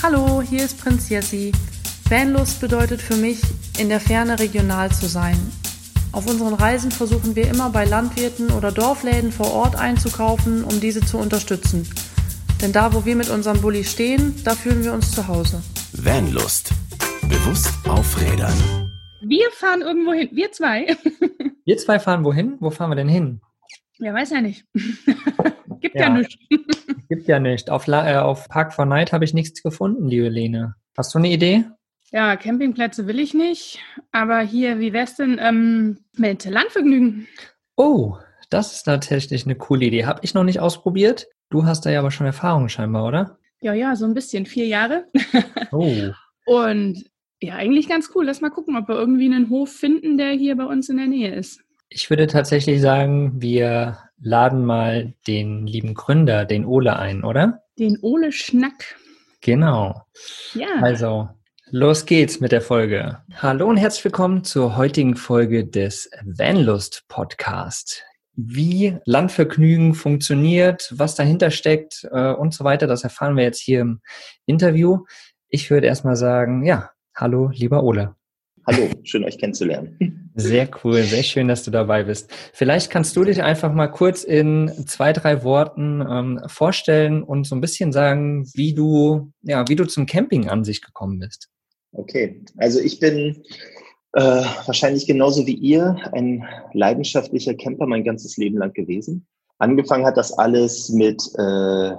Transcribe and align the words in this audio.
Hallo, 0.00 0.40
hier 0.40 0.64
ist 0.64 0.80
Prinz 0.80 1.08
Jessi. 1.08 1.50
Vanlust 2.08 2.60
bedeutet 2.60 3.02
für 3.02 3.16
mich, 3.16 3.40
in 3.80 3.88
der 3.88 3.98
Ferne 3.98 4.38
regional 4.38 4.92
zu 4.92 5.06
sein. 5.06 5.36
Auf 6.12 6.28
unseren 6.28 6.54
Reisen 6.54 6.92
versuchen 6.92 7.34
wir 7.34 7.48
immer 7.48 7.70
bei 7.70 7.84
Landwirten 7.84 8.52
oder 8.52 8.70
Dorfläden 8.70 9.32
vor 9.32 9.52
Ort 9.52 9.74
einzukaufen, 9.74 10.62
um 10.62 10.80
diese 10.80 11.00
zu 11.00 11.18
unterstützen. 11.18 11.84
Denn 12.62 12.72
da, 12.72 12.94
wo 12.94 13.04
wir 13.04 13.16
mit 13.16 13.28
unserem 13.28 13.60
Bulli 13.60 13.82
stehen, 13.82 14.36
da 14.44 14.54
fühlen 14.54 14.84
wir 14.84 14.92
uns 14.92 15.10
zu 15.10 15.26
Hause. 15.26 15.62
Vanlust. 15.92 16.70
Bewusst 17.22 17.72
aufrädern. 17.88 18.54
Wir 19.20 19.50
fahren 19.50 19.82
irgendwo 19.82 20.12
hin. 20.12 20.28
Wir 20.32 20.52
zwei. 20.52 20.96
Wir 21.64 21.76
zwei 21.76 21.98
fahren 21.98 22.24
wohin? 22.24 22.56
Wo 22.60 22.70
fahren 22.70 22.90
wir 22.92 22.96
denn 22.96 23.08
hin? 23.08 23.40
Ja, 23.98 24.14
weiß 24.14 24.30
ja 24.30 24.40
nicht. 24.40 24.64
Gibt 25.80 25.94
ja, 25.94 26.02
Ja. 26.02 26.10
nichts. 26.10 26.36
Gibt 27.08 27.26
ja 27.28 27.38
nicht. 27.40 27.70
Auf, 27.70 27.86
La 27.86 28.10
äh, 28.10 28.16
auf 28.18 28.48
Park 28.48 28.72
for 28.74 28.84
Night 28.84 29.12
habe 29.12 29.24
ich 29.24 29.34
nichts 29.34 29.62
gefunden, 29.62 30.08
liebe 30.08 30.28
Lene. 30.28 30.74
Hast 30.96 31.14
du 31.14 31.18
eine 31.18 31.30
Idee? 31.30 31.64
Ja, 32.10 32.36
Campingplätze 32.36 33.06
will 33.06 33.18
ich 33.18 33.34
nicht. 33.34 33.80
Aber 34.12 34.40
hier, 34.40 34.78
wie 34.78 34.92
wär's 34.92 35.16
denn 35.16 35.38
ähm, 35.40 35.98
mit 36.16 36.44
Landvergnügen? 36.44 37.26
Oh, 37.76 38.16
das 38.50 38.72
ist 38.72 38.84
tatsächlich 38.84 39.44
eine 39.44 39.56
coole 39.56 39.86
Idee. 39.86 40.06
Habe 40.06 40.20
ich 40.22 40.34
noch 40.34 40.44
nicht 40.44 40.60
ausprobiert. 40.60 41.26
Du 41.50 41.64
hast 41.64 41.84
da 41.86 41.90
ja 41.90 42.00
aber 42.00 42.10
schon 42.10 42.26
Erfahrung 42.26 42.68
scheinbar, 42.68 43.06
oder? 43.06 43.38
Ja, 43.60 43.72
ja, 43.74 43.94
so 43.96 44.04
ein 44.06 44.14
bisschen. 44.14 44.46
Vier 44.46 44.66
Jahre. 44.66 45.06
Oh. 45.70 45.92
Und 46.46 47.04
ja, 47.42 47.56
eigentlich 47.56 47.88
ganz 47.90 48.10
cool. 48.14 48.24
Lass 48.24 48.40
mal 48.40 48.48
gucken, 48.48 48.74
ob 48.76 48.88
wir 48.88 48.94
irgendwie 48.96 49.26
einen 49.26 49.50
Hof 49.50 49.70
finden, 49.70 50.16
der 50.16 50.30
hier 50.30 50.56
bei 50.56 50.64
uns 50.64 50.88
in 50.88 50.96
der 50.96 51.06
Nähe 51.06 51.34
ist. 51.34 51.60
Ich 51.90 52.10
würde 52.10 52.26
tatsächlich 52.26 52.82
sagen, 52.82 53.40
wir 53.40 53.96
laden 54.20 54.62
mal 54.66 55.14
den 55.26 55.66
lieben 55.66 55.94
Gründer, 55.94 56.44
den 56.44 56.66
Ole, 56.66 56.98
ein, 56.98 57.24
oder? 57.24 57.62
Den 57.78 57.98
Ole 58.02 58.30
Schnack. 58.30 58.96
Genau. 59.40 60.02
Ja. 60.52 60.66
Also, 60.82 61.30
los 61.70 62.04
geht's 62.04 62.40
mit 62.40 62.52
der 62.52 62.60
Folge. 62.60 63.22
Hallo 63.36 63.66
und 63.66 63.78
herzlich 63.78 64.04
willkommen 64.04 64.44
zur 64.44 64.76
heutigen 64.76 65.16
Folge 65.16 65.64
des 65.64 66.10
Vanlust 66.26 67.06
Podcast. 67.08 68.04
Wie 68.34 68.98
Landvergnügen 69.06 69.94
funktioniert, 69.94 70.92
was 70.94 71.14
dahinter 71.14 71.50
steckt 71.50 72.06
äh, 72.12 72.32
und 72.32 72.52
so 72.52 72.64
weiter, 72.64 72.86
das 72.86 73.02
erfahren 73.02 73.34
wir 73.34 73.44
jetzt 73.44 73.60
hier 73.60 73.80
im 73.80 74.02
Interview. 74.44 75.06
Ich 75.48 75.70
würde 75.70 75.86
erstmal 75.86 76.16
sagen, 76.16 76.66
ja, 76.66 76.90
hallo, 77.14 77.50
lieber 77.54 77.82
Ole. 77.82 78.17
Hallo, 78.70 78.86
schön 79.02 79.24
euch 79.24 79.38
kennenzulernen. 79.38 80.30
Sehr 80.34 80.68
cool, 80.84 81.02
sehr 81.02 81.22
schön, 81.22 81.48
dass 81.48 81.62
du 81.64 81.70
dabei 81.70 82.04
bist. 82.04 82.30
Vielleicht 82.52 82.90
kannst 82.90 83.16
du 83.16 83.24
dich 83.24 83.42
einfach 83.42 83.72
mal 83.72 83.86
kurz 83.86 84.24
in 84.24 84.70
zwei, 84.86 85.14
drei 85.14 85.42
Worten 85.42 86.04
ähm, 86.06 86.40
vorstellen 86.48 87.22
und 87.22 87.46
so 87.46 87.56
ein 87.56 87.62
bisschen 87.62 87.92
sagen, 87.92 88.46
wie 88.52 88.74
du, 88.74 89.32
ja, 89.40 89.66
wie 89.68 89.74
du 89.74 89.86
zum 89.86 90.04
Camping 90.04 90.50
an 90.50 90.64
sich 90.64 90.82
gekommen 90.82 91.18
bist. 91.18 91.48
Okay, 91.92 92.44
also 92.58 92.78
ich 92.78 93.00
bin 93.00 93.42
äh, 94.12 94.20
wahrscheinlich 94.66 95.06
genauso 95.06 95.46
wie 95.46 95.56
ihr 95.56 95.96
ein 96.12 96.44
leidenschaftlicher 96.74 97.54
Camper 97.54 97.86
mein 97.86 98.04
ganzes 98.04 98.36
Leben 98.36 98.58
lang 98.58 98.74
gewesen. 98.74 99.26
Angefangen 99.56 100.04
hat 100.04 100.18
das 100.18 100.30
alles 100.30 100.90
mit 100.90 101.22
äh, 101.38 101.96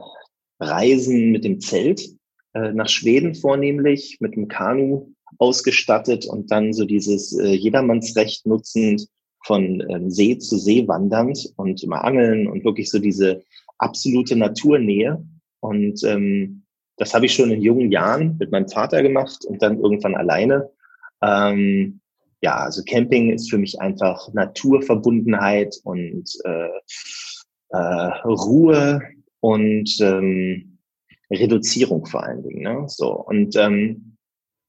Reisen 0.60 1.32
mit 1.32 1.46
dem 1.46 1.62
Zelt 1.62 2.08
äh, 2.54 2.72
nach 2.74 2.90
Schweden 2.90 3.34
vornehmlich, 3.34 4.18
mit 4.20 4.36
dem 4.36 4.48
Kanu 4.48 5.16
ausgestattet 5.38 6.26
und 6.26 6.52
dann 6.52 6.74
so 6.74 6.86
dieses 6.86 7.38
äh, 7.38 7.54
Jedermannsrecht 7.54 8.46
nutzend 8.46 9.08
von 9.46 9.84
ähm, 9.90 10.10
See 10.10 10.38
zu 10.38 10.58
See 10.58 10.88
wandernd 10.88 11.54
und 11.56 11.82
immer 11.84 12.04
angeln 12.04 12.48
und 12.48 12.64
wirklich 12.66 12.90
so 12.90 13.00
diese 13.00 13.44
absolute 13.78 14.36
Naturnähe. 14.36 15.24
Und 15.62 16.04
ähm, 16.04 16.64
das 16.98 17.14
habe 17.14 17.26
ich 17.26 17.34
schon 17.34 17.52
in 17.52 17.62
jungen 17.62 17.92
Jahren 17.92 18.38
mit 18.38 18.52
meinem 18.52 18.68
Vater 18.68 19.02
gemacht 19.02 19.46
und 19.46 19.62
dann 19.62 19.80
irgendwann 19.80 20.16
alleine. 20.16 20.70
Ähm, 21.22 22.02
ja, 22.42 22.58
also 22.58 22.84
Camping 22.84 23.32
ist 23.32 23.50
für 23.50 23.58
mich 23.58 23.80
einfach 23.80 24.32
Naturverbundenheit 24.34 25.76
und 25.84 26.30
äh, 26.46 26.70
äh, 27.70 27.78
Ruhe 28.26 29.02
und 29.42 29.98
ähm, 30.02 30.78
Reduzierung 31.32 32.06
vor 32.06 32.24
allen 32.24 32.44
Dingen. 32.44 32.64
Ne? 32.64 32.84
So 32.88 33.12
und 33.12 33.56
ähm, 33.56 34.09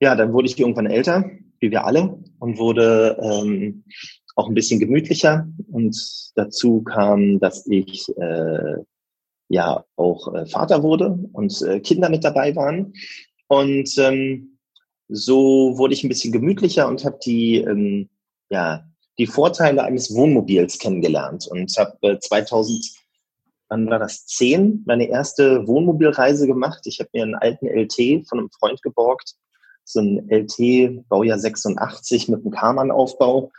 ja, 0.01 0.17
dann 0.17 0.33
wurde 0.33 0.49
ich 0.49 0.59
irgendwann 0.59 0.87
älter, 0.87 1.31
wie 1.61 1.71
wir 1.71 1.85
alle, 1.85 2.19
und 2.39 2.59
wurde 2.59 3.19
ähm, 3.23 3.85
auch 4.35 4.49
ein 4.49 4.55
bisschen 4.55 4.81
gemütlicher. 4.81 5.47
Und 5.71 6.33
dazu 6.35 6.83
kam, 6.83 7.39
dass 7.39 7.67
ich 7.67 8.09
äh, 8.17 8.77
ja 9.49 9.85
auch 9.97 10.35
äh, 10.35 10.47
Vater 10.47 10.83
wurde 10.83 11.19
und 11.33 11.61
äh, 11.63 11.81
Kinder 11.81 12.09
mit 12.09 12.25
dabei 12.25 12.57
waren. 12.57 12.95
Und 13.49 13.97
ähm, 13.99 14.59
so 15.09 15.77
wurde 15.77 15.93
ich 15.93 16.05
ein 16.05 16.09
bisschen 16.09 16.33
gemütlicher 16.33 16.89
und 16.89 17.05
habe 17.05 17.19
die 17.25 17.57
ähm, 17.57 18.09
ja 18.49 18.85
die 19.19 19.27
Vorteile 19.27 19.83
eines 19.83 20.15
Wohnmobils 20.15 20.79
kennengelernt 20.79 21.47
und 21.51 21.77
habe 21.77 21.97
äh, 22.03 22.19
2000 22.19 23.01
wann 23.69 23.89
war 23.89 23.99
das 23.99 24.27
10 24.27 24.85
meine 24.87 25.09
erste 25.09 25.67
Wohnmobilreise 25.67 26.47
gemacht. 26.47 26.81
Ich 26.87 27.01
habe 27.01 27.11
mir 27.13 27.23
einen 27.23 27.35
alten 27.35 27.67
LT 27.67 28.27
von 28.29 28.39
einem 28.39 28.51
Freund 28.51 28.83
geborgt, 28.83 29.35
so 29.93 30.01
ein 30.01 30.29
LT 30.31 31.09
Baujahr 31.09 31.39
86 31.39 32.29
mit 32.29 32.41
einem 32.41 32.51
Karmann-Aufbau. 32.51 33.51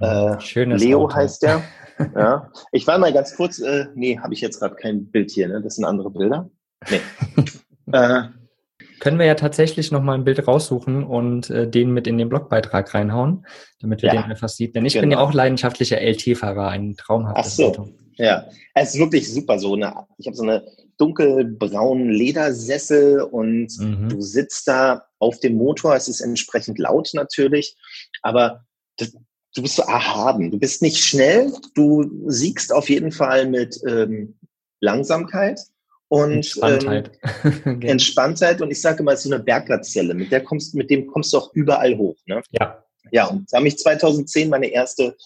Äh, 0.00 0.40
Schönes 0.40 0.82
Leo 0.82 1.04
Auto. 1.04 1.14
heißt 1.14 1.42
der. 1.42 1.62
ja. 2.16 2.50
Ich 2.72 2.86
war 2.86 2.98
mal 2.98 3.12
ganz 3.12 3.36
kurz, 3.36 3.58
äh, 3.58 3.86
nee, 3.94 4.18
habe 4.18 4.32
ich 4.34 4.40
jetzt 4.40 4.58
gerade 4.60 4.74
kein 4.76 5.06
Bild 5.10 5.30
hier, 5.30 5.48
ne? 5.48 5.60
Das 5.62 5.76
sind 5.76 5.84
andere 5.84 6.10
Bilder. 6.10 6.48
Nee. 6.90 7.00
äh, 7.92 8.22
Können 9.00 9.18
wir 9.18 9.26
ja 9.26 9.34
tatsächlich 9.34 9.90
noch 9.92 10.02
mal 10.02 10.14
ein 10.14 10.24
Bild 10.24 10.46
raussuchen 10.48 11.04
und 11.04 11.50
äh, 11.50 11.68
den 11.68 11.92
mit 11.92 12.06
in 12.06 12.16
den 12.18 12.28
Blogbeitrag 12.30 12.94
reinhauen, 12.94 13.46
damit 13.80 14.00
wir 14.02 14.12
Ja. 14.14 14.22
den 14.22 14.30
einfach 14.30 14.48
sieht. 14.48 14.74
Denn 14.74 14.86
ich 14.86 14.94
bin 14.94 15.10
ja 15.10 15.18
Genau. 15.18 15.28
auch 15.28 15.34
leidenschaftlicher 15.34 16.00
LT-Fahrer, 16.00 16.68
ein 16.68 16.94
ach 16.98 17.04
traumhaftes 17.04 17.56
so, 17.56 17.66
Auto. 17.68 17.88
ja. 18.16 18.44
Es 18.74 18.94
ist 18.94 19.00
wirklich 19.00 19.30
super 19.32 19.58
so. 19.58 19.76
Ne? 19.76 19.92
Ich 20.16 20.26
habe 20.26 20.36
so 20.36 20.42
eine 20.44 20.64
dunkelbraunen 21.00 22.10
Ledersessel 22.10 23.22
und 23.22 23.68
Mhm. 23.78 24.08
du 24.10 24.20
sitzt 24.20 24.68
da 24.68 25.06
auf 25.18 25.40
dem 25.40 25.54
Motor. 25.56 25.94
Es 25.96 26.08
ist 26.08 26.20
entsprechend 26.20 26.78
laut 26.78 27.10
natürlich, 27.14 27.76
aber 28.22 28.64
das, 28.98 29.12
du 29.54 29.62
bist 29.62 29.76
so 29.76 29.82
erhaben. 29.82 30.50
Du 30.50 30.58
bist 30.58 30.82
nicht 30.82 30.98
schnell. 30.98 31.52
Du 31.74 32.10
siegst 32.26 32.72
auf 32.72 32.90
jeden 32.90 33.12
Fall 33.12 33.46
mit 33.46 33.80
ähm, 33.86 34.38
Langsamkeit 34.80 35.60
und 36.08 36.32
Entspanntheit. 36.32 37.10
Ähm, 37.64 37.82
Entspanntheit. 37.82 38.60
Und 38.60 38.70
ich 38.70 38.80
sage 38.80 39.00
immer, 39.00 39.12
es 39.12 39.20
ist 39.20 39.28
so 39.28 39.34
eine 39.34 39.42
Berggazelle. 39.42 40.14
Mit 40.14 40.30
der 40.30 40.42
kommst, 40.42 40.74
mit 40.74 40.90
dem 40.90 41.06
kommst 41.06 41.32
du 41.32 41.38
auch 41.38 41.52
überall 41.54 41.96
hoch. 41.96 42.16
Ne? 42.26 42.42
ja. 42.50 42.84
Ja, 43.12 43.26
und 43.26 43.46
da 43.50 43.56
habe 43.56 43.66
ich 43.66 43.76
2010 43.78 44.50
meine 44.50 44.68
erste 44.68 45.16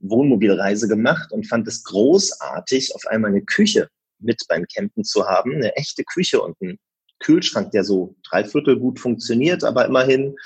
Wohnmobilreise 0.00 0.88
gemacht 0.88 1.30
und 1.30 1.46
fand 1.46 1.68
es 1.68 1.84
großartig, 1.84 2.94
auf 2.96 3.06
einmal 3.06 3.30
eine 3.30 3.42
Küche 3.42 3.88
mit 4.22 4.42
beim 4.48 4.66
Campen 4.74 5.04
zu 5.04 5.26
haben, 5.26 5.54
eine 5.54 5.76
echte 5.76 6.04
Küche 6.04 6.40
und 6.40 6.56
einen 6.60 6.78
Kühlschrank, 7.20 7.70
der 7.72 7.84
so 7.84 8.16
dreiviertel 8.28 8.78
gut 8.78 8.98
funktioniert, 8.98 9.64
aber 9.64 9.86
immerhin, 9.86 10.36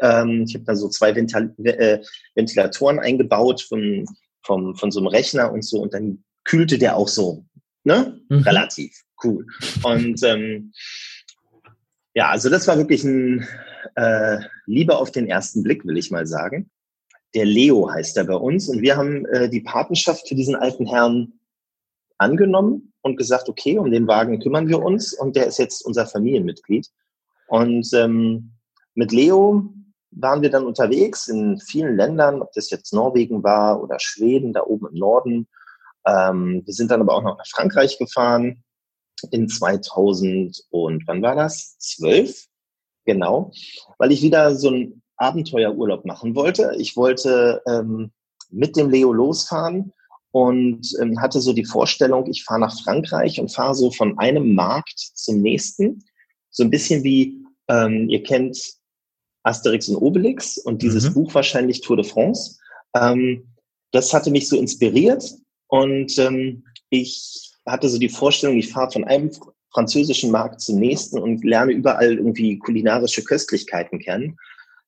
ähm, 0.00 0.44
ich 0.46 0.54
habe 0.54 0.64
da 0.64 0.74
so 0.74 0.88
zwei 0.88 1.14
Ventil 1.14 1.54
äh, 1.64 2.02
Ventilatoren 2.34 2.98
eingebaut 2.98 3.62
von, 3.62 4.06
vom, 4.42 4.74
von 4.76 4.90
so 4.90 5.00
einem 5.00 5.08
Rechner 5.08 5.52
und 5.52 5.64
so 5.64 5.80
und 5.80 5.94
dann 5.94 6.24
kühlte 6.44 6.78
der 6.78 6.96
auch 6.96 7.08
so, 7.08 7.44
ne? 7.84 8.20
Mhm. 8.28 8.38
Relativ 8.38 8.92
cool. 9.22 9.46
Und 9.84 10.22
ähm, 10.24 10.72
ja, 12.14 12.30
also 12.30 12.50
das 12.50 12.66
war 12.66 12.76
wirklich 12.78 13.04
ein 13.04 13.46
äh, 13.94 14.38
Liebe 14.66 14.96
auf 14.96 15.10
den 15.12 15.28
ersten 15.28 15.62
Blick, 15.62 15.84
will 15.84 15.96
ich 15.96 16.10
mal 16.10 16.26
sagen. 16.26 16.70
Der 17.34 17.46
Leo 17.46 17.90
heißt 17.90 18.16
er 18.16 18.24
bei 18.24 18.34
uns 18.34 18.68
und 18.68 18.82
wir 18.82 18.96
haben 18.96 19.24
äh, 19.26 19.48
die 19.48 19.62
Patenschaft 19.62 20.28
für 20.28 20.34
diesen 20.34 20.54
alten 20.54 20.86
Herrn 20.86 21.32
angenommen 22.22 22.92
und 23.02 23.16
gesagt, 23.16 23.48
okay, 23.48 23.78
um 23.78 23.90
den 23.90 24.06
Wagen 24.06 24.40
kümmern 24.40 24.68
wir 24.68 24.80
uns 24.80 25.12
und 25.12 25.36
der 25.36 25.46
ist 25.46 25.58
jetzt 25.58 25.84
unser 25.84 26.06
Familienmitglied. 26.06 26.88
Und 27.48 27.92
ähm, 27.94 28.52
mit 28.94 29.12
Leo 29.12 29.72
waren 30.10 30.42
wir 30.42 30.50
dann 30.50 30.66
unterwegs 30.66 31.28
in 31.28 31.58
vielen 31.58 31.96
Ländern, 31.96 32.42
ob 32.42 32.52
das 32.52 32.70
jetzt 32.70 32.92
Norwegen 32.92 33.42
war 33.42 33.82
oder 33.82 33.98
Schweden, 33.98 34.52
da 34.52 34.62
oben 34.62 34.88
im 34.88 34.98
Norden. 34.98 35.48
Ähm, 36.06 36.62
wir 36.64 36.74
sind 36.74 36.90
dann 36.90 37.00
aber 37.00 37.14
auch 37.14 37.22
noch 37.22 37.38
nach 37.38 37.46
Frankreich 37.46 37.98
gefahren 37.98 38.62
in 39.30 39.48
2000 39.48 40.64
und 40.70 41.06
wann 41.06 41.22
war 41.22 41.34
das? 41.34 41.78
12? 41.78 42.46
Genau, 43.04 43.50
weil 43.98 44.12
ich 44.12 44.22
wieder 44.22 44.54
so 44.54 44.68
einen 44.68 45.02
Abenteuerurlaub 45.16 46.04
machen 46.04 46.34
wollte. 46.34 46.74
Ich 46.78 46.96
wollte 46.96 47.62
ähm, 47.66 48.12
mit 48.50 48.76
dem 48.76 48.90
Leo 48.90 49.12
losfahren 49.12 49.92
und 50.32 50.88
ähm, 51.00 51.20
hatte 51.20 51.40
so 51.40 51.52
die 51.52 51.64
Vorstellung, 51.64 52.28
ich 52.28 52.42
fahre 52.44 52.60
nach 52.60 52.78
Frankreich 52.82 53.38
und 53.38 53.52
fahre 53.52 53.74
so 53.74 53.90
von 53.90 54.18
einem 54.18 54.54
Markt 54.54 54.98
zum 54.98 55.40
nächsten. 55.40 56.02
So 56.50 56.64
ein 56.64 56.70
bisschen 56.70 57.04
wie, 57.04 57.44
ähm, 57.68 58.08
ihr 58.08 58.22
kennt 58.22 58.58
Asterix 59.44 59.88
und 59.88 59.96
Obelix 59.96 60.58
und 60.58 60.82
dieses 60.82 61.10
Mhm. 61.10 61.14
Buch 61.14 61.34
wahrscheinlich 61.34 61.82
Tour 61.82 61.96
de 61.96 62.04
France. 62.04 62.58
Ähm, 62.94 63.54
das 63.92 64.12
hatte 64.12 64.30
mich 64.30 64.48
so 64.48 64.56
inspiriert 64.56 65.22
und 65.68 66.18
ähm, 66.18 66.64
ich 66.88 67.52
hatte 67.66 67.88
so 67.88 67.98
die 67.98 68.08
Vorstellung, 68.08 68.56
ich 68.56 68.72
fahre 68.72 68.90
von 68.90 69.04
einem 69.04 69.30
französischen 69.70 70.30
Markt 70.30 70.60
zum 70.60 70.78
nächsten 70.78 71.18
und 71.18 71.44
lerne 71.44 71.72
überall 71.72 72.14
irgendwie 72.16 72.58
kulinarische 72.58 73.22
Köstlichkeiten 73.24 73.98
kennen. 73.98 74.36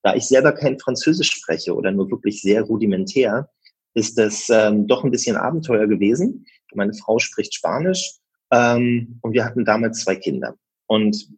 Da 0.03 0.15
ich 0.15 0.25
selber 0.25 0.53
kein 0.53 0.79
Französisch 0.79 1.31
spreche 1.31 1.75
oder 1.75 1.91
nur 1.91 2.11
wirklich 2.11 2.43
sehr 2.43 2.63
rudimentär, 2.63 3.49
ist 3.95 4.19
das 4.19 4.49
ähm, 4.51 4.87
doch 4.87 5.05
ein 5.05 5.11
bisschen 5.11 5.37
Abenteuer 5.37 5.87
gewesen. 5.87 6.47
Meine 6.75 6.95
Frau 6.95 7.19
spricht 7.19 7.55
Spanisch 7.55 8.17
ähm, 8.51 9.19
und 9.23 9.33
wir 9.33 9.45
hatten 9.45 9.65
damals 9.65 10.01
zwei 10.01 10.17
Kinder. 10.17 10.57
Und 10.87 11.29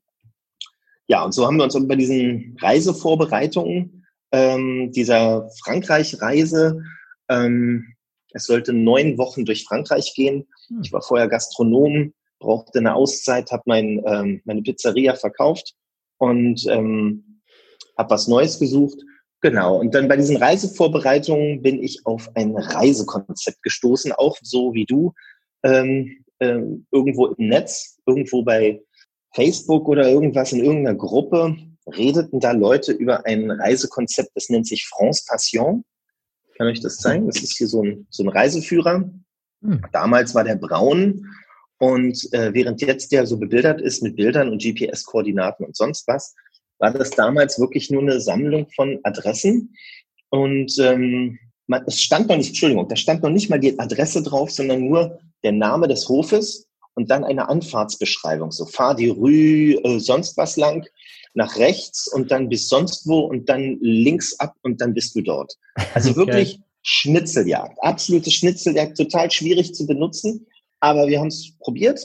ja, 1.09 1.23
und 1.25 1.33
so 1.33 1.47
haben 1.47 1.59
wir 1.59 1.65
uns 1.65 1.77
bei 1.87 1.95
diesen 1.95 2.57
Reisevorbereitungen 2.61 4.07
ähm, 4.33 4.91
dieser 4.93 5.49
Frankreich-Reise, 5.63 6.83
ähm, 7.29 7.95
es 8.33 8.45
sollte 8.45 8.73
neun 8.73 9.17
Wochen 9.19 9.45
durch 9.45 9.65
Frankreich 9.65 10.13
gehen. 10.15 10.47
Hm. 10.69 10.81
Ich 10.83 10.93
war 10.93 11.03
vorher 11.03 11.29
Gastronom, 11.29 12.13
brauchte 12.39 12.79
eine 12.79 12.95
Auszeit, 12.95 13.51
habe 13.51 13.63
mein, 13.67 14.03
ähm, 14.07 14.43
meine 14.45 14.63
Pizzeria 14.63 15.15
verkauft 15.15 15.75
und 16.19 16.67
ähm, 16.69 17.41
habe 17.97 18.11
was 18.11 18.29
Neues 18.29 18.59
gesucht. 18.59 18.99
Genau. 19.43 19.79
Und 19.79 19.95
dann 19.95 20.09
bei 20.09 20.17
diesen 20.17 20.37
Reisevorbereitungen 20.37 21.63
bin 21.63 21.83
ich 21.83 22.05
auf 22.07 22.31
ein 22.35 22.57
Reisekonzept 22.57 23.63
gestoßen, 23.63 24.13
auch 24.13 24.37
so 24.43 24.75
wie 24.75 24.87
du, 24.87 25.13
ähm, 25.63 26.25
äh, 26.39 26.61
irgendwo 26.91 27.27
im 27.27 27.49
Netz, 27.49 27.99
irgendwo 28.07 28.43
bei 28.43 28.83
Facebook 29.35 29.89
oder 29.89 30.09
irgendwas 30.09 30.53
in 30.53 30.65
irgendeiner 30.65 30.97
Gruppe 30.97 31.57
redeten 31.87 32.41
da 32.41 32.53
Leute 32.53 32.93
über 32.93 33.27
ein 33.27 33.51
Reisekonzept, 33.51 34.31
das 34.35 34.49
nennt 34.49 34.67
sich 34.67 34.87
France 34.87 35.25
Passion. 35.29 35.85
Ich 36.49 36.59
kann 36.59 36.67
euch 36.67 36.81
das 36.81 36.97
zeigen. 36.97 37.27
Das 37.27 37.43
ist 37.43 37.57
hier 37.57 37.69
so 37.69 37.83
ein, 37.83 38.07
so 38.11 38.25
ein 38.25 38.29
Reiseführer. 38.29 39.11
Hm. 39.63 39.83
Damals 39.93 40.35
war 40.35 40.45
der 40.45 40.57
braun 40.57 41.27
und 41.79 42.33
äh, 42.33 42.53
während 42.55 42.81
jetzt 42.81 43.13
der 43.13 43.27
so 43.27 43.39
bebildert 43.39 43.81
ist 43.81 44.03
mit 44.03 44.17
Bildern 44.17 44.49
und 44.49 44.63
GPS-Koordinaten 44.63 45.65
und 45.65 45.77
sonst 45.77 46.09
was, 46.09 46.35
war 46.79 46.93
das 46.93 47.11
damals 47.11 47.59
wirklich 47.59 47.91
nur 47.91 48.03
eine 48.03 48.21
Sammlung 48.21 48.67
von 48.75 48.99
Adressen. 49.03 49.75
Und 50.31 50.77
ähm, 50.79 51.39
man, 51.67 51.85
es 51.87 52.03
stand 52.03 52.29
noch 52.29 52.37
nicht, 52.37 52.49
Entschuldigung, 52.49 52.89
da 52.89 52.97
stand 52.97 53.23
noch 53.23 53.31
nicht 53.31 53.51
mal 53.51 53.61
die 53.61 53.79
Adresse 53.79 54.23
drauf, 54.23 54.51
sondern 54.51 54.85
nur 54.89 55.19
der 55.43 55.53
Name 55.53 55.89
des 55.89 56.09
Hofes 56.09 56.67
und 56.95 57.11
dann 57.11 57.25
eine 57.25 57.49
Anfahrtsbeschreibung. 57.49 58.51
So 58.51 58.67
fahr 58.67 58.95
die 58.95 59.09
Rue 59.09 59.75
äh, 59.85 59.99
sonst 59.99 60.37
was 60.37 60.57
lang 60.57 60.87
nach 61.35 61.57
rechts 61.57 62.09
und 62.09 62.31
dann 62.31 62.49
bis 62.49 62.69
sonst 62.69 63.07
wo 63.07 63.21
und 63.21 63.49
dann 63.49 63.79
links 63.81 64.39
ab 64.41 64.55
und 64.63 64.81
dann 64.81 64.95
bist 64.95 65.15
du 65.15 65.21
dort. 65.21 65.55
Also 65.95 66.17
wirklich 66.17 66.55
okay. 66.55 66.63
Schnitzeljagd, 66.83 67.77
absolute 67.83 68.31
Schnitzeljagd, 68.31 68.97
total 68.97 69.31
schwierig 69.31 69.75
zu 69.75 69.87
benutzen, 69.87 70.47
aber 70.81 71.07
wir 71.09 71.21
haben 71.21 71.29
es 71.29 71.53
probiert 71.59 72.01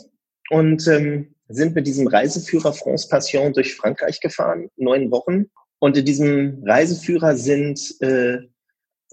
und 0.50 0.86
ähm, 0.88 1.34
sind 1.54 1.76
mit 1.76 1.88
diesem 1.88 2.08
Reiseführer 2.08 2.74
France 2.74 3.08
Passion 3.08 3.54
durch 3.54 3.76
Frankreich 3.76 4.20
gefahren, 4.20 4.70
neun 4.78 5.12
Wochen. 5.12 5.46
Und 5.80 5.98
in 5.98 6.06
diesem 6.06 6.64
Reiseführer 6.66 7.36
sind 7.36 7.80
äh, 8.02 8.38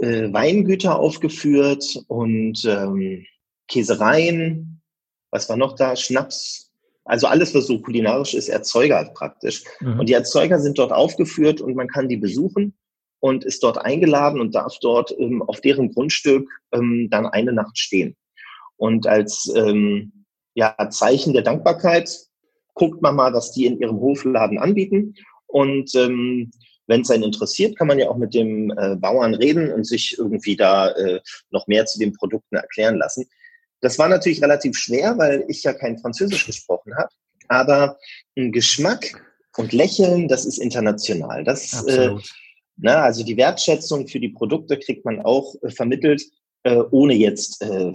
äh, 0.00 0.32
Weingüter 0.32 0.98
aufgeführt 0.98 1.98
und 2.08 2.64
ähm, 2.64 3.24
Käsereien, 3.68 4.80
was 5.30 5.48
war 5.48 5.56
noch 5.56 5.74
da? 5.76 5.96
Schnaps, 5.96 6.70
also 7.04 7.26
alles, 7.26 7.54
was 7.54 7.66
so 7.66 7.80
kulinarisch 7.80 8.34
ist, 8.34 8.48
Erzeuger 8.48 9.02
praktisch. 9.14 9.64
Mhm. 9.80 10.00
Und 10.00 10.08
die 10.08 10.12
Erzeuger 10.12 10.60
sind 10.60 10.78
dort 10.78 10.92
aufgeführt 10.92 11.60
und 11.60 11.74
man 11.74 11.88
kann 11.88 12.08
die 12.08 12.18
besuchen 12.18 12.76
und 13.20 13.44
ist 13.44 13.62
dort 13.62 13.78
eingeladen 13.78 14.40
und 14.40 14.54
darf 14.54 14.78
dort 14.80 15.14
ähm, 15.18 15.42
auf 15.42 15.60
deren 15.60 15.92
Grundstück 15.92 16.48
ähm, 16.72 17.08
dann 17.10 17.26
eine 17.26 17.52
Nacht 17.52 17.78
stehen. 17.78 18.16
Und 18.76 19.06
als 19.06 19.50
ähm, 19.56 20.24
ja, 20.54 20.76
Zeichen 20.90 21.32
der 21.32 21.42
Dankbarkeit 21.42 22.27
guckt 22.78 23.02
man 23.02 23.16
mal, 23.16 23.32
was 23.34 23.52
die 23.52 23.66
in 23.66 23.78
ihrem 23.78 24.00
Hofladen 24.00 24.58
anbieten. 24.58 25.14
Und 25.46 25.94
ähm, 25.94 26.50
wenn 26.86 27.02
es 27.02 27.10
einen 27.10 27.24
interessiert, 27.24 27.76
kann 27.76 27.86
man 27.86 27.98
ja 27.98 28.08
auch 28.08 28.16
mit 28.16 28.34
dem 28.34 28.72
äh, 28.76 28.96
Bauern 28.96 29.34
reden 29.34 29.72
und 29.72 29.86
sich 29.86 30.16
irgendwie 30.18 30.56
da 30.56 30.90
äh, 30.92 31.20
noch 31.50 31.66
mehr 31.66 31.84
zu 31.86 31.98
den 31.98 32.14
Produkten 32.14 32.56
erklären 32.56 32.96
lassen. 32.96 33.26
Das 33.80 33.98
war 33.98 34.08
natürlich 34.08 34.42
relativ 34.42 34.76
schwer, 34.76 35.18
weil 35.18 35.44
ich 35.48 35.62
ja 35.62 35.72
kein 35.72 35.98
Französisch 35.98 36.46
gesprochen 36.46 36.96
habe. 36.96 37.10
Aber 37.48 37.98
ein 38.36 38.52
Geschmack 38.52 39.22
und 39.56 39.72
Lächeln, 39.72 40.28
das 40.28 40.44
ist 40.44 40.58
international. 40.58 41.44
Das, 41.44 41.84
äh, 41.86 42.10
na, 42.76 42.92
ne, 42.94 42.98
also 42.98 43.24
die 43.24 43.36
Wertschätzung 43.36 44.06
für 44.06 44.20
die 44.20 44.28
Produkte 44.30 44.78
kriegt 44.78 45.04
man 45.04 45.20
auch 45.20 45.54
äh, 45.62 45.70
vermittelt, 45.70 46.22
äh, 46.62 46.82
ohne 46.90 47.14
jetzt 47.14 47.62
äh, 47.62 47.92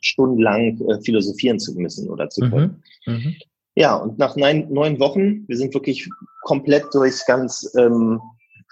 stundenlang 0.00 0.80
äh, 0.88 1.00
philosophieren 1.02 1.58
zu 1.58 1.74
müssen 1.74 2.08
oder 2.08 2.28
zu 2.30 2.42
können. 2.42 2.82
Mhm. 3.06 3.12
Mhm. 3.12 3.36
Ja, 3.78 3.94
und 3.94 4.18
nach 4.18 4.36
neun, 4.36 4.72
neun 4.72 4.98
Wochen, 4.98 5.46
wir 5.48 5.56
sind 5.58 5.74
wirklich 5.74 6.08
komplett 6.42 6.86
durch 6.94 7.20
ganz 7.26 7.70
ähm, 7.78 8.20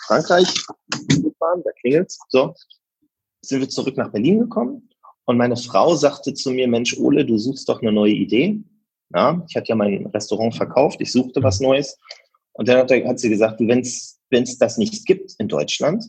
Frankreich 0.07 0.49
gefahren, 1.09 1.63
da 1.63 1.71
klingelt's, 1.81 2.19
so, 2.29 2.55
sind 3.43 3.61
wir 3.61 3.69
zurück 3.69 3.99
nach 3.99 4.11
Berlin 4.11 4.41
gekommen 4.41 4.89
und 5.27 5.37
meine 5.37 5.57
Frau 5.57 5.95
sagte 5.95 6.33
zu 6.33 6.51
mir, 6.51 6.67
Mensch, 6.69 6.97
Ole, 6.99 7.27
du 7.27 7.37
suchst 7.37 7.69
doch 7.69 7.83
eine 7.83 7.93
neue 7.93 8.15
Idee. 8.15 8.61
Ja, 9.15 9.45
ich 9.47 9.55
hatte 9.57 9.69
ja 9.69 9.75
mein 9.75 10.07
Restaurant 10.07 10.55
verkauft, 10.55 11.01
ich 11.01 11.13
suchte 11.13 11.43
was 11.43 11.61
Neues. 11.61 11.99
Und 12.53 12.69
dann 12.69 12.79
hat, 12.79 12.91
hat 12.91 13.19
sie 13.19 13.29
gesagt, 13.29 13.61
wenn 13.61 13.81
es 13.81 14.59
das 14.59 14.79
nicht 14.79 15.05
gibt 15.05 15.35
in 15.39 15.49
Deutschland, 15.49 16.03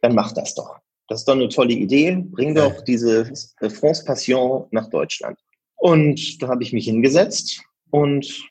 dann 0.00 0.14
mach 0.14 0.32
das 0.32 0.54
doch. 0.54 0.76
Das 1.08 1.20
ist 1.20 1.28
doch 1.28 1.34
eine 1.34 1.48
tolle 1.48 1.74
Idee. 1.74 2.16
Bring 2.16 2.54
doch 2.54 2.80
diese 2.82 3.30
France 3.60 4.04
Passion 4.04 4.66
nach 4.70 4.88
Deutschland. 4.88 5.38
Und 5.76 6.40
da 6.40 6.48
habe 6.48 6.62
ich 6.62 6.72
mich 6.72 6.86
hingesetzt 6.86 7.62
und 7.92 8.48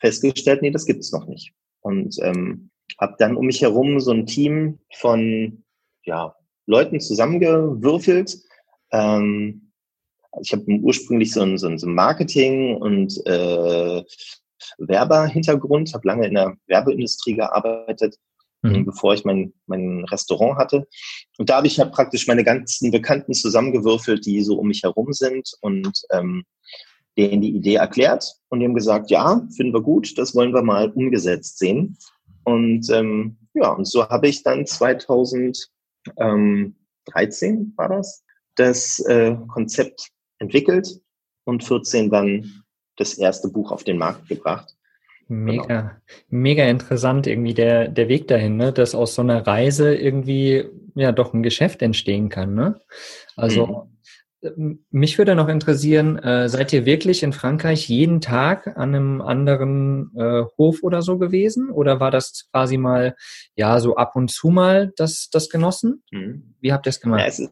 festgestellt, 0.00 0.60
nee, 0.60 0.70
das 0.70 0.84
gibt 0.84 1.00
es 1.00 1.12
noch 1.12 1.26
nicht. 1.26 1.52
Und 1.80 2.16
ähm, 2.20 2.70
habe 3.00 3.14
dann 3.18 3.36
um 3.36 3.46
mich 3.46 3.62
herum 3.62 4.00
so 4.00 4.10
ein 4.10 4.26
Team 4.26 4.80
von 4.96 5.64
ja, 6.04 6.34
Leuten 6.66 7.00
zusammengewürfelt, 7.00 8.36
ähm, 8.92 9.72
ich 10.40 10.52
habe 10.52 10.64
ursprünglich 10.66 11.32
so 11.32 11.42
ein, 11.42 11.58
so 11.58 11.68
ein 11.68 11.94
Marketing- 11.94 12.76
und 12.76 13.20
äh, 13.26 14.02
Werberhintergrund, 14.78 15.92
habe 15.92 16.08
lange 16.08 16.26
in 16.26 16.34
der 16.34 16.56
Werbeindustrie 16.66 17.34
gearbeitet, 17.34 18.16
mhm. 18.62 18.86
bevor 18.86 19.12
ich 19.12 19.24
mein, 19.24 19.52
mein 19.66 20.04
Restaurant 20.04 20.58
hatte. 20.58 20.88
Und 21.36 21.50
da 21.50 21.56
habe 21.56 21.66
ich 21.66 21.76
ja 21.76 21.84
praktisch 21.84 22.26
meine 22.26 22.44
ganzen 22.44 22.90
Bekannten 22.90 23.34
zusammengewürfelt, 23.34 24.24
die 24.24 24.42
so 24.42 24.58
um 24.58 24.68
mich 24.68 24.82
herum 24.82 25.12
sind 25.12 25.52
und 25.60 25.90
ähm, 26.10 26.44
denen 27.16 27.42
die 27.42 27.54
Idee 27.54 27.74
erklärt 27.74 28.34
und 28.48 28.60
die 28.60 28.66
haben 28.66 28.74
gesagt, 28.74 29.10
ja, 29.10 29.46
finden 29.54 29.74
wir 29.74 29.82
gut, 29.82 30.16
das 30.18 30.34
wollen 30.34 30.54
wir 30.54 30.62
mal 30.62 30.90
umgesetzt 30.90 31.58
sehen. 31.58 31.96
Und 32.44 32.88
ähm, 32.90 33.36
ja, 33.54 33.70
und 33.72 33.86
so 33.86 34.08
habe 34.08 34.28
ich 34.28 34.42
dann 34.42 34.66
2013 34.66 35.66
war 37.76 37.88
das, 37.88 38.24
das 38.56 38.98
äh, 39.00 39.36
Konzept 39.48 40.08
entwickelt 40.38 41.00
und 41.44 41.62
14 41.64 42.10
dann 42.10 42.64
das 42.96 43.18
erste 43.18 43.48
Buch 43.48 43.70
auf 43.72 43.84
den 43.84 43.98
Markt 43.98 44.28
gebracht. 44.28 44.74
Mega, 45.28 45.64
genau. 45.64 45.90
mega 46.28 46.64
interessant 46.64 47.26
irgendwie 47.26 47.54
der, 47.54 47.88
der 47.88 48.08
Weg 48.08 48.28
dahin, 48.28 48.56
ne? 48.56 48.72
dass 48.72 48.94
aus 48.94 49.14
so 49.14 49.22
einer 49.22 49.46
Reise 49.46 49.94
irgendwie 49.94 50.64
ja 50.94 51.12
doch 51.12 51.32
ein 51.32 51.42
Geschäft 51.42 51.80
entstehen 51.80 52.28
kann. 52.28 52.54
Ne? 52.54 52.80
Also 53.36 53.66
mhm. 53.66 53.91
Mich 54.90 55.18
würde 55.18 55.34
noch 55.34 55.48
interessieren, 55.48 56.18
äh, 56.18 56.48
seid 56.48 56.72
ihr 56.72 56.84
wirklich 56.84 57.22
in 57.22 57.32
Frankreich 57.32 57.88
jeden 57.88 58.20
Tag 58.20 58.66
an 58.76 58.94
einem 58.94 59.20
anderen 59.20 60.10
äh, 60.16 60.44
Hof 60.58 60.82
oder 60.82 61.02
so 61.02 61.18
gewesen? 61.18 61.70
Oder 61.70 62.00
war 62.00 62.10
das 62.10 62.48
quasi 62.50 62.76
mal, 62.76 63.14
ja, 63.54 63.78
so 63.78 63.96
ab 63.96 64.16
und 64.16 64.30
zu 64.30 64.48
mal 64.48 64.92
das, 64.96 65.28
das 65.30 65.48
genossen? 65.48 66.02
Mhm. 66.10 66.54
Wie 66.60 66.72
habt 66.72 66.86
ihr 66.86 66.90
es 66.90 67.00
gemacht? 67.00 67.26
Ist, 67.26 67.50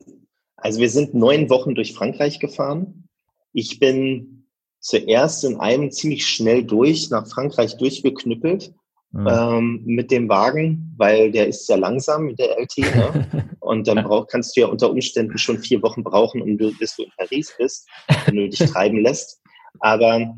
also 0.56 0.80
wir 0.80 0.90
sind 0.90 1.14
neun 1.14 1.48
Wochen 1.48 1.74
durch 1.74 1.94
Frankreich 1.94 2.40
gefahren. 2.40 3.08
Ich 3.52 3.78
bin 3.78 4.46
zuerst 4.80 5.44
in 5.44 5.60
einem 5.60 5.90
ziemlich 5.90 6.26
schnell 6.26 6.64
durch 6.64 7.10
nach 7.10 7.26
Frankreich 7.28 7.76
durchgeknüppelt 7.76 8.72
mhm. 9.12 9.26
ähm, 9.28 9.82
mit 9.84 10.10
dem 10.10 10.28
Wagen, 10.28 10.94
weil 10.96 11.30
der 11.30 11.48
ist 11.48 11.66
sehr 11.66 11.78
langsam 11.78 12.26
mit 12.26 12.38
der 12.38 12.58
LT. 12.58 12.78
Ne? 12.78 13.50
Und 13.60 13.86
dann 13.88 14.04
brauch, 14.04 14.26
kannst 14.26 14.56
du 14.56 14.62
ja 14.62 14.66
unter 14.66 14.90
Umständen 14.90 15.38
schon 15.38 15.58
vier 15.58 15.82
Wochen 15.82 16.02
brauchen, 16.02 16.42
um 16.42 16.58
du, 16.58 16.72
bis 16.78 16.96
du 16.96 17.04
in 17.04 17.12
Paris 17.16 17.54
bist, 17.58 17.88
wenn 18.26 18.36
du 18.36 18.48
dich 18.48 18.58
treiben 18.70 19.02
lässt. 19.02 19.40
Aber 19.80 20.34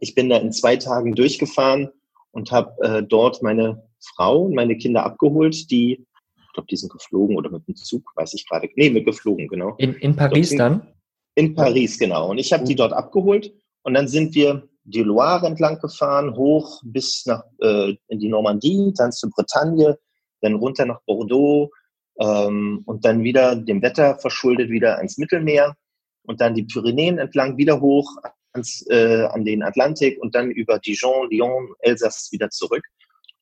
ich 0.00 0.14
bin 0.14 0.28
da 0.28 0.38
in 0.38 0.52
zwei 0.52 0.76
Tagen 0.76 1.14
durchgefahren 1.14 1.90
und 2.32 2.50
habe 2.52 2.74
äh, 2.82 3.02
dort 3.02 3.42
meine 3.42 3.82
Frau 4.00 4.42
und 4.42 4.54
meine 4.54 4.76
Kinder 4.76 5.04
abgeholt, 5.04 5.70
die 5.70 6.04
ich 6.52 6.54
glaube, 6.54 6.66
die 6.70 6.76
sind 6.76 6.92
geflogen 6.92 7.36
oder 7.36 7.50
mit 7.50 7.66
dem 7.66 7.74
Zug, 7.76 8.12
weiß 8.14 8.34
ich 8.34 8.46
gerade. 8.46 8.68
Nee, 8.76 8.90
mit 8.90 9.06
geflogen, 9.06 9.48
genau. 9.48 9.74
In, 9.78 9.94
in 9.94 10.14
Paris 10.14 10.50
sind, 10.50 10.58
dann? 10.58 10.86
In 11.34 11.54
Paris, 11.54 11.98
genau. 11.98 12.28
Und 12.28 12.36
ich 12.36 12.52
habe 12.52 12.64
die 12.64 12.74
dort 12.74 12.92
abgeholt 12.92 13.54
und 13.84 13.94
dann 13.94 14.06
sind 14.06 14.34
wir 14.34 14.68
die 14.84 15.02
Loire 15.02 15.46
entlang 15.46 15.78
gefahren, 15.78 16.36
hoch 16.36 16.82
bis 16.84 17.24
nach 17.26 17.44
äh, 17.60 17.94
in 18.08 18.18
die 18.18 18.28
Normandie, 18.28 18.92
dann 18.96 19.12
zur 19.12 19.30
Bretagne, 19.30 19.98
dann 20.40 20.54
runter 20.54 20.86
nach 20.86 21.00
Bordeaux 21.06 21.70
ähm, 22.18 22.82
und 22.86 23.04
dann 23.04 23.22
wieder 23.22 23.56
dem 23.56 23.82
Wetter 23.82 24.18
verschuldet 24.18 24.70
wieder 24.70 24.96
ans 24.98 25.18
Mittelmeer 25.18 25.76
und 26.24 26.40
dann 26.40 26.54
die 26.54 26.64
Pyrenäen 26.64 27.18
entlang 27.18 27.56
wieder 27.56 27.80
hoch 27.80 28.10
ans, 28.52 28.84
äh, 28.88 29.24
an 29.30 29.44
den 29.44 29.62
Atlantik 29.62 30.20
und 30.20 30.34
dann 30.34 30.50
über 30.50 30.78
Dijon, 30.78 31.30
Lyon, 31.30 31.74
Elsass 31.80 32.30
wieder 32.32 32.50
zurück. 32.50 32.84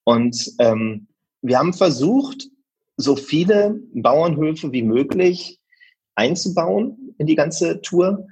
Und 0.04 0.52
ähm, 0.59 1.09
wir 1.42 1.59
haben 1.59 1.73
versucht, 1.73 2.49
so 2.97 3.16
viele 3.16 3.80
Bauernhöfe 3.94 4.73
wie 4.73 4.82
möglich 4.82 5.59
einzubauen 6.14 7.14
in 7.18 7.26
die 7.26 7.35
ganze 7.35 7.80
Tour. 7.80 8.26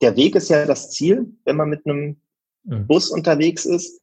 Der 0.00 0.16
Weg 0.16 0.34
ist 0.34 0.50
ja 0.50 0.66
das 0.66 0.90
Ziel, 0.90 1.36
wenn 1.44 1.56
man 1.56 1.68
mit 1.68 1.86
einem 1.86 2.20
mhm. 2.64 2.86
Bus 2.86 3.10
unterwegs 3.10 3.64
ist. 3.64 4.00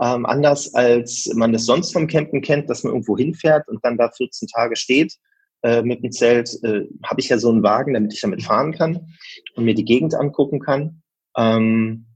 Ähm, 0.00 0.26
anders 0.26 0.74
als 0.74 1.30
man 1.34 1.54
es 1.54 1.66
sonst 1.66 1.92
vom 1.92 2.06
Campen 2.06 2.40
kennt, 2.40 2.70
dass 2.70 2.84
man 2.84 2.92
irgendwo 2.92 3.16
hinfährt 3.16 3.66
und 3.68 3.84
dann 3.84 3.98
da 3.98 4.10
14 4.10 4.46
Tage 4.48 4.76
steht 4.76 5.14
äh, 5.62 5.82
mit 5.82 6.04
dem 6.04 6.12
Zelt, 6.12 6.56
äh, 6.62 6.86
habe 7.04 7.20
ich 7.20 7.28
ja 7.28 7.38
so 7.38 7.50
einen 7.50 7.64
Wagen, 7.64 7.94
damit 7.94 8.12
ich 8.12 8.20
damit 8.20 8.42
fahren 8.42 8.72
kann 8.72 9.12
und 9.56 9.64
mir 9.64 9.74
die 9.74 9.84
Gegend 9.84 10.14
angucken 10.14 10.60
kann. 10.60 11.02
Ähm, 11.36 12.06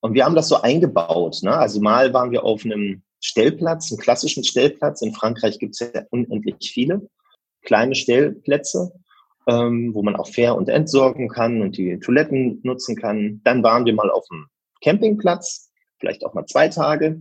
und 0.00 0.14
wir 0.14 0.24
haben 0.24 0.34
das 0.34 0.48
so 0.48 0.60
eingebaut. 0.60 1.38
Ne? 1.42 1.56
Also 1.56 1.80
mal 1.80 2.12
waren 2.12 2.32
wir 2.32 2.44
auf 2.44 2.64
einem 2.64 3.02
Stellplatz, 3.20 3.90
einem 3.90 4.00
klassischen 4.00 4.44
Stellplatz. 4.44 5.00
In 5.00 5.14
Frankreich 5.14 5.58
gibt 5.58 5.74
es 5.74 5.92
ja 5.94 6.02
unendlich 6.10 6.72
viele 6.72 7.08
kleine 7.62 7.94
Stellplätze, 7.94 8.92
ähm, 9.48 9.94
wo 9.94 10.02
man 10.02 10.16
auch 10.16 10.28
fair 10.28 10.56
und 10.56 10.68
entsorgen 10.68 11.28
kann 11.28 11.62
und 11.62 11.76
die 11.76 11.98
Toiletten 12.00 12.60
nutzen 12.62 12.96
kann. 12.96 13.40
Dann 13.44 13.62
waren 13.62 13.86
wir 13.86 13.94
mal 13.94 14.10
auf 14.10 14.26
dem 14.30 14.46
Campingplatz, 14.84 15.70
vielleicht 15.98 16.24
auch 16.24 16.34
mal 16.34 16.46
zwei 16.46 16.68
Tage. 16.68 17.20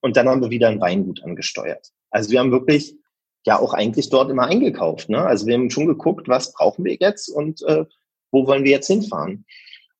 Und 0.00 0.16
dann 0.16 0.28
haben 0.28 0.42
wir 0.42 0.50
wieder 0.50 0.68
ein 0.68 0.80
Weingut 0.80 1.24
angesteuert. 1.24 1.90
Also 2.10 2.30
wir 2.30 2.40
haben 2.40 2.52
wirklich 2.52 2.94
ja 3.44 3.58
auch 3.58 3.74
eigentlich 3.74 4.10
dort 4.10 4.30
immer 4.30 4.46
eingekauft. 4.46 5.08
Ne? 5.08 5.18
Also 5.18 5.46
wir 5.46 5.54
haben 5.54 5.70
schon 5.70 5.86
geguckt, 5.86 6.28
was 6.28 6.52
brauchen 6.52 6.84
wir 6.84 6.96
jetzt 7.00 7.28
und 7.28 7.62
äh, 7.62 7.84
wo 8.30 8.46
wollen 8.46 8.64
wir 8.64 8.70
jetzt 8.70 8.86
hinfahren. 8.86 9.44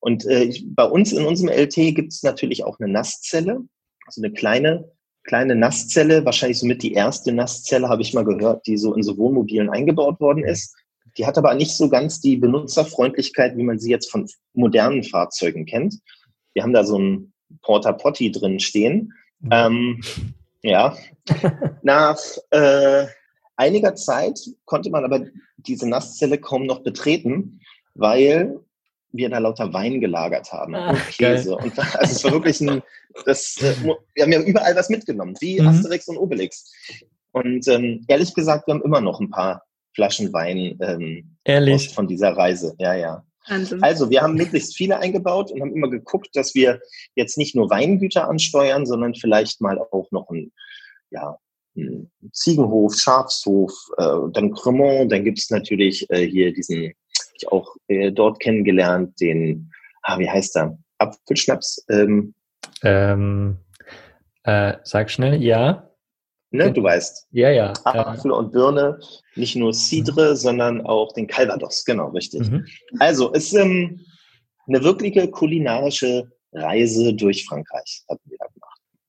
Und 0.01 0.27
äh, 0.27 0.53
bei 0.67 0.85
uns 0.85 1.13
in 1.13 1.25
unserem 1.25 1.51
LT 1.51 1.75
gibt 1.97 2.13
es 2.13 2.23
natürlich 2.23 2.63
auch 2.65 2.79
eine 2.79 2.93
Nasszelle, 2.93 3.65
also 4.07 4.23
eine 4.23 4.33
kleine 4.33 4.93
kleine 5.29 5.55
Nasszelle, 5.55 6.25
wahrscheinlich 6.25 6.59
somit 6.59 6.83
die 6.83 6.95
erste 6.95 7.33
Nasszelle, 7.33 7.89
habe 7.89 8.03
ich 8.03 8.15
mal 8.15 8.25
gehört, 8.25 8.67
die 8.67 8.79
so 8.79 8.95
in 8.95 9.03
so 9.03 9.17
Wohnmobilen 9.19 9.69
eingebaut 9.69 10.21
worden 10.21 10.43
ist. 10.43 10.75
Die 11.17 11.27
hat 11.27 11.39
aber 11.39 11.55
nicht 11.55 11.77
so 11.77 11.89
ganz 11.89 12.21
die 12.21 12.37
Benutzerfreundlichkeit, 12.37 13.57
wie 13.57 13.63
man 13.63 13.79
sie 13.79 13.91
jetzt 13.91 14.11
von 14.11 14.27
modernen 14.55 15.05
Fahrzeugen 15.05 15.67
kennt. 15.67 15.97
Wir 16.59 16.65
haben 16.65 16.73
da 16.73 16.83
so 16.83 16.99
ein 16.99 17.33
Porta 17.63 17.93
Potty 17.93 18.33
drin 18.33 18.59
stehen. 18.59 19.13
Mhm. 19.39 19.49
Ähm, 19.53 20.01
ja, 20.63 20.97
nach 21.83 22.19
äh, 22.51 23.07
einiger 23.55 23.95
Zeit 23.95 24.41
konnte 24.65 24.91
man 24.91 25.05
aber 25.05 25.25
diese 25.59 25.89
Nasszelle 25.89 26.37
kaum 26.39 26.67
noch 26.67 26.83
betreten, 26.83 27.61
weil 27.95 28.59
wir 29.13 29.31
da 29.31 29.39
lauter 29.39 29.73
Wein 29.73 30.01
gelagert 30.01 30.53
haben 30.53 30.75
ah, 30.75 30.91
und 30.91 30.99
Käse. 31.11 31.51
Geil. 31.51 31.65
Und 31.65 31.79
also 31.79 32.13
es 32.13 32.25
war 32.25 32.33
wirklich 32.33 32.61
ein, 32.61 32.83
das, 33.25 33.57
äh, 33.63 33.73
wir 34.15 34.25
haben 34.25 34.33
ja 34.33 34.43
überall 34.43 34.75
was 34.75 34.89
mitgenommen, 34.89 35.37
wie 35.39 35.61
mhm. 35.61 35.69
Asterix 35.69 36.09
und 36.09 36.19
Obelix. 36.19 36.73
Und 37.31 37.69
ähm, 37.69 38.05
ehrlich 38.09 38.35
gesagt, 38.35 38.67
wir 38.67 38.75
haben 38.75 38.83
immer 38.83 39.01
noch 39.01 39.21
ein 39.21 39.31
paar 39.31 39.63
Flaschen 39.95 40.33
Wein 40.33 40.77
ähm, 40.81 41.37
ehrlich? 41.45 41.95
von 41.95 42.09
dieser 42.09 42.37
Reise. 42.37 42.75
Ja, 42.81 42.95
ja. 42.95 43.25
Also 43.81 44.11
wir 44.11 44.23
haben 44.23 44.35
möglichst 44.35 44.77
viele 44.77 44.99
eingebaut 44.99 45.51
und 45.51 45.61
haben 45.61 45.75
immer 45.75 45.91
geguckt, 45.91 46.31
dass 46.35 46.55
wir 46.55 46.81
jetzt 47.15 47.39
nicht 47.39 47.55
nur 47.55 47.71
Weingüter 47.71 48.29
ansteuern, 48.29 48.87
sondern 48.87 49.15
vielleicht 49.15 49.61
mal 49.61 49.79
auch 49.79 50.11
noch 50.11 50.29
ein, 50.31 50.53
ja, 51.11 51.39
ein 51.77 52.11
Ziegenhof, 52.33 52.95
Schafshof, 52.97 53.73
äh, 53.97 54.31
dann 54.33 54.53
Cremont, 54.53 55.13
dann 55.13 55.25
gibt 55.25 55.39
es 55.39 55.51
natürlich 55.51 56.09
äh, 56.11 56.27
hier 56.27 56.53
diesen, 56.53 56.93
ich 57.35 57.51
auch 57.51 57.77
äh, 57.89 58.13
dort 58.13 58.41
kennengelernt, 58.41 59.21
den, 59.21 59.71
ah, 60.03 60.19
wie 60.19 60.29
heißt 60.29 60.57
er? 60.57 60.79
Apfelschnaps. 60.99 61.85
Ähm, 61.89 62.35
ähm, 62.83 63.59
äh, 64.43 64.75
sag 64.85 65.11
schnell, 65.11 65.43
ja. 65.43 65.88
Ne, 66.51 66.73
du 66.73 66.83
weißt. 66.83 67.27
Ja, 67.33 67.51
ja. 67.51 67.73
Apfel 67.85 68.31
und 68.31 68.53
Birne, 68.53 68.99
nicht 69.35 69.55
nur 69.57 69.75
Cidre, 69.75 70.31
mhm. 70.31 70.37
sondern 70.37 70.87
auch 70.87 71.13
den 71.13 71.27
Calvados, 71.27 71.85
genau, 71.85 72.09
richtig. 72.09 72.49
Mhm. 72.49 72.67
Also, 72.99 73.33
es 73.35 73.53
ist 73.53 73.55
ähm, 73.55 74.01
eine 74.67 74.83
wirkliche 74.83 75.29
kulinarische 75.31 76.31
Reise 76.53 77.13
durch 77.13 77.45
Frankreich, 77.45 78.03
hatten 78.09 78.31
wir. 78.31 78.38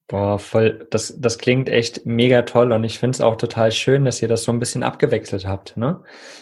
Boah, 0.09 0.39
voll, 0.39 0.87
das, 0.89 1.13
das 1.19 1.37
klingt 1.37 1.69
echt 1.69 2.07
mega 2.07 2.41
toll 2.41 2.71
und 2.71 2.83
ich 2.83 2.97
finde 2.97 3.15
es 3.15 3.21
auch 3.21 3.35
total 3.35 3.71
schön, 3.71 4.05
dass 4.05 4.23
ihr 4.23 4.27
das 4.27 4.43
so 4.43 4.51
ein 4.51 4.57
bisschen 4.57 4.81
abgewechselt 4.81 5.45
habt. 5.45 5.77
Ne? 5.77 6.01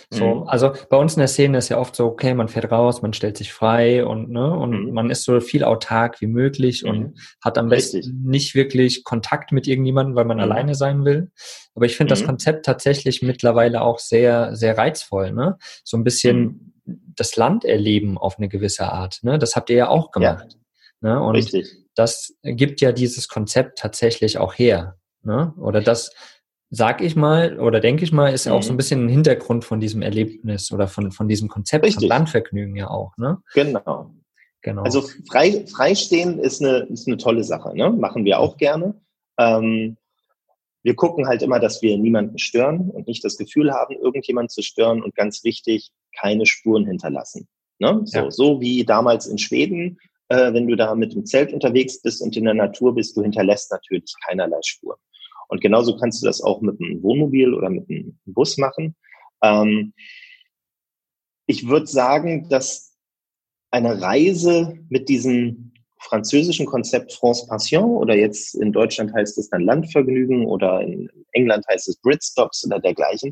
So, 0.10 0.36
mhm. 0.36 0.48
Also 0.48 0.72
bei 0.90 0.96
uns 0.96 1.16
in 1.16 1.20
der 1.20 1.28
Szene 1.28 1.58
ist 1.58 1.68
ja 1.68 1.78
oft 1.78 1.94
so, 1.94 2.06
okay, 2.06 2.34
man 2.34 2.48
fährt 2.48 2.72
raus, 2.72 3.02
man 3.02 3.12
stellt 3.12 3.36
sich 3.36 3.52
frei 3.52 4.06
und, 4.06 4.30
ne, 4.30 4.58
und 4.58 4.86
mhm. 4.86 4.94
man 4.94 5.10
ist 5.10 5.26
so 5.26 5.42
viel 5.42 5.66
autark 5.66 6.22
wie 6.22 6.28
möglich 6.28 6.84
mhm. 6.84 6.90
und 6.90 7.20
hat 7.44 7.58
am 7.58 7.68
besten 7.68 7.98
Richtig. 7.98 8.16
nicht 8.18 8.56
wirklich 8.56 9.04
Kontakt 9.04 9.52
mit 9.52 9.68
irgendjemandem, 9.68 10.16
weil 10.16 10.24
man 10.24 10.38
mhm. 10.38 10.44
alleine 10.44 10.74
sein 10.74 11.04
will. 11.04 11.30
Aber 11.76 11.86
ich 11.86 11.98
finde 11.98 12.12
das 12.12 12.22
mhm. 12.22 12.28
Konzept 12.28 12.66
tatsächlich 12.66 13.22
mittlerweile 13.22 13.82
auch 13.82 14.00
sehr, 14.00 14.56
sehr 14.56 14.78
reizvoll. 14.78 15.34
Ne? 15.34 15.58
So 15.84 15.98
ein 15.98 16.06
bisschen 16.06 16.72
mhm. 16.86 17.14
das 17.18 17.36
Land 17.36 17.66
erleben 17.66 18.18
auf 18.18 18.38
eine 18.38 18.48
gewisse 18.48 18.90
Art. 18.94 19.20
Ne? 19.24 19.38
Das 19.38 19.58
habt 19.58 19.70
ihr 19.70 19.76
ja 19.76 19.90
auch 19.90 20.12
gemacht. 20.12 20.58
Ja. 21.02 21.16
Ne? 21.16 21.22
Und 21.22 21.36
Richtig 21.36 21.87
das 21.98 22.36
gibt 22.44 22.80
ja 22.80 22.92
dieses 22.92 23.28
Konzept 23.28 23.80
tatsächlich 23.80 24.38
auch 24.38 24.54
her. 24.54 24.98
Ne? 25.24 25.52
Oder 25.58 25.82
das, 25.82 26.12
sag 26.70 27.02
ich 27.02 27.16
mal, 27.16 27.60
oder 27.60 27.80
denke 27.80 28.04
ich 28.04 28.12
mal, 28.12 28.32
ist 28.32 28.46
ja 28.46 28.52
mhm. 28.52 28.58
auch 28.60 28.64
so 28.64 28.70
ein 28.70 28.74
mhm. 28.74 28.78
bisschen 28.78 29.06
ein 29.06 29.10
Hintergrund 29.10 29.66
von 29.66 29.80
diesem 29.80 30.04
Erlebnis 30.04 30.72
oder 30.72 30.88
von, 30.88 31.12
von 31.12 31.28
diesem 31.28 31.50
Konzept 31.50 31.86
Richtig. 31.86 32.02
von 32.02 32.10
Landvergnügen 32.10 32.76
ja 32.76 32.90
auch. 32.92 33.18
Ne? 33.18 33.40
Genau. 33.56 34.12
genau. 34.62 34.84
Also 34.84 35.04
frei, 35.28 35.66
freistehen 35.66 36.38
ist 36.38 36.62
eine, 36.62 36.86
ist 36.86 37.08
eine 37.08 37.18
tolle 37.18 37.44
Sache. 37.44 37.76
Ne? 37.76 37.90
Machen 37.90 38.26
wir 38.26 38.40
auch 38.40 38.58
gerne. 38.58 38.94
Ähm, 39.40 39.98
wir 40.84 40.96
gucken 40.96 41.28
halt 41.28 41.42
immer, 41.42 41.60
dass 41.60 41.82
wir 41.82 41.98
niemanden 41.98 42.38
stören 42.38 42.92
und 42.92 43.08
nicht 43.08 43.26
das 43.26 43.38
Gefühl 43.38 43.74
haben, 43.74 43.96
irgendjemand 43.96 44.52
zu 44.52 44.62
stören 44.62 45.02
und 45.02 45.16
ganz 45.16 45.44
wichtig, 45.44 45.92
keine 46.16 46.46
Spuren 46.46 46.86
hinterlassen. 46.86 47.48
Ne? 47.80 48.02
So, 48.06 48.20
ja. 48.20 48.32
so 48.32 48.62
wie 48.62 48.86
damals 48.86 49.26
in 49.26 49.40
Schweden 49.40 49.98
äh, 50.30 50.54
wenn 50.54 50.68
du 50.68 50.76
da 50.76 50.94
mit 50.96 51.14
dem 51.14 51.26
Zelt 51.26 51.54
unterwegs 51.54 52.02
bist 52.02 52.22
und 52.22 52.36
in 52.36 52.46
der 52.46 52.54
Natur 52.54 52.96
bist, 52.96 53.16
du 53.16 53.22
hinterlässt 53.22 53.72
natürlich 53.72 54.14
keinerlei 54.26 54.60
Spuren. 54.64 55.00
Und 55.48 55.62
genauso 55.62 55.96
kannst 55.98 56.22
du 56.22 56.26
das 56.26 56.42
auch 56.42 56.62
mit 56.62 56.80
einem 56.82 57.02
Wohnmobil 57.04 57.54
oder 57.54 57.70
mit 57.70 57.90
einem 57.90 58.20
Bus 58.26 58.58
machen. 58.58 58.96
Ähm, 59.42 59.94
ich 61.46 61.68
würde 61.68 61.88
sagen, 61.88 62.50
dass 62.50 62.94
eine 63.72 64.02
Reise 64.02 64.78
mit 64.90 65.10
diesem 65.10 65.72
französischen 66.00 66.66
Konzept 66.66 67.14
France 67.14 67.48
Passion 67.48 67.98
oder 67.98 68.16
jetzt 68.16 68.56
in 68.56 68.72
Deutschland 68.72 69.14
heißt 69.14 69.38
es 69.38 69.50
dann 69.50 69.64
Landvergnügen 69.64 70.46
oder 70.46 70.82
in 70.82 71.10
England 71.32 71.66
heißt 71.70 71.88
es 71.88 71.98
Britstops 71.98 72.66
oder 72.66 72.80
dergleichen, 72.80 73.32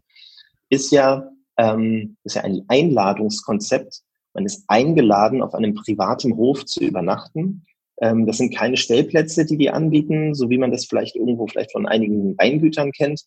ist 0.69 0.91
ja, 0.91 1.29
ähm, 1.57 2.17
ist 2.23 2.35
ja 2.35 2.43
ein 2.43 2.63
Einladungskonzept, 2.67 4.01
man 4.35 4.45
ist 4.45 4.65
eingeladen, 4.67 5.41
auf 5.41 5.55
einem 5.55 5.73
privaten 5.73 6.35
Hof 6.35 6.65
zu 6.65 6.81
übernachten. 6.81 7.65
Ähm, 7.99 8.27
das 8.27 8.37
sind 8.37 8.55
keine 8.55 8.77
Stellplätze, 8.77 9.45
die 9.45 9.57
die 9.57 9.69
anbieten, 9.69 10.35
so 10.35 10.49
wie 10.49 10.57
man 10.57 10.71
das 10.71 10.85
vielleicht 10.85 11.15
irgendwo 11.15 11.47
vielleicht 11.47 11.71
von 11.71 11.87
einigen 11.87 12.37
Weingütern 12.37 12.91
kennt, 12.91 13.23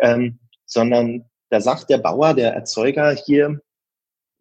ähm, 0.00 0.38
sondern 0.66 1.24
da 1.48 1.60
sagt 1.60 1.90
der 1.90 1.98
Bauer, 1.98 2.34
der 2.34 2.52
Erzeuger 2.54 3.12
hier, 3.12 3.60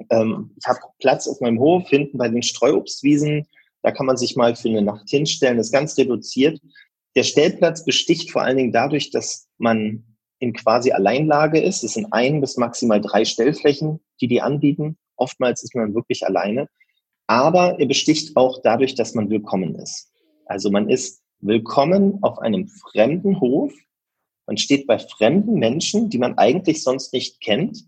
ähm, 0.09 0.51
ich 0.59 0.67
habe 0.67 0.79
Platz 0.99 1.27
auf 1.27 1.39
meinem 1.41 1.59
Hof 1.59 1.89
hinten 1.89 2.17
bei 2.17 2.29
den 2.29 2.43
Streuobstwiesen, 2.43 3.47
da 3.81 3.91
kann 3.91 4.05
man 4.05 4.17
sich 4.17 4.35
mal 4.35 4.55
für 4.55 4.69
eine 4.69 4.81
Nacht 4.81 5.09
hinstellen, 5.09 5.57
das 5.57 5.67
ist 5.67 5.73
ganz 5.73 5.97
reduziert. 5.97 6.59
Der 7.15 7.23
Stellplatz 7.23 7.85
besticht 7.85 8.31
vor 8.31 8.43
allen 8.43 8.57
Dingen 8.57 8.71
dadurch, 8.71 9.09
dass 9.09 9.47
man 9.57 10.03
in 10.39 10.53
quasi 10.53 10.91
Alleinlage 10.91 11.59
ist. 11.59 11.83
Es 11.83 11.93
sind 11.93 12.11
ein 12.11 12.41
bis 12.41 12.57
maximal 12.57 13.01
drei 13.01 13.25
Stellflächen, 13.25 13.99
die 14.21 14.27
die 14.27 14.41
anbieten. 14.41 14.97
Oftmals 15.19 15.63
ist 15.63 15.75
man 15.75 15.93
wirklich 15.93 16.25
alleine. 16.25 16.67
Aber 17.27 17.79
er 17.79 17.85
besticht 17.85 18.35
auch 18.35 18.59
dadurch, 18.63 18.95
dass 18.95 19.13
man 19.13 19.29
willkommen 19.29 19.75
ist. 19.75 20.11
Also 20.45 20.71
man 20.71 20.89
ist 20.89 21.21
willkommen 21.41 22.17
auf 22.21 22.39
einem 22.39 22.67
fremden 22.67 23.39
Hof. 23.39 23.71
Man 24.47 24.57
steht 24.57 24.88
bei 24.88 24.97
fremden 24.97 25.59
Menschen, 25.59 26.09
die 26.09 26.17
man 26.17 26.38
eigentlich 26.38 26.83
sonst 26.83 27.13
nicht 27.13 27.39
kennt. 27.39 27.85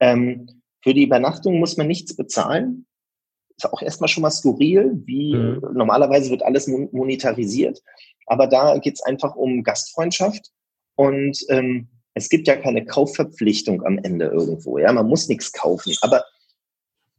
Ähm, 0.00 0.62
für 0.82 0.94
die 0.94 1.04
Übernachtung 1.04 1.58
muss 1.58 1.76
man 1.76 1.86
nichts 1.86 2.16
bezahlen. 2.16 2.86
Ist 3.56 3.70
auch 3.70 3.82
erstmal 3.82 4.08
schon 4.08 4.22
mal 4.22 4.30
skurril, 4.30 5.02
wie 5.04 5.34
mhm. 5.34 5.60
normalerweise 5.74 6.30
wird 6.30 6.42
alles 6.42 6.66
monetarisiert. 6.66 7.82
Aber 8.26 8.46
da 8.46 8.78
geht 8.78 8.94
es 8.94 9.02
einfach 9.02 9.34
um 9.36 9.62
Gastfreundschaft 9.64 10.50
und 10.94 11.44
ähm, 11.50 11.88
es 12.14 12.28
gibt 12.28 12.48
ja 12.48 12.56
keine 12.56 12.84
Kaufverpflichtung 12.84 13.84
am 13.84 13.98
Ende 13.98 14.26
irgendwo. 14.26 14.78
Ja, 14.78 14.92
man 14.92 15.06
muss 15.06 15.28
nichts 15.28 15.52
kaufen. 15.52 15.94
Aber 16.00 16.24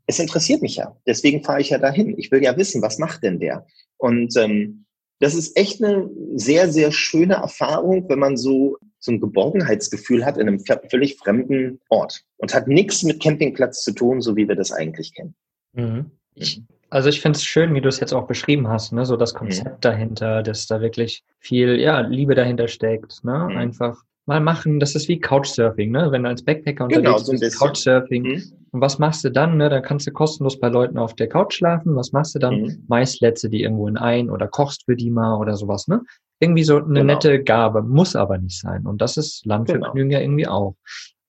es 0.09 0.17
interessiert 0.17 0.63
mich 0.63 0.75
ja. 0.77 0.97
Deswegen 1.05 1.43
fahre 1.43 1.61
ich 1.61 1.69
ja 1.69 1.77
dahin. 1.77 2.17
Ich 2.17 2.31
will 2.31 2.43
ja 2.43 2.57
wissen, 2.57 2.81
was 2.81 2.97
macht 2.97 3.21
denn 3.21 3.39
der? 3.39 3.67
Und 3.97 4.35
ähm, 4.37 4.85
das 5.19 5.35
ist 5.35 5.55
echt 5.55 5.83
eine 5.83 6.09
sehr, 6.33 6.71
sehr 6.71 6.91
schöne 6.91 7.35
Erfahrung, 7.35 8.09
wenn 8.09 8.17
man 8.17 8.35
so, 8.35 8.77
so 8.97 9.11
ein 9.11 9.19
Geborgenheitsgefühl 9.19 10.25
hat 10.25 10.37
in 10.37 10.47
einem 10.47 10.63
völlig 10.89 11.17
fremden 11.17 11.79
Ort 11.89 12.23
und 12.37 12.55
hat 12.55 12.67
nichts 12.67 13.03
mit 13.03 13.21
Campingplatz 13.21 13.83
zu 13.83 13.91
tun, 13.91 14.19
so 14.19 14.35
wie 14.35 14.47
wir 14.47 14.55
das 14.55 14.71
eigentlich 14.71 15.13
kennen. 15.13 15.35
Mhm. 15.73 16.09
Ich 16.33 16.63
Also 16.89 17.09
ich 17.09 17.21
finde 17.21 17.37
es 17.37 17.43
schön, 17.43 17.75
wie 17.75 17.81
du 17.81 17.89
es 17.89 17.99
jetzt 17.99 18.13
auch 18.13 18.25
beschrieben 18.25 18.67
hast, 18.67 18.91
ne? 18.93 19.05
so 19.05 19.15
das 19.15 19.35
Konzept 19.35 19.77
mhm. 19.77 19.81
dahinter, 19.81 20.41
dass 20.41 20.65
da 20.65 20.81
wirklich 20.81 21.23
viel 21.37 21.79
ja, 21.79 21.99
Liebe 21.99 22.33
dahinter 22.33 22.67
steckt. 22.67 23.23
Ne? 23.23 23.47
Mhm. 23.47 23.57
Einfach 23.57 24.01
mal 24.29 24.39
machen, 24.39 24.79
das 24.79 24.93
ist 24.95 25.07
wie 25.07 25.19
Couchsurfing, 25.19 25.91
ne? 25.91 26.11
wenn 26.11 26.23
du 26.23 26.29
als 26.29 26.43
Backpacker 26.43 26.87
genau, 26.87 26.99
unterwegs 26.99 27.25
genau, 27.25 27.37
so 27.37 27.45
bist, 27.45 27.59
Couchsurfing. 27.59 28.23
Mhm. 28.23 28.43
Und 28.71 28.81
was 28.81 28.99
machst 28.99 29.23
du 29.23 29.31
dann? 29.31 29.57
Ne? 29.57 29.69
Dann 29.69 29.81
kannst 29.81 30.05
du 30.05 30.11
kostenlos 30.11 30.59
bei 30.59 30.69
Leuten 30.69 30.99
auf 30.99 31.15
der 31.15 31.27
Couch 31.27 31.55
schlafen. 31.55 31.95
Was 31.95 32.11
machst 32.11 32.35
du 32.35 32.39
dann? 32.39 32.61
Mhm. 32.61 32.85
Meist 32.87 33.19
lädst 33.21 33.43
du 33.43 33.47
die 33.47 33.63
irgendwo 33.63 33.87
in 33.87 33.97
ein 33.97 34.29
oder 34.29 34.47
kochst 34.47 34.85
für 34.85 34.95
die 34.95 35.09
mal 35.09 35.35
oder 35.35 35.55
sowas. 35.55 35.87
Ne? 35.87 36.03
Irgendwie 36.39 36.63
so 36.63 36.77
eine 36.77 36.85
genau. 36.85 37.03
nette 37.03 37.43
Gabe, 37.43 37.81
muss 37.81 38.15
aber 38.15 38.37
nicht 38.37 38.59
sein. 38.61 38.85
Und 38.85 39.01
das 39.01 39.17
ist 39.17 39.45
Landvergnügen 39.47 40.09
genau. 40.09 40.19
ja 40.19 40.23
irgendwie 40.23 40.47
auch. 40.47 40.75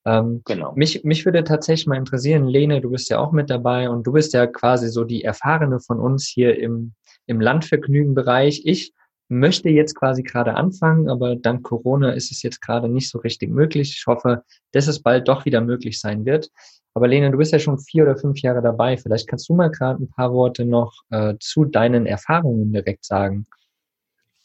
Ähm, 0.05 0.43
genau. 0.45 0.73
Mich, 0.75 1.03
mich 1.03 1.25
würde 1.25 1.43
tatsächlich 1.43 1.87
mal 1.87 1.97
interessieren, 1.97 2.47
Lene, 2.47 2.81
du 2.81 2.91
bist 2.91 3.09
ja 3.09 3.17
auch 3.17 3.31
mit 3.31 3.49
dabei 3.49 3.89
und 3.89 4.05
du 4.05 4.11
bist 4.11 4.33
ja 4.33 4.45
quasi 4.45 4.89
so 4.89 5.03
die 5.03 5.23
Erfahrene 5.23 5.79
von 5.79 5.99
uns 5.99 6.27
hier 6.27 6.59
im, 6.59 6.93
im 7.25 7.41
Landvergnügen-Bereich. 7.41 8.61
Ich 8.65 8.93
möchte 9.31 9.69
jetzt 9.69 9.95
quasi 9.95 10.21
gerade 10.21 10.55
anfangen, 10.55 11.09
aber 11.09 11.35
dank 11.35 11.63
Corona 11.63 12.11
ist 12.11 12.31
es 12.31 12.43
jetzt 12.43 12.61
gerade 12.61 12.89
nicht 12.89 13.09
so 13.09 13.17
richtig 13.19 13.49
möglich. 13.49 13.95
Ich 13.97 14.05
hoffe, 14.05 14.43
dass 14.73 14.87
es 14.87 15.01
bald 15.01 15.27
doch 15.27 15.45
wieder 15.45 15.61
möglich 15.61 15.99
sein 15.99 16.25
wird. 16.25 16.49
Aber 16.93 17.07
Lene, 17.07 17.31
du 17.31 17.37
bist 17.37 17.53
ja 17.53 17.59
schon 17.59 17.79
vier 17.79 18.03
oder 18.03 18.17
fünf 18.17 18.39
Jahre 18.41 18.61
dabei. 18.61 18.97
Vielleicht 18.97 19.27
kannst 19.27 19.47
du 19.47 19.55
mal 19.55 19.71
gerade 19.71 20.03
ein 20.03 20.09
paar 20.09 20.33
Worte 20.33 20.65
noch 20.65 20.93
äh, 21.09 21.35
zu 21.39 21.63
deinen 21.63 22.05
Erfahrungen 22.05 22.73
direkt 22.73 23.05
sagen. 23.05 23.45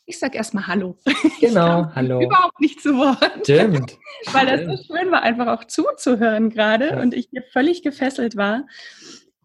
Ich 0.08 0.20
sag 0.20 0.36
erstmal 0.36 0.68
Hallo. 0.68 0.96
Genau, 1.40 1.90
hallo. 1.94 2.22
Überhaupt 2.22 2.60
nicht 2.60 2.80
zu 2.80 2.96
Wort. 2.96 3.40
Stimmt. 3.42 3.98
Weil 4.32 4.46
das 4.46 4.78
so 4.78 4.94
schön 4.94 5.10
war, 5.10 5.22
einfach 5.22 5.48
auch 5.48 5.64
zuzuhören 5.64 6.50
gerade 6.50 6.90
ja. 6.90 7.02
und 7.02 7.12
ich 7.12 7.28
hier 7.30 7.42
völlig 7.52 7.82
gefesselt 7.82 8.36
war. 8.36 8.66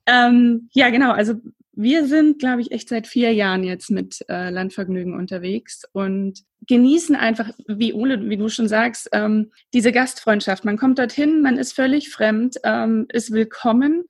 Ähm, 0.06 0.70
ja, 0.74 0.92
genau. 0.92 1.12
Also 1.12 1.34
wir 1.74 2.06
sind, 2.06 2.40
glaube 2.40 2.62
ich, 2.62 2.72
echt 2.72 2.90
seit 2.90 3.08
vier 3.08 3.34
Jahren 3.34 3.64
jetzt 3.64 3.90
mit 3.90 4.26
äh, 4.28 4.50
Landvergnügen 4.50 5.14
unterwegs 5.14 5.84
und 5.94 6.44
genießen 6.68 7.16
einfach, 7.16 7.52
wie 7.68 7.94
Ole, 7.94 8.30
wie 8.30 8.38
du 8.38 8.50
schon 8.50 8.68
sagst, 8.68 9.10
ähm, 9.14 9.52
diese 9.74 9.92
Gastfreundschaft. 9.92 10.66
Man 10.66 10.78
kommt 10.78 11.00
dorthin, 11.00 11.42
man 11.42 11.58
ist 11.58 11.74
völlig 11.74 12.10
fremd, 12.10 12.58
ähm, 12.64 13.08
ist 13.10 13.32
willkommen, 13.32 14.04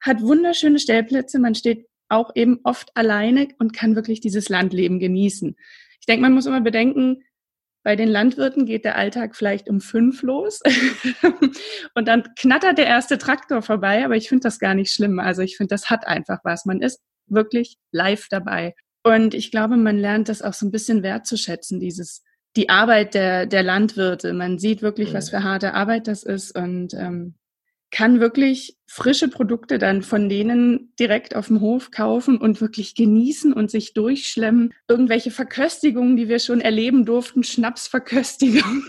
hat 0.00 0.20
wunderschöne 0.20 0.78
Stellplätze, 0.78 1.38
man 1.38 1.54
steht 1.54 1.86
auch 2.08 2.30
eben 2.34 2.60
oft 2.62 2.94
alleine 2.94 3.48
und 3.58 3.72
kann 3.72 3.96
wirklich 3.96 4.20
dieses 4.20 4.48
Landleben 4.48 4.98
genießen. 4.98 5.56
Ich 6.00 6.06
denke, 6.06 6.22
man 6.22 6.34
muss 6.34 6.46
immer 6.46 6.60
bedenken, 6.60 7.22
bei 7.82 7.96
den 7.96 8.08
Landwirten 8.08 8.66
geht 8.66 8.84
der 8.84 8.96
Alltag 8.96 9.34
vielleicht 9.34 9.68
um 9.68 9.80
fünf 9.80 10.22
los 10.22 10.60
und 11.94 12.08
dann 12.08 12.24
knattert 12.38 12.78
der 12.78 12.86
erste 12.86 13.18
Traktor 13.18 13.62
vorbei, 13.62 14.04
aber 14.04 14.16
ich 14.16 14.28
finde 14.28 14.44
das 14.44 14.58
gar 14.58 14.74
nicht 14.74 14.92
schlimm. 14.92 15.18
Also 15.18 15.42
ich 15.42 15.56
finde, 15.56 15.74
das 15.74 15.90
hat 15.90 16.06
einfach 16.06 16.38
was. 16.44 16.64
Man 16.64 16.80
ist 16.80 17.00
wirklich 17.26 17.76
live 17.90 18.28
dabei. 18.30 18.74
Und 19.04 19.34
ich 19.34 19.50
glaube, 19.50 19.76
man 19.76 19.98
lernt 19.98 20.28
das 20.28 20.42
auch 20.42 20.52
so 20.52 20.66
ein 20.66 20.70
bisschen 20.70 21.02
wertzuschätzen, 21.02 21.80
dieses, 21.80 22.22
die 22.56 22.68
Arbeit 22.68 23.14
der, 23.14 23.46
der 23.46 23.64
Landwirte. 23.64 24.32
Man 24.32 24.58
sieht 24.58 24.82
wirklich, 24.82 25.12
was 25.12 25.30
für 25.30 25.42
harte 25.42 25.74
Arbeit 25.74 26.06
das 26.06 26.22
ist 26.22 26.56
und 26.56 26.94
ähm, 26.94 27.34
kann 27.92 28.20
wirklich 28.20 28.78
frische 28.86 29.28
Produkte 29.28 29.78
dann 29.78 30.02
von 30.02 30.28
denen 30.28 30.92
direkt 30.98 31.36
auf 31.36 31.48
dem 31.48 31.60
Hof 31.60 31.90
kaufen 31.90 32.38
und 32.38 32.60
wirklich 32.60 32.94
genießen 32.94 33.52
und 33.52 33.70
sich 33.70 33.92
durchschlemmen. 33.92 34.72
Irgendwelche 34.88 35.30
Verköstigungen, 35.30 36.16
die 36.16 36.28
wir 36.28 36.38
schon 36.38 36.62
erleben 36.62 37.04
durften, 37.04 37.44
Schnapsverköstigung. 37.44 38.82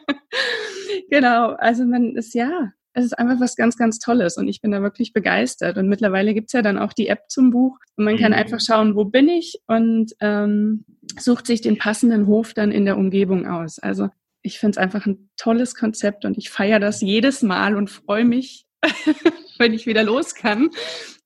genau, 1.10 1.50
also 1.52 1.84
man 1.84 2.16
ist 2.16 2.34
ja, 2.34 2.72
es 2.94 3.04
ist 3.04 3.18
einfach 3.18 3.38
was 3.38 3.54
ganz, 3.54 3.76
ganz 3.76 4.00
Tolles 4.00 4.36
und 4.36 4.48
ich 4.48 4.60
bin 4.60 4.72
da 4.72 4.82
wirklich 4.82 5.12
begeistert. 5.12 5.78
Und 5.78 5.88
mittlerweile 5.88 6.34
gibt's 6.34 6.52
ja 6.52 6.62
dann 6.62 6.78
auch 6.78 6.92
die 6.92 7.06
App 7.06 7.30
zum 7.30 7.50
Buch 7.50 7.78
und 7.96 8.04
man 8.04 8.18
kann 8.18 8.32
mhm. 8.32 8.38
einfach 8.38 8.60
schauen, 8.60 8.96
wo 8.96 9.04
bin 9.04 9.28
ich 9.28 9.60
und 9.68 10.12
ähm, 10.20 10.84
sucht 11.16 11.46
sich 11.46 11.60
den 11.60 11.78
passenden 11.78 12.26
Hof 12.26 12.54
dann 12.54 12.72
in 12.72 12.86
der 12.86 12.98
Umgebung 12.98 13.46
aus. 13.46 13.78
Also 13.78 14.08
ich 14.42 14.58
finde 14.58 14.72
es 14.72 14.78
einfach 14.78 15.06
ein 15.06 15.30
tolles 15.36 15.74
Konzept 15.74 16.24
und 16.24 16.38
ich 16.38 16.50
feiere 16.50 16.80
das 16.80 17.00
jedes 17.00 17.42
Mal 17.42 17.76
und 17.76 17.90
freue 17.90 18.24
mich, 18.24 18.66
wenn 19.58 19.74
ich 19.74 19.86
wieder 19.86 20.02
los 20.02 20.34
kann. 20.34 20.70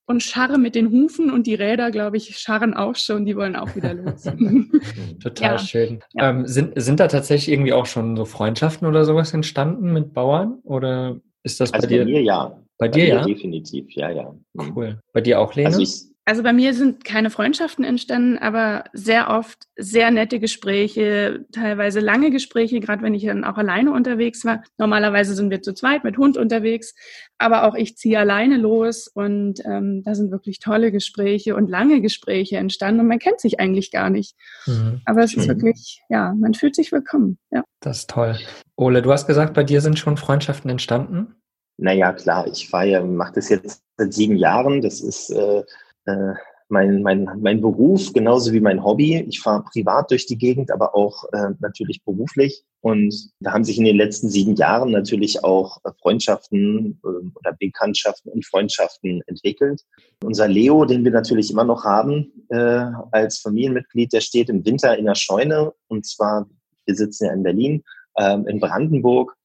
Und 0.06 0.22
scharre 0.22 0.58
mit 0.58 0.74
den 0.74 0.90
Hufen 0.90 1.30
und 1.30 1.46
die 1.46 1.54
Räder, 1.54 1.90
glaube 1.90 2.18
ich, 2.18 2.36
scharren 2.36 2.74
auch 2.74 2.94
schon, 2.94 3.24
die 3.24 3.36
wollen 3.36 3.56
auch 3.56 3.74
wieder 3.74 3.94
los. 3.94 4.24
Total 5.22 5.52
ja. 5.52 5.58
schön. 5.58 6.00
Ja. 6.12 6.28
Ähm, 6.28 6.46
sind, 6.46 6.74
sind 6.76 7.00
da 7.00 7.08
tatsächlich 7.08 7.50
irgendwie 7.50 7.72
auch 7.72 7.86
schon 7.86 8.14
so 8.14 8.26
Freundschaften 8.26 8.86
oder 8.86 9.06
sowas 9.06 9.32
entstanden 9.32 9.94
mit 9.94 10.12
Bauern? 10.12 10.58
Oder 10.62 11.20
ist 11.42 11.58
das 11.60 11.72
also 11.72 11.86
bei 11.86 11.94
dir? 11.94 12.04
Bei 12.04 12.10
mir 12.10 12.22
ja. 12.22 12.48
Bei, 12.76 12.88
bei 12.88 12.88
dir 12.88 13.06
ja? 13.06 13.24
Definitiv, 13.24 13.90
ja, 13.92 14.10
ja. 14.10 14.34
Cool. 14.74 15.00
Bei 15.14 15.22
dir 15.22 15.40
auch, 15.40 15.54
Lena? 15.54 15.68
Also 15.68 15.80
ich, 15.80 16.02
also 16.26 16.42
bei 16.42 16.54
mir 16.54 16.72
sind 16.72 17.04
keine 17.04 17.28
Freundschaften 17.28 17.84
entstanden, 17.84 18.38
aber 18.38 18.84
sehr 18.94 19.28
oft 19.28 19.64
sehr 19.76 20.10
nette 20.10 20.40
Gespräche, 20.40 21.44
teilweise 21.52 22.00
lange 22.00 22.30
Gespräche, 22.30 22.80
gerade 22.80 23.02
wenn 23.02 23.12
ich 23.12 23.26
dann 23.26 23.44
auch 23.44 23.58
alleine 23.58 23.92
unterwegs 23.92 24.44
war. 24.44 24.62
Normalerweise 24.78 25.34
sind 25.34 25.50
wir 25.50 25.60
zu 25.60 25.74
zweit 25.74 26.02
mit 26.02 26.16
Hund 26.16 26.38
unterwegs, 26.38 26.94
aber 27.36 27.64
auch 27.64 27.74
ich 27.74 27.98
ziehe 27.98 28.18
alleine 28.18 28.56
los 28.56 29.06
und 29.06 29.60
ähm, 29.66 30.02
da 30.02 30.14
sind 30.14 30.30
wirklich 30.30 30.60
tolle 30.60 30.92
Gespräche 30.92 31.56
und 31.56 31.68
lange 31.68 32.00
Gespräche 32.00 32.56
entstanden 32.56 33.00
und 33.00 33.08
man 33.08 33.18
kennt 33.18 33.40
sich 33.40 33.60
eigentlich 33.60 33.90
gar 33.90 34.08
nicht. 34.08 34.34
Mhm. 34.66 35.02
Aber 35.04 35.24
es 35.24 35.32
Schön. 35.32 35.42
ist 35.42 35.48
wirklich, 35.48 36.00
ja, 36.08 36.32
man 36.34 36.54
fühlt 36.54 36.74
sich 36.74 36.90
willkommen. 36.90 37.38
Ja. 37.50 37.64
Das 37.80 37.98
ist 37.98 38.10
toll. 38.10 38.38
Ole, 38.76 39.02
du 39.02 39.12
hast 39.12 39.26
gesagt, 39.26 39.52
bei 39.52 39.62
dir 39.62 39.82
sind 39.82 39.98
schon 39.98 40.16
Freundschaften 40.16 40.70
entstanden? 40.70 41.34
Naja, 41.76 42.12
klar, 42.12 42.46
ich 42.46 42.68
fahre, 42.70 43.04
mache 43.04 43.34
das 43.34 43.50
jetzt 43.50 43.82
seit 43.98 44.14
sieben 44.14 44.36
Jahren. 44.36 44.80
Das 44.80 45.00
ist 45.00 45.30
äh, 45.30 45.64
äh, 46.06 46.34
mein, 46.68 47.02
mein, 47.02 47.28
mein 47.40 47.60
Beruf 47.60 48.12
genauso 48.12 48.52
wie 48.52 48.60
mein 48.60 48.82
Hobby. 48.82 49.24
Ich 49.28 49.40
fahre 49.40 49.64
privat 49.64 50.10
durch 50.10 50.26
die 50.26 50.38
Gegend, 50.38 50.70
aber 50.70 50.94
auch 50.94 51.24
äh, 51.32 51.50
natürlich 51.60 52.02
beruflich. 52.04 52.64
Und 52.80 53.14
da 53.40 53.52
haben 53.52 53.64
sich 53.64 53.78
in 53.78 53.84
den 53.84 53.96
letzten 53.96 54.28
sieben 54.28 54.56
Jahren 54.56 54.90
natürlich 54.90 55.44
auch 55.44 55.78
Freundschaften 56.00 57.00
äh, 57.02 57.06
oder 57.06 57.52
Bekanntschaften 57.58 58.32
und 58.32 58.46
Freundschaften 58.46 59.22
entwickelt. 59.26 59.82
Unser 60.22 60.48
Leo, 60.48 60.84
den 60.84 61.04
wir 61.04 61.12
natürlich 61.12 61.50
immer 61.50 61.64
noch 61.64 61.84
haben 61.84 62.32
äh, 62.48 62.86
als 63.10 63.38
Familienmitglied, 63.38 64.12
der 64.12 64.20
steht 64.20 64.48
im 64.48 64.64
Winter 64.64 64.96
in 64.96 65.06
der 65.06 65.14
Scheune. 65.14 65.72
Und 65.88 66.06
zwar, 66.06 66.46
wir 66.86 66.94
sitzen 66.94 67.26
ja 67.26 67.32
in 67.32 67.42
Berlin, 67.42 67.84
äh, 68.16 68.38
in 68.46 68.60
Brandenburg 68.60 69.36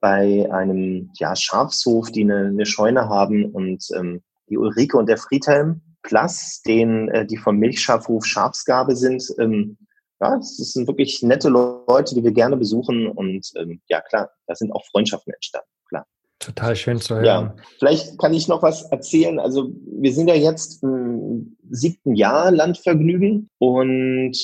bei 0.00 0.50
einem 0.50 1.10
ja, 1.14 1.36
Schafshof, 1.36 2.10
die 2.10 2.22
eine, 2.22 2.46
eine 2.46 2.66
Scheune 2.66 3.08
haben. 3.08 3.44
Und 3.44 3.86
ähm, 3.96 4.22
die 4.48 4.56
Ulrike 4.56 4.96
und 4.96 5.08
der 5.08 5.18
Friedhelm, 5.18 5.82
Plus, 6.02 6.62
den, 6.62 7.08
äh, 7.08 7.26
die 7.26 7.36
vom 7.36 7.58
Milchschafhof 7.58 8.24
Schafsgabe 8.24 8.96
sind. 8.96 9.24
Ähm, 9.38 9.76
ja, 10.20 10.36
das 10.36 10.56
sind 10.56 10.86
wirklich 10.86 11.22
nette 11.22 11.48
Leute, 11.48 12.14
die 12.14 12.22
wir 12.22 12.32
gerne 12.32 12.56
besuchen 12.56 13.08
und 13.08 13.50
ähm, 13.56 13.80
ja 13.88 14.00
klar, 14.02 14.30
da 14.46 14.54
sind 14.54 14.70
auch 14.72 14.84
Freundschaften 14.86 15.32
entstanden, 15.32 15.68
klar. 15.88 16.06
Total 16.38 16.76
schön 16.76 17.00
zu 17.00 17.14
hören. 17.14 17.24
Ja, 17.24 17.54
vielleicht 17.78 18.18
kann 18.18 18.34
ich 18.34 18.46
noch 18.46 18.62
was 18.62 18.82
erzählen. 18.90 19.38
Also 19.38 19.70
wir 19.86 20.12
sind 20.12 20.28
ja 20.28 20.34
jetzt 20.34 20.82
im 20.82 21.56
siebten 21.70 22.14
Jahr 22.14 22.50
Landvergnügen 22.50 23.48
und 23.58 24.36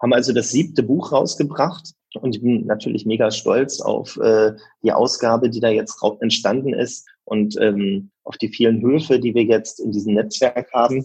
haben 0.00 0.12
also 0.12 0.32
das 0.32 0.50
siebte 0.50 0.82
Buch 0.82 1.12
rausgebracht. 1.12 1.92
Und 2.20 2.34
ich 2.34 2.42
bin 2.42 2.66
natürlich 2.66 3.06
mega 3.06 3.30
stolz 3.30 3.80
auf 3.80 4.16
äh, 4.16 4.52
die 4.82 4.92
Ausgabe, 4.92 5.48
die 5.48 5.60
da 5.60 5.68
jetzt 5.68 5.96
entstanden 6.20 6.74
ist 6.74 7.06
und 7.30 7.56
ähm, 7.60 8.10
auf 8.24 8.36
die 8.38 8.48
vielen 8.48 8.82
Höfe, 8.82 9.20
die 9.20 9.34
wir 9.34 9.44
jetzt 9.44 9.78
in 9.78 9.92
diesem 9.92 10.14
Netzwerk 10.14 10.68
haben. 10.72 11.04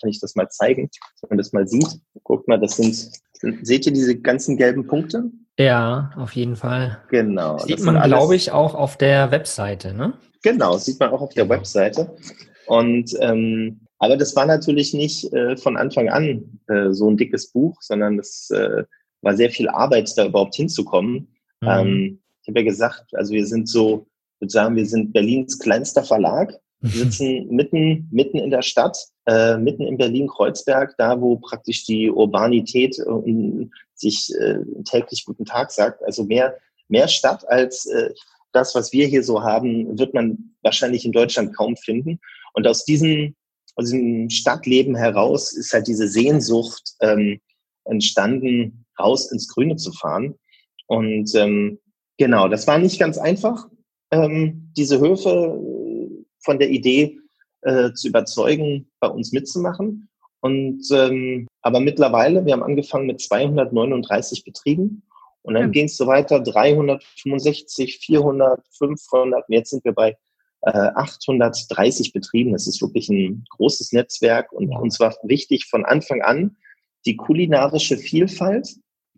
Kann 0.00 0.10
ich 0.10 0.20
das 0.20 0.36
mal 0.36 0.48
zeigen, 0.48 0.88
dass 1.20 1.28
man 1.28 1.36
das 1.36 1.52
mal 1.52 1.66
sieht. 1.66 2.00
Guckt 2.22 2.46
mal, 2.46 2.60
das 2.60 2.76
sind, 2.76 2.94
sind 3.32 3.66
seht 3.66 3.84
ihr 3.84 3.92
diese 3.92 4.16
ganzen 4.16 4.56
gelben 4.56 4.86
Punkte? 4.86 5.24
Ja, 5.58 6.12
auf 6.16 6.32
jeden 6.36 6.54
Fall. 6.54 7.02
Genau. 7.10 7.58
Sieht 7.58 7.80
man, 7.80 8.00
glaube 8.04 8.36
ich, 8.36 8.52
auch 8.52 8.76
auf 8.76 8.96
der 8.96 9.32
Webseite, 9.32 9.94
ne? 9.94 10.14
Genau, 10.44 10.76
sieht 10.76 11.00
man 11.00 11.10
auch 11.10 11.22
auf 11.22 11.34
der 11.34 11.48
Webseite. 11.48 12.16
Und 12.66 13.10
ähm, 13.18 13.80
aber 13.98 14.16
das 14.16 14.36
war 14.36 14.46
natürlich 14.46 14.94
nicht 14.94 15.32
äh, 15.32 15.56
von 15.56 15.76
Anfang 15.76 16.08
an 16.08 16.60
äh, 16.68 16.92
so 16.92 17.10
ein 17.10 17.16
dickes 17.16 17.50
Buch, 17.50 17.78
sondern 17.80 18.16
das 18.16 18.48
äh, 18.50 18.84
war 19.22 19.34
sehr 19.34 19.50
viel 19.50 19.68
Arbeit, 19.68 20.12
da 20.16 20.26
überhaupt 20.26 20.54
hinzukommen. 20.54 21.34
Mhm. 21.60 21.68
Ähm, 21.68 22.22
ich 22.42 22.48
habe 22.48 22.60
ja 22.60 22.64
gesagt, 22.64 23.06
also 23.14 23.32
wir 23.32 23.46
sind 23.46 23.68
so 23.68 24.06
würde 24.40 24.50
sagen, 24.50 24.76
wir 24.76 24.86
sind 24.86 25.12
Berlins 25.12 25.58
kleinster 25.58 26.04
Verlag. 26.04 26.54
Wir 26.80 27.04
sitzen 27.04 27.48
mitten, 27.48 28.08
mitten 28.12 28.36
in 28.36 28.50
der 28.50 28.60
Stadt, 28.60 28.98
äh, 29.24 29.56
mitten 29.56 29.82
in 29.84 29.96
Berlin-Kreuzberg, 29.96 30.94
da 30.98 31.18
wo 31.18 31.36
praktisch 31.36 31.86
die 31.86 32.10
Urbanität 32.10 32.98
äh, 32.98 33.66
sich 33.94 34.30
äh, 34.38 34.58
täglich 34.84 35.24
guten 35.24 35.46
Tag 35.46 35.70
sagt. 35.70 36.02
Also 36.04 36.24
mehr, 36.24 36.58
mehr 36.88 37.08
Stadt 37.08 37.48
als 37.48 37.86
äh, 37.86 38.10
das, 38.52 38.74
was 38.74 38.92
wir 38.92 39.06
hier 39.06 39.22
so 39.22 39.42
haben, 39.42 39.98
wird 39.98 40.12
man 40.12 40.54
wahrscheinlich 40.62 41.06
in 41.06 41.12
Deutschland 41.12 41.56
kaum 41.56 41.76
finden. 41.76 42.20
Und 42.52 42.66
aus 42.66 42.84
diesem, 42.84 43.34
aus 43.76 43.86
diesem 43.86 44.28
Stadtleben 44.28 44.94
heraus 44.94 45.54
ist 45.54 45.72
halt 45.72 45.86
diese 45.86 46.06
Sehnsucht 46.06 46.92
ähm, 47.00 47.40
entstanden, 47.84 48.84
raus 48.98 49.32
ins 49.32 49.48
Grüne 49.48 49.76
zu 49.76 49.90
fahren. 49.92 50.34
Und 50.86 51.34
ähm, 51.34 51.78
genau, 52.18 52.48
das 52.48 52.66
war 52.66 52.78
nicht 52.78 52.98
ganz 52.98 53.16
einfach 53.16 53.68
ähm, 54.14 54.72
diese 54.76 55.00
Höfe 55.00 55.30
äh, 55.30 56.24
von 56.38 56.58
der 56.58 56.70
Idee 56.70 57.18
äh, 57.62 57.92
zu 57.92 58.08
überzeugen, 58.08 58.90
bei 59.00 59.08
uns 59.08 59.32
mitzumachen. 59.32 60.08
Und 60.40 60.82
ähm, 60.92 61.46
aber 61.62 61.80
mittlerweile, 61.80 62.44
wir 62.44 62.52
haben 62.52 62.62
angefangen 62.62 63.06
mit 63.06 63.20
239 63.20 64.44
Betrieben 64.44 65.02
und 65.42 65.54
dann 65.54 65.64
ja. 65.64 65.68
ging 65.68 65.86
es 65.86 65.96
so 65.96 66.06
weiter, 66.06 66.40
365, 66.40 67.98
400, 67.98 68.60
500 68.76 69.48
und 69.48 69.54
jetzt 69.54 69.70
sind 69.70 69.84
wir 69.84 69.92
bei 69.92 70.16
äh, 70.62 70.70
830 70.70 72.12
Betrieben. 72.12 72.52
Das 72.52 72.66
ist 72.66 72.82
wirklich 72.82 73.08
ein 73.08 73.44
großes 73.56 73.92
Netzwerk 73.92 74.52
und 74.52 74.70
ja. 74.70 74.78
uns 74.78 75.00
war 75.00 75.14
wichtig 75.22 75.64
von 75.64 75.86
Anfang 75.86 76.20
an, 76.20 76.56
die 77.06 77.16
kulinarische 77.16 77.96
Vielfalt 77.96 78.68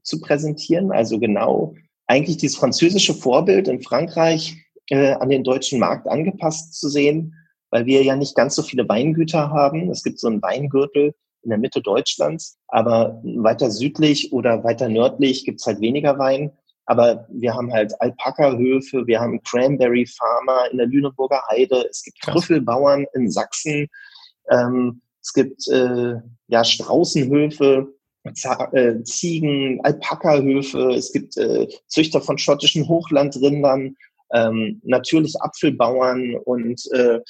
zu 0.02 0.20
präsentieren. 0.20 0.92
Also 0.92 1.18
genau 1.18 1.74
eigentlich 2.06 2.36
dieses 2.36 2.56
französische 2.56 3.14
Vorbild 3.14 3.66
in 3.66 3.82
Frankreich 3.82 4.56
äh, 4.90 5.12
an 5.12 5.28
den 5.28 5.44
deutschen 5.44 5.78
Markt 5.78 6.08
angepasst 6.08 6.78
zu 6.78 6.88
sehen, 6.88 7.34
weil 7.70 7.86
wir 7.86 8.02
ja 8.02 8.16
nicht 8.16 8.34
ganz 8.34 8.54
so 8.54 8.62
viele 8.62 8.88
Weingüter 8.88 9.50
haben. 9.50 9.90
Es 9.90 10.02
gibt 10.02 10.18
so 10.18 10.28
einen 10.28 10.42
Weingürtel 10.42 11.14
in 11.42 11.50
der 11.50 11.58
Mitte 11.58 11.80
Deutschlands, 11.80 12.58
aber 12.68 13.20
weiter 13.22 13.70
südlich 13.70 14.32
oder 14.32 14.64
weiter 14.64 14.88
nördlich 14.88 15.44
gibt's 15.44 15.66
halt 15.66 15.80
weniger 15.80 16.18
Wein. 16.18 16.52
Aber 16.86 17.26
wir 17.30 17.54
haben 17.54 17.72
halt 17.72 18.00
Alpaka-Höfe, 18.00 19.06
wir 19.06 19.20
haben 19.20 19.42
Cranberry-Farmer 19.42 20.70
in 20.70 20.78
der 20.78 20.86
Lüneburger 20.86 21.42
Heide, 21.50 21.84
es 21.90 22.02
gibt. 22.02 22.20
Trüffelbauern 22.22 23.06
in 23.14 23.30
Sachsen, 23.30 23.88
ähm, 24.50 25.00
es 25.20 25.32
gibt 25.32 25.66
äh, 25.68 26.14
ja 26.46 26.64
Straußenhöfe, 26.64 27.92
äh, 28.72 29.02
Ziegen, 29.02 29.80
Alpaka-Höfe, 29.82 30.94
es 30.94 31.12
gibt 31.12 31.36
äh, 31.36 31.66
Züchter 31.88 32.20
von 32.20 32.38
schottischen 32.38 32.86
Hochlandrindern, 32.88 33.96
ähm, 34.32 34.80
natürlich 34.84 35.34
Apfelbauern 35.40 36.36
und 36.44 36.80
äh, 36.92 37.20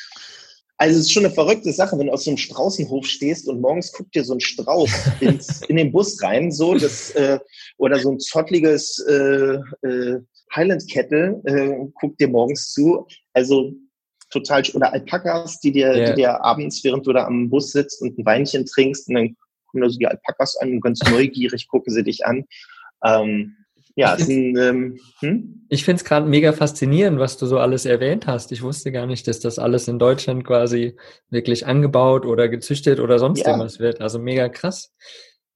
also 0.78 0.98
es 0.98 1.06
ist 1.06 1.12
schon 1.12 1.24
eine 1.24 1.34
verrückte 1.34 1.72
Sache, 1.72 1.98
wenn 1.98 2.08
du 2.08 2.12
aus 2.12 2.24
so 2.24 2.30
einem 2.30 2.36
Straußenhof 2.36 3.06
stehst 3.06 3.48
und 3.48 3.60
morgens 3.60 3.92
guckt 3.92 4.14
dir 4.14 4.24
so 4.24 4.34
ein 4.34 4.40
Strauß 4.40 4.90
ins, 5.20 5.62
in 5.62 5.76
den 5.76 5.90
Bus 5.90 6.22
rein, 6.22 6.52
so 6.52 6.74
das 6.74 7.10
äh, 7.12 7.38
oder 7.78 7.98
so 7.98 8.10
ein 8.10 8.20
zottliges 8.20 8.98
äh, 9.08 9.58
äh, 9.86 10.20
Highland 10.54 10.88
Kettle 10.90 11.40
äh, 11.44 11.86
guckt 11.94 12.20
dir 12.20 12.28
morgens 12.28 12.72
zu. 12.72 13.06
Also 13.32 13.72
total 14.30 14.62
oder 14.74 14.92
Alpakas, 14.92 15.60
die 15.60 15.72
dir, 15.72 15.94
yeah. 15.94 16.10
die 16.10 16.16
dir 16.16 16.44
abends, 16.44 16.82
während 16.84 17.06
du 17.06 17.12
da 17.12 17.26
am 17.26 17.48
Bus 17.48 17.72
sitzt 17.72 18.02
und 18.02 18.18
ein 18.18 18.26
Weinchen 18.26 18.66
trinkst, 18.66 19.08
und 19.08 19.14
dann 19.14 19.36
kommen 19.66 19.82
da 19.82 19.88
so 19.88 19.98
die 19.98 20.06
Alpakas 20.06 20.56
an 20.56 20.72
und 20.72 20.80
ganz 20.80 21.00
neugierig 21.10 21.68
gucken 21.68 21.92
sie 21.92 22.04
dich 22.04 22.26
an. 22.26 22.44
Ähm, 23.04 23.56
ja, 23.96 24.14
ich 24.18 24.24
finde 24.26 24.68
ähm, 24.68 24.98
hm? 25.20 25.66
es 25.70 26.04
gerade 26.04 26.28
mega 26.28 26.52
faszinierend, 26.52 27.18
was 27.18 27.38
du 27.38 27.46
so 27.46 27.58
alles 27.58 27.86
erwähnt 27.86 28.26
hast. 28.26 28.52
Ich 28.52 28.62
wusste 28.62 28.92
gar 28.92 29.06
nicht, 29.06 29.26
dass 29.26 29.40
das 29.40 29.58
alles 29.58 29.88
in 29.88 29.98
Deutschland 29.98 30.44
quasi 30.44 30.96
wirklich 31.30 31.66
angebaut 31.66 32.26
oder 32.26 32.48
gezüchtet 32.48 33.00
oder 33.00 33.18
sonst 33.18 33.40
ja. 33.40 33.48
irgendwas 33.48 33.78
wird. 33.78 34.02
Also 34.02 34.18
mega 34.18 34.50
krass. 34.50 34.92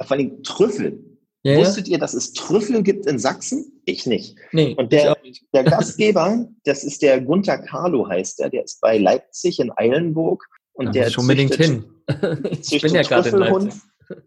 Vor 0.03 0.16
allem 0.16 0.42
Trüffel. 0.42 1.05
Ja, 1.42 1.59
Wusstet 1.59 1.88
ja. 1.88 1.92
ihr, 1.92 1.98
dass 1.98 2.14
es 2.14 2.33
Trüffel 2.33 2.83
gibt 2.83 3.07
in 3.07 3.18
Sachsen? 3.18 3.83
Ich 3.85 4.07
nicht. 4.07 4.37
Nee, 4.53 4.74
Und 4.76 4.90
der, 4.90 5.16
nicht. 5.22 5.44
der 5.53 5.64
Gastgeber, 5.64 6.46
das 6.64 6.83
ist 6.83 7.03
der 7.03 7.20
Gunther 7.20 7.59
Carlo 7.59 8.09
heißt 8.09 8.38
der, 8.38 8.48
der 8.48 8.64
ist 8.64 8.81
bei 8.81 8.96
Leipzig 8.96 9.61
in 9.61 9.70
Eilenburg. 9.76 10.42
Und 10.72 10.87
ja, 10.87 10.92
der 10.92 11.07
ist 11.09 11.18
unbedingt 11.18 11.57
hin. 11.57 11.85
ich 12.70 12.81
bin 12.81 12.94
ja 12.94 13.03
gerade 13.03 13.29
in 13.29 13.37
Leipzig. 13.37 13.83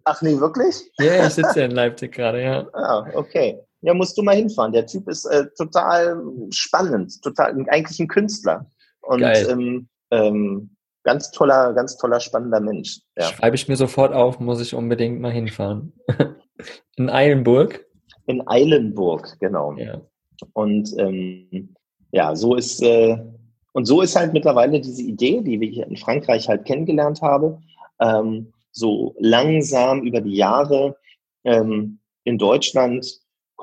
Ach 0.06 0.22
nee, 0.22 0.40
wirklich? 0.40 0.76
Ja, 1.00 1.28
ich 1.28 1.34
sitze 1.34 1.60
ja 1.60 1.66
in 1.66 1.72
Leipzig 1.72 2.14
gerade, 2.14 2.42
ja. 2.42 2.68
Ah, 2.74 3.06
okay. 3.16 3.60
Ja, 3.84 3.94
musst 3.94 4.18
du 4.18 4.24
mal 4.24 4.36
hinfahren. 4.36 4.72
Der 4.72 4.86
Typ 4.86 5.08
ist 5.10 5.26
äh, 5.26 5.46
total 5.58 6.22
spannend, 6.52 7.22
total 7.22 7.54
eigentlich 7.68 8.00
ein 8.00 8.08
Künstler. 8.08 8.66
Und 9.02 9.22
ähm, 9.22 9.90
ähm, 10.10 10.76
ganz 11.04 11.32
toller, 11.32 11.74
ganz 11.74 11.98
toller, 11.98 12.20
spannender 12.22 12.62
Mensch. 12.62 13.02
Ja. 13.18 13.26
Schreibe 13.26 13.56
ich 13.58 13.68
mir 13.68 13.76
sofort 13.76 14.14
auf, 14.14 14.40
muss 14.40 14.62
ich 14.62 14.74
unbedingt 14.74 15.20
mal 15.20 15.32
hinfahren. 15.32 15.94
in 16.96 17.10
Eilenburg? 17.10 17.86
In 18.26 18.48
Eilenburg, 18.48 19.38
genau. 19.40 19.74
Ja. 19.74 20.02
Und 20.54 20.94
ähm, 20.98 21.76
ja, 22.12 22.36
so 22.36 22.56
ist 22.56 22.82
äh, 22.82 23.18
und 23.74 23.86
so 23.86 24.02
ist 24.02 24.16
halt 24.16 24.34
mittlerweile 24.34 24.80
diese 24.80 25.02
Idee, 25.02 25.42
die 25.42 25.60
wir 25.60 25.68
hier 25.68 25.88
in 25.88 25.98
Frankreich 25.98 26.48
halt 26.48 26.66
kennengelernt 26.66 27.22
haben, 27.22 27.68
ähm, 28.00 28.54
so 28.72 29.16
langsam 29.20 30.04
über 30.04 30.22
die 30.22 30.36
Jahre 30.36 30.96
ähm, 31.44 32.00
in 32.24 32.38
Deutschland 32.38 33.06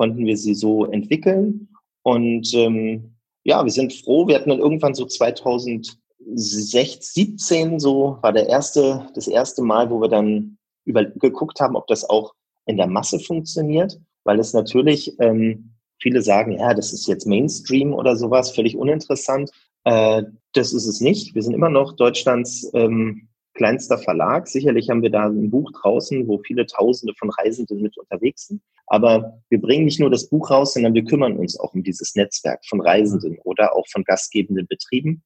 konnten 0.00 0.24
wir 0.24 0.38
sie 0.38 0.54
so 0.54 0.86
entwickeln. 0.86 1.68
Und 2.02 2.54
ähm, 2.54 3.16
ja, 3.44 3.62
wir 3.62 3.70
sind 3.70 3.92
froh. 3.92 4.26
Wir 4.26 4.36
hatten 4.36 4.48
dann 4.48 4.60
irgendwann 4.60 4.94
so 4.94 5.04
2017 5.04 7.78
so 7.78 8.16
war 8.22 8.32
der 8.32 8.48
erste, 8.48 9.06
das 9.14 9.28
erste 9.28 9.60
Mal, 9.60 9.90
wo 9.90 10.00
wir 10.00 10.08
dann 10.08 10.56
über, 10.86 11.04
geguckt 11.04 11.60
haben, 11.60 11.76
ob 11.76 11.86
das 11.86 12.08
auch 12.08 12.32
in 12.64 12.78
der 12.78 12.86
Masse 12.86 13.20
funktioniert, 13.20 14.00
weil 14.24 14.40
es 14.40 14.54
natürlich 14.54 15.20
ähm, 15.20 15.74
viele 16.00 16.22
sagen, 16.22 16.52
ja, 16.52 16.72
das 16.72 16.94
ist 16.94 17.06
jetzt 17.06 17.26
Mainstream 17.26 17.92
oder 17.92 18.16
sowas, 18.16 18.52
völlig 18.52 18.78
uninteressant. 18.78 19.50
Äh, 19.84 20.22
das 20.54 20.72
ist 20.72 20.86
es 20.86 21.02
nicht. 21.02 21.34
Wir 21.34 21.42
sind 21.42 21.52
immer 21.52 21.68
noch 21.68 21.92
Deutschlands 21.92 22.70
ähm, 22.72 23.28
kleinster 23.54 23.98
Verlag. 23.98 24.48
Sicherlich 24.48 24.90
haben 24.90 25.02
wir 25.02 25.10
da 25.10 25.26
ein 25.26 25.50
Buch 25.50 25.70
draußen, 25.80 26.26
wo 26.28 26.38
viele 26.38 26.66
Tausende 26.66 27.14
von 27.18 27.30
Reisenden 27.30 27.82
mit 27.82 27.96
unterwegs 27.98 28.46
sind. 28.48 28.62
Aber 28.86 29.40
wir 29.48 29.60
bringen 29.60 29.84
nicht 29.84 30.00
nur 30.00 30.10
das 30.10 30.28
Buch 30.28 30.50
raus, 30.50 30.74
sondern 30.74 30.94
wir 30.94 31.04
kümmern 31.04 31.36
uns 31.36 31.58
auch 31.58 31.74
um 31.74 31.82
dieses 31.82 32.14
Netzwerk 32.14 32.64
von 32.66 32.80
Reisenden 32.80 33.38
oder 33.44 33.76
auch 33.76 33.86
von 33.88 34.04
gastgebenden 34.04 34.66
Betrieben. 34.66 35.22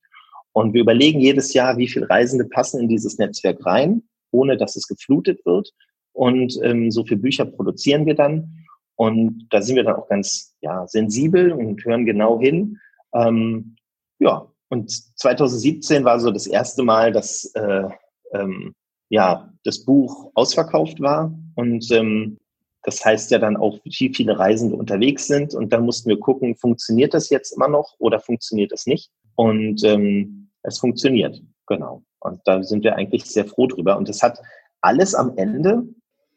Und 0.52 0.72
wir 0.72 0.82
überlegen 0.82 1.20
jedes 1.20 1.52
Jahr, 1.52 1.78
wie 1.78 1.88
viele 1.88 2.08
Reisende 2.08 2.44
passen 2.44 2.80
in 2.80 2.88
dieses 2.88 3.18
Netzwerk 3.18 3.64
rein, 3.66 4.02
ohne 4.30 4.56
dass 4.56 4.76
es 4.76 4.86
geflutet 4.86 5.44
wird. 5.44 5.70
Und 6.12 6.58
ähm, 6.62 6.90
so 6.90 7.04
viele 7.04 7.20
Bücher 7.20 7.44
produzieren 7.44 8.06
wir 8.06 8.14
dann. 8.14 8.64
Und 8.96 9.48
da 9.50 9.60
sind 9.60 9.76
wir 9.76 9.84
dann 9.84 9.96
auch 9.96 10.08
ganz 10.08 10.54
ja, 10.60 10.86
sensibel 10.86 11.52
und 11.52 11.84
hören 11.84 12.06
genau 12.06 12.38
hin. 12.40 12.78
Ähm, 13.12 13.76
ja, 14.18 14.48
und 14.68 14.90
2017 15.18 16.04
war 16.04 16.20
so 16.20 16.30
das 16.30 16.46
erste 16.46 16.82
Mal, 16.82 17.12
dass 17.12 17.50
äh, 17.54 17.88
ähm, 18.34 18.74
ja, 19.08 19.52
das 19.64 19.84
Buch 19.84 20.30
ausverkauft 20.34 21.00
war. 21.00 21.32
Und 21.54 21.90
ähm, 21.92 22.38
das 22.82 23.04
heißt 23.04 23.30
ja 23.30 23.38
dann 23.38 23.56
auch, 23.56 23.78
wie 23.84 24.12
viele 24.14 24.38
Reisende 24.38 24.76
unterwegs 24.76 25.26
sind. 25.26 25.54
Und 25.54 25.72
dann 25.72 25.84
mussten 25.84 26.08
wir 26.08 26.18
gucken, 26.18 26.56
funktioniert 26.56 27.14
das 27.14 27.30
jetzt 27.30 27.52
immer 27.52 27.68
noch 27.68 27.94
oder 27.98 28.20
funktioniert 28.20 28.72
das 28.72 28.86
nicht? 28.86 29.10
Und 29.36 29.82
ähm, 29.84 30.50
es 30.62 30.78
funktioniert, 30.78 31.40
genau. 31.66 32.02
Und 32.20 32.40
da 32.44 32.62
sind 32.62 32.84
wir 32.84 32.96
eigentlich 32.96 33.24
sehr 33.24 33.46
froh 33.46 33.66
drüber. 33.66 33.96
Und 33.96 34.08
es 34.08 34.22
hat 34.22 34.38
alles 34.80 35.14
am 35.14 35.36
Ende, 35.36 35.84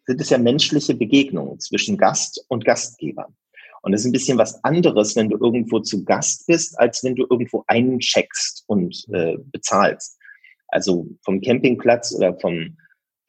sind 0.06 0.22
es 0.22 0.30
ja 0.30 0.38
menschliche 0.38 0.96
Begegnungen 0.96 1.60
zwischen 1.60 1.98
Gast 1.98 2.44
und 2.48 2.64
Gastgeber. 2.64 3.28
Und 3.82 3.94
es 3.94 4.02
ist 4.02 4.08
ein 4.08 4.12
bisschen 4.12 4.38
was 4.38 4.64
anderes, 4.64 5.16
wenn 5.16 5.30
du 5.30 5.38
irgendwo 5.38 5.80
zu 5.80 6.04
Gast 6.04 6.48
bist, 6.48 6.80
als 6.80 7.04
wenn 7.04 7.16
du 7.16 7.26
irgendwo 7.30 7.64
eincheckst 7.68 8.64
und 8.68 9.06
äh, 9.14 9.38
bezahlst. 9.38 10.17
Also 10.70 11.08
vom 11.24 11.42
Campingplatz 11.42 12.14
oder 12.16 12.38
vom, 12.40 12.78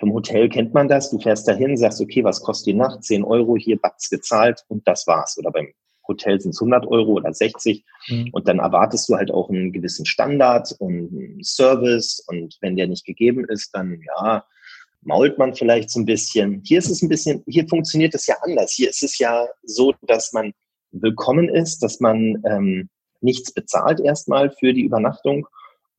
vom 0.00 0.12
Hotel 0.12 0.48
kennt 0.48 0.74
man 0.74 0.88
das. 0.88 1.10
Du 1.10 1.18
fährst 1.18 1.46
dahin, 1.48 1.76
sagst, 1.76 2.00
okay, 2.00 2.24
was 2.24 2.42
kostet 2.42 2.68
die 2.68 2.78
Nacht? 2.78 3.04
10 3.04 3.24
Euro, 3.24 3.56
hier 3.56 3.78
Batz 3.78 4.08
gezahlt 4.08 4.64
und 4.68 4.86
das 4.86 5.06
war's. 5.06 5.36
Oder 5.38 5.50
beim 5.50 5.68
Hotel 6.06 6.40
sind 6.40 6.54
es 6.54 6.60
100 6.60 6.86
Euro 6.86 7.12
oder 7.12 7.32
60. 7.32 7.84
Mhm. 8.08 8.30
Und 8.32 8.48
dann 8.48 8.58
erwartest 8.58 9.08
du 9.08 9.16
halt 9.16 9.30
auch 9.30 9.50
einen 9.50 9.72
gewissen 9.72 10.06
Standard 10.06 10.74
und 10.78 11.10
einen 11.12 11.44
Service. 11.44 12.24
Und 12.26 12.56
wenn 12.60 12.76
der 12.76 12.88
nicht 12.88 13.04
gegeben 13.04 13.44
ist, 13.44 13.70
dann 13.74 14.00
ja, 14.16 14.44
mault 15.02 15.38
man 15.38 15.54
vielleicht 15.54 15.90
so 15.90 16.00
ein 16.00 16.06
bisschen. 16.06 16.62
Hier 16.64 16.78
ist 16.78 16.90
es 16.90 17.02
ein 17.02 17.08
bisschen, 17.08 17.42
hier 17.46 17.68
funktioniert 17.68 18.14
es 18.14 18.26
ja 18.26 18.36
anders. 18.42 18.72
Hier 18.72 18.88
ist 18.88 19.02
es 19.02 19.18
ja 19.18 19.46
so, 19.62 19.94
dass 20.02 20.32
man 20.32 20.52
willkommen 20.90 21.48
ist, 21.48 21.82
dass 21.82 22.00
man 22.00 22.42
ähm, 22.46 22.88
nichts 23.20 23.52
bezahlt 23.52 24.00
erstmal 24.00 24.50
für 24.50 24.72
die 24.72 24.82
Übernachtung. 24.82 25.46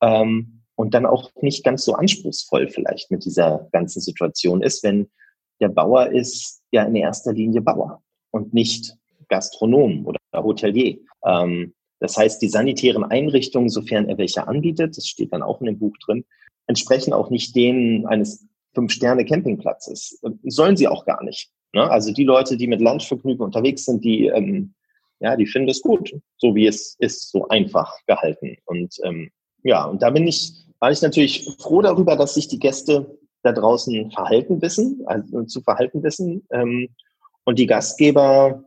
Ähm, 0.02 0.59
und 0.80 0.94
dann 0.94 1.06
auch 1.06 1.30
nicht 1.42 1.66
ganz 1.66 1.84
so 1.84 1.94
anspruchsvoll 1.94 2.70
vielleicht 2.70 3.12
mit 3.12 3.26
dieser 3.26 3.68
ganzen 3.74 4.00
Situation 4.00 4.64
ist, 4.64 4.82
wenn 4.82 5.10
der 5.60 5.68
Bauer 5.68 6.08
ist 6.08 6.62
ja 6.72 6.86
in 6.86 6.96
erster 6.96 7.34
Linie 7.34 7.60
Bauer 7.60 8.02
und 8.32 8.54
nicht 8.54 8.96
Gastronom 9.28 10.06
oder 10.06 10.20
Hotelier. 10.34 11.00
Ähm, 11.26 11.74
das 12.00 12.16
heißt, 12.16 12.42
die 12.42 12.48
sanitären 12.48 13.04
Einrichtungen, 13.04 13.68
sofern 13.68 14.08
er 14.08 14.18
welche 14.18 14.48
anbietet, 14.48 14.96
das 14.96 15.06
steht 15.06 15.34
dann 15.34 15.44
auch 15.44 15.60
in 15.60 15.66
dem 15.66 15.80
Buch 15.80 15.98
drin, 16.06 16.24
entsprechen 16.66 17.12
auch 17.12 17.30
nicht 17.30 17.58
denen 17.58 18.06
eines 18.06 18.48
Fünf-Sterne-Campingplatzes. 18.74 20.22
Sollen 20.44 20.78
sie 20.78 20.88
auch 20.88 21.06
gar 21.06 21.22
nicht. 21.26 21.52
Ne? 21.74 21.92
Also 21.92 22.14
die 22.14 22.24
Leute, 22.24 22.56
die 22.56 22.68
mit 22.68 22.80
Landvergnügen 22.80 23.44
unterwegs 23.44 23.84
sind, 23.84 24.06
die, 24.06 24.28
ähm, 24.28 24.74
ja, 25.20 25.36
die 25.36 25.46
finden 25.46 25.68
es 25.68 25.82
gut, 25.82 26.16
so 26.38 26.56
wie 26.56 26.68
es 26.68 26.96
ist, 27.00 27.32
so 27.32 27.50
einfach 27.50 27.94
gehalten. 28.08 28.56
Und 28.64 28.96
ähm, 29.04 29.30
ja, 29.64 29.84
und 29.84 30.02
da 30.02 30.10
bin 30.12 30.26
ich 30.26 30.69
war 30.80 30.92
ich 30.92 31.02
natürlich 31.02 31.56
froh 31.60 31.82
darüber, 31.82 32.16
dass 32.16 32.34
sich 32.34 32.48
die 32.48 32.60
Gäste 32.60 33.18
da 33.44 33.52
draußen 33.52 34.12
verhalten 34.12 34.62
wissen, 34.62 35.04
also 35.06 35.44
zu 35.44 35.62
verhalten 35.62 36.04
wissen 36.04 36.46
ähm, 36.52 36.90
und 37.46 37.60
die 37.60 37.68
Gastgeber 37.68 38.64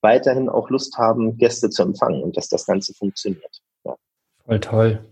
weiterhin 0.00 0.48
auch 0.48 0.70
Lust 0.70 0.96
haben, 0.96 1.36
Gäste 1.36 1.70
zu 1.70 1.82
empfangen 1.82 2.22
und 2.22 2.36
dass 2.36 2.48
das 2.48 2.66
Ganze 2.66 2.94
funktioniert. 2.94 3.62
Ja. 3.84 3.96
Voll 4.44 4.60
toll. 4.60 5.04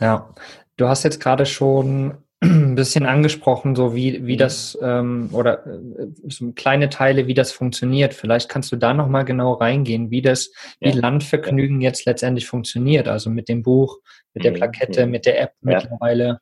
Ja, 0.00 0.34
Du 0.76 0.88
hast 0.88 1.04
jetzt 1.04 1.20
gerade 1.20 1.46
schon 1.46 2.16
ein 2.44 2.74
bisschen 2.74 3.06
angesprochen, 3.06 3.74
so 3.76 3.94
wie, 3.94 4.26
wie 4.26 4.34
Mhm. 4.34 4.38
das 4.38 4.78
ähm, 4.82 5.28
oder 5.32 5.66
äh, 5.66 6.06
so 6.28 6.52
kleine 6.52 6.88
Teile, 6.90 7.26
wie 7.26 7.34
das 7.34 7.52
funktioniert. 7.52 8.14
Vielleicht 8.14 8.48
kannst 8.48 8.70
du 8.72 8.76
da 8.76 8.94
nochmal 8.94 9.24
genau 9.24 9.52
reingehen, 9.54 10.10
wie 10.10 10.22
das, 10.22 10.50
wie 10.80 10.90
Ja. 10.90 10.94
Landvergnügen 10.96 11.80
jetzt 11.80 12.04
letztendlich 12.06 12.46
funktioniert. 12.46 13.08
Also 13.08 13.30
mit 13.30 13.48
dem 13.48 13.62
Buch, 13.62 13.98
mit 14.34 14.44
der 14.44 14.52
Mhm. 14.52 14.56
Plakette, 14.56 15.06
Mhm. 15.06 15.12
mit 15.12 15.26
der 15.26 15.40
App 15.40 15.52
Ja. 15.62 15.78
mittlerweile. 15.80 16.38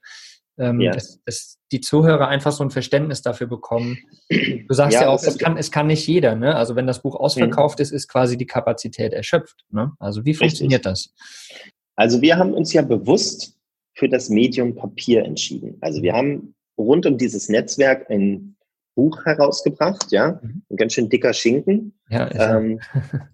Ähm, 0.58 0.80
Ja. 0.80 0.92
dass, 0.92 1.18
dass 1.24 1.56
die 1.72 1.80
Zuhörer 1.80 2.28
einfach 2.28 2.52
so 2.52 2.62
ein 2.62 2.70
Verständnis 2.70 3.22
dafür 3.22 3.46
bekommen. 3.46 3.96
Du 4.28 4.74
sagst 4.74 4.92
ja, 4.94 5.02
Ja, 5.04 5.08
auch, 5.08 5.22
es 5.22 5.38
kann, 5.38 5.56
es 5.56 5.70
kann 5.70 5.86
nicht 5.86 6.06
jeder, 6.06 6.34
ne? 6.36 6.54
Also 6.54 6.76
wenn 6.76 6.86
das 6.86 7.00
Buch 7.00 7.16
ausverkauft 7.16 7.80
ist, 7.80 7.90
ist 7.90 8.06
quasi 8.06 8.36
die 8.36 8.44
Kapazität 8.46 9.14
erschöpft. 9.14 9.64
Ne? 9.70 9.92
Also 9.98 10.26
wie 10.26 10.34
funktioniert 10.34 10.84
das? 10.84 11.14
Also 11.96 12.20
wir 12.20 12.36
haben 12.36 12.52
uns 12.52 12.70
ja 12.74 12.82
bewusst 12.82 13.56
für 13.94 14.09
das 14.09 14.28
Medium 14.28 14.74
Papier 14.74 15.24
entschieden. 15.24 15.76
Also 15.81 16.02
wir 16.02 16.12
haben 16.14 16.55
rund 16.78 17.07
um 17.07 17.18
dieses 17.18 17.48
Netzwerk 17.48 18.11
ein 18.11 18.57
Buch 18.94 19.24
herausgebracht, 19.24 20.11
ja, 20.12 20.38
Mhm. 20.42 20.62
ein 20.70 20.76
ganz 20.76 20.92
schön 20.94 21.09
dicker 21.09 21.33
Schinken. 21.33 21.94
Ja, 22.11 22.24
ist 22.26 22.40
Ähm, 22.40 22.81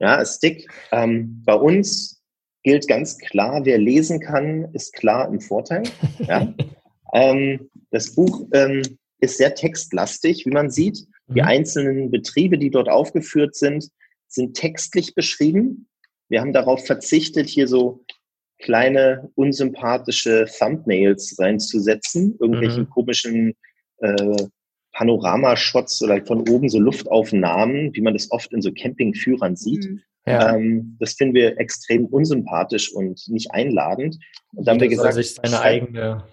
ja, 0.00 0.16
ist 0.16 0.40
dick. 0.40 0.68
Ähm, 0.92 1.42
bei 1.44 1.54
uns 1.54 2.22
gilt 2.62 2.86
ganz 2.88 3.18
klar, 3.18 3.64
wer 3.64 3.78
lesen 3.78 4.20
kann, 4.20 4.68
ist 4.72 4.92
klar 4.92 5.28
im 5.32 5.40
Vorteil. 5.40 5.82
Ja. 6.26 6.52
ähm, 7.12 7.68
das 7.90 8.14
Buch 8.14 8.46
ähm, 8.52 8.82
ist 9.20 9.38
sehr 9.38 9.54
textlastig, 9.54 10.44
wie 10.46 10.50
man 10.50 10.70
sieht. 10.70 11.06
Die 11.28 11.40
Mhm. 11.40 11.46
einzelnen 11.48 12.10
Betriebe, 12.10 12.58
die 12.58 12.70
dort 12.70 12.88
aufgeführt 12.88 13.54
sind, 13.56 13.88
sind 14.28 14.54
textlich 14.56 15.14
beschrieben. 15.14 15.88
Wir 16.28 16.40
haben 16.40 16.52
darauf 16.52 16.84
verzichtet, 16.86 17.48
hier 17.48 17.66
so 17.66 18.04
kleine, 18.58 19.30
unsympathische 19.34 20.46
Thumbnails 20.58 21.36
reinzusetzen, 21.38 22.36
irgendwelchen 22.40 22.84
Mhm. 22.84 22.90
komischen 22.90 23.54
äh, 24.00 24.36
Panoramashots 24.92 26.02
oder 26.02 26.24
von 26.26 26.48
oben 26.48 26.68
so 26.68 26.78
Luftaufnahmen, 26.78 27.94
wie 27.94 28.00
man 28.00 28.14
das 28.14 28.30
oft 28.30 28.52
in 28.52 28.62
so 28.62 28.72
Campingführern 28.72 29.54
sieht. 29.56 29.84
Mhm. 29.88 30.00
ja. 30.26 30.54
Ähm, 30.56 30.96
das 30.98 31.14
finden 31.14 31.34
wir 31.34 31.58
extrem 31.58 32.06
unsympathisch 32.06 32.92
und 32.92 33.22
nicht 33.28 33.50
einladend. 33.52 34.18
Und 34.54 34.66
dann 34.66 34.74
haben 34.74 34.80
wir 34.80 34.88
gesagt, 34.88 35.14
sich 35.14 35.34
seine 35.34 35.60
eigene, 35.60 36.24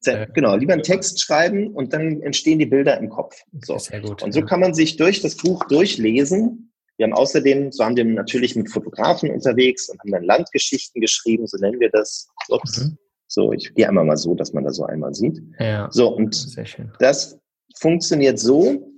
Se- 0.00 0.26
Genau, 0.34 0.56
lieber 0.56 0.72
einen 0.72 0.82
Text 0.82 1.20
schreiben 1.20 1.68
und 1.68 1.92
dann 1.92 2.22
entstehen 2.22 2.58
die 2.58 2.66
Bilder 2.66 2.98
im 2.98 3.08
Kopf. 3.08 3.36
So. 3.60 3.78
sehr 3.78 4.00
gut. 4.00 4.20
Und 4.22 4.32
so 4.32 4.42
kann 4.42 4.58
man 4.58 4.74
sich 4.74 4.96
durch 4.96 5.20
das 5.20 5.36
Buch 5.36 5.64
durchlesen. 5.68 6.71
Wir 7.02 7.08
haben 7.08 7.14
außerdem, 7.14 7.72
so 7.72 7.84
haben 7.84 7.96
wir 7.96 8.04
natürlich 8.04 8.54
mit 8.54 8.70
Fotografen 8.70 9.28
unterwegs 9.28 9.88
und 9.88 9.98
haben 9.98 10.12
dann 10.12 10.22
Landgeschichten 10.22 11.00
geschrieben, 11.00 11.48
so 11.48 11.56
nennen 11.56 11.80
wir 11.80 11.90
das. 11.90 12.28
Ups. 12.48 12.84
Mhm. 12.84 12.96
So, 13.26 13.52
ich 13.52 13.74
gehe 13.74 13.88
einmal 13.88 14.04
mal 14.04 14.16
so, 14.16 14.36
dass 14.36 14.52
man 14.52 14.62
das 14.62 14.76
so 14.76 14.84
einmal 14.84 15.12
sieht. 15.12 15.42
ja, 15.58 15.88
So, 15.90 16.14
und 16.14 16.32
sehr 16.32 16.64
schön. 16.64 16.92
das 17.00 17.40
funktioniert 17.76 18.38
so, 18.38 18.88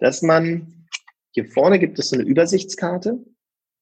dass 0.00 0.22
man, 0.22 0.88
hier 1.30 1.44
vorne 1.46 1.78
gibt 1.78 2.00
es 2.00 2.08
so 2.08 2.16
eine 2.16 2.24
Übersichtskarte. 2.24 3.24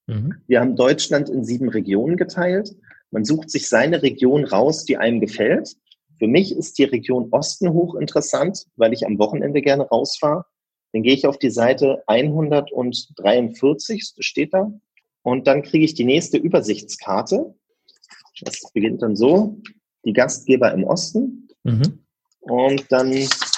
Mhm. 0.09 0.35
Wir 0.47 0.61
haben 0.61 0.77
Deutschland 0.77 1.31
in 1.31 1.43
sieben 1.43 1.71
Regionen 1.71 2.19
geteilt. 2.19 2.77
Man 3.13 3.25
sucht 3.25 3.49
sich 3.51 3.71
seine 3.71 4.03
Region 4.03 4.45
raus, 4.45 4.85
die 4.85 4.99
einem 4.99 5.21
gefällt. 5.21 5.75
Für 6.19 6.27
mich 6.27 6.55
ist 6.55 6.77
die 6.77 6.85
Region 6.85 7.29
Osten 7.31 7.73
hochinteressant, 7.73 8.67
weil 8.77 8.93
ich 8.93 9.07
am 9.07 9.19
Wochenende 9.19 9.63
gerne 9.63 9.85
rausfahre. 9.85 10.45
Dann 10.95 11.03
gehe 11.03 11.13
ich 11.13 11.27
auf 11.27 11.39
die 11.39 11.51
Seite 11.51 12.03
143, 12.07 14.15
das 14.17 14.25
steht 14.25 14.55
da. 14.55 14.73
Und 15.23 15.47
dann 15.49 15.63
kriege 15.63 15.85
ich 15.85 15.95
die 15.95 16.05
nächste 16.05 16.39
Übersichtskarte. 16.39 17.53
Das 18.43 18.61
beginnt 18.73 19.03
dann 19.03 19.17
so. 19.17 19.59
Die 20.05 20.13
Gastgeber 20.13 20.73
im 20.73 20.85
Osten. 20.85 21.49
Mhm. 21.65 21.99
Und 22.41 22.85
dann 22.93 23.13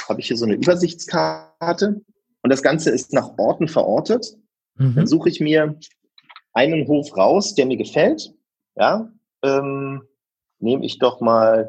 habe 0.09 0.20
ich 0.20 0.29
hier 0.29 0.37
so 0.38 0.46
eine 0.46 0.55
Übersichtskarte. 0.55 2.01
Und 2.42 2.51
das 2.53 2.62
Ganze 2.62 2.90
ist 2.90 3.12
nach 3.12 3.37
Orten 3.37 3.68
verortet. 3.68 4.35
Dann 4.79 4.94
Mhm. 4.94 5.07
suche 5.07 5.29
ich 5.29 5.40
mir 5.40 5.79
einen 6.55 6.87
Hof 6.88 7.14
raus, 7.16 7.55
der 7.55 7.66
mir 7.66 7.77
gefällt. 7.77 8.33
Ja, 8.77 9.12
ähm, 9.42 10.03
nehme 10.59 10.87
ich 10.87 10.99
doch 10.99 11.20
mal, 11.20 11.68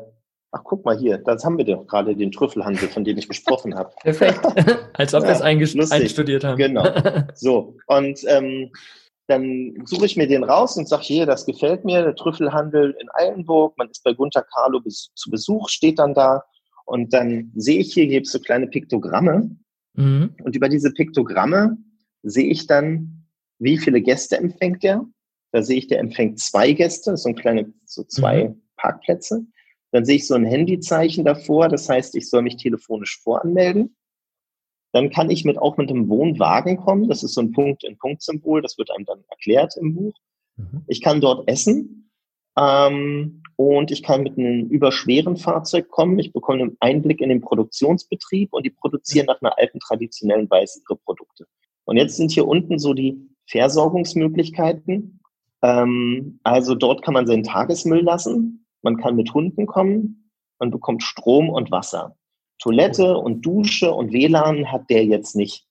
ach 0.51 0.61
guck 0.63 0.85
mal 0.85 0.97
hier, 0.97 1.17
das 1.19 1.43
haben 1.43 1.57
wir 1.57 1.65
doch 1.65 1.85
gerade 1.87 2.15
den 2.15 2.31
Trüffelhandel, 2.31 2.87
von 2.89 3.03
dem 3.03 3.17
ich 3.17 3.27
gesprochen 3.27 3.75
habe. 3.75 3.91
Perfekt. 4.01 4.39
Als 4.93 5.13
ob 5.13 5.23
wir 5.23 5.31
es 5.31 5.39
Ja, 5.39 5.45
einges- 5.45 5.75
lustig. 5.77 6.01
einstudiert 6.01 6.43
haben. 6.43 6.57
Genau. 6.57 6.83
So, 7.35 7.75
und 7.87 8.19
ähm, 8.27 8.71
dann 9.27 9.73
suche 9.85 10.05
ich 10.05 10.15
mir 10.15 10.27
den 10.27 10.43
raus 10.43 10.77
und 10.77 10.87
sage, 10.87 11.03
hier, 11.03 11.25
das 11.25 11.45
gefällt 11.45 11.83
mir, 11.85 12.01
der 12.01 12.15
Trüffelhandel 12.15 12.95
in 12.99 13.07
Eilenburg, 13.13 13.77
man 13.77 13.89
ist 13.89 14.03
bei 14.03 14.13
Gunter 14.13 14.43
Carlo 14.53 14.81
zu 14.81 15.29
Besuch, 15.29 15.67
steht 15.69 15.99
dann 15.99 16.13
da. 16.13 16.43
Und 16.85 17.13
dann 17.13 17.51
sehe 17.55 17.79
ich 17.79 17.93
hier, 17.93 18.07
gibt 18.07 18.27
es 18.27 18.31
so 18.31 18.39
kleine 18.39 18.67
Piktogramme. 18.67 19.53
mhm. 19.95 20.33
Und 20.43 20.55
über 20.55 20.69
diese 20.69 20.93
Piktogramme 20.93 21.77
sehe 22.23 22.45
ich 22.47 22.67
dann, 22.67 23.25
wie 23.59 23.77
viele 23.77 23.99
Gäste 24.01 24.37
empfängt 24.37 24.83
er. 24.85 25.05
Da 25.51 25.61
sehe 25.61 25.77
ich, 25.79 25.87
der 25.87 25.99
empfängt 25.99 26.39
zwei 26.39 26.71
Gäste, 26.71 27.17
so 27.17 27.27
ein 27.29 27.35
kleine, 27.35 27.73
so 27.85 28.03
zwei 28.05 28.55
Parkplätze. 28.77 29.45
Dann 29.91 30.05
sehe 30.05 30.17
ich 30.17 30.27
so 30.27 30.35
ein 30.35 30.45
Handyzeichen 30.45 31.23
davor, 31.23 31.69
das 31.69 31.87
heißt, 31.87 32.15
ich 32.15 32.29
soll 32.29 32.41
mich 32.41 32.57
telefonisch 32.57 33.19
voranmelden. 33.21 33.95
Dann 34.93 35.09
kann 35.09 35.29
ich 35.29 35.45
mit, 35.45 35.57
auch 35.57 35.77
mit 35.77 35.89
einem 35.89 36.09
Wohnwagen 36.09 36.77
kommen. 36.77 37.07
Das 37.07 37.23
ist 37.23 37.33
so 37.33 37.41
ein 37.41 37.51
Punkt-in-Punkt-Symbol, 37.51 38.61
das 38.61 38.77
wird 38.77 38.91
einem 38.91 39.05
dann 39.05 39.23
erklärt 39.29 39.75
im 39.77 39.95
Buch. 39.95 40.13
Mhm. 40.55 40.83
Ich 40.87 41.01
kann 41.01 41.21
dort 41.21 41.47
essen 41.49 42.09
ähm, 42.57 43.43
und 43.55 43.91
ich 43.91 44.03
kann 44.03 44.23
mit 44.23 44.37
einem 44.37 44.67
überschweren 44.67 45.37
Fahrzeug 45.37 45.89
kommen. 45.89 46.19
Ich 46.19 46.33
bekomme 46.33 46.63
einen 46.63 46.77
Einblick 46.79 47.21
in 47.21 47.29
den 47.29 47.41
Produktionsbetrieb 47.41 48.53
und 48.53 48.65
die 48.65 48.71
produzieren 48.71 49.27
nach 49.27 49.41
einer 49.41 49.57
alten 49.57 49.79
traditionellen 49.79 50.49
Weise 50.49 50.81
ihre 50.87 50.97
Produkte. 50.97 51.45
Und 51.85 51.97
jetzt 51.97 52.17
sind 52.17 52.31
hier 52.31 52.47
unten 52.47 52.79
so 52.79 52.93
die 52.93 53.29
Versorgungsmöglichkeiten. 53.47 55.19
Ähm, 55.61 56.39
also 56.43 56.75
dort 56.75 57.03
kann 57.03 57.13
man 57.13 57.27
seinen 57.27 57.43
Tagesmüll 57.43 58.01
lassen. 58.01 58.66
Man 58.87 58.95
kann 58.95 59.17
mit 59.17 59.33
Hunden 59.33 59.65
kommen. 59.65 60.31
Man 60.59 60.71
bekommt 60.71 61.03
Strom 61.03 61.49
und 61.49 61.71
Wasser. 61.71 62.15
Toilette 62.57 63.17
und 63.17 63.45
Dusche 63.45 63.91
und 63.91 64.13
WLAN 64.13 64.71
hat 64.71 64.89
der 64.89 65.03
jetzt 65.03 65.35
nicht. 65.35 65.65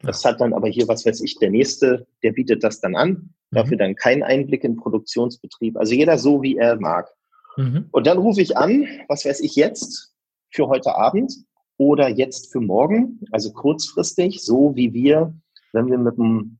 Das 0.00 0.24
hat 0.24 0.40
dann 0.40 0.54
aber 0.54 0.68
hier, 0.68 0.88
was 0.88 1.04
weiß 1.04 1.20
ich, 1.20 1.38
der 1.38 1.50
nächste, 1.50 2.06
der 2.22 2.32
bietet 2.32 2.64
das 2.64 2.80
dann 2.80 2.96
an. 2.96 3.34
Dafür 3.50 3.76
dann 3.76 3.96
kein 3.96 4.22
Einblick 4.22 4.64
in 4.64 4.76
Produktionsbetrieb. 4.76 5.76
Also 5.76 5.94
jeder 5.94 6.16
so, 6.16 6.40
wie 6.40 6.56
er 6.56 6.76
mag. 6.76 7.12
Mhm. 7.58 7.90
Und 7.92 8.06
dann 8.06 8.16
rufe 8.16 8.40
ich 8.40 8.56
an, 8.56 8.88
was 9.08 9.26
weiß 9.26 9.40
ich 9.40 9.56
jetzt 9.56 10.14
für 10.50 10.66
heute 10.66 10.96
Abend 10.96 11.34
oder 11.76 12.08
jetzt 12.08 12.50
für 12.50 12.60
morgen, 12.60 13.20
also 13.30 13.52
kurzfristig, 13.52 14.42
so 14.42 14.74
wie 14.74 14.94
wir, 14.94 15.34
wenn 15.74 15.90
wir 15.90 15.98
mit 15.98 16.16
dem 16.16 16.58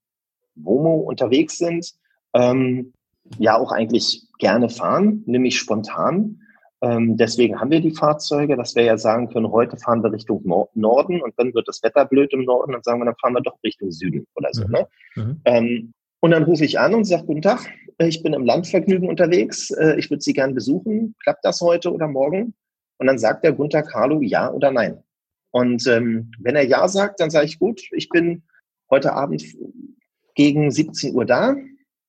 Womo 0.55 0.97
unterwegs 0.97 1.57
sind, 1.57 1.95
ähm, 2.35 2.93
ja 3.39 3.57
auch 3.57 3.73
eigentlich 3.73 4.27
gerne 4.39 4.69
fahren, 4.69 5.23
nämlich 5.27 5.59
spontan. 5.59 6.41
Ähm, 6.83 7.17
deswegen 7.17 7.61
haben 7.61 7.71
wir 7.71 7.81
die 7.81 7.95
Fahrzeuge, 7.95 8.57
dass 8.57 8.75
wir 8.75 8.83
ja 8.83 8.99
sagen 8.99 9.31
können, 9.31 9.51
heute 9.51 9.77
fahren 9.77 10.03
wir 10.03 10.13
Richtung 10.13 10.43
Nor 10.45 10.69
Norden 10.75 11.23
und 11.23 11.33
dann 11.39 11.55
wird 11.55 11.67
das 11.67 11.83
Wetter 11.83 12.05
blöd 12.05 12.33
im 12.33 12.45
Norden, 12.45 12.73
dann 12.73 12.83
sagen 12.83 13.01
wir, 13.01 13.07
dann 13.07 13.17
fahren 13.17 13.35
wir 13.35 13.41
doch 13.41 13.57
Richtung 13.65 13.91
Süden 13.91 14.27
oder 14.35 14.51
so. 14.53 14.67
Mhm. 14.67 14.71
Ne? 14.73 14.87
Mhm. 15.15 15.41
Ähm, 15.45 15.93
und 16.21 16.31
dann 16.31 16.45
rufe 16.45 16.65
ich 16.65 16.79
an 16.79 16.95
und 16.95 17.05
sage, 17.05 17.25
guten 17.25 17.43
Tag, 17.43 17.67
äh, 17.99 18.07
ich 18.07 18.23
bin 18.23 18.35
im 18.35 18.45
Landvergnügen 18.45 19.09
unterwegs, 19.09 19.71
äh, 19.71 19.97
ich 19.99 20.11
würde 20.11 20.23
Sie 20.23 20.33
gern 20.33 20.55
besuchen, 20.55 21.15
klappt 21.23 21.45
das 21.45 21.61
heute 21.61 21.93
oder 21.93 22.09
morgen? 22.09 22.55
Und 22.99 23.07
dann 23.07 23.19
sagt 23.19 23.45
der 23.45 23.53
Gunther 23.53 23.83
Carlo 23.83 24.21
ja 24.23 24.51
oder 24.51 24.71
nein. 24.71 25.03
Und 25.51 25.87
ähm, 25.87 26.33
wenn 26.39 26.57
er 26.57 26.67
ja 26.67 26.87
sagt, 26.89 27.21
dann 27.21 27.31
sage 27.31 27.47
ich, 27.47 27.59
gut, 27.59 27.81
ich 27.93 28.09
bin 28.09 28.43
heute 28.91 29.13
Abend 29.13 29.45
gegen 30.35 30.71
17 30.71 31.15
Uhr 31.15 31.25
da, 31.25 31.55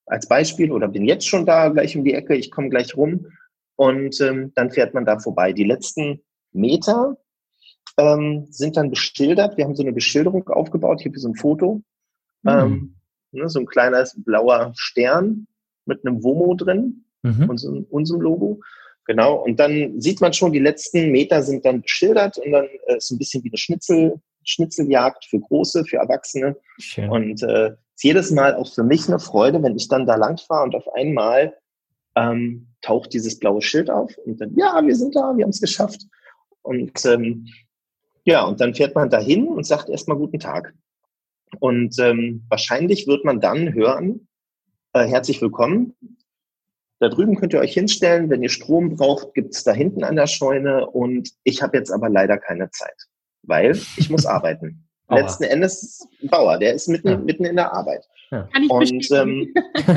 als 0.06 0.28
Beispiel, 0.28 0.72
oder 0.72 0.88
bin 0.88 1.06
jetzt 1.06 1.28
schon 1.28 1.46
da, 1.46 1.70
gleich 1.70 1.98
um 1.98 2.04
die 2.04 2.14
Ecke, 2.14 2.36
ich 2.36 2.52
komme 2.52 2.70
gleich 2.70 2.96
rum. 2.96 3.28
Und 3.76 4.22
ähm, 4.22 4.52
dann 4.56 4.72
fährt 4.72 4.94
man 4.94 5.06
da 5.06 5.20
vorbei. 5.20 5.52
Die 5.52 5.64
letzten 5.64 6.22
Meter 6.54 7.18
ähm, 7.98 8.48
sind 8.50 8.78
dann 8.78 8.90
beschildert. 8.90 9.58
Wir 9.58 9.66
haben 9.66 9.76
so 9.76 9.84
eine 9.84 9.94
Beschilderung 9.94 10.48
aufgebaut, 10.48 11.02
hier 11.02 11.12
für 11.12 11.20
so 11.20 11.30
ein 11.30 11.36
Foto. 11.36 11.82
Mhm. 12.44 12.50
Ähm, 12.50 12.96
ne, 13.32 13.50
so 13.50 13.60
ein 13.60 13.66
kleiner 13.66 14.06
blauer 14.18 14.72
Stern 14.76 15.48
mit 15.86 16.06
einem 16.06 16.24
WOMO 16.24 16.56
drin, 16.56 17.06
Mhm. 17.26 17.50
unserem, 17.50 17.84
unserem 17.90 18.22
Logo. 18.22 18.60
Genau. 19.06 19.44
Und 19.44 19.60
dann 19.60 20.00
sieht 20.00 20.22
man 20.22 20.34
schon, 20.34 20.52
die 20.52 20.60
letzten 20.60 21.12
Meter 21.12 21.42
sind 21.44 21.66
dann 21.66 21.82
beschildert 21.82 22.38
und 22.38 22.52
dann 22.52 22.68
äh, 22.88 22.98
ist 22.98 23.12
ein 23.12 23.18
bisschen 23.18 23.44
wie 23.44 23.50
eine 23.50 23.58
Schnitzel, 23.58 24.22
Schnitzeljagd 24.44 25.26
für 25.26 25.40
Große, 25.40 25.86
für 25.86 25.98
Erwachsene. 25.98 26.56
Schön. 26.80 27.10
Und 27.10 27.44
äh, 27.44 27.72
ist 27.96 28.04
jedes 28.04 28.32
Mal 28.32 28.56
auch 28.56 28.74
für 28.74 28.84
mich 28.84 29.08
eine 29.08 29.20
Freude, 29.20 29.64
wenn 29.64 29.76
ich 29.76 29.88
dann 29.88 30.06
da 30.06 30.16
lang 30.16 30.38
fahre 30.38 30.64
und 30.64 30.76
auf 30.76 30.94
einmal 30.94 31.56
ähm, 32.16 32.68
taucht 32.82 33.14
dieses 33.14 33.40
blaue 33.40 33.62
Schild 33.62 33.90
auf 33.90 34.18
und 34.26 34.40
dann, 34.40 34.56
ja, 34.56 34.82
wir 34.86 34.96
sind 34.96 35.16
da, 35.16 35.36
wir 35.36 35.44
haben 35.44 35.52
es 35.52 35.62
geschafft. 35.62 36.02
Und 36.62 37.06
ähm, 37.06 37.48
ja, 38.24 38.44
und 38.44 38.60
dann 38.60 38.74
fährt 38.74 38.96
man 38.96 39.10
dahin 39.10 39.48
und 39.48 39.66
sagt 39.66 39.90
erstmal 39.90 40.18
guten 40.18 40.40
Tag. 40.40 40.74
Und 41.60 41.98
ähm, 42.00 42.44
wahrscheinlich 42.50 43.08
wird 43.08 43.24
man 43.24 43.40
dann 43.40 43.74
hören, 43.74 44.28
äh, 44.94 45.06
herzlich 45.06 45.42
willkommen. 45.42 45.96
da 47.00 47.10
drüben 47.10 47.36
könnt 47.36 47.54
ihr 47.54 47.60
euch 47.60 47.74
hinstellen. 47.74 48.30
Wenn 48.30 48.44
ihr 48.44 48.50
Strom 48.50 48.96
braucht, 48.96 49.34
gibt's 49.34 49.64
da 49.64 49.74
hinten 49.74 50.04
an 50.04 50.16
der 50.16 50.28
Scheune. 50.28 50.88
Und 50.88 51.32
ich 51.44 51.62
habe 51.62 51.78
jetzt 51.78 51.92
aber 51.92 52.10
leider 52.10 52.38
keine 52.38 52.72
Zeit, 52.72 52.96
weil 53.44 53.80
ich 53.98 54.10
muss 54.10 54.26
arbeiten. 54.26 54.85
Letzten 55.10 55.44
Endes 55.44 56.08
Bauer, 56.24 56.58
der 56.58 56.74
ist 56.74 56.88
mitten, 56.88 57.08
ja. 57.08 57.18
mitten 57.18 57.46
in 57.46 57.56
der 57.56 57.72
Arbeit. 57.74 58.08
Ja. 58.32 58.48
Kann 58.52 58.64
ich 58.64 58.72
und 58.72 59.12
ähm, 59.12 59.54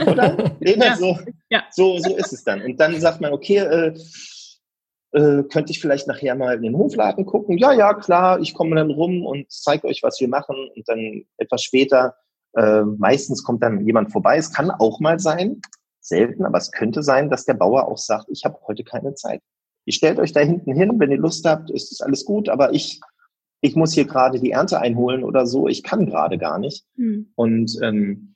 oder? 0.07 0.57
Ja. 0.61 0.97
So, 0.97 1.18
ja. 1.49 1.62
so, 1.71 1.99
so 1.99 2.16
ist 2.16 2.33
es 2.33 2.44
dann. 2.44 2.62
Und 2.62 2.79
dann 2.79 3.01
sagt 3.01 3.21
man, 3.21 3.33
okay, 3.33 3.59
äh, 3.59 3.94
äh, 5.12 5.42
könnte 5.44 5.73
ich 5.73 5.81
vielleicht 5.81 6.07
nachher 6.07 6.35
mal 6.35 6.57
in 6.57 6.62
den 6.62 6.77
Hofladen 6.77 7.25
gucken? 7.25 7.57
Ja, 7.57 7.73
ja, 7.73 7.94
klar, 7.94 8.40
ich 8.40 8.55
komme 8.55 8.77
dann 8.77 8.90
rum 8.90 9.25
und 9.25 9.51
zeige 9.51 9.87
euch, 9.87 10.03
was 10.03 10.21
wir 10.21 10.29
machen. 10.29 10.57
Und 10.75 10.88
dann 10.88 11.25
etwas 11.38 11.62
später, 11.62 12.14
äh, 12.55 12.83
meistens 12.83 13.42
kommt 13.42 13.62
dann 13.62 13.87
jemand 13.87 14.12
vorbei. 14.12 14.37
Es 14.37 14.53
kann 14.53 14.71
auch 14.71 15.01
mal 15.01 15.18
sein, 15.18 15.62
selten, 16.01 16.44
aber 16.44 16.59
es 16.59 16.71
könnte 16.71 17.03
sein, 17.03 17.31
dass 17.31 17.47
der 17.47 17.55
Bauer 17.55 17.88
auch 17.88 17.99
sagt, 17.99 18.27
ich 18.31 18.44
habe 18.44 18.59
heute 18.66 18.85
keine 18.85 19.14
Zeit. 19.14 19.40
Ihr 19.87 19.94
stellt 19.94 20.18
euch 20.18 20.33
da 20.33 20.40
hinten 20.40 20.75
hin, 20.75 20.92
wenn 20.99 21.11
ihr 21.11 21.18
Lust 21.18 21.47
habt, 21.47 21.71
ist 21.71 21.92
es 21.92 22.03
alles 22.03 22.27
gut, 22.27 22.51
aber 22.51 22.75
ich, 22.75 23.01
ich 23.61 23.77
muss 23.77 23.92
hier 23.92 24.05
gerade 24.05 24.40
die 24.40 24.53
Ernte 24.53 24.81
einholen 24.81 25.25
oder 25.25 25.47
so, 25.47 25.68
ich 25.68 25.83
kann 25.83 26.07
gerade 26.07 26.38
gar 26.38 26.59
nicht. 26.59 26.85
Mhm. 26.97 27.33
Und 27.35 27.79
ähm, 27.83 28.35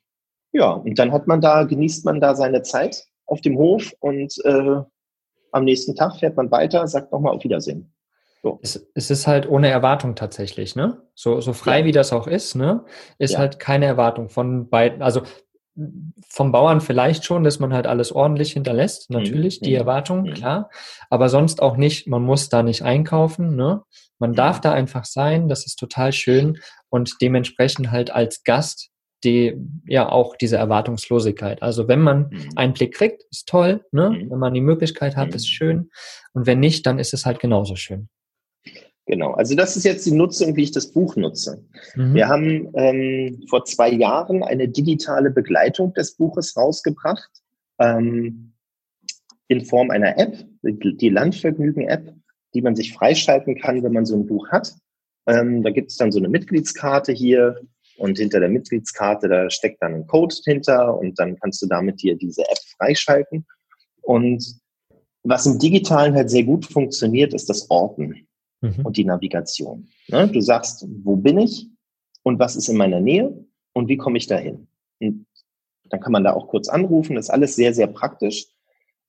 ja, 0.51 0.71
und 0.71 0.99
dann 0.99 1.11
hat 1.11 1.27
man 1.27 1.41
da, 1.41 1.63
genießt 1.63 2.05
man 2.05 2.19
da 2.19 2.35
seine 2.35 2.61
Zeit 2.61 3.05
auf 3.25 3.41
dem 3.41 3.57
Hof 3.57 3.93
und 3.99 4.33
äh, 4.43 4.81
am 5.51 5.63
nächsten 5.63 5.95
Tag 5.95 6.17
fährt 6.17 6.35
man 6.35 6.51
weiter, 6.51 6.87
sagt 6.87 7.11
nochmal 7.11 7.35
auf 7.35 7.43
Wiedersehen. 7.43 7.93
So. 8.41 8.59
Es, 8.61 8.87
es, 8.93 9.09
ist 9.09 9.25
halt 9.25 9.47
ohne 9.47 9.69
Erwartung 9.69 10.15
tatsächlich, 10.15 10.75
ne? 10.75 11.01
So, 11.15 11.39
so 11.39 11.53
frei 11.53 11.79
ja. 11.79 11.85
wie 11.85 11.91
das 11.93 12.11
auch 12.11 12.27
ist, 12.27 12.55
ne? 12.55 12.83
Ist 13.17 13.33
ja. 13.33 13.39
halt 13.39 13.57
keine 13.57 13.85
Erwartung 13.85 14.29
von 14.29 14.69
beiden. 14.69 15.01
Also 15.01 15.21
vom 16.27 16.51
Bauern 16.51 16.81
vielleicht 16.81 17.25
schon, 17.25 17.43
dass 17.43 17.59
man 17.59 17.73
halt 17.73 17.87
alles 17.87 18.11
ordentlich 18.11 18.53
hinterlässt, 18.53 19.09
mhm. 19.09 19.17
natürlich, 19.17 19.61
mhm. 19.61 19.65
die 19.65 19.75
Erwartung, 19.75 20.23
mhm. 20.23 20.33
klar. 20.33 20.69
Aber 21.09 21.29
sonst 21.29 21.61
auch 21.61 21.77
nicht, 21.77 22.07
man 22.07 22.21
muss 22.21 22.49
da 22.49 22.63
nicht 22.63 22.83
einkaufen, 22.83 23.55
ne? 23.55 23.83
Man 24.23 24.31
mhm. 24.31 24.35
darf 24.35 24.61
da 24.61 24.71
einfach 24.71 25.03
sein, 25.03 25.49
das 25.49 25.65
ist 25.65 25.75
total 25.75 26.13
schön 26.13 26.57
und 26.87 27.17
dementsprechend 27.21 27.91
halt 27.91 28.09
als 28.09 28.45
Gast 28.45 28.89
die, 29.25 29.53
ja, 29.85 30.07
auch 30.07 30.37
diese 30.37 30.55
Erwartungslosigkeit. 30.55 31.61
Also 31.61 31.89
wenn 31.89 31.99
man 31.99 32.29
mhm. 32.29 32.49
einen 32.55 32.71
Blick 32.71 32.93
kriegt, 32.93 33.25
ist 33.31 33.49
toll, 33.49 33.83
ne? 33.91 34.11
Mhm. 34.11 34.31
Wenn 34.31 34.39
man 34.39 34.53
die 34.53 34.61
Möglichkeit 34.61 35.17
hat, 35.17 35.35
ist 35.35 35.49
schön. 35.49 35.89
Und 36.31 36.45
wenn 36.45 36.61
nicht, 36.61 36.85
dann 36.85 36.99
ist 36.99 37.13
es 37.13 37.25
halt 37.25 37.41
genauso 37.41 37.75
schön. 37.75 38.07
Genau, 39.07 39.33
also 39.33 39.55
das 39.55 39.75
ist 39.75 39.83
jetzt 39.83 40.05
die 40.05 40.15
Nutzung, 40.15 40.55
wie 40.55 40.63
ich 40.63 40.71
das 40.71 40.89
Buch 40.89 41.17
nutze. 41.17 41.61
Mhm. 41.95 42.13
Wir 42.13 42.29
haben 42.29 42.69
ähm, 42.75 43.43
vor 43.49 43.65
zwei 43.65 43.91
Jahren 43.91 44.41
eine 44.41 44.69
digitale 44.69 45.31
Begleitung 45.31 45.93
des 45.95 46.15
Buches 46.15 46.55
rausgebracht 46.55 47.29
ähm, 47.77 48.53
in 49.49 49.65
Form 49.65 49.91
einer 49.91 50.17
App, 50.17 50.45
die 50.63 51.09
Landvergnügen-App, 51.09 52.13
die 52.53 52.61
man 52.61 52.75
sich 52.75 52.93
freischalten 52.93 53.59
kann, 53.59 53.83
wenn 53.83 53.93
man 53.93 54.05
so 54.05 54.15
ein 54.15 54.27
Buch 54.27 54.49
hat. 54.49 54.73
Ähm, 55.27 55.63
da 55.63 55.69
gibt 55.69 55.91
es 55.91 55.97
dann 55.97 56.11
so 56.11 56.19
eine 56.19 56.29
Mitgliedskarte 56.29 57.11
hier 57.11 57.61
und 57.97 58.17
hinter 58.17 58.39
der 58.39 58.49
Mitgliedskarte, 58.49 59.27
da 59.27 59.49
steckt 59.49 59.81
dann 59.81 59.93
ein 59.93 60.07
Code 60.07 60.35
hinter 60.45 60.97
und 60.97 61.19
dann 61.19 61.39
kannst 61.39 61.61
du 61.61 61.67
damit 61.67 62.01
dir 62.01 62.15
diese 62.15 62.41
App 62.41 62.57
freischalten. 62.77 63.45
Und 64.01 64.43
was 65.23 65.45
im 65.45 65.59
Digitalen 65.59 66.15
halt 66.15 66.29
sehr 66.29 66.43
gut 66.43 66.65
funktioniert, 66.65 67.33
ist 67.33 67.49
das 67.49 67.69
Orten 67.69 68.27
mhm. 68.61 68.85
und 68.85 68.97
die 68.97 69.05
Navigation. 69.05 69.87
Ne? 70.07 70.27
Du 70.27 70.41
sagst, 70.41 70.85
wo 71.03 71.15
bin 71.15 71.37
ich 71.37 71.67
und 72.23 72.39
was 72.39 72.55
ist 72.55 72.67
in 72.67 72.77
meiner 72.77 72.99
Nähe 72.99 73.33
und 73.73 73.87
wie 73.87 73.97
komme 73.97 74.17
ich 74.17 74.27
dahin? 74.27 74.67
Und 74.99 75.25
dann 75.89 75.99
kann 75.99 76.11
man 76.11 76.23
da 76.23 76.33
auch 76.33 76.47
kurz 76.47 76.67
anrufen, 76.69 77.17
ist 77.17 77.29
alles 77.29 77.55
sehr, 77.55 77.73
sehr 77.73 77.87
praktisch. 77.87 78.47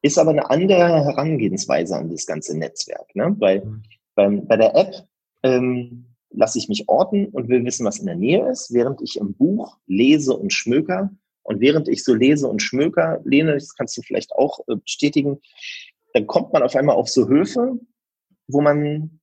Ist 0.04 0.18
aber 0.18 0.32
eine 0.32 0.50
andere 0.50 1.02
Herangehensweise 1.02 1.96
an 1.96 2.10
das 2.10 2.26
ganze 2.26 2.58
Netzwerk. 2.58 3.16
Ne? 3.16 3.34
Weil 3.38 3.64
mhm. 3.64 3.82
beim, 4.14 4.46
bei 4.46 4.58
der 4.58 4.76
App 4.76 5.08
ähm, 5.42 6.04
lasse 6.28 6.58
ich 6.58 6.68
mich 6.68 6.90
orten 6.90 7.28
und 7.28 7.48
will 7.48 7.64
wissen, 7.64 7.86
was 7.86 8.00
in 8.00 8.04
der 8.04 8.14
Nähe 8.14 8.46
ist, 8.50 8.70
während 8.74 9.00
ich 9.00 9.16
im 9.16 9.32
Buch 9.32 9.78
lese 9.86 10.36
und 10.36 10.52
schmöker. 10.52 11.10
Und 11.42 11.60
während 11.60 11.88
ich 11.88 12.04
so 12.04 12.12
lese 12.12 12.48
und 12.48 12.60
schmöker, 12.60 13.22
Lene, 13.24 13.54
das 13.54 13.74
kannst 13.74 13.96
du 13.96 14.02
vielleicht 14.02 14.32
auch 14.32 14.60
äh, 14.68 14.76
bestätigen, 14.76 15.40
dann 16.12 16.26
kommt 16.26 16.52
man 16.52 16.62
auf 16.62 16.76
einmal 16.76 16.96
auf 16.96 17.08
so 17.08 17.26
Höfe, 17.26 17.78
wo 18.46 18.60
man 18.60 19.20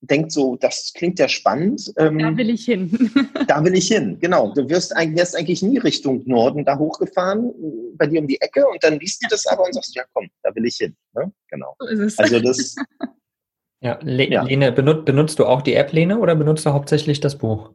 denkt 0.00 0.32
so, 0.32 0.56
das 0.56 0.92
klingt 0.94 1.18
ja 1.18 1.28
spannend. 1.28 1.92
Ähm, 1.96 2.18
da 2.18 2.36
will 2.36 2.50
ich 2.50 2.64
hin. 2.64 3.10
da 3.48 3.64
will 3.64 3.74
ich 3.74 3.88
hin, 3.88 4.18
genau. 4.20 4.52
Du 4.54 4.68
wirst, 4.68 4.92
wirst 4.92 5.36
eigentlich 5.36 5.62
nie 5.62 5.78
Richtung 5.78 6.22
Norden 6.26 6.64
da 6.64 6.78
hochgefahren, 6.78 7.52
bei 7.96 8.06
dir 8.06 8.20
um 8.20 8.26
die 8.26 8.40
Ecke 8.40 8.66
und 8.66 8.82
dann 8.82 8.98
liest 8.98 9.22
du 9.22 9.28
das 9.30 9.46
aber 9.46 9.64
und 9.64 9.74
sagst, 9.74 9.94
ja 9.94 10.04
komm, 10.12 10.28
da 10.42 10.54
will 10.54 10.64
ich 10.64 10.76
hin. 10.76 10.94
Ne? 11.14 11.32
Genau. 11.48 11.74
So 11.78 11.86
ist 11.86 12.00
es. 12.00 12.18
Also 12.18 12.40
das. 12.40 12.76
ja, 13.80 13.98
Le 14.02 14.30
ja. 14.30 14.42
Lene, 14.42 14.72
benut 14.72 15.04
benutzt 15.04 15.38
du 15.38 15.46
auch 15.46 15.62
die 15.62 15.74
App, 15.74 15.92
Lene, 15.92 16.18
oder 16.18 16.36
benutzt 16.36 16.64
du 16.66 16.72
hauptsächlich 16.72 17.20
das 17.20 17.36
Buch? 17.36 17.72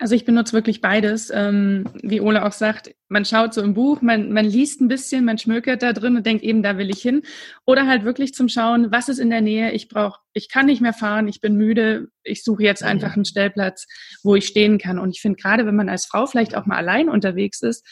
Also 0.00 0.14
ich 0.14 0.24
benutze 0.24 0.54
wirklich 0.54 0.80
beides. 0.80 1.30
Ähm, 1.32 1.84
wie 2.02 2.22
Ole 2.22 2.44
auch 2.46 2.52
sagt, 2.52 2.94
man 3.08 3.26
schaut 3.26 3.52
so 3.52 3.60
im 3.60 3.74
Buch, 3.74 4.00
man, 4.00 4.32
man 4.32 4.46
liest 4.46 4.80
ein 4.80 4.88
bisschen, 4.88 5.26
man 5.26 5.36
schmökert 5.36 5.82
da 5.82 5.92
drin 5.92 6.16
und 6.16 6.24
denkt 6.24 6.42
eben, 6.42 6.62
da 6.62 6.78
will 6.78 6.88
ich 6.88 7.02
hin. 7.02 7.20
Oder 7.66 7.86
halt 7.86 8.04
wirklich 8.04 8.32
zum 8.32 8.48
Schauen, 8.48 8.90
was 8.90 9.10
ist 9.10 9.18
in 9.18 9.28
der 9.28 9.42
Nähe? 9.42 9.72
Ich 9.72 9.88
brauche, 9.88 10.18
ich 10.32 10.48
kann 10.48 10.66
nicht 10.66 10.80
mehr 10.80 10.94
fahren, 10.94 11.28
ich 11.28 11.42
bin 11.42 11.54
müde, 11.54 12.08
ich 12.24 12.42
suche 12.42 12.62
jetzt 12.62 12.82
einfach 12.82 13.14
einen 13.14 13.26
Stellplatz, 13.26 13.86
wo 14.22 14.34
ich 14.34 14.46
stehen 14.46 14.78
kann. 14.78 14.98
Und 14.98 15.10
ich 15.10 15.20
finde 15.20 15.36
gerade, 15.36 15.66
wenn 15.66 15.76
man 15.76 15.90
als 15.90 16.06
Frau 16.06 16.24
vielleicht 16.24 16.56
auch 16.56 16.64
mal 16.64 16.76
allein 16.76 17.10
unterwegs 17.10 17.60
ist, 17.60 17.86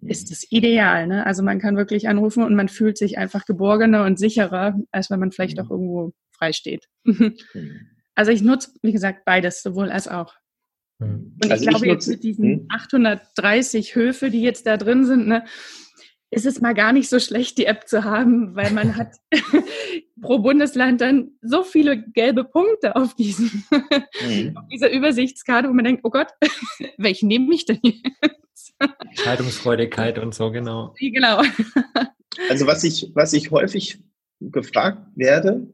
ist 0.00 0.30
es 0.30 0.50
ideal. 0.50 1.06
Ne? 1.06 1.26
Also 1.26 1.42
man 1.42 1.58
kann 1.58 1.76
wirklich 1.76 2.08
anrufen 2.08 2.42
und 2.42 2.54
man 2.54 2.70
fühlt 2.70 2.96
sich 2.96 3.18
einfach 3.18 3.44
geborgener 3.44 4.04
und 4.04 4.18
sicherer, 4.18 4.78
als 4.92 5.10
wenn 5.10 5.20
man 5.20 5.30
vielleicht 5.30 5.60
auch 5.60 5.70
irgendwo 5.70 6.14
frei 6.32 6.54
steht. 6.54 6.88
also 8.14 8.30
ich 8.32 8.40
nutze, 8.40 8.70
wie 8.80 8.92
gesagt, 8.92 9.26
beides, 9.26 9.62
sowohl 9.62 9.90
als 9.90 10.08
auch. 10.08 10.34
Mhm. 11.04 11.38
Und 11.42 11.50
also 11.50 11.64
ich 11.64 11.70
glaube, 11.70 11.86
ich 11.86 11.92
jetzt 11.92 12.08
mit 12.08 12.22
diesen 12.22 12.66
830 12.70 13.94
hm? 13.94 14.02
Höfe, 14.02 14.30
die 14.30 14.42
jetzt 14.42 14.66
da 14.66 14.76
drin 14.76 15.04
sind, 15.04 15.26
ne, 15.26 15.44
ist 16.34 16.46
es 16.46 16.60
mal 16.60 16.74
gar 16.74 16.92
nicht 16.92 17.08
so 17.08 17.20
schlecht, 17.20 17.58
die 17.58 17.66
App 17.66 17.86
zu 17.88 18.04
haben, 18.04 18.56
weil 18.56 18.72
man 18.72 18.96
hat 18.96 19.14
pro 20.20 20.40
Bundesland 20.40 21.00
dann 21.00 21.32
so 21.40 21.62
viele 21.62 22.02
gelbe 22.10 22.44
Punkte 22.44 22.96
auf, 22.96 23.14
diesen, 23.14 23.64
mhm. 23.70 24.56
auf 24.56 24.64
dieser 24.72 24.90
Übersichtskarte, 24.90 25.68
wo 25.68 25.72
man 25.72 25.84
denkt, 25.84 26.00
oh 26.04 26.10
Gott, 26.10 26.28
welchen 26.98 27.28
nehme 27.28 27.54
ich 27.54 27.66
denn 27.66 27.80
jetzt? 27.82 28.74
Entscheidungsfreudigkeit 29.08 30.18
und 30.18 30.34
so, 30.34 30.50
genau. 30.50 30.94
Genau. 30.98 31.42
Also 32.50 32.66
was 32.66 32.82
ich, 32.82 33.10
was 33.14 33.32
ich 33.32 33.50
häufig 33.50 34.02
gefragt 34.40 35.06
werde, 35.14 35.68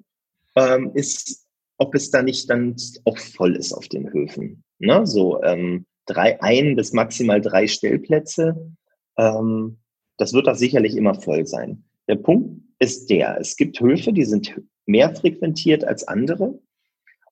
ähm, 0.57 0.93
ist, 0.95 1.47
ob 1.79 1.95
es 1.95 2.11
da 2.11 2.23
nicht 2.23 2.51
dann 2.51 2.77
auch 3.05 3.17
voll 3.17 3.57
ist 3.57 3.73
auf 3.73 3.89
den 3.89 4.13
Höfen. 4.13 4.63
Ne? 4.81 5.07
So 5.07 5.43
ähm, 5.43 5.87
drei, 6.07 6.41
ein 6.43 6.75
bis 6.75 6.93
maximal 6.93 7.41
drei 7.41 7.67
Stellplätze. 7.67 8.75
Ähm, 9.17 9.79
das 10.17 10.33
wird 10.33 10.47
da 10.47 10.55
sicherlich 10.55 10.97
immer 10.97 11.15
voll 11.15 11.47
sein. 11.47 11.85
Der 12.09 12.17
Punkt 12.17 12.63
ist 12.79 13.11
der, 13.11 13.39
es 13.39 13.57
gibt 13.57 13.81
Höfe, 13.81 14.13
die 14.13 14.25
sind 14.25 14.61
mehr 14.87 15.15
frequentiert 15.15 15.85
als 15.85 16.07
andere. 16.09 16.59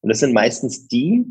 Und 0.01 0.09
das 0.09 0.21
sind 0.21 0.33
meistens 0.33 0.87
die, 0.89 1.25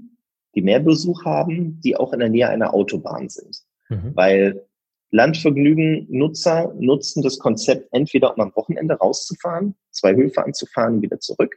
die 0.56 0.62
mehr 0.62 0.80
Besuch 0.80 1.23
haben, 1.23 1.80
die 1.82 1.95
auch 1.95 2.13
in 2.13 2.19
der 2.19 2.30
Nähe 2.30 2.49
einer 2.49 2.73
Autobahn 2.73 3.30
sind. 3.30 3.60
Mhm. 3.89 4.12
Weil 4.15 4.67
Landvergnügen-Nutzer 5.12 6.73
nutzen 6.77 7.23
das 7.23 7.39
Konzept 7.39 7.88
entweder, 7.93 8.36
um 8.36 8.41
am 8.41 8.56
Wochenende 8.56 8.95
rauszufahren, 8.95 9.75
zwei 9.91 10.15
Höfe 10.15 10.43
anzufahren 10.43 10.95
und 10.95 11.01
wieder 11.03 11.19
zurück, 11.19 11.56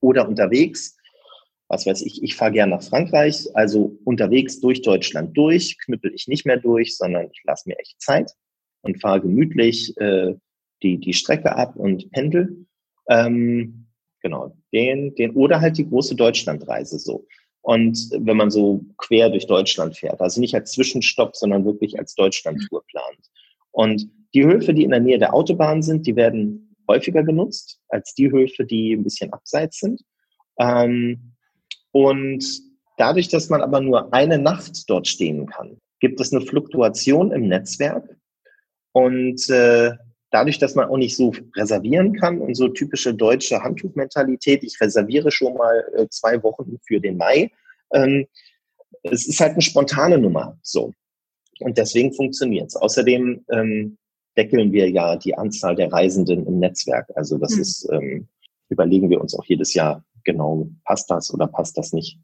oder 0.00 0.28
unterwegs. 0.28 0.97
Was 1.68 1.86
weiß 1.86 2.02
ich, 2.02 2.22
ich 2.22 2.34
fahre 2.34 2.52
gern 2.52 2.70
nach 2.70 2.82
Frankreich, 2.82 3.46
also 3.54 3.98
unterwegs 4.04 4.60
durch 4.60 4.82
Deutschland 4.82 5.36
durch, 5.36 5.78
knüppel 5.78 6.14
ich 6.14 6.26
nicht 6.26 6.46
mehr 6.46 6.56
durch, 6.56 6.96
sondern 6.96 7.28
ich 7.30 7.42
lasse 7.44 7.68
mir 7.68 7.78
echt 7.78 8.00
Zeit 8.00 8.32
und 8.82 9.00
fahre 9.00 9.20
gemütlich 9.20 9.96
äh, 9.98 10.34
die, 10.82 10.98
die 10.98 11.12
Strecke 11.12 11.54
ab 11.54 11.76
und 11.76 12.10
pendel. 12.10 12.66
Ähm, 13.08 13.86
genau, 14.22 14.56
den, 14.72 15.14
den, 15.14 15.32
oder 15.32 15.60
halt 15.60 15.76
die 15.76 15.88
große 15.88 16.14
Deutschlandreise 16.14 16.98
so. 16.98 17.26
Und 17.60 17.98
wenn 18.18 18.36
man 18.36 18.50
so 18.50 18.84
quer 18.96 19.28
durch 19.28 19.46
Deutschland 19.46 19.96
fährt, 19.96 20.20
also 20.20 20.40
nicht 20.40 20.54
als 20.54 20.72
Zwischenstopp, 20.72 21.36
sondern 21.36 21.66
wirklich 21.66 21.98
als 21.98 22.14
Deutschlandtour 22.14 22.82
plant. 22.86 23.28
Und 23.72 24.08
die 24.34 24.44
Höfe, 24.44 24.72
die 24.72 24.84
in 24.84 24.90
der 24.90 25.00
Nähe 25.00 25.18
der 25.18 25.34
Autobahn 25.34 25.82
sind, 25.82 26.06
die 26.06 26.16
werden 26.16 26.74
häufiger 26.88 27.22
genutzt 27.22 27.80
als 27.88 28.14
die 28.14 28.30
Höfe, 28.30 28.64
die 28.64 28.94
ein 28.94 29.04
bisschen 29.04 29.32
abseits 29.32 29.80
sind. 29.80 30.02
Ähm, 30.58 31.34
und 31.92 32.44
dadurch, 32.96 33.28
dass 33.28 33.48
man 33.48 33.62
aber 33.62 33.80
nur 33.80 34.12
eine 34.12 34.38
Nacht 34.38 34.88
dort 34.88 35.06
stehen 35.06 35.46
kann, 35.46 35.78
gibt 36.00 36.20
es 36.20 36.32
eine 36.32 36.44
Fluktuation 36.44 37.32
im 37.32 37.48
Netzwerk. 37.48 38.16
Und 38.92 39.48
äh, 39.50 39.92
dadurch, 40.30 40.58
dass 40.58 40.74
man 40.74 40.88
auch 40.88 40.96
nicht 40.96 41.16
so 41.16 41.32
reservieren 41.56 42.14
kann 42.14 42.40
und 42.40 42.54
so 42.54 42.68
typische 42.68 43.14
deutsche 43.14 43.62
Handtuchmentalität, 43.62 44.62
ich 44.62 44.80
reserviere 44.80 45.30
schon 45.30 45.54
mal 45.54 45.84
äh, 45.96 46.06
zwei 46.10 46.42
Wochen 46.42 46.78
für 46.86 47.00
den 47.00 47.16
Mai, 47.16 47.50
ähm, 47.92 48.26
es 49.02 49.26
ist 49.28 49.40
halt 49.40 49.52
eine 49.52 49.62
spontane 49.62 50.18
Nummer 50.18 50.58
so. 50.62 50.92
Und 51.60 51.76
deswegen 51.78 52.12
funktioniert 52.12 52.68
es. 52.68 52.76
Außerdem 52.76 53.44
ähm, 53.50 53.98
deckeln 54.36 54.72
wir 54.72 54.88
ja 54.90 55.16
die 55.16 55.36
Anzahl 55.36 55.74
der 55.74 55.92
Reisenden 55.92 56.46
im 56.46 56.58
Netzwerk. 56.60 57.08
Also 57.16 57.38
das 57.38 57.54
mhm. 57.54 57.60
ist, 57.60 57.88
ähm, 57.92 58.28
überlegen 58.68 59.10
wir 59.10 59.20
uns 59.20 59.34
auch 59.34 59.44
jedes 59.44 59.74
Jahr 59.74 60.04
genau, 60.28 60.68
passt 60.84 61.10
das 61.10 61.32
oder 61.32 61.46
passt 61.46 61.78
das 61.78 61.94
nicht. 61.94 62.18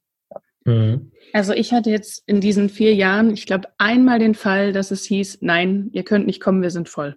Mhm. 0.67 1.11
Also 1.33 1.55
ich 1.55 1.73
hatte 1.73 1.89
jetzt 1.89 2.23
in 2.27 2.43
diesen 2.43 2.69
vier 2.69 2.95
Jahren, 2.95 3.31
ich 3.33 3.47
glaube, 3.47 3.69
einmal 3.79 4.19
den 4.19 4.35
Fall, 4.35 4.73
dass 4.73 4.91
es 4.91 5.05
hieß, 5.07 5.39
nein, 5.41 5.89
ihr 5.93 6.05
könnt 6.05 6.27
nicht 6.27 6.41
kommen, 6.41 6.61
wir 6.61 6.71
sind 6.71 6.91
voll. 6.91 7.17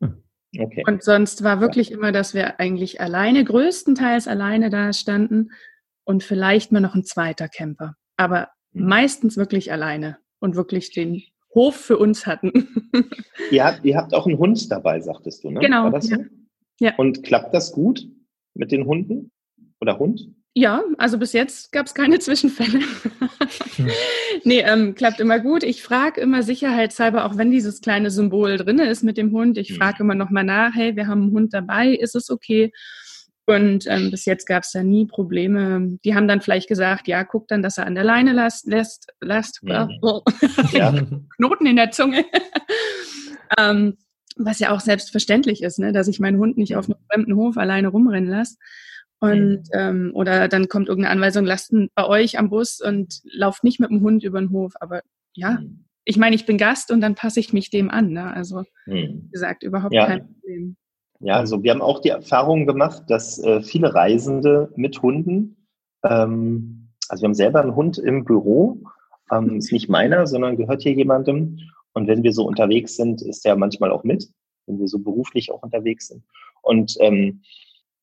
Hm. 0.00 0.22
Okay. 0.58 0.84
Und 0.86 1.02
sonst 1.02 1.42
war 1.42 1.60
wirklich 1.60 1.88
ja. 1.88 1.96
immer, 1.96 2.12
dass 2.12 2.34
wir 2.34 2.60
eigentlich 2.60 3.00
alleine, 3.00 3.42
größtenteils 3.42 4.28
alleine 4.28 4.68
da 4.68 4.92
standen 4.92 5.50
und 6.04 6.22
vielleicht 6.22 6.72
mal 6.72 6.80
noch 6.80 6.94
ein 6.94 7.04
zweiter 7.04 7.48
Camper. 7.48 7.96
Aber 8.18 8.50
mhm. 8.72 8.88
meistens 8.88 9.38
wirklich 9.38 9.72
alleine 9.72 10.18
und 10.38 10.56
wirklich 10.56 10.92
den 10.92 11.22
Hof 11.54 11.76
für 11.76 11.96
uns 11.96 12.26
hatten. 12.26 12.52
ihr, 13.50 13.64
habt, 13.64 13.84
ihr 13.84 13.96
habt 13.96 14.14
auch 14.14 14.26
einen 14.26 14.38
Hund 14.38 14.70
dabei, 14.70 15.00
sagtest 15.00 15.42
du, 15.42 15.50
ne? 15.50 15.60
Genau. 15.60 15.84
War 15.84 15.92
das 15.92 16.10
ja. 16.10 16.18
So? 16.18 16.24
ja. 16.80 16.94
Und 16.96 17.22
klappt 17.22 17.54
das 17.54 17.72
gut 17.72 18.06
mit 18.54 18.72
den 18.72 18.84
Hunden 18.86 19.32
oder 19.82 19.98
Hund? 19.98 20.28
Ja, 20.54 20.82
also 20.96 21.18
bis 21.18 21.32
jetzt 21.32 21.72
gab 21.72 21.86
es 21.86 21.94
keine 21.94 22.18
Zwischenfälle. 22.20 22.80
Hm. 23.76 23.90
nee, 24.44 24.60
ähm, 24.60 24.94
klappt 24.94 25.20
immer 25.20 25.40
gut. 25.40 25.62
Ich 25.64 25.82
frage 25.82 26.20
immer 26.20 26.42
sicherheitshalber, 26.42 27.26
auch 27.26 27.36
wenn 27.36 27.50
dieses 27.50 27.80
kleine 27.80 28.10
Symbol 28.10 28.56
drin 28.56 28.78
ist 28.78 29.02
mit 29.02 29.18
dem 29.18 29.32
Hund, 29.32 29.58
ich 29.58 29.70
hm. 29.70 29.76
frage 29.76 30.04
immer 30.04 30.14
nochmal 30.14 30.44
nach, 30.44 30.74
hey, 30.74 30.96
wir 30.96 31.08
haben 31.08 31.22
einen 31.22 31.32
Hund 31.32 31.52
dabei, 31.52 31.88
ist 31.88 32.14
es 32.14 32.30
okay? 32.30 32.72
Und 33.44 33.86
ähm, 33.88 34.12
bis 34.12 34.24
jetzt 34.24 34.46
gab 34.46 34.62
es 34.62 34.70
da 34.70 34.84
nie 34.84 35.04
Probleme. 35.06 35.98
Die 36.04 36.14
haben 36.14 36.28
dann 36.28 36.40
vielleicht 36.40 36.68
gesagt, 36.68 37.08
ja, 37.08 37.24
guck 37.24 37.48
dann, 37.48 37.60
dass 37.60 37.76
er 37.76 37.86
an 37.86 37.96
der 37.96 38.04
Leine 38.04 38.32
lässt, 38.32 38.68
lässt, 38.68 39.08
lässt 39.20 39.60
ja. 39.64 39.88
ja. 40.70 40.92
Knoten 41.36 41.66
in 41.66 41.74
der 41.74 41.90
Zunge. 41.90 42.24
ähm, 43.58 43.96
was 44.36 44.60
ja 44.60 44.70
auch 44.70 44.80
selbstverständlich 44.80 45.62
ist, 45.62 45.80
ne, 45.80 45.92
dass 45.92 46.06
ich 46.06 46.20
meinen 46.20 46.38
Hund 46.38 46.56
nicht 46.56 46.76
auf 46.76 46.86
einem 46.86 46.98
fremden 47.10 47.34
Hof 47.34 47.56
alleine 47.56 47.88
rumrennen 47.88 48.30
lasse. 48.30 48.56
Und 49.22 49.62
ähm, 49.72 50.10
oder 50.14 50.48
dann 50.48 50.68
kommt 50.68 50.88
irgendeine 50.88 51.14
Anweisung, 51.14 51.44
lasst 51.44 51.72
ihn 51.72 51.90
bei 51.94 52.04
euch 52.06 52.40
am 52.40 52.50
Bus 52.50 52.80
und 52.80 53.20
lauft 53.24 53.62
nicht 53.62 53.78
mit 53.78 53.90
dem 53.90 54.00
Hund 54.00 54.24
über 54.24 54.40
den 54.40 54.50
Hof. 54.50 54.72
Aber 54.80 55.02
ja, 55.32 55.60
mhm. 55.60 55.84
ich 56.04 56.16
meine, 56.16 56.34
ich 56.34 56.44
bin 56.44 56.58
Gast 56.58 56.90
und 56.90 57.00
dann 57.00 57.14
passe 57.14 57.38
ich 57.38 57.52
mich 57.52 57.70
dem 57.70 57.88
an. 57.88 58.10
Ne? 58.10 58.34
Also 58.34 58.64
mhm. 58.86 59.22
wie 59.26 59.30
gesagt, 59.30 59.62
überhaupt 59.62 59.94
ja. 59.94 60.06
kein 60.06 60.26
Problem. 60.26 60.76
Ja, 61.20 61.36
also 61.36 61.62
wir 61.62 61.70
haben 61.70 61.82
auch 61.82 62.00
die 62.00 62.08
Erfahrung 62.08 62.66
gemacht, 62.66 63.04
dass 63.06 63.38
äh, 63.38 63.62
viele 63.62 63.94
Reisende 63.94 64.72
mit 64.74 65.00
Hunden, 65.02 65.68
ähm, 66.02 66.88
also 67.08 67.22
wir 67.22 67.28
haben 67.28 67.34
selber 67.34 67.60
einen 67.60 67.76
Hund 67.76 67.98
im 67.98 68.24
Büro, 68.24 68.82
ähm, 69.30 69.58
ist 69.58 69.70
nicht 69.70 69.88
meiner, 69.88 70.26
sondern 70.26 70.56
gehört 70.56 70.82
hier 70.82 70.94
jemandem. 70.94 71.60
Und 71.92 72.08
wenn 72.08 72.24
wir 72.24 72.32
so 72.32 72.44
unterwegs 72.44 72.96
sind, 72.96 73.22
ist 73.22 73.44
der 73.44 73.54
manchmal 73.54 73.92
auch 73.92 74.02
mit, 74.02 74.28
wenn 74.66 74.80
wir 74.80 74.88
so 74.88 74.98
beruflich 74.98 75.52
auch 75.52 75.62
unterwegs 75.62 76.08
sind. 76.08 76.24
Und 76.62 76.96
ähm, 76.98 77.42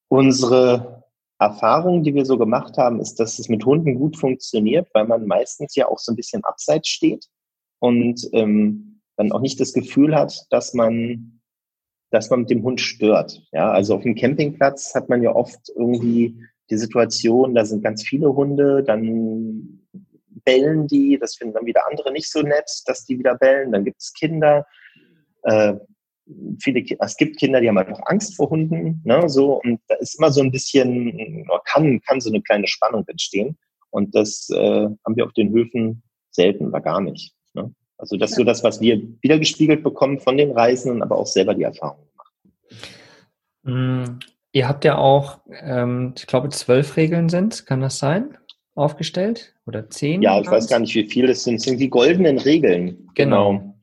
unsere 0.07 1.03
Erfahrung, 1.39 2.03
die 2.03 2.13
wir 2.13 2.25
so 2.25 2.37
gemacht 2.37 2.77
haben, 2.77 2.99
ist, 2.99 3.19
dass 3.19 3.39
es 3.39 3.47
mit 3.47 3.65
Hunden 3.65 3.95
gut 3.95 4.17
funktioniert, 4.17 4.89
weil 4.93 5.07
man 5.07 5.25
meistens 5.25 5.75
ja 5.75 5.87
auch 5.87 5.97
so 5.97 6.11
ein 6.11 6.17
bisschen 6.17 6.43
abseits 6.43 6.89
steht 6.89 7.25
und 7.79 8.27
ähm, 8.33 9.01
dann 9.15 9.31
auch 9.31 9.39
nicht 9.39 9.59
das 9.59 9.73
Gefühl 9.73 10.15
hat, 10.15 10.45
dass 10.49 10.73
man, 10.73 11.41
dass 12.11 12.29
man 12.29 12.41
mit 12.41 12.49
dem 12.49 12.63
Hund 12.63 12.81
stört. 12.81 13.41
Ja, 13.53 13.71
also 13.71 13.95
auf 13.95 14.03
dem 14.03 14.15
Campingplatz 14.15 14.93
hat 14.93 15.07
man 15.07 15.23
ja 15.23 15.33
oft 15.33 15.69
irgendwie 15.75 16.43
die 16.69 16.77
Situation, 16.77 17.55
da 17.55 17.65
sind 17.65 17.83
ganz 17.83 18.03
viele 18.03 18.35
Hunde, 18.35 18.83
dann 18.83 19.87
bellen 20.43 20.87
die, 20.87 21.17
das 21.17 21.35
finden 21.35 21.53
dann 21.53 21.65
wieder 21.65 21.87
andere 21.89 22.11
nicht 22.11 22.31
so 22.31 22.41
nett, 22.41 22.69
dass 22.85 23.05
die 23.05 23.17
wieder 23.17 23.35
bellen, 23.35 23.71
dann 23.71 23.85
gibt 23.85 24.01
es 24.01 24.13
Kinder. 24.13 24.67
Äh, 25.43 25.75
viele, 26.59 26.83
es 26.99 27.17
gibt 27.17 27.37
Kinder, 27.37 27.61
die 27.61 27.69
haben 27.69 27.77
halt 27.77 27.91
auch 27.91 28.01
Angst 28.05 28.35
vor 28.35 28.49
Hunden, 28.49 29.01
ne, 29.03 29.27
so, 29.29 29.61
und 29.61 29.79
da 29.87 29.95
ist 29.95 30.17
immer 30.17 30.31
so 30.31 30.41
ein 30.41 30.51
bisschen, 30.51 31.47
kann, 31.65 32.01
kann 32.01 32.21
so 32.21 32.29
eine 32.29 32.41
kleine 32.41 32.67
Spannung 32.67 33.05
entstehen. 33.07 33.57
Und 33.91 34.15
das 34.15 34.49
äh, 34.51 34.57
haben 34.59 35.15
wir 35.15 35.25
auf 35.25 35.33
den 35.33 35.51
Höfen 35.51 36.03
selten 36.31 36.67
oder 36.67 36.81
gar 36.81 37.01
nicht. 37.01 37.33
Ne? 37.53 37.73
Also 37.97 38.17
das 38.17 38.31
ist 38.31 38.37
so 38.37 38.43
das, 38.43 38.63
was 38.63 38.81
wir 38.81 39.01
wiedergespiegelt 39.21 39.83
bekommen 39.83 40.19
von 40.19 40.37
den 40.37 40.51
Reisenden, 40.51 41.01
aber 41.01 41.17
auch 41.17 41.27
selber 41.27 41.55
die 41.55 41.63
Erfahrung 41.63 42.05
gemacht. 42.11 42.33
Mm, 43.63 44.19
ihr 44.51 44.67
habt 44.67 44.85
ja 44.85 44.97
auch, 44.97 45.39
ähm, 45.61 46.13
ich 46.15 46.27
glaube, 46.27 46.49
zwölf 46.49 46.97
Regeln 46.97 47.29
sind, 47.29 47.65
kann 47.65 47.81
das 47.81 47.99
sein? 47.99 48.37
Aufgestellt? 48.75 49.55
Oder 49.65 49.89
zehn? 49.89 50.21
Ja, 50.21 50.39
ich 50.39 50.49
weiß 50.49 50.69
gar 50.69 50.79
nicht, 50.79 50.95
wie 50.95 51.05
viele 51.05 51.31
es 51.31 51.43
sind. 51.43 51.55
Das 51.55 51.63
sind 51.63 51.79
die 51.79 51.89
goldenen 51.89 52.37
Regeln. 52.37 53.09
Genau. 53.15 53.51
genau. 53.51 53.78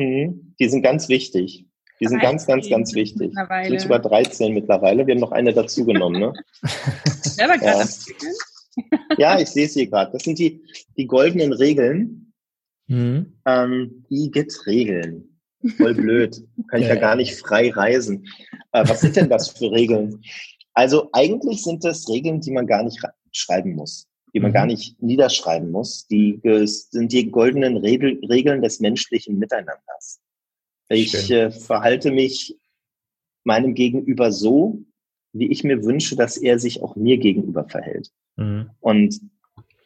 Die 0.00 0.68
sind 0.68 0.82
ganz 0.82 1.08
wichtig. 1.08 1.66
Die 2.00 2.06
sind 2.06 2.22
ganz, 2.22 2.46
ganz, 2.46 2.68
ganz 2.70 2.94
wichtig. 2.94 3.32
Es 3.36 3.68
sind 3.68 3.80
sogar 3.82 3.98
13 3.98 4.54
mittlerweile. 4.54 5.06
Wir 5.06 5.14
haben 5.14 5.20
noch 5.20 5.32
eine 5.32 5.52
dazugenommen. 5.52 6.20
Ne? 6.20 6.32
ja. 7.38 7.84
ja, 9.18 9.40
ich 9.40 9.48
sehe 9.48 9.68
sie 9.68 9.88
gerade. 9.88 10.12
Das 10.12 10.22
sind 10.22 10.38
die, 10.38 10.62
die 10.96 11.06
goldenen 11.06 11.52
Regeln. 11.52 12.32
Mhm. 12.86 13.38
Ähm, 13.44 14.06
Igitt-Regeln. 14.08 15.38
Voll 15.76 15.94
blöd. 15.94 16.42
Kann 16.68 16.80
ich 16.80 16.88
ja, 16.88 16.94
ja 16.94 17.00
gar 17.00 17.16
nicht 17.16 17.34
frei 17.34 17.70
reisen. 17.70 18.26
Äh, 18.72 18.88
was 18.88 19.02
sind 19.02 19.16
denn 19.16 19.28
das 19.28 19.50
für 19.50 19.70
Regeln? 19.70 20.22
Also 20.72 21.10
eigentlich 21.12 21.62
sind 21.62 21.84
das 21.84 22.08
Regeln, 22.08 22.40
die 22.40 22.52
man 22.52 22.66
gar 22.66 22.82
nicht 22.82 22.98
schreiben 23.32 23.74
muss 23.74 24.09
die 24.32 24.40
man 24.40 24.50
mhm. 24.50 24.54
gar 24.54 24.66
nicht 24.66 25.00
niederschreiben 25.02 25.70
muss. 25.70 26.06
Die 26.06 26.40
sind 26.64 27.12
die 27.12 27.30
goldenen 27.30 27.76
Regel, 27.76 28.20
Regeln 28.28 28.62
des 28.62 28.80
menschlichen 28.80 29.38
Miteinanders. 29.38 30.20
Ich 30.88 31.30
äh, 31.30 31.50
verhalte 31.50 32.10
mich 32.10 32.58
meinem 33.44 33.74
Gegenüber 33.74 34.32
so, 34.32 34.82
wie 35.32 35.50
ich 35.50 35.64
mir 35.64 35.84
wünsche, 35.84 36.16
dass 36.16 36.36
er 36.36 36.58
sich 36.58 36.82
auch 36.82 36.96
mir 36.96 37.18
gegenüber 37.18 37.68
verhält. 37.68 38.10
Mhm. 38.36 38.70
Und 38.80 39.20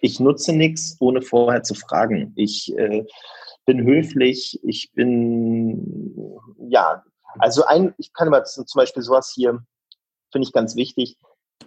ich 0.01 0.21
nutze 0.21 0.53
nichts, 0.53 0.97
ohne 1.01 1.23
vorher 1.23 1.63
zu 1.63 1.75
fragen. 1.75 2.33
Ich 2.37 2.77
äh, 2.77 3.05
bin 3.67 3.85
höflich, 3.85 4.61
ich 4.63 4.93
bin, 4.93 6.39
ja, 6.69 7.03
also 7.39 7.65
ein, 7.65 7.95
ich 7.99 8.13
kann 8.13 8.29
mal 8.29 8.45
zum 8.45 8.65
Beispiel 8.75 9.03
sowas 9.03 9.33
hier, 9.35 9.65
finde 10.31 10.47
ich 10.47 10.53
ganz 10.53 10.77
wichtig, 10.77 11.17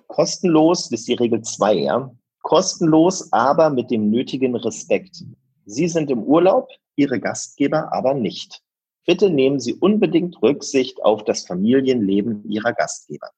kostenlos, 0.08 0.90
das 0.90 1.02
ist 1.02 1.08
die 1.08 1.14
Regel 1.14 1.42
zwei, 1.42 1.74
ja. 1.74 2.12
Kostenlos, 2.48 3.34
aber 3.34 3.70
mit 3.70 3.91
dem 3.91 4.10
nötigen 4.10 4.56
Respekt. 4.56 5.22
Sie 5.66 5.89
sind 5.89 6.10
im 6.10 6.24
Urlaub, 6.24 6.70
Ihre 6.95 7.20
Gastgeber 7.20 7.91
aber 7.91 8.14
nicht. 8.14 8.62
Bitte 9.06 9.30
nehmen 9.30 9.60
Sie 9.60 9.74
unbedingt 9.74 10.41
Rücksicht 10.41 11.04
auf 11.04 11.26
das 11.26 11.45
Familienleben 11.45 12.50
Ihrer 12.50 12.72
Gastgeber. 12.72 13.32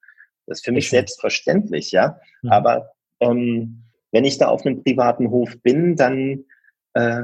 Das 0.46 0.60
ist 0.60 0.66
für 0.66 0.72
mich 0.72 0.86
ich 0.86 0.90
selbstverständlich, 0.92 1.92
ja. 1.92 2.20
Mhm. 2.44 2.52
Aber 2.52 2.92
ähm, 3.20 3.82
wenn 4.12 4.26
ich 4.26 4.38
da 4.38 4.50
auf 4.50 4.64
einem 4.64 4.84
privaten 4.84 5.32
Hof 5.32 5.58
bin, 5.64 5.96
dann 5.96 6.46
äh, 6.94 7.24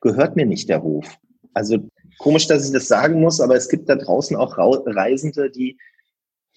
gehört 0.00 0.34
mir 0.34 0.46
nicht 0.46 0.68
der 0.68 0.82
Hof. 0.82 1.16
Also 1.52 1.78
komisch, 2.18 2.48
dass 2.48 2.66
ich 2.66 2.72
das 2.72 2.88
sagen 2.88 3.20
muss, 3.20 3.40
aber 3.40 3.54
es 3.54 3.68
gibt 3.68 3.88
da 3.88 3.94
draußen 3.94 4.36
auch 4.36 4.58
Reisende, 4.58 5.48
die 5.48 5.78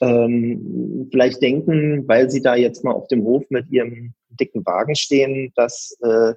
ähm, 0.01 1.07
vielleicht 1.11 1.41
denken, 1.41 2.07
weil 2.07 2.29
sie 2.29 2.41
da 2.41 2.55
jetzt 2.55 2.83
mal 2.83 2.91
auf 2.91 3.07
dem 3.07 3.23
Hof 3.23 3.43
mit 3.49 3.69
ihrem 3.71 4.13
dicken 4.29 4.65
Wagen 4.65 4.95
stehen, 4.95 5.51
dass, 5.55 5.97
äh, 6.01 6.33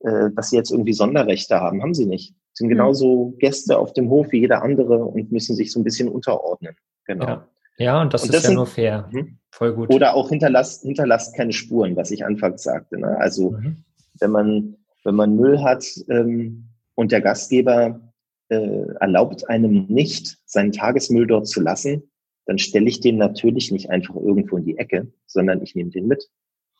äh, 0.00 0.30
dass 0.34 0.50
sie 0.50 0.56
jetzt 0.56 0.70
irgendwie 0.70 0.92
Sonderrechte 0.92 1.60
haben. 1.60 1.82
Haben 1.82 1.94
sie 1.94 2.06
nicht. 2.06 2.34
Sie 2.52 2.62
sind 2.62 2.70
hm. 2.70 2.76
genauso 2.76 3.34
Gäste 3.38 3.78
auf 3.78 3.92
dem 3.92 4.10
Hof 4.10 4.32
wie 4.32 4.40
jeder 4.40 4.62
andere 4.62 5.04
und 5.04 5.30
müssen 5.30 5.54
sich 5.54 5.72
so 5.72 5.80
ein 5.80 5.84
bisschen 5.84 6.08
unterordnen. 6.08 6.76
Genau. 7.06 7.26
Ja, 7.26 7.48
ja 7.78 8.02
und 8.02 8.12
das 8.12 8.22
und 8.22 8.30
ist 8.30 8.34
das 8.34 8.42
ja 8.42 8.48
sind, 8.48 8.56
nur 8.56 8.66
fair. 8.66 9.08
Mh. 9.12 9.26
Voll 9.50 9.74
gut. 9.74 9.94
Oder 9.94 10.14
auch 10.14 10.28
hinterlasst, 10.28 10.82
hinterlasst 10.82 11.36
keine 11.36 11.52
Spuren, 11.52 11.96
was 11.96 12.10
ich 12.10 12.24
anfangs 12.24 12.62
sagte. 12.62 12.98
Ne? 12.98 13.16
Also 13.18 13.52
mhm. 13.52 13.84
wenn 14.20 14.30
man 14.30 14.76
wenn 15.06 15.14
man 15.14 15.36
Müll 15.36 15.62
hat 15.62 15.86
ähm, 16.10 16.68
und 16.96 17.12
der 17.12 17.20
Gastgeber 17.20 18.00
äh, 18.48 18.86
erlaubt 19.00 19.48
einem 19.48 19.86
nicht, 19.86 20.38
seinen 20.44 20.72
Tagesmüll 20.72 21.28
dort 21.28 21.46
zu 21.46 21.60
lassen, 21.62 22.10
dann 22.46 22.58
stelle 22.58 22.88
ich 22.88 23.00
den 23.00 23.18
natürlich 23.18 23.70
nicht 23.70 23.90
einfach 23.90 24.16
irgendwo 24.16 24.56
in 24.56 24.64
die 24.64 24.78
Ecke, 24.78 25.08
sondern 25.26 25.62
ich 25.62 25.74
nehme 25.74 25.90
den 25.90 26.06
mit 26.06 26.28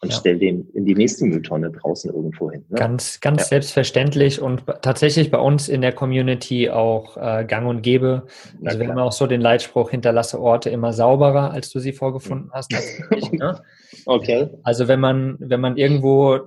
und 0.03 0.13
ja. 0.13 0.19
stell 0.19 0.39
den 0.39 0.69
in 0.75 0.85
die 0.85 0.95
nächste 0.95 1.25
Mülltonne 1.25 1.71
draußen 1.71 2.13
irgendwo 2.13 2.51
hin. 2.51 2.65
Ne? 2.69 2.79
Ganz, 2.79 3.21
ganz 3.21 3.43
ja. 3.43 3.47
selbstverständlich 3.47 4.41
und 4.41 4.65
tatsächlich 4.83 5.31
bei 5.31 5.39
uns 5.39 5.69
in 5.69 5.81
der 5.81 5.93
Community 5.93 6.69
auch 6.69 7.17
äh, 7.17 7.45
gang 7.47 7.67
und 7.67 7.83
gäbe. 7.83 8.27
Also 8.63 8.79
wir 8.79 8.89
haben 8.89 8.99
auch 8.99 9.13
so 9.13 9.27
den 9.27 9.41
Leitspruch, 9.41 9.91
hinterlasse 9.91 10.41
Orte 10.41 10.69
immer 10.71 10.93
sauberer, 10.93 11.51
als 11.51 11.71
du 11.71 11.81
sie 11.81 11.93
vorgefunden 11.93 12.51
hast. 12.53 12.73
ne? 13.33 13.61
Okay. 14.05 14.49
Also 14.63 14.87
wenn 14.87 15.01
man, 15.01 15.37
wenn 15.39 15.61
man 15.61 15.77
irgendwo 15.79 16.41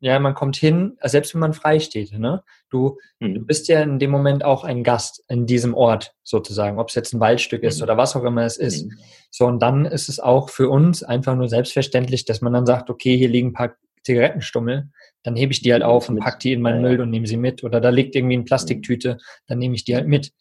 ja, 0.00 0.18
man 0.18 0.34
kommt 0.34 0.56
hin, 0.56 0.96
selbst 1.02 1.34
wenn 1.34 1.40
man 1.40 1.52
frei 1.52 1.78
steht, 1.78 2.12
ne? 2.18 2.42
Du, 2.70 2.98
mhm. 3.20 3.34
du 3.34 3.40
bist 3.40 3.68
ja 3.68 3.80
in 3.82 3.98
dem 3.98 4.10
Moment 4.10 4.44
auch 4.44 4.64
ein 4.64 4.82
Gast 4.82 5.24
in 5.28 5.46
diesem 5.46 5.74
Ort 5.74 6.14
sozusagen, 6.22 6.78
ob 6.78 6.88
es 6.88 6.94
jetzt 6.94 7.12
ein 7.12 7.20
Waldstück 7.20 7.62
ist 7.62 7.78
mhm. 7.78 7.84
oder 7.84 7.96
was 7.96 8.16
auch 8.16 8.24
immer 8.24 8.42
es 8.42 8.56
ist. 8.56 8.86
Mhm. 8.86 8.98
So, 9.30 9.46
und 9.46 9.60
dann 9.60 9.84
ist 9.84 10.08
es 10.08 10.20
auch 10.20 10.50
für 10.50 10.68
uns 10.68 11.02
einfach 11.02 11.36
nur 11.36 11.48
selbstverständlich, 11.48 12.24
dass 12.24 12.40
man 12.40 12.52
dann 12.52 12.66
sagt, 12.66 12.90
okay, 12.90 13.16
hier 13.16 13.28
liegen 13.28 13.48
ein 13.48 13.52
paar 13.52 13.76
Zigarettenstummel, 14.04 14.88
dann 15.22 15.36
hebe 15.36 15.52
ich 15.52 15.62
die 15.62 15.72
halt 15.72 15.82
auf 15.82 16.08
und 16.08 16.18
pack 16.20 16.38
die 16.40 16.52
in 16.52 16.62
meinen 16.62 16.80
Müll 16.80 17.00
und 17.00 17.10
nehme 17.10 17.26
sie 17.26 17.36
mit. 17.36 17.64
Oder 17.64 17.80
da 17.80 17.90
liegt 17.90 18.14
irgendwie 18.14 18.34
eine 18.34 18.44
Plastiktüte, 18.44 19.18
dann 19.46 19.58
nehme 19.58 19.74
ich 19.74 19.84
die 19.84 19.96
halt 19.96 20.06
mit. 20.06 20.32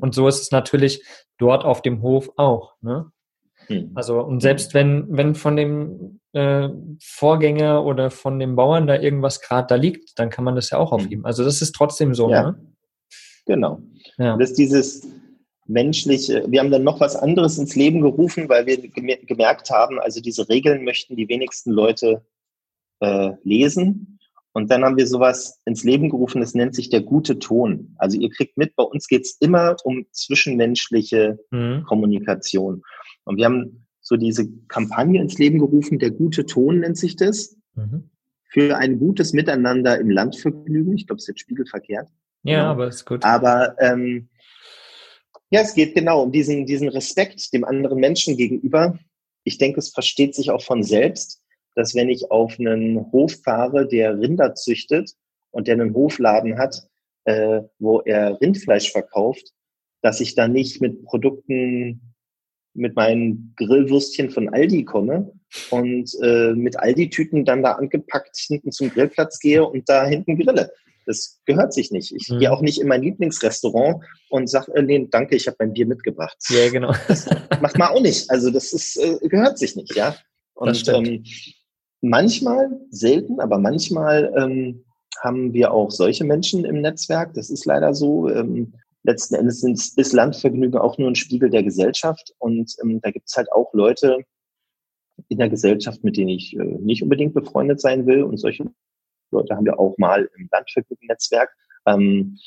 Und 0.00 0.14
so 0.14 0.28
ist 0.28 0.40
es 0.40 0.50
natürlich 0.50 1.02
dort 1.38 1.64
auf 1.64 1.80
dem 1.82 2.02
Hof 2.02 2.30
auch. 2.36 2.74
Ne? 2.80 3.10
Hm. 3.66 3.92
Also, 3.94 4.20
und 4.20 4.40
selbst 4.40 4.74
wenn, 4.74 5.06
wenn 5.08 5.34
von 5.34 5.56
dem 5.56 6.20
äh, 6.32 6.68
Vorgänger 7.00 7.84
oder 7.84 8.10
von 8.10 8.38
dem 8.38 8.56
Bauern 8.56 8.86
da 8.86 8.98
irgendwas 8.98 9.40
gerade 9.40 9.66
da 9.68 9.74
liegt, 9.74 10.18
dann 10.18 10.30
kann 10.30 10.44
man 10.44 10.54
das 10.56 10.70
ja 10.70 10.78
auch 10.78 10.92
hm. 10.92 10.98
aufheben. 10.98 11.24
Also 11.24 11.44
das 11.44 11.62
ist 11.62 11.72
trotzdem 11.72 12.14
so, 12.14 12.30
ja. 12.30 12.52
ne? 12.52 12.66
Genau. 13.46 13.80
Ja. 14.18 14.36
Das 14.36 14.50
ist 14.50 14.58
dieses 14.58 15.08
menschliche, 15.66 16.44
wir 16.48 16.60
haben 16.60 16.70
dann 16.70 16.84
noch 16.84 17.00
was 17.00 17.16
anderes 17.16 17.58
ins 17.58 17.76
Leben 17.76 18.00
gerufen, 18.00 18.48
weil 18.48 18.66
wir 18.66 18.78
gemerkt 18.78 19.70
haben, 19.70 19.98
also 19.98 20.20
diese 20.20 20.48
Regeln 20.48 20.84
möchten 20.84 21.16
die 21.16 21.28
wenigsten 21.28 21.70
Leute 21.70 22.24
äh, 23.00 23.32
lesen. 23.42 24.18
Und 24.54 24.70
dann 24.70 24.84
haben 24.84 24.98
wir 24.98 25.06
sowas 25.06 25.60
ins 25.64 25.82
Leben 25.82 26.10
gerufen, 26.10 26.42
das 26.42 26.54
nennt 26.54 26.74
sich 26.74 26.90
der 26.90 27.00
gute 27.00 27.38
Ton. 27.38 27.94
Also 27.96 28.18
ihr 28.18 28.28
kriegt 28.28 28.58
mit, 28.58 28.76
bei 28.76 28.82
uns 28.82 29.08
geht's 29.08 29.38
immer 29.40 29.76
um 29.84 30.04
zwischenmenschliche 30.12 31.38
mhm. 31.50 31.84
Kommunikation. 31.84 32.82
Und 33.24 33.36
wir 33.36 33.44
haben 33.44 33.86
so 34.00 34.16
diese 34.16 34.48
Kampagne 34.68 35.20
ins 35.20 35.38
Leben 35.38 35.58
gerufen, 35.58 35.98
der 35.98 36.10
gute 36.10 36.44
Ton 36.44 36.80
nennt 36.80 36.98
sich 36.98 37.16
das, 37.16 37.56
mhm. 37.74 38.10
für 38.48 38.76
ein 38.76 38.98
gutes 38.98 39.32
Miteinander 39.32 39.98
im 39.98 40.10
Landvergnügen. 40.10 40.94
Ich 40.94 41.06
glaube, 41.06 41.18
es 41.18 41.24
ist 41.24 41.28
jetzt 41.28 41.40
spiegelverkehrt. 41.40 42.08
Ja, 42.42 42.56
genau. 42.56 42.70
aber 42.70 42.88
ist 42.88 43.06
gut. 43.06 43.24
Aber 43.24 43.76
ähm, 43.78 44.28
ja, 45.50 45.60
es 45.60 45.74
geht 45.74 45.94
genau 45.94 46.22
um 46.22 46.32
diesen, 46.32 46.66
diesen 46.66 46.88
Respekt 46.88 47.52
dem 47.52 47.64
anderen 47.64 48.00
Menschen 48.00 48.36
gegenüber. 48.36 48.98
Ich 49.44 49.58
denke, 49.58 49.78
es 49.78 49.90
versteht 49.90 50.34
sich 50.34 50.50
auch 50.50 50.62
von 50.62 50.82
selbst, 50.82 51.42
dass 51.74 51.94
wenn 51.94 52.08
ich 52.08 52.30
auf 52.30 52.58
einen 52.58 53.12
Hof 53.12 53.36
fahre, 53.44 53.86
der 53.86 54.18
Rinder 54.18 54.54
züchtet 54.54 55.12
und 55.50 55.68
der 55.68 55.74
einen 55.74 55.94
Hofladen 55.94 56.58
hat, 56.58 56.88
äh, 57.24 57.60
wo 57.78 58.00
er 58.00 58.40
Rindfleisch 58.40 58.90
verkauft, 58.90 59.52
dass 60.00 60.20
ich 60.20 60.34
da 60.34 60.48
nicht 60.48 60.80
mit 60.80 61.04
Produkten 61.04 62.11
mit 62.74 62.96
meinen 62.96 63.54
Grillwürstchen 63.56 64.30
von 64.30 64.48
Aldi 64.48 64.84
komme 64.84 65.32
und 65.70 66.10
äh, 66.22 66.52
mit 66.54 66.78
Aldi-Tüten 66.78 67.44
dann 67.44 67.62
da 67.62 67.72
angepackt 67.72 68.36
hinten 68.36 68.72
zum 68.72 68.90
Grillplatz 68.90 69.38
gehe 69.38 69.64
und 69.64 69.88
da 69.88 70.06
hinten 70.06 70.38
grille. 70.38 70.72
Das 71.04 71.40
gehört 71.46 71.72
sich 71.72 71.90
nicht. 71.90 72.14
Ich 72.14 72.28
mhm. 72.28 72.38
gehe 72.38 72.52
auch 72.52 72.62
nicht 72.62 72.80
in 72.80 72.88
mein 72.88 73.02
Lieblingsrestaurant 73.02 74.04
und 74.30 74.48
sage, 74.48 74.72
äh, 74.74 74.82
nee, 74.82 75.06
danke, 75.10 75.36
ich 75.36 75.46
habe 75.46 75.56
mein 75.60 75.72
Bier 75.72 75.86
mitgebracht. 75.86 76.36
Ja, 76.48 76.70
genau. 76.70 76.94
Das 77.08 77.26
macht 77.60 77.78
man 77.78 77.88
auch 77.88 78.00
nicht. 78.00 78.30
Also 78.30 78.50
das 78.50 78.72
ist, 78.72 78.96
äh, 78.96 79.18
gehört 79.28 79.58
sich 79.58 79.76
nicht, 79.76 79.94
ja. 79.94 80.16
Und 80.54 80.88
ähm, 80.88 81.24
manchmal, 82.00 82.70
selten, 82.90 83.40
aber 83.40 83.58
manchmal 83.58 84.32
ähm, 84.36 84.84
haben 85.20 85.52
wir 85.52 85.72
auch 85.72 85.90
solche 85.90 86.24
Menschen 86.24 86.64
im 86.64 86.80
Netzwerk. 86.80 87.34
Das 87.34 87.50
ist 87.50 87.64
leider 87.64 87.94
so. 87.94 88.28
Ähm, 88.28 88.74
letzten 89.04 89.34
Endes 89.34 89.60
sind, 89.60 89.78
ist 89.96 90.12
Landvergnügen 90.12 90.78
auch 90.78 90.98
nur 90.98 91.08
ein 91.08 91.14
Spiegel 91.14 91.50
der 91.50 91.62
Gesellschaft. 91.62 92.34
Und 92.38 92.74
ähm, 92.82 93.00
da 93.00 93.10
gibt 93.10 93.28
es 93.28 93.36
halt 93.36 93.50
auch 93.52 93.72
Leute 93.72 94.18
in 95.28 95.38
der 95.38 95.48
Gesellschaft, 95.48 96.02
mit 96.04 96.16
denen 96.16 96.30
ich 96.30 96.56
äh, 96.56 96.64
nicht 96.64 97.02
unbedingt 97.02 97.34
befreundet 97.34 97.80
sein 97.80 98.06
will. 98.06 98.22
Und 98.22 98.38
solche 98.38 98.64
Leute 99.30 99.56
haben 99.56 99.64
wir 99.64 99.78
auch 99.78 99.96
mal 99.98 100.28
im 100.36 100.48
Landvergnügen-Netzwerk. 100.50 101.50
Ähm, 101.86 102.38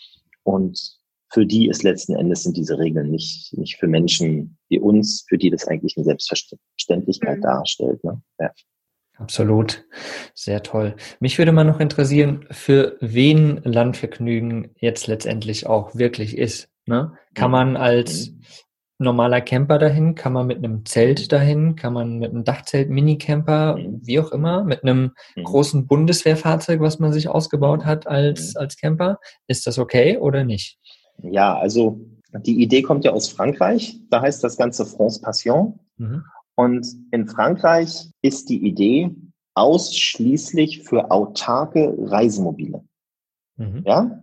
und 0.43 0.99
für 1.31 1.45
die 1.45 1.67
ist 1.67 1.83
letzten 1.83 2.15
Endes 2.15 2.43
sind 2.43 2.55
diese 2.55 2.77
Regeln 2.77 3.09
nicht, 3.09 3.51
nicht 3.57 3.77
für 3.77 3.87
Menschen 3.87 4.57
wie 4.69 4.79
uns, 4.79 5.25
für 5.27 5.37
die 5.37 5.49
das 5.49 5.67
eigentlich 5.67 5.97
eine 5.97 6.05
Selbstverständlichkeit 6.05 7.39
mhm. 7.39 7.41
darstellt. 7.41 8.03
Ne? 8.03 8.21
Ja. 8.39 8.51
Absolut. 9.17 9.85
Sehr 10.33 10.61
toll. 10.63 10.95
Mich 11.19 11.37
würde 11.37 11.51
mal 11.51 11.63
noch 11.63 11.79
interessieren, 11.79 12.45
für 12.51 12.97
wen 12.99 13.61
Landvergnügen 13.63 14.71
jetzt 14.79 15.07
letztendlich 15.07 15.67
auch 15.67 15.95
wirklich 15.95 16.37
ist. 16.37 16.69
Ne? 16.85 17.13
Kann 17.33 17.51
man 17.51 17.77
als 17.77 18.33
normaler 18.97 19.41
Camper 19.41 19.77
dahin? 19.77 20.15
Kann 20.15 20.33
man 20.33 20.47
mit 20.47 20.57
einem 20.57 20.85
Zelt 20.85 21.31
dahin? 21.31 21.75
Kann 21.75 21.93
man 21.93 22.19
mit 22.19 22.31
einem 22.31 22.43
Dachzelt, 22.43 22.89
Minicamper, 22.89 23.77
wie 24.01 24.19
auch 24.19 24.31
immer, 24.31 24.63
mit 24.63 24.83
einem 24.83 25.11
großen 25.41 25.87
Bundeswehrfahrzeug, 25.87 26.79
was 26.79 26.99
man 26.99 27.11
sich 27.11 27.27
ausgebaut 27.27 27.85
hat 27.85 28.07
als, 28.07 28.55
als 28.55 28.77
Camper? 28.77 29.19
Ist 29.47 29.67
das 29.67 29.79
okay 29.79 30.17
oder 30.17 30.43
nicht? 30.43 30.77
Ja, 31.21 31.57
also 31.57 31.99
die 32.33 32.61
Idee 32.61 32.81
kommt 32.81 33.05
ja 33.05 33.11
aus 33.11 33.29
Frankreich. 33.29 33.97
Da 34.09 34.21
heißt 34.21 34.43
das 34.43 34.57
Ganze 34.57 34.85
France 34.85 35.21
Passion. 35.21 35.79
Mhm. 35.97 36.23
Und 36.55 36.87
in 37.11 37.27
Frankreich 37.27 38.09
ist 38.21 38.49
die 38.49 38.65
Idee 38.65 39.11
ausschließlich 39.55 40.83
für 40.83 41.11
autarke 41.11 41.95
Reisemobile. 41.97 42.83
Mhm. 43.57 43.83
Ja? 43.85 44.21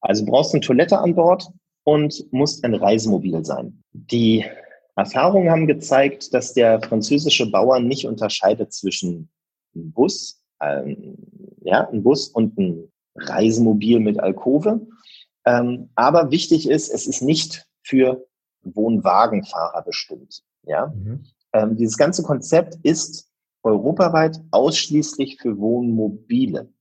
Also 0.00 0.24
brauchst 0.24 0.52
du 0.52 0.56
eine 0.56 0.66
Toilette 0.66 0.98
an 0.98 1.14
Bord 1.14 1.48
und 1.84 2.26
musst 2.32 2.64
ein 2.64 2.74
Reisemobil 2.74 3.44
sein. 3.44 3.82
Die 3.92 4.44
Erfahrungen 4.96 5.50
haben 5.50 5.66
gezeigt, 5.66 6.34
dass 6.34 6.52
der 6.52 6.80
französische 6.82 7.50
Bauer 7.50 7.80
nicht 7.80 8.06
unterscheidet 8.06 8.72
zwischen 8.72 9.30
einem 9.74 9.92
Bus, 9.92 10.42
ähm, 10.60 11.16
ja, 11.62 11.88
ein 11.88 12.02
Bus 12.02 12.28
und 12.28 12.58
ein 12.58 12.92
Reisemobil 13.14 14.00
mit 14.00 14.20
Alkove. 14.20 14.86
Ähm, 15.46 15.90
aber 15.94 16.30
wichtig 16.30 16.68
ist, 16.68 16.90
es 16.90 17.06
ist 17.06 17.22
nicht 17.22 17.66
für 17.82 18.26
Wohnwagenfahrer 18.62 19.82
bestimmt. 19.82 20.42
Ja, 20.64 20.88
mhm. 20.88 21.24
Ähm, 21.52 21.76
dieses 21.76 21.96
ganze 21.96 22.22
Konzept 22.22 22.78
ist 22.82 23.28
europaweit 23.62 24.40
ausschließlich 24.50 25.38
für 25.40 25.58
Wohnmobile. 25.58 26.72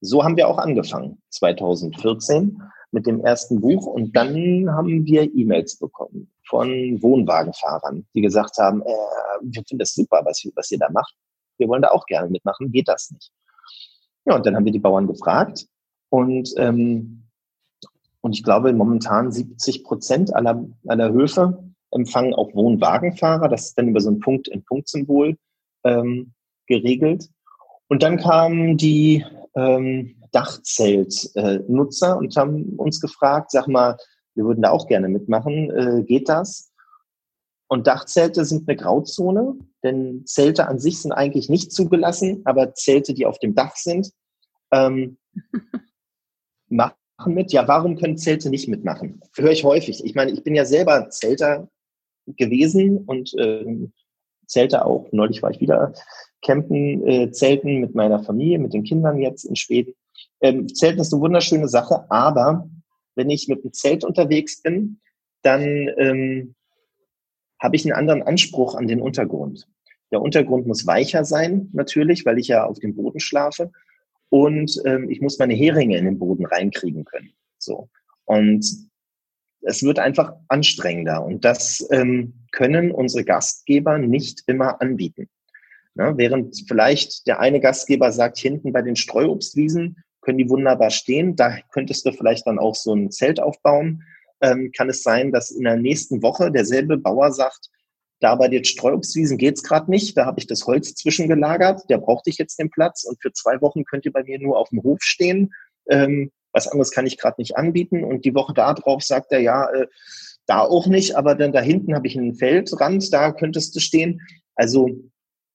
So 0.00 0.22
haben 0.22 0.36
wir 0.36 0.48
auch 0.48 0.58
angefangen, 0.58 1.20
2014 1.30 2.62
mit 2.90 3.06
dem 3.06 3.24
ersten 3.24 3.60
Buch 3.60 3.86
und 3.86 4.14
dann 4.16 4.70
haben 4.70 5.04
wir 5.04 5.34
E-Mails 5.34 5.78
bekommen 5.78 6.30
von 6.46 6.68
Wohnwagenfahrern, 7.02 8.06
die 8.14 8.20
gesagt 8.22 8.56
haben, 8.58 8.82
äh, 8.82 8.86
wir 9.42 9.52
finden 9.52 9.78
das 9.78 9.94
super, 9.94 10.22
was, 10.24 10.46
was 10.54 10.70
ihr 10.70 10.78
da 10.78 10.88
macht. 10.90 11.14
Wir 11.58 11.68
wollen 11.68 11.82
da 11.82 11.90
auch 11.90 12.06
gerne 12.06 12.30
mitmachen, 12.30 12.70
geht 12.70 12.88
das 12.88 13.10
nicht? 13.10 13.30
Ja, 14.24 14.36
und 14.36 14.46
dann 14.46 14.54
haben 14.54 14.64
wir 14.64 14.72
die 14.72 14.78
Bauern 14.78 15.06
gefragt 15.06 15.66
und 16.10 16.54
ähm, 16.56 17.24
und 18.20 18.32
ich 18.32 18.42
glaube, 18.42 18.72
momentan 18.72 19.30
70 19.30 19.84
Prozent 19.84 20.34
aller, 20.34 20.66
aller 20.86 21.12
Höfe 21.12 21.67
empfangen 21.90 22.34
auch 22.34 22.54
Wohnwagenfahrer. 22.54 23.48
Das 23.48 23.66
ist 23.66 23.78
dann 23.78 23.88
über 23.88 24.00
so 24.00 24.10
ein 24.10 24.20
Punkt-in-Punkt-Symbol 24.20 25.36
ähm, 25.84 26.32
geregelt. 26.66 27.28
Und 27.88 28.02
dann 28.02 28.18
kamen 28.18 28.76
die 28.76 29.24
ähm, 29.54 30.16
Dachzeltnutzer 30.32 32.16
und 32.16 32.36
haben 32.36 32.74
uns 32.76 33.00
gefragt, 33.00 33.50
sag 33.50 33.66
mal, 33.66 33.96
wir 34.34 34.44
würden 34.44 34.62
da 34.62 34.70
auch 34.70 34.86
gerne 34.86 35.08
mitmachen, 35.08 35.70
äh, 35.70 36.02
geht 36.04 36.28
das? 36.28 36.70
Und 37.68 37.86
Dachzelte 37.86 38.44
sind 38.44 38.68
eine 38.68 38.76
Grauzone, 38.76 39.58
denn 39.82 40.24
Zelte 40.26 40.68
an 40.68 40.78
sich 40.78 41.00
sind 41.00 41.12
eigentlich 41.12 41.48
nicht 41.48 41.72
zugelassen, 41.72 42.42
aber 42.44 42.74
Zelte, 42.74 43.14
die 43.14 43.26
auf 43.26 43.38
dem 43.38 43.54
Dach 43.54 43.76
sind, 43.76 44.10
ähm, 44.72 45.18
machen 46.68 46.94
mit. 47.26 47.52
Ja, 47.52 47.68
warum 47.68 47.96
können 47.96 48.16
Zelte 48.16 48.48
nicht 48.48 48.68
mitmachen? 48.68 49.20
Höre 49.36 49.50
ich 49.50 49.64
häufig. 49.64 50.04
Ich 50.04 50.14
meine, 50.14 50.30
ich 50.30 50.42
bin 50.44 50.54
ja 50.54 50.64
selber 50.64 51.10
Zelter 51.10 51.68
gewesen 52.36 52.98
und 52.98 53.34
ähm, 53.38 53.92
Zelte 54.46 54.84
auch. 54.84 55.08
Neulich 55.12 55.42
war 55.42 55.50
ich 55.50 55.60
wieder 55.60 55.92
campen, 56.42 57.06
äh, 57.06 57.30
Zelten 57.30 57.80
mit 57.80 57.94
meiner 57.94 58.22
Familie, 58.22 58.58
mit 58.58 58.72
den 58.72 58.84
Kindern 58.84 59.18
jetzt 59.18 59.44
in 59.44 59.56
Schweden. 59.56 59.94
Ähm, 60.40 60.68
Zelten 60.68 61.00
ist 61.00 61.12
eine 61.12 61.22
wunderschöne 61.22 61.68
Sache, 61.68 62.10
aber 62.10 62.68
wenn 63.14 63.30
ich 63.30 63.48
mit 63.48 63.64
dem 63.64 63.72
Zelt 63.72 64.04
unterwegs 64.04 64.62
bin, 64.62 65.00
dann 65.42 65.62
ähm, 65.98 66.54
habe 67.60 67.76
ich 67.76 67.84
einen 67.84 67.94
anderen 67.94 68.22
Anspruch 68.22 68.74
an 68.74 68.86
den 68.86 69.00
Untergrund. 69.00 69.68
Der 70.10 70.22
Untergrund 70.22 70.66
muss 70.66 70.86
weicher 70.86 71.24
sein, 71.24 71.68
natürlich, 71.72 72.24
weil 72.24 72.38
ich 72.38 72.48
ja 72.48 72.64
auf 72.64 72.78
dem 72.78 72.94
Boden 72.94 73.20
schlafe. 73.20 73.70
Und 74.30 74.80
ähm, 74.84 75.10
ich 75.10 75.20
muss 75.20 75.38
meine 75.38 75.54
Heringe 75.54 75.96
in 75.96 76.04
den 76.04 76.18
Boden 76.18 76.46
reinkriegen 76.46 77.04
können. 77.04 77.32
So. 77.58 77.88
Und 78.24 78.87
es 79.62 79.82
wird 79.82 79.98
einfach 79.98 80.32
anstrengender 80.48 81.24
und 81.24 81.44
das 81.44 81.86
ähm, 81.90 82.46
können 82.52 82.90
unsere 82.90 83.24
Gastgeber 83.24 83.98
nicht 83.98 84.42
immer 84.46 84.80
anbieten. 84.80 85.28
Ja, 85.94 86.16
während 86.16 86.64
vielleicht 86.68 87.26
der 87.26 87.40
eine 87.40 87.60
Gastgeber 87.60 88.12
sagt, 88.12 88.38
hinten 88.38 88.72
bei 88.72 88.82
den 88.82 88.96
Streuobstwiesen 88.96 89.96
können 90.20 90.38
die 90.38 90.48
wunderbar 90.48 90.90
stehen, 90.90 91.34
da 91.36 91.58
könntest 91.72 92.06
du 92.06 92.12
vielleicht 92.12 92.46
dann 92.46 92.58
auch 92.58 92.74
so 92.74 92.94
ein 92.94 93.10
Zelt 93.10 93.40
aufbauen, 93.40 94.04
ähm, 94.40 94.70
kann 94.76 94.88
es 94.88 95.02
sein, 95.02 95.32
dass 95.32 95.50
in 95.50 95.64
der 95.64 95.76
nächsten 95.76 96.22
Woche 96.22 96.52
derselbe 96.52 96.96
Bauer 96.96 97.32
sagt, 97.32 97.70
da 98.20 98.34
bei 98.34 98.48
den 98.48 98.64
Streuobstwiesen 98.64 99.38
geht's 99.38 99.62
gerade 99.62 99.90
nicht, 99.90 100.16
da 100.16 100.26
habe 100.26 100.40
ich 100.40 100.46
das 100.46 100.66
Holz 100.66 100.94
zwischengelagert, 100.94 101.88
der 101.88 101.98
braucht 101.98 102.26
ich 102.26 102.38
jetzt 102.38 102.58
den 102.58 102.70
Platz 102.70 103.04
und 103.04 103.20
für 103.20 103.32
zwei 103.32 103.60
Wochen 103.60 103.84
könnt 103.84 104.04
ihr 104.04 104.12
bei 104.12 104.24
mir 104.24 104.38
nur 104.38 104.58
auf 104.58 104.70
dem 104.70 104.82
Hof 104.82 104.98
stehen. 105.02 105.52
Ähm, 105.88 106.30
was 106.58 106.66
anderes 106.68 106.90
kann 106.90 107.06
ich 107.06 107.18
gerade 107.18 107.40
nicht 107.40 107.56
anbieten. 107.56 108.04
Und 108.04 108.24
die 108.24 108.34
Woche 108.34 108.52
darauf 108.52 109.02
sagt 109.02 109.32
er, 109.32 109.40
ja, 109.40 109.70
äh, 109.70 109.86
da 110.46 110.60
auch 110.60 110.86
nicht, 110.86 111.14
aber 111.14 111.34
dann 111.34 111.52
da 111.52 111.60
hinten 111.60 111.94
habe 111.94 112.06
ich 112.06 112.18
einen 112.18 112.34
Feldrand, 112.34 113.12
da 113.12 113.32
könntest 113.32 113.76
du 113.76 113.80
stehen. 113.80 114.20
Also 114.54 114.88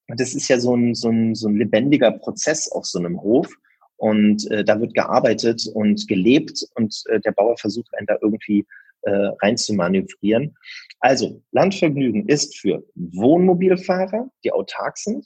das 0.08 0.34
ist 0.34 0.48
ja 0.48 0.60
so 0.60 0.76
ein, 0.76 0.96
so 0.96 1.10
ein, 1.10 1.36
so 1.36 1.48
ein 1.48 1.58
lebendiger 1.58 2.12
Prozess 2.12 2.72
auf 2.72 2.86
so 2.86 3.00
einem 3.00 3.22
Hof. 3.22 3.54
Und 3.98 4.50
äh, 4.52 4.64
da 4.64 4.80
wird 4.80 4.94
gearbeitet 4.94 5.68
und 5.74 6.08
gelebt 6.08 6.66
und 6.76 7.04
äh, 7.08 7.20
der 7.20 7.32
Bauer 7.32 7.58
versucht 7.58 7.94
einen 7.98 8.08
da 8.08 8.18
irgendwie 8.22 8.66
äh, 9.02 9.30
rein 9.42 9.58
zu 9.58 9.74
manövrieren. 9.74 10.56
Also 11.00 11.42
Landvergnügen 11.52 12.28
ist 12.28 12.58
für 12.58 12.84
Wohnmobilfahrer, 12.96 14.30
die 14.44 14.52
autark 14.52 14.98
sind, 14.98 15.26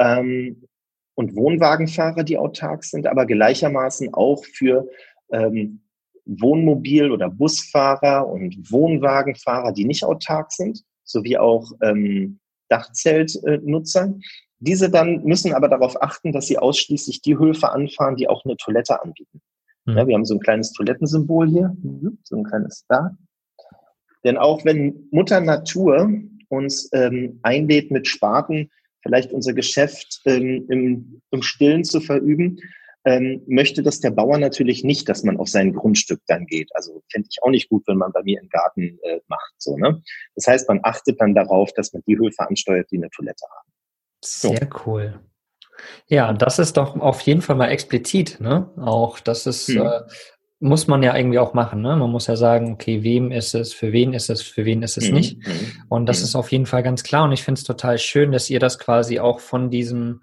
ähm, 0.00 0.67
und 1.18 1.34
Wohnwagenfahrer, 1.34 2.22
die 2.22 2.38
autark 2.38 2.84
sind, 2.84 3.08
aber 3.08 3.26
gleichermaßen 3.26 4.14
auch 4.14 4.44
für 4.44 4.88
ähm, 5.32 5.80
Wohnmobil- 6.26 7.10
oder 7.10 7.28
Busfahrer 7.28 8.28
und 8.28 8.70
Wohnwagenfahrer, 8.70 9.72
die 9.72 9.84
nicht 9.84 10.04
autark 10.04 10.52
sind, 10.52 10.84
sowie 11.02 11.36
auch 11.36 11.72
ähm, 11.82 12.38
Dachzeltnutzer. 12.68 14.14
Diese 14.60 14.90
dann 14.90 15.24
müssen 15.24 15.54
aber 15.54 15.68
darauf 15.68 16.00
achten, 16.00 16.30
dass 16.30 16.46
sie 16.46 16.58
ausschließlich 16.58 17.20
die 17.20 17.36
Höfe 17.36 17.72
anfahren, 17.72 18.14
die 18.14 18.28
auch 18.28 18.44
eine 18.44 18.56
Toilette 18.56 19.02
anbieten. 19.02 19.40
Mhm. 19.86 19.96
Ja, 19.96 20.06
wir 20.06 20.14
haben 20.14 20.24
so 20.24 20.34
ein 20.34 20.40
kleines 20.40 20.70
Toilettensymbol 20.72 21.48
hier, 21.48 21.76
mhm, 21.82 22.18
so 22.22 22.36
ein 22.36 22.44
kleines 22.44 22.84
da. 22.88 23.16
Denn 24.22 24.38
auch 24.38 24.64
wenn 24.64 25.08
Mutter 25.10 25.40
Natur 25.40 26.12
uns 26.48 26.88
ähm, 26.92 27.40
einlädt, 27.42 27.90
mit 27.90 28.06
Spaten 28.06 28.70
vielleicht 29.02 29.32
unser 29.32 29.52
Geschäft 29.52 30.20
ähm, 30.24 30.66
im, 30.68 31.22
im 31.30 31.42
Stillen 31.42 31.84
zu 31.84 32.00
verüben, 32.00 32.58
ähm, 33.04 33.42
möchte 33.46 33.82
das 33.82 34.00
der 34.00 34.10
Bauer 34.10 34.38
natürlich 34.38 34.84
nicht, 34.84 35.08
dass 35.08 35.22
man 35.22 35.38
auf 35.38 35.48
sein 35.48 35.72
Grundstück 35.72 36.20
dann 36.26 36.46
geht. 36.46 36.68
Also 36.74 37.02
fände 37.10 37.28
ich 37.30 37.42
auch 37.42 37.50
nicht 37.50 37.68
gut, 37.68 37.84
wenn 37.86 37.96
man 37.96 38.12
bei 38.12 38.22
mir 38.22 38.40
im 38.40 38.48
Garten 38.48 38.98
äh, 39.02 39.20
macht. 39.28 39.54
So, 39.56 39.76
ne? 39.76 40.02
Das 40.34 40.46
heißt, 40.46 40.68
man 40.68 40.80
achtet 40.82 41.20
dann 41.20 41.34
darauf, 41.34 41.72
dass 41.72 41.92
man 41.92 42.02
die 42.06 42.18
Höfe 42.18 42.46
ansteuert, 42.46 42.90
die 42.90 42.98
eine 42.98 43.10
Toilette 43.10 43.44
haben. 43.50 43.72
So. 44.22 44.48
Sehr 44.48 44.68
cool. 44.86 45.20
Ja, 46.08 46.32
das 46.32 46.58
ist 46.58 46.76
doch 46.76 46.96
auf 46.96 47.20
jeden 47.20 47.40
Fall 47.40 47.56
mal 47.56 47.68
explizit, 47.68 48.40
ne? 48.40 48.70
Auch 48.76 49.20
das 49.20 49.46
ist, 49.46 49.68
hm. 49.68 49.86
äh, 49.86 50.00
muss 50.60 50.88
man 50.88 51.02
ja 51.02 51.16
irgendwie 51.16 51.38
auch 51.38 51.54
machen, 51.54 51.82
ne? 51.82 51.94
Man 51.96 52.10
muss 52.10 52.26
ja 52.26 52.34
sagen, 52.34 52.72
okay, 52.72 53.02
wem 53.04 53.30
ist 53.30 53.54
es, 53.54 53.72
für 53.72 53.92
wen 53.92 54.12
ist 54.12 54.28
es, 54.28 54.42
für 54.42 54.64
wen 54.64 54.82
ist 54.82 54.98
es 54.98 55.06
hm. 55.06 55.14
nicht. 55.14 55.46
Hm. 55.46 55.54
Und 55.88 56.06
das 56.06 56.18
hm. 56.18 56.24
ist 56.24 56.34
auf 56.34 56.50
jeden 56.50 56.66
Fall 56.66 56.82
ganz 56.82 57.04
klar. 57.04 57.24
Und 57.24 57.32
ich 57.32 57.44
finde 57.44 57.58
es 57.60 57.64
total 57.64 57.98
schön, 57.98 58.32
dass 58.32 58.50
ihr 58.50 58.58
das 58.58 58.78
quasi 58.78 59.20
auch 59.20 59.40
von 59.40 59.70
diesem 59.70 60.22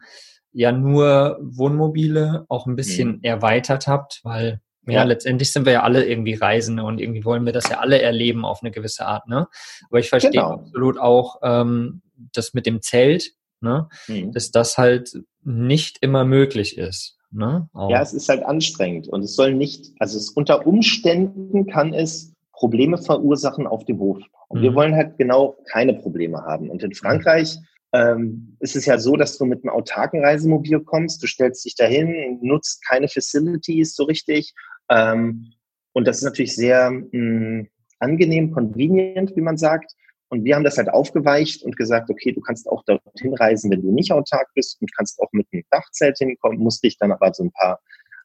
ja 0.51 0.71
nur 0.71 1.37
Wohnmobile 1.41 2.45
auch 2.47 2.65
ein 2.65 2.77
bisschen 2.77 3.17
mhm. 3.17 3.19
erweitert 3.23 3.87
habt, 3.87 4.21
weil 4.23 4.61
ja, 4.87 4.93
ja, 4.93 5.03
letztendlich 5.03 5.51
sind 5.51 5.65
wir 5.65 5.73
ja 5.73 5.83
alle 5.83 6.05
irgendwie 6.05 6.35
Reisende 6.35 6.83
und 6.83 7.01
irgendwie 7.01 7.25
wollen 7.25 7.45
wir 7.45 7.53
das 7.53 7.69
ja 7.69 7.79
alle 7.79 8.01
erleben 8.01 8.45
auf 8.45 8.61
eine 8.61 8.71
gewisse 8.71 9.05
Art, 9.05 9.27
ne? 9.27 9.47
Aber 9.89 9.99
ich 9.99 10.09
verstehe 10.09 10.31
genau. 10.31 10.51
absolut 10.51 10.99
auch 10.99 11.37
ähm, 11.43 12.01
das 12.33 12.53
mit 12.53 12.65
dem 12.65 12.81
Zelt, 12.81 13.31
ne? 13.61 13.89
Mhm. 14.07 14.31
Dass 14.31 14.51
das 14.51 14.77
halt 14.77 15.11
nicht 15.43 15.97
immer 16.01 16.23
möglich 16.23 16.77
ist. 16.77 17.17
Ne? 17.35 17.67
Ja, 17.89 18.01
es 18.01 18.13
ist 18.13 18.29
halt 18.29 18.43
anstrengend 18.43 19.09
und 19.09 19.23
es 19.23 19.35
soll 19.35 19.53
nicht, 19.53 19.91
also 19.99 20.17
es 20.17 20.29
unter 20.29 20.65
Umständen 20.65 21.67
kann 21.67 21.93
es 21.93 22.33
Probleme 22.53 22.97
verursachen 22.97 23.67
auf 23.67 23.83
dem 23.83 23.99
Hof. 23.99 24.19
Und 24.47 24.59
mhm. 24.59 24.63
wir 24.63 24.75
wollen 24.75 24.95
halt 24.95 25.17
genau 25.17 25.57
keine 25.69 25.93
Probleme 25.95 26.41
haben. 26.43 26.69
Und 26.69 26.81
in 26.81 26.93
Frankreich 26.93 27.57
ähm, 27.91 28.55
ist 28.61 28.77
es 28.77 28.85
ja 28.85 28.97
so, 28.97 29.17
dass 29.17 29.37
du 29.37 29.45
mit 29.45 29.63
einem 29.63 29.73
autarken 29.73 30.23
Reisemobil 30.23 30.79
kommst, 30.79 31.21
du 31.21 31.27
stellst 31.27 31.65
dich 31.65 31.75
dahin, 31.75 32.39
nutzt 32.41 32.85
keine 32.87 33.09
Facilities 33.09 33.95
so 33.95 34.05
richtig. 34.05 34.53
Ähm, 34.89 35.51
und 35.91 36.07
das 36.07 36.17
ist 36.17 36.23
natürlich 36.23 36.55
sehr 36.55 36.89
mh, 36.91 37.09
hm, 37.11 37.67
angenehm, 37.99 38.51
convenient, 38.51 39.35
wie 39.35 39.41
man 39.41 39.57
sagt. 39.57 39.93
Und 40.29 40.43
wir 40.43 40.55
haben 40.55 40.63
das 40.63 40.77
halt 40.77 40.89
aufgeweicht 40.89 41.63
und 41.63 41.77
gesagt, 41.77 42.09
okay, 42.09 42.31
du 42.31 42.41
kannst 42.41 42.67
auch 42.67 42.83
dorthin 42.85 43.35
reisen, 43.35 43.71
wenn 43.71 43.81
du 43.81 43.91
nicht 43.91 44.11
autark 44.11 44.47
bist 44.55 44.81
und 44.81 44.95
kannst 44.95 45.19
auch 45.19 45.31
mit 45.31 45.47
einem 45.51 45.63
Dachzelt 45.69 46.17
hinkommen, 46.17 46.57
musst 46.59 46.83
dich 46.83 46.97
dann 46.97 47.11
aber 47.11 47.33
so 47.33 47.43
ein 47.43 47.51
paar 47.51 47.79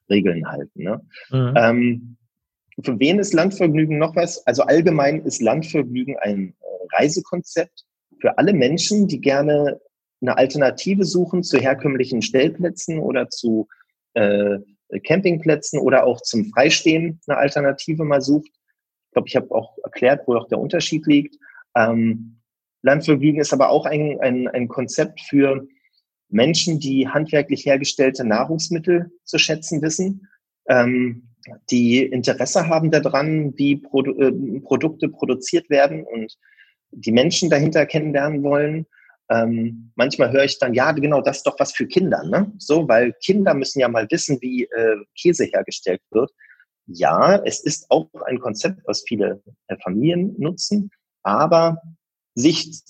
Regeln 0.08 0.48
halten. 0.48 0.82
Ne? 0.82 1.00
Mhm. 1.30 1.54
Ähm, 1.56 2.16
für 2.82 2.98
wen 2.98 3.18
ist 3.18 3.34
Landvergnügen 3.34 3.98
noch 3.98 4.16
was? 4.16 4.46
Also 4.46 4.62
allgemein 4.62 5.22
ist 5.24 5.42
Landvergnügen 5.42 6.16
ein 6.18 6.54
äh, 6.60 6.96
Reisekonzept, 6.96 7.84
für 8.20 8.38
alle 8.38 8.52
Menschen, 8.52 9.08
die 9.08 9.20
gerne 9.20 9.80
eine 10.20 10.36
Alternative 10.36 11.04
suchen 11.04 11.42
zu 11.42 11.58
herkömmlichen 11.58 12.22
Stellplätzen 12.22 12.98
oder 12.98 13.28
zu 13.28 13.68
äh, 14.14 14.58
Campingplätzen 15.04 15.80
oder 15.80 16.04
auch 16.04 16.20
zum 16.20 16.46
Freistehen 16.46 17.20
eine 17.26 17.38
Alternative 17.38 18.04
mal 18.04 18.20
sucht. 18.20 18.48
Ich 18.48 19.12
glaube, 19.12 19.28
ich 19.28 19.36
habe 19.36 19.50
auch 19.52 19.78
erklärt, 19.82 20.26
wo 20.26 20.34
auch 20.34 20.48
der 20.48 20.58
Unterschied 20.58 21.06
liegt. 21.06 21.36
Ähm, 21.76 22.40
Landvergnügen 22.82 23.40
ist 23.40 23.52
aber 23.52 23.70
auch 23.70 23.86
ein, 23.86 24.18
ein, 24.20 24.48
ein 24.48 24.68
Konzept 24.68 25.20
für 25.20 25.66
Menschen, 26.28 26.78
die 26.78 27.08
handwerklich 27.08 27.66
hergestellte 27.66 28.24
Nahrungsmittel 28.24 29.10
zu 29.24 29.38
schätzen 29.38 29.82
wissen, 29.82 30.28
ähm, 30.68 31.30
die 31.70 32.04
Interesse 32.04 32.68
haben 32.68 32.90
daran, 32.90 33.54
wie 33.56 33.76
Produ 33.76 34.12
äh, 34.18 34.60
Produkte 34.60 35.08
produziert 35.08 35.70
werden 35.70 36.04
und 36.04 36.36
die 36.92 37.12
Menschen 37.12 37.50
dahinter 37.50 37.86
kennenlernen 37.86 38.42
wollen. 38.42 38.86
Ähm, 39.30 39.92
manchmal 39.94 40.32
höre 40.32 40.44
ich 40.44 40.58
dann, 40.58 40.74
ja, 40.74 40.92
genau, 40.92 41.20
das 41.20 41.38
ist 41.38 41.46
doch 41.46 41.58
was 41.58 41.72
für 41.72 41.86
Kinder, 41.86 42.24
ne? 42.24 42.52
So, 42.58 42.88
weil 42.88 43.12
Kinder 43.24 43.54
müssen 43.54 43.80
ja 43.80 43.88
mal 43.88 44.06
wissen, 44.10 44.38
wie 44.40 44.64
äh, 44.64 44.96
Käse 45.16 45.44
hergestellt 45.44 46.02
wird. 46.10 46.30
Ja, 46.86 47.40
es 47.44 47.60
ist 47.60 47.86
auch 47.90 48.08
ein 48.26 48.40
Konzept, 48.40 48.80
was 48.86 49.04
viele 49.06 49.40
äh, 49.68 49.76
Familien 49.82 50.34
nutzen, 50.38 50.90
aber 51.22 51.82
sich 52.34 52.82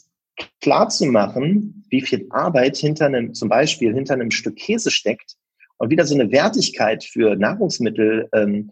klar 0.60 0.88
zu 0.88 1.06
machen, 1.06 1.84
wie 1.88 2.00
viel 2.00 2.26
Arbeit 2.30 2.76
hinter 2.76 3.06
einem, 3.06 3.34
zum 3.34 3.48
Beispiel 3.48 3.94
hinter 3.94 4.14
einem 4.14 4.30
Stück 4.30 4.56
Käse 4.56 4.90
steckt 4.90 5.36
und 5.78 5.90
wieder 5.90 6.04
so 6.04 6.14
eine 6.14 6.30
Wertigkeit 6.30 7.04
für 7.04 7.36
Nahrungsmittel 7.36 8.28
ähm, 8.32 8.70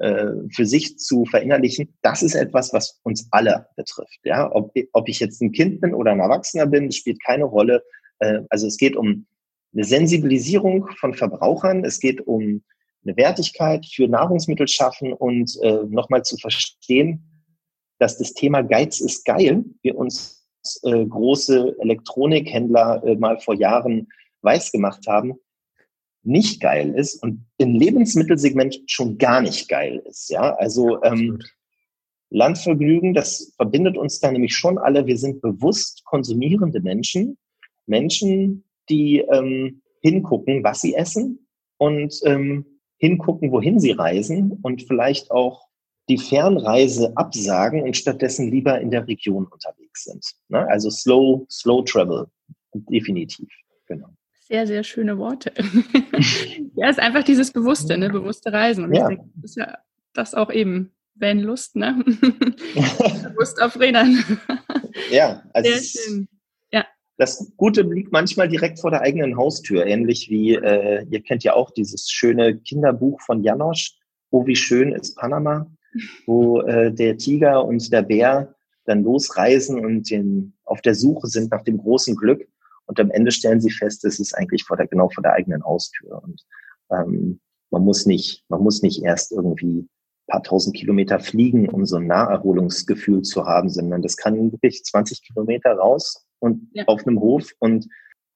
äh, 0.00 0.32
für 0.54 0.64
sich 0.64 0.98
zu 0.98 1.26
verinnerlichen, 1.26 1.92
das 2.00 2.22
ist 2.22 2.34
etwas, 2.34 2.72
was 2.72 3.00
uns 3.02 3.28
alle 3.32 3.66
betrifft. 3.76 4.20
Ja, 4.24 4.50
ob, 4.50 4.72
ob 4.92 5.08
ich 5.08 5.20
jetzt 5.20 5.42
ein 5.42 5.52
Kind 5.52 5.82
bin 5.82 5.94
oder 5.94 6.12
ein 6.12 6.20
Erwachsener 6.20 6.66
bin, 6.66 6.90
spielt 6.90 7.22
keine 7.22 7.44
Rolle. 7.44 7.82
Äh, 8.18 8.40
also 8.48 8.66
es 8.66 8.78
geht 8.78 8.96
um 8.96 9.26
eine 9.74 9.84
Sensibilisierung 9.84 10.88
von 10.98 11.12
Verbrauchern, 11.12 11.84
es 11.84 12.00
geht 12.00 12.26
um 12.26 12.62
eine 13.04 13.16
Wertigkeit 13.16 13.84
für 13.86 14.08
Nahrungsmittel 14.08 14.68
schaffen 14.68 15.12
und 15.12 15.54
äh, 15.62 15.84
nochmal 15.88 16.22
zu 16.22 16.36
verstehen, 16.38 17.29
dass 18.00 18.18
das 18.18 18.32
Thema 18.32 18.62
Geiz 18.62 19.00
ist 19.00 19.24
geil, 19.24 19.64
wie 19.82 19.92
uns 19.92 20.44
äh, 20.82 21.06
große 21.06 21.76
Elektronikhändler 21.78 23.04
äh, 23.04 23.14
mal 23.14 23.38
vor 23.38 23.54
Jahren 23.54 24.08
weiß 24.42 24.72
gemacht 24.72 25.06
haben, 25.06 25.34
nicht 26.22 26.60
geil 26.60 26.94
ist 26.94 27.22
und 27.22 27.46
im 27.58 27.74
Lebensmittelsegment 27.74 28.80
schon 28.86 29.18
gar 29.18 29.42
nicht 29.42 29.68
geil 29.68 30.02
ist. 30.06 30.30
Ja, 30.30 30.54
also 30.54 31.02
ähm, 31.02 31.38
Landvergnügen, 32.30 33.14
das 33.14 33.52
verbindet 33.56 33.96
uns 33.96 34.20
da 34.20 34.30
nämlich 34.30 34.54
schon 34.54 34.78
alle. 34.78 35.06
Wir 35.06 35.18
sind 35.18 35.42
bewusst 35.42 36.04
konsumierende 36.04 36.80
Menschen, 36.80 37.36
Menschen, 37.86 38.64
die 38.88 39.18
ähm, 39.18 39.82
hingucken, 40.00 40.64
was 40.64 40.80
sie 40.80 40.94
essen 40.94 41.46
und 41.76 42.18
ähm, 42.24 42.64
hingucken, 42.98 43.50
wohin 43.50 43.78
sie 43.78 43.92
reisen 43.92 44.58
und 44.62 44.82
vielleicht 44.82 45.30
auch 45.30 45.69
die 46.10 46.18
Fernreise 46.18 47.12
absagen 47.16 47.82
und 47.82 47.96
stattdessen 47.96 48.50
lieber 48.50 48.80
in 48.80 48.90
der 48.90 49.06
Region 49.06 49.46
unterwegs 49.46 50.04
sind. 50.04 50.24
Ne? 50.48 50.66
Also 50.68 50.90
slow, 50.90 51.46
slow 51.48 51.82
travel, 51.84 52.26
definitiv. 52.74 53.48
Genau. 53.86 54.08
Sehr, 54.40 54.66
sehr 54.66 54.82
schöne 54.82 55.16
Worte. 55.18 55.52
ja, 56.74 56.90
ist 56.90 56.98
einfach 56.98 57.22
dieses 57.22 57.52
Bewusste, 57.52 57.96
ne? 57.96 58.10
bewusste 58.10 58.52
Reisen. 58.52 58.84
Und 58.84 58.94
ja. 58.94 59.02
ich 59.02 59.16
denke, 59.16 59.30
das 59.36 59.50
ist 59.52 59.56
ja 59.56 59.78
das 60.12 60.34
auch 60.34 60.50
eben 60.50 60.92
wenn 61.14 61.40
Lust, 61.40 61.76
ne? 61.76 62.02
Bewusst 62.04 63.60
auf 63.60 63.78
Rädern. 63.78 64.24
ja, 65.10 65.42
also 65.52 65.70
sehr 65.70 65.82
schön. 65.82 66.28
Ja. 66.72 66.86
Das 67.18 67.52
Gute 67.58 67.82
liegt 67.82 68.10
manchmal 68.10 68.48
direkt 68.48 68.80
vor 68.80 68.90
der 68.90 69.02
eigenen 69.02 69.36
Haustür, 69.36 69.86
ähnlich 69.86 70.30
wie, 70.30 70.54
äh, 70.54 71.04
ihr 71.10 71.22
kennt 71.22 71.44
ja 71.44 71.52
auch 71.52 71.72
dieses 71.72 72.10
schöne 72.10 72.56
Kinderbuch 72.56 73.20
von 73.20 73.42
Janosch, 73.42 74.00
Oh, 74.32 74.46
wie 74.46 74.56
schön 74.56 74.92
ist 74.92 75.16
Panama, 75.16 75.66
wo 76.26 76.60
äh, 76.62 76.92
der 76.92 77.16
Tiger 77.16 77.64
und 77.64 77.92
der 77.92 78.02
Bär 78.02 78.54
dann 78.84 79.02
losreisen 79.02 79.84
und 79.84 80.10
den, 80.10 80.54
auf 80.64 80.80
der 80.80 80.94
Suche 80.94 81.26
sind 81.26 81.50
nach 81.50 81.62
dem 81.62 81.78
großen 81.78 82.16
Glück. 82.16 82.46
Und 82.86 82.98
am 82.98 83.10
Ende 83.10 83.30
stellen 83.30 83.60
sie 83.60 83.70
fest, 83.70 84.04
es 84.04 84.18
ist 84.18 84.34
eigentlich 84.34 84.64
vor 84.64 84.76
der, 84.76 84.88
genau 84.88 85.08
vor 85.08 85.22
der 85.22 85.34
eigenen 85.34 85.64
Haustür. 85.64 86.22
Und 86.22 86.42
ähm, 86.90 87.40
man 87.70 87.82
muss 87.82 88.06
nicht, 88.06 88.44
man 88.48 88.62
muss 88.62 88.82
nicht 88.82 89.02
erst 89.02 89.32
irgendwie 89.32 89.88
paar 90.30 90.42
tausend 90.42 90.76
Kilometer 90.76 91.20
fliegen, 91.20 91.68
um 91.68 91.84
so 91.84 91.96
ein 91.96 92.06
Naherholungsgefühl 92.06 93.22
zu 93.22 93.44
haben, 93.44 93.68
sondern 93.68 94.00
das 94.00 94.16
kann 94.16 94.52
wirklich 94.52 94.82
20 94.84 95.22
Kilometer 95.22 95.72
raus 95.72 96.24
und 96.38 96.68
ja. 96.72 96.84
auf 96.86 97.06
einem 97.06 97.20
Hof 97.20 97.52
und 97.58 97.88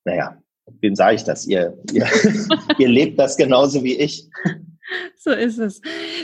naja, 0.05 0.37
wem 0.81 0.95
sage 0.95 1.17
ich 1.17 1.25
das? 1.25 1.47
Ihr, 1.47 1.79
ihr, 1.93 2.07
ihr 2.79 2.89
lebt 2.89 3.19
das 3.19 3.37
genauso 3.37 3.83
wie 3.83 3.95
ich. 3.95 4.29
So 5.17 5.31
ist 5.31 5.59
es. 5.59 5.81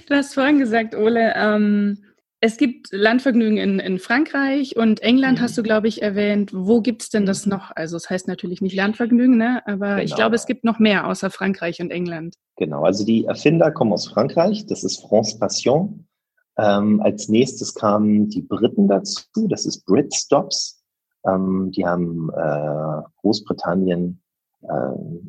Du 0.08 0.14
hast 0.14 0.34
vorhin 0.34 0.58
gesagt, 0.58 0.94
Ole, 0.94 1.32
ähm, 1.36 1.98
es 2.42 2.56
gibt 2.56 2.88
Landvergnügen 2.90 3.58
in, 3.58 3.78
in 3.78 3.98
Frankreich 3.98 4.76
und 4.76 5.00
England 5.02 5.38
Mhm. 5.38 5.42
hast 5.42 5.58
du, 5.58 5.62
glaube 5.62 5.88
ich, 5.88 6.02
erwähnt. 6.02 6.52
Wo 6.54 6.80
gibt's 6.80 7.10
denn 7.10 7.26
das 7.26 7.46
noch? 7.46 7.70
Also 7.74 7.96
es 7.96 8.08
heißt 8.08 8.28
natürlich 8.28 8.60
nicht 8.62 8.74
Landvergnügen, 8.74 9.36
ne? 9.36 9.62
aber 9.66 9.98
ich 10.02 10.10
Genau. 10.10 10.16
glaube, 10.16 10.36
es 10.36 10.46
gibt 10.46 10.64
noch 10.64 10.78
mehr 10.78 11.06
außer 11.06 11.30
Frankreich 11.30 11.80
und 11.80 11.90
England. 11.90 12.36
Genau, 12.56 12.82
also 12.84 13.04
die 13.04 13.24
Erfinder 13.26 13.70
kommen 13.70 13.92
aus 13.92 14.08
Frankreich, 14.08 14.66
das 14.66 14.84
ist 14.84 15.00
France 15.02 15.38
Passion. 15.38 16.06
Ähm, 16.58 17.00
als 17.02 17.28
nächstes 17.28 17.74
kamen 17.74 18.28
die 18.28 18.42
Briten 18.42 18.88
dazu, 18.88 19.24
das 19.48 19.64
ist 19.66 19.84
Brit 19.86 20.14
Stops. 20.14 20.82
Ähm, 21.26 21.70
die 21.74 21.86
haben 21.86 22.30
äh, 22.34 23.02
Großbritannien, 23.20 24.20
äh, 24.62 24.68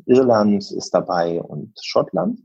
Irland 0.06 0.70
ist 0.72 0.90
dabei 0.92 1.40
und 1.42 1.72
Schottland. 1.82 2.38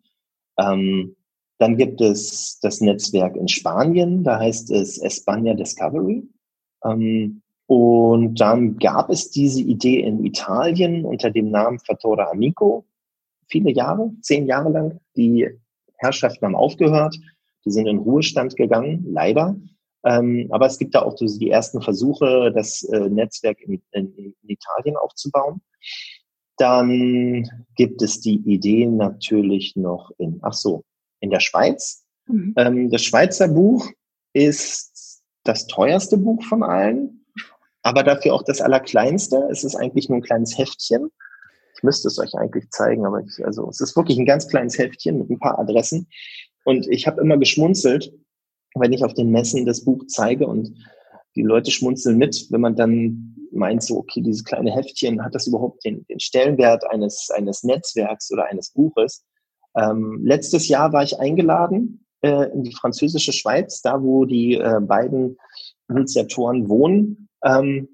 Ähm, 0.60 1.16
dann 1.60 1.78
gibt 1.78 2.01
es 2.01 2.60
das 2.62 2.82
Netzwerk 2.82 3.36
in 3.36 3.47
Spanien, 3.47 4.24
da 4.24 4.39
heißt 4.39 4.72
es 4.72 5.01
España 5.01 5.55
Discovery. 5.55 6.28
Ähm, 6.84 7.41
und 7.66 8.39
dann 8.39 8.78
gab 8.78 9.10
es 9.10 9.30
diese 9.32 9.62
Idee 9.62 10.01
in 10.01 10.24
Italien 10.24 11.03
unter 11.03 11.32
dem 11.32 11.49
Namen 11.49 11.80
Fattora 11.80 12.30
Amico 12.32 12.86
viele 13.49 13.72
Jahre, 13.72 14.12
zehn 14.22 14.45
Jahre 14.45 14.70
lang. 14.70 14.99
Die 15.16 15.49
Herrschaften 15.97 16.45
haben 16.45 16.55
aufgehört, 16.55 17.18
die 17.66 17.72
sind 17.72 17.88
in 17.88 17.97
Ruhestand 17.97 18.55
gegangen, 18.55 19.05
leider. 19.10 19.55
Ähm, 20.05 20.47
aber 20.51 20.68
es 20.68 20.78
gibt 20.78 20.95
da 20.95 21.01
auch 21.01 21.16
die 21.16 21.49
ersten 21.49 21.82
Versuche, 21.82 22.51
das 22.53 22.84
äh, 22.84 23.10
Netzwerk 23.10 23.60
in, 23.62 23.82
in, 23.91 24.16
in 24.16 24.36
Italien 24.43 24.95
aufzubauen. 24.95 25.62
Dann 26.58 27.47
gibt 27.76 28.01
es 28.01 28.20
die 28.20 28.41
Idee 28.45 28.88
natürlich 28.88 29.76
noch 29.76 30.12
in, 30.18 30.39
ach 30.41 30.53
so, 30.53 30.84
in 31.20 31.30
der 31.30 31.39
Schweiz. 31.39 32.03
Mhm. 32.28 32.53
Ähm, 32.58 32.89
das 32.89 33.03
Schweizer 33.03 33.47
Buch 33.47 33.89
ist 34.34 35.22
das 35.43 35.68
teuerste 35.68 36.18
Buch 36.18 36.43
von 36.43 36.64
allen, 36.64 37.26
aber 37.84 38.03
dafür 38.03 38.34
auch 38.34 38.43
das 38.43 38.62
allerkleinste. 38.62 39.47
Es 39.49 39.64
ist 39.64 39.76
eigentlich 39.76 40.10
nur 40.10 40.18
ein 40.18 40.24
kleines 40.24 40.58
Heftchen. 40.58 41.10
Ich 41.76 41.84
müsste 41.84 42.08
es 42.08 42.20
euch 42.20 42.34
eigentlich 42.36 42.70
zeigen, 42.72 43.05
aber 43.05 43.22
ich, 43.22 43.45
also 43.45 43.70
es 43.70 43.80
ist 43.80 43.95
wirklich 43.95 44.18
ein 44.18 44.26
ganz 44.26 44.47
kleines 44.47 44.78
Heftchen 44.78 45.20
mit 45.20 45.30
ein 45.30 45.39
paar 45.39 45.60
Adressen. 45.60 46.08
Und 46.66 46.88
ich 46.88 47.08
habe 47.08 47.22
immer 47.22 47.38
geschmunzelt, 47.38 48.12
wenn 48.76 48.93
ich 48.93 49.03
auf 49.03 49.14
den 49.14 49.32
Messen 49.32 49.66
das 49.66 49.86
Buch 49.86 50.05
zeige 50.08 50.47
und 50.47 50.74
die 51.36 51.43
Leute 51.43 51.72
schmunzeln 51.72 52.18
mit, 52.18 52.47
wenn 52.49 52.62
man 52.62 52.76
dann 52.76 53.37
meint, 53.52 53.84
so, 53.84 53.98
okay, 53.98 54.22
dieses 54.22 54.43
kleine 54.43 54.72
Heftchen, 54.72 55.24
hat 55.24 55.36
das 55.36 55.48
überhaupt 55.48 55.84
den, 55.86 56.06
den 56.08 56.20
Stellenwert 56.20 56.84
eines, 56.89 57.30
eines 57.36 57.64
Netzwerks 57.64 58.32
oder 58.32 58.45
eines 58.45 58.72
Buches? 58.72 59.26
Ähm, 59.76 60.20
letztes 60.24 60.68
Jahr 60.68 60.93
war 60.93 61.04
ich 61.04 61.20
eingeladen 61.20 62.06
äh, 62.22 62.52
in 62.52 62.64
die 62.64 62.74
französische 62.74 63.34
Schweiz, 63.34 63.82
da 63.82 64.02
wo 64.02 64.26
die 64.26 64.56
äh, 64.56 64.80
beiden 64.82 65.38
Initiatoren 65.89 66.68
wohnen. 66.68 67.30
Ähm, 67.43 67.89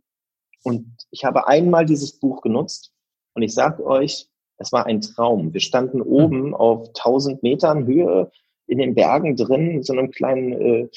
und 0.63 0.87
ich 1.11 1.25
habe 1.25 1.47
einmal 1.47 1.85
dieses 1.85 2.19
Buch 2.19 2.41
genutzt 2.41 2.93
und 3.33 3.41
ich 3.41 3.53
sage 3.53 3.85
euch, 3.85 4.29
es 4.57 4.71
war 4.71 4.85
ein 4.85 5.01
Traum. 5.01 5.53
Wir 5.53 5.59
standen 5.59 6.01
oben 6.01 6.53
auf 6.55 6.87
1000 6.89 7.43
Metern 7.43 7.85
Höhe 7.85 8.31
in 8.67 8.77
den 8.77 8.95
Bergen 8.95 9.35
drin, 9.35 9.71
in 9.71 9.83
so 9.83 9.93
einem 9.93 10.11
kleinen 10.11 10.53
äh, 10.53 10.89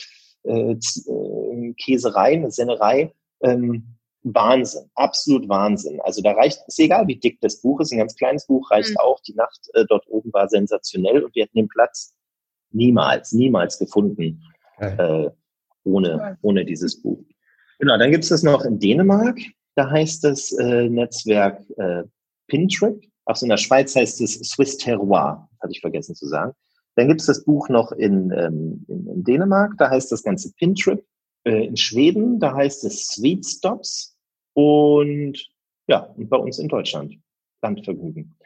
äh, 0.44 0.72
äh, 0.72 1.72
Käserei, 1.74 2.34
eine 2.34 2.50
Sennerei. 2.50 3.12
Ähm, 3.42 3.95
Wahnsinn, 4.34 4.90
absolut 4.94 5.48
Wahnsinn. 5.48 6.00
Also 6.00 6.22
da 6.22 6.32
reicht, 6.32 6.58
ist 6.66 6.78
egal, 6.80 7.06
wie 7.06 7.16
dick 7.16 7.40
das 7.40 7.60
Buch 7.60 7.80
ist, 7.80 7.92
ein 7.92 7.98
ganz 7.98 8.16
kleines 8.16 8.46
Buch 8.46 8.70
reicht 8.70 8.90
Mhm. 8.90 8.96
auch. 8.98 9.20
Die 9.20 9.34
Nacht 9.34 9.68
äh, 9.74 9.84
dort 9.88 10.06
oben 10.08 10.32
war 10.32 10.48
sensationell 10.48 11.22
und 11.22 11.34
wir 11.34 11.44
hätten 11.44 11.58
den 11.58 11.68
Platz 11.68 12.14
niemals, 12.72 13.32
niemals 13.32 13.78
gefunden 13.78 14.42
äh, 14.78 15.30
ohne, 15.84 16.38
ohne 16.42 16.64
dieses 16.64 17.00
Buch. 17.00 17.22
Genau, 17.78 17.96
dann 17.98 18.10
gibt 18.10 18.24
es 18.24 18.30
das 18.30 18.42
noch 18.42 18.64
in 18.64 18.78
Dänemark. 18.78 19.38
Da 19.74 19.90
heißt 19.90 20.24
das 20.24 20.52
äh, 20.52 20.88
Netzwerk 20.88 21.62
äh, 21.76 22.04
Pintrip. 22.48 23.02
Ach 23.26 23.36
so, 23.36 23.44
in 23.44 23.50
der 23.50 23.56
Schweiz 23.58 23.94
heißt 23.94 24.20
es 24.22 24.34
Swiss 24.40 24.76
Terroir, 24.78 25.48
hatte 25.60 25.72
ich 25.72 25.80
vergessen 25.80 26.14
zu 26.14 26.26
sagen. 26.26 26.52
Dann 26.94 27.08
gibt 27.08 27.20
es 27.20 27.26
das 27.26 27.44
Buch 27.44 27.68
noch 27.68 27.92
in, 27.92 28.30
ähm, 28.32 28.84
in, 28.88 29.06
in 29.06 29.24
Dänemark, 29.24 29.74
da 29.78 29.90
heißt 29.90 30.10
das 30.10 30.22
Ganze 30.22 30.52
Pintrip. 30.54 31.04
Äh, 31.44 31.66
in 31.66 31.76
Schweden, 31.76 32.40
da 32.40 32.54
heißt 32.54 32.84
es 32.84 33.08
Sweet 33.08 33.44
Stops. 33.46 34.15
Und 34.56 35.50
ja, 35.86 35.98
und 36.16 36.30
bei 36.30 36.38
uns 36.38 36.58
in 36.58 36.68
Deutschland 36.68 37.18
Landvergnügen. 37.60 38.36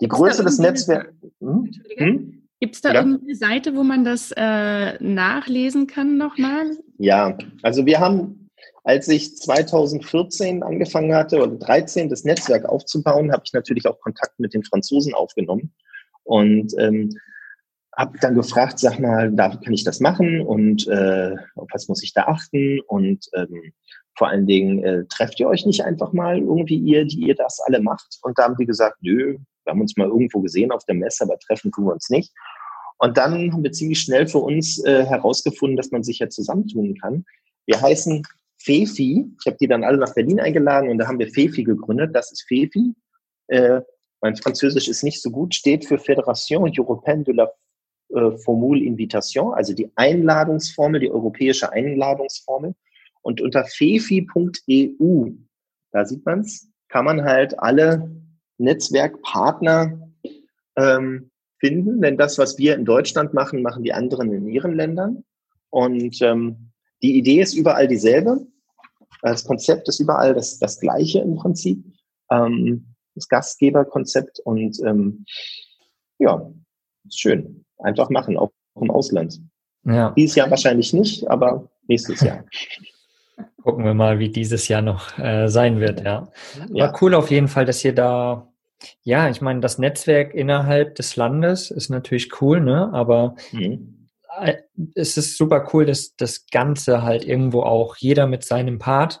Die 0.00 0.04
Gibt's 0.04 0.18
Größe 0.18 0.44
des 0.44 0.58
Netzwerks. 0.58 1.14
Hm? 1.40 1.70
Hm? 1.96 2.42
Gibt 2.60 2.74
es 2.74 2.82
da 2.82 2.92
Ja. 2.92 3.00
irgendeine 3.00 3.34
Seite, 3.34 3.74
wo 3.74 3.82
man 3.82 4.04
das 4.04 4.32
äh, 4.36 5.02
nachlesen 5.02 5.86
kann 5.86 6.18
nochmal? 6.18 6.76
Ja, 6.98 7.38
also 7.62 7.86
wir 7.86 7.98
haben, 8.00 8.50
als 8.84 9.08
ich 9.08 9.34
2014 9.36 10.62
angefangen 10.62 11.14
hatte 11.14 11.42
oder 11.42 11.56
13 11.56 12.10
das 12.10 12.24
Netzwerk 12.24 12.66
aufzubauen, 12.66 13.32
habe 13.32 13.42
ich 13.46 13.54
natürlich 13.54 13.86
auch 13.86 13.98
Kontakt 14.00 14.38
mit 14.38 14.52
den 14.52 14.62
Franzosen 14.62 15.14
aufgenommen 15.14 15.72
und 16.24 16.74
ähm, 16.78 17.16
habe 17.96 18.18
dann 18.20 18.34
gefragt, 18.34 18.78
sag 18.78 18.98
mal, 18.98 19.32
da 19.32 19.56
kann 19.56 19.72
ich 19.72 19.84
das 19.84 20.00
machen 20.00 20.42
und 20.42 20.86
äh, 20.88 21.34
auf 21.54 21.68
was 21.72 21.88
muss 21.88 22.02
ich 22.02 22.12
da 22.12 22.24
achten 22.24 22.80
und 22.80 23.26
ähm, 23.34 23.72
vor 24.14 24.28
allen 24.28 24.46
Dingen 24.46 24.84
äh, 24.84 25.04
trefft 25.06 25.40
ihr 25.40 25.48
euch 25.48 25.64
nicht 25.66 25.82
einfach 25.82 26.12
mal 26.12 26.38
irgendwie 26.38 26.76
ihr, 26.76 27.06
die 27.06 27.20
ihr 27.20 27.34
das 27.34 27.60
alle 27.66 27.80
macht 27.80 28.18
und 28.22 28.38
da 28.38 28.44
haben 28.44 28.56
die 28.58 28.66
gesagt, 28.66 28.98
nö, 29.00 29.38
wir 29.64 29.70
haben 29.70 29.80
uns 29.80 29.96
mal 29.96 30.08
irgendwo 30.08 30.40
gesehen 30.40 30.72
auf 30.72 30.84
der 30.84 30.94
Messe, 30.94 31.24
aber 31.24 31.38
treffen 31.38 31.72
tun 31.72 31.86
wir 31.86 31.92
uns 31.92 32.08
nicht. 32.10 32.32
Und 32.98 33.18
dann 33.18 33.52
haben 33.52 33.62
wir 33.62 33.72
ziemlich 33.72 34.00
schnell 34.00 34.26
für 34.26 34.38
uns 34.38 34.82
äh, 34.84 35.04
herausgefunden, 35.04 35.76
dass 35.76 35.90
man 35.90 36.02
sich 36.02 36.20
ja 36.20 36.28
zusammentun 36.28 36.96
kann. 36.96 37.24
Wir 37.66 37.80
heißen 37.80 38.22
Fefi. 38.58 39.26
Ich 39.38 39.46
habe 39.46 39.58
die 39.60 39.68
dann 39.68 39.84
alle 39.84 39.98
nach 39.98 40.14
Berlin 40.14 40.40
eingeladen 40.40 40.88
und 40.88 40.98
da 40.98 41.06
haben 41.06 41.18
wir 41.18 41.28
Fefi 41.28 41.62
gegründet. 41.62 42.14
Das 42.14 42.32
ist 42.32 42.46
Fefi. 42.48 42.94
Äh, 43.48 43.80
mein 44.22 44.36
Französisch 44.36 44.88
ist 44.88 45.02
nicht 45.02 45.20
so 45.20 45.30
gut, 45.30 45.54
steht 45.54 45.84
für 45.84 45.96
Fédération 45.96 46.62
Européenne 46.62 47.24
de 47.24 47.34
la 47.34 47.50
äh, 48.14 48.36
Formule 48.38 48.84
Invitation, 48.84 49.54
also 49.54 49.74
die 49.74 49.90
Einladungsformel, 49.96 51.00
die 51.00 51.10
europäische 51.10 51.72
Einladungsformel. 51.72 52.74
Und 53.22 53.40
unter 53.40 53.64
fefi.eu, 53.64 55.30
da 55.90 56.04
sieht 56.04 56.24
man's, 56.24 56.70
kann 56.88 57.04
man 57.04 57.24
halt 57.24 57.58
alle 57.58 58.10
Netzwerkpartner 58.58 60.10
ähm, 60.76 61.30
finden, 61.58 62.00
denn 62.00 62.16
das, 62.16 62.38
was 62.38 62.58
wir 62.58 62.74
in 62.74 62.84
Deutschland 62.84 63.34
machen, 63.34 63.62
machen 63.62 63.82
die 63.82 63.92
anderen 63.92 64.32
in 64.32 64.48
ihren 64.48 64.74
Ländern. 64.74 65.24
Und 65.70 66.22
ähm, 66.22 66.70
die 67.02 67.16
Idee 67.18 67.40
ist 67.40 67.54
überall 67.54 67.88
dieselbe. 67.88 68.46
Das 69.22 69.44
Konzept 69.44 69.88
ist 69.88 70.00
überall 70.00 70.34
das, 70.34 70.58
das 70.58 70.78
gleiche 70.78 71.20
im 71.20 71.36
Prinzip. 71.36 71.84
Ähm, 72.30 72.94
das 73.14 73.28
Gastgeberkonzept 73.28 74.40
und 74.40 74.78
ähm, 74.84 75.24
ja, 76.18 76.52
schön. 77.12 77.65
Einfach 77.78 78.10
machen, 78.10 78.36
auch 78.36 78.52
im 78.80 78.90
Ausland. 78.90 79.40
Ja, 79.84 80.10
Dieses 80.16 80.36
Jahr 80.36 80.50
wahrscheinlich 80.50 80.92
nicht, 80.92 81.28
aber 81.28 81.68
nächstes 81.86 82.20
Jahr. 82.20 82.44
gucken 83.66 83.84
wir 83.84 83.94
mal, 83.94 84.20
wie 84.20 84.28
dieses 84.28 84.68
Jahr 84.68 84.80
noch 84.80 85.18
äh, 85.18 85.48
sein 85.48 85.80
wird, 85.80 86.04
ja. 86.04 86.28
Ja, 86.72 86.84
War 86.84 87.02
cool 87.02 87.14
auf 87.14 87.32
jeden 87.32 87.48
Fall, 87.48 87.64
dass 87.64 87.84
ihr 87.84 87.92
da, 87.92 88.48
ja, 89.02 89.28
ich 89.28 89.40
meine, 89.40 89.58
das 89.58 89.78
Netzwerk 89.78 90.34
innerhalb 90.34 90.94
des 90.94 91.16
Landes 91.16 91.72
ist 91.72 91.88
natürlich 91.88 92.40
cool, 92.40 92.60
ne? 92.60 92.90
Aber 92.92 93.34
mhm. 93.50 94.08
äh, 94.40 94.54
es 94.94 95.16
ist 95.16 95.36
super 95.36 95.68
cool, 95.72 95.84
dass 95.84 96.14
das 96.14 96.46
Ganze 96.46 97.02
halt 97.02 97.24
irgendwo 97.24 97.62
auch 97.62 97.96
jeder 97.96 98.28
mit 98.28 98.44
seinem 98.44 98.78
Part 98.78 99.20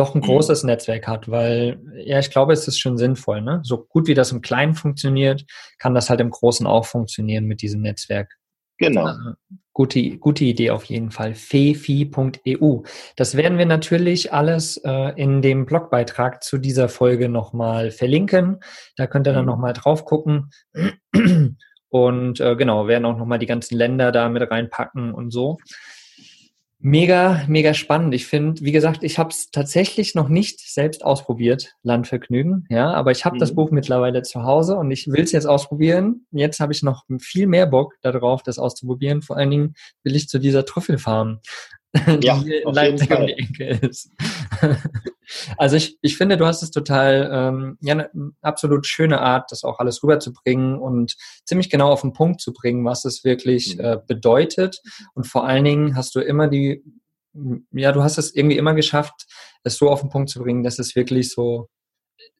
doch 0.00 0.14
ein 0.14 0.18
Mhm. 0.20 0.24
großes 0.26 0.64
Netzwerk 0.64 1.06
hat, 1.06 1.30
weil 1.30 1.78
ja, 2.04 2.18
ich 2.18 2.30
glaube, 2.30 2.52
es 2.52 2.66
ist 2.66 2.78
schon 2.80 2.98
sinnvoll, 2.98 3.40
ne? 3.42 3.60
So 3.62 3.84
gut 3.84 4.08
wie 4.08 4.14
das 4.14 4.32
im 4.32 4.40
Kleinen 4.42 4.74
funktioniert, 4.74 5.44
kann 5.78 5.94
das 5.94 6.10
halt 6.10 6.20
im 6.20 6.30
Großen 6.30 6.66
auch 6.66 6.86
funktionieren 6.86 7.44
mit 7.44 7.62
diesem 7.62 7.82
Netzwerk. 7.82 8.36
genau. 8.78 9.04
Also, 9.04 9.20
gute, 9.74 10.16
gute 10.18 10.44
Idee 10.44 10.70
auf 10.70 10.84
jeden 10.84 11.10
Fall. 11.10 11.34
fefi.eu. 11.34 12.80
Das 13.16 13.36
werden 13.36 13.58
wir 13.58 13.66
natürlich 13.66 14.32
alles 14.32 14.78
äh, 14.78 15.12
in 15.20 15.42
dem 15.42 15.66
Blogbeitrag 15.66 16.42
zu 16.42 16.56
dieser 16.58 16.88
Folge 16.88 17.28
nochmal 17.28 17.90
verlinken. 17.90 18.60
Da 18.96 19.06
könnt 19.06 19.26
ihr 19.26 19.32
dann 19.34 19.44
Mhm. 19.44 19.50
nochmal 19.50 19.72
drauf 19.74 20.04
gucken. 20.06 20.50
Und 21.88 22.40
äh, 22.40 22.54
genau, 22.56 22.86
werden 22.86 23.04
auch 23.04 23.16
nochmal 23.18 23.38
die 23.40 23.46
ganzen 23.46 23.76
Länder 23.76 24.12
da 24.12 24.28
mit 24.28 24.48
reinpacken 24.50 25.12
und 25.12 25.30
so. 25.32 25.58
Mega, 26.82 27.42
mega 27.46 27.74
spannend. 27.74 28.14
Ich 28.14 28.26
finde, 28.26 28.62
wie 28.62 28.72
gesagt, 28.72 29.02
ich 29.04 29.18
habe 29.18 29.28
es 29.28 29.50
tatsächlich 29.50 30.14
noch 30.14 30.30
nicht 30.30 30.60
selbst 30.60 31.04
ausprobiert, 31.04 31.74
Landvergnügen, 31.82 32.66
ja, 32.70 32.90
aber 32.94 33.10
ich 33.10 33.26
habe 33.26 33.36
das 33.38 33.50
Mhm. 33.50 33.56
Buch 33.56 33.70
mittlerweile 33.70 34.22
zu 34.22 34.44
Hause 34.44 34.76
und 34.76 34.90
ich 34.90 35.06
will 35.06 35.22
es 35.22 35.32
jetzt 35.32 35.44
ausprobieren. 35.44 36.26
Jetzt 36.30 36.58
habe 36.58 36.72
ich 36.72 36.82
noch 36.82 37.04
viel 37.20 37.46
mehr 37.46 37.66
Bock 37.66 37.96
darauf, 38.00 38.42
das 38.42 38.58
auszuprobieren. 38.58 39.20
Vor 39.20 39.36
allen 39.36 39.50
Dingen 39.50 39.74
will 40.04 40.16
ich 40.16 40.28
zu 40.28 40.38
dieser 40.38 40.64
Trüffelfarm, 40.64 41.40
Ja, 42.22 42.38
die 42.38 42.54
in 42.54 42.72
Leipzig 42.72 43.10
um 43.10 43.26
die 43.26 43.32
Ecke 43.32 43.86
ist. 43.86 44.10
also 45.56 45.76
ich, 45.76 45.98
ich 46.02 46.16
finde, 46.16 46.36
du 46.36 46.46
hast 46.46 46.62
es 46.62 46.70
total, 46.70 47.30
ähm, 47.32 47.78
ja, 47.80 47.94
eine 47.94 48.10
absolut 48.42 48.86
schöne 48.86 49.20
Art, 49.20 49.50
das 49.50 49.64
auch 49.64 49.78
alles 49.78 50.02
rüberzubringen 50.02 50.78
und 50.78 51.16
ziemlich 51.44 51.70
genau 51.70 51.90
auf 51.90 52.02
den 52.02 52.12
Punkt 52.12 52.40
zu 52.40 52.52
bringen, 52.52 52.84
was 52.84 53.04
es 53.04 53.24
wirklich 53.24 53.76
mhm. 53.76 53.84
äh, 53.84 53.98
bedeutet. 54.06 54.80
Und 55.14 55.26
vor 55.26 55.46
allen 55.46 55.64
Dingen 55.64 55.96
hast 55.96 56.14
du 56.14 56.20
immer 56.20 56.48
die, 56.48 56.82
ja, 57.72 57.92
du 57.92 58.02
hast 58.02 58.18
es 58.18 58.34
irgendwie 58.34 58.56
immer 58.56 58.74
geschafft, 58.74 59.26
es 59.64 59.76
so 59.76 59.90
auf 59.90 60.00
den 60.00 60.10
Punkt 60.10 60.30
zu 60.30 60.40
bringen, 60.40 60.62
dass 60.62 60.78
es 60.78 60.94
wirklich 60.94 61.30
so, 61.30 61.68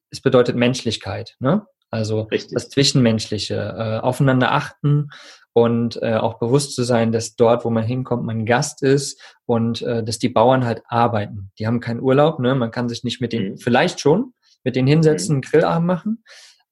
es 0.09 0.21
bedeutet 0.21 0.55
Menschlichkeit, 0.55 1.35
ne? 1.39 1.65
Also 1.93 2.21
Richtig. 2.21 2.53
das 2.53 2.69
Zwischenmenschliche, 2.69 3.55
äh, 3.55 3.99
aufeinander 3.99 4.53
achten 4.53 5.09
und 5.53 6.01
äh, 6.01 6.15
auch 6.15 6.39
bewusst 6.39 6.75
zu 6.75 6.83
sein, 6.83 7.11
dass 7.11 7.35
dort, 7.35 7.65
wo 7.65 7.69
man 7.69 7.83
hinkommt, 7.83 8.23
man 8.23 8.45
Gast 8.45 8.83
ist 8.83 9.19
und 9.45 9.81
äh, 9.81 10.03
dass 10.03 10.19
die 10.19 10.29
Bauern 10.29 10.65
halt 10.65 10.83
arbeiten. 10.87 11.51
Die 11.59 11.67
haben 11.67 11.79
keinen 11.79 12.01
Urlaub, 12.01 12.39
ne? 12.39 12.55
Man 12.55 12.71
kann 12.71 12.89
sich 12.89 13.03
nicht 13.03 13.21
mit 13.21 13.33
denen, 13.33 13.51
mhm. 13.51 13.57
vielleicht 13.57 13.99
schon, 13.99 14.33
mit 14.63 14.75
denen 14.75 14.87
hinsetzen, 14.87 15.35
mhm. 15.35 15.37
einen 15.37 15.41
Grillabend 15.41 15.87
machen, 15.87 16.23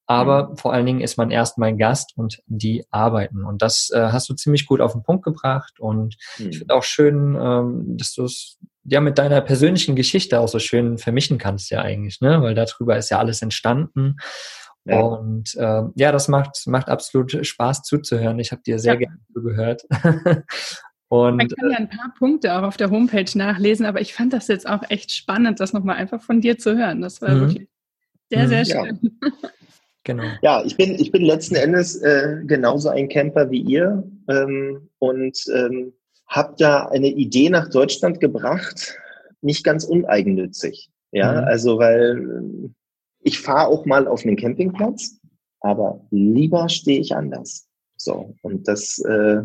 aber 0.09 0.49
mhm. 0.49 0.57
vor 0.57 0.73
allen 0.73 0.87
Dingen 0.87 1.01
ist 1.01 1.17
man 1.17 1.29
erstmal 1.29 1.75
Gast 1.77 2.13
und 2.15 2.41
die 2.47 2.83
arbeiten. 2.89 3.43
Und 3.43 3.61
das 3.61 3.91
äh, 3.91 4.09
hast 4.11 4.27
du 4.27 4.33
ziemlich 4.33 4.65
gut 4.65 4.81
auf 4.81 4.93
den 4.93 5.03
Punkt 5.03 5.23
gebracht. 5.23 5.79
Und 5.79 6.17
ich 6.39 6.45
mhm. 6.45 6.53
finde 6.53 6.73
auch 6.73 6.83
schön, 6.83 7.37
ähm, 7.39 7.97
dass 7.97 8.13
du 8.13 8.23
es 8.23 8.57
ja 8.85 9.01
mit 9.01 9.19
deiner 9.19 9.41
persönlichen 9.41 9.95
Geschichte 9.95 10.39
auch 10.39 10.47
so 10.47 10.57
schön 10.57 10.97
vermischen 10.97 11.37
kannst, 11.37 11.69
ja 11.69 11.81
eigentlich, 11.81 12.21
ne? 12.21 12.41
Weil 12.41 12.55
darüber 12.55 12.97
ist 12.97 13.11
ja 13.11 13.19
alles 13.19 13.43
entstanden. 13.43 14.15
Ja. 14.85 15.01
Und 15.01 15.55
äh, 15.55 15.83
ja, 15.95 16.11
das 16.11 16.27
macht, 16.27 16.65
macht 16.67 16.89
absolut 16.89 17.45
Spaß 17.45 17.83
zuzuhören. 17.83 18.39
Ich 18.39 18.51
habe 18.51 18.61
dir 18.61 18.79
sehr 18.79 18.93
ja. 18.93 18.99
gerne 18.99 19.19
zugehört. 19.33 19.83
Und, 21.09 21.37
Man 21.37 21.47
kann 21.47 21.71
ja 21.71 21.77
ein 21.77 21.89
paar 21.89 22.13
Punkte 22.19 22.55
auch 22.55 22.61
auf 22.61 22.77
der 22.77 22.91
Homepage 22.91 23.35
nachlesen, 23.35 23.87
aber 23.87 23.99
ich 23.99 24.13
fand 24.13 24.31
das 24.31 24.47
jetzt 24.47 24.69
auch 24.69 24.83
echt 24.89 25.11
spannend, 25.11 25.59
das 25.59 25.73
nochmal 25.73 25.95
einfach 25.95 26.21
von 26.21 26.39
dir 26.39 26.59
zu 26.59 26.77
hören. 26.77 27.01
Das 27.01 27.19
war 27.19 27.31
mhm. 27.31 27.39
wirklich 27.41 27.67
sehr, 28.29 28.47
sehr 28.47 28.65
schön. 28.65 28.99
Ja. 29.21 29.29
Genau. 30.05 30.23
Ja, 30.41 30.63
ich 30.65 30.75
bin, 30.75 30.95
ich 30.95 31.11
bin 31.11 31.21
letzten 31.23 31.55
Endes 31.55 31.97
äh, 31.97 32.37
genauso 32.45 32.89
ein 32.89 33.09
Camper 33.09 33.51
wie 33.51 33.59
ihr 33.59 34.01
ähm, 34.27 34.89
und 34.97 35.37
ähm, 35.53 35.93
habe 36.25 36.55
da 36.57 36.87
eine 36.87 37.09
Idee 37.09 37.49
nach 37.49 37.69
Deutschland 37.69 38.19
gebracht, 38.19 38.97
nicht 39.41 39.63
ganz 39.63 39.83
uneigennützig. 39.83 40.89
Ja, 41.11 41.33
mhm. 41.33 41.47
also 41.47 41.77
weil 41.77 42.71
ich 43.21 43.39
fahre 43.39 43.67
auch 43.67 43.85
mal 43.85 44.07
auf 44.07 44.25
einen 44.25 44.35
Campingplatz, 44.35 45.19
aber 45.61 46.05
lieber 46.11 46.69
stehe 46.69 46.99
ich 46.99 47.15
anders. 47.15 47.67
So, 47.97 48.35
und 48.41 48.67
das 48.67 48.99
äh, 48.99 49.41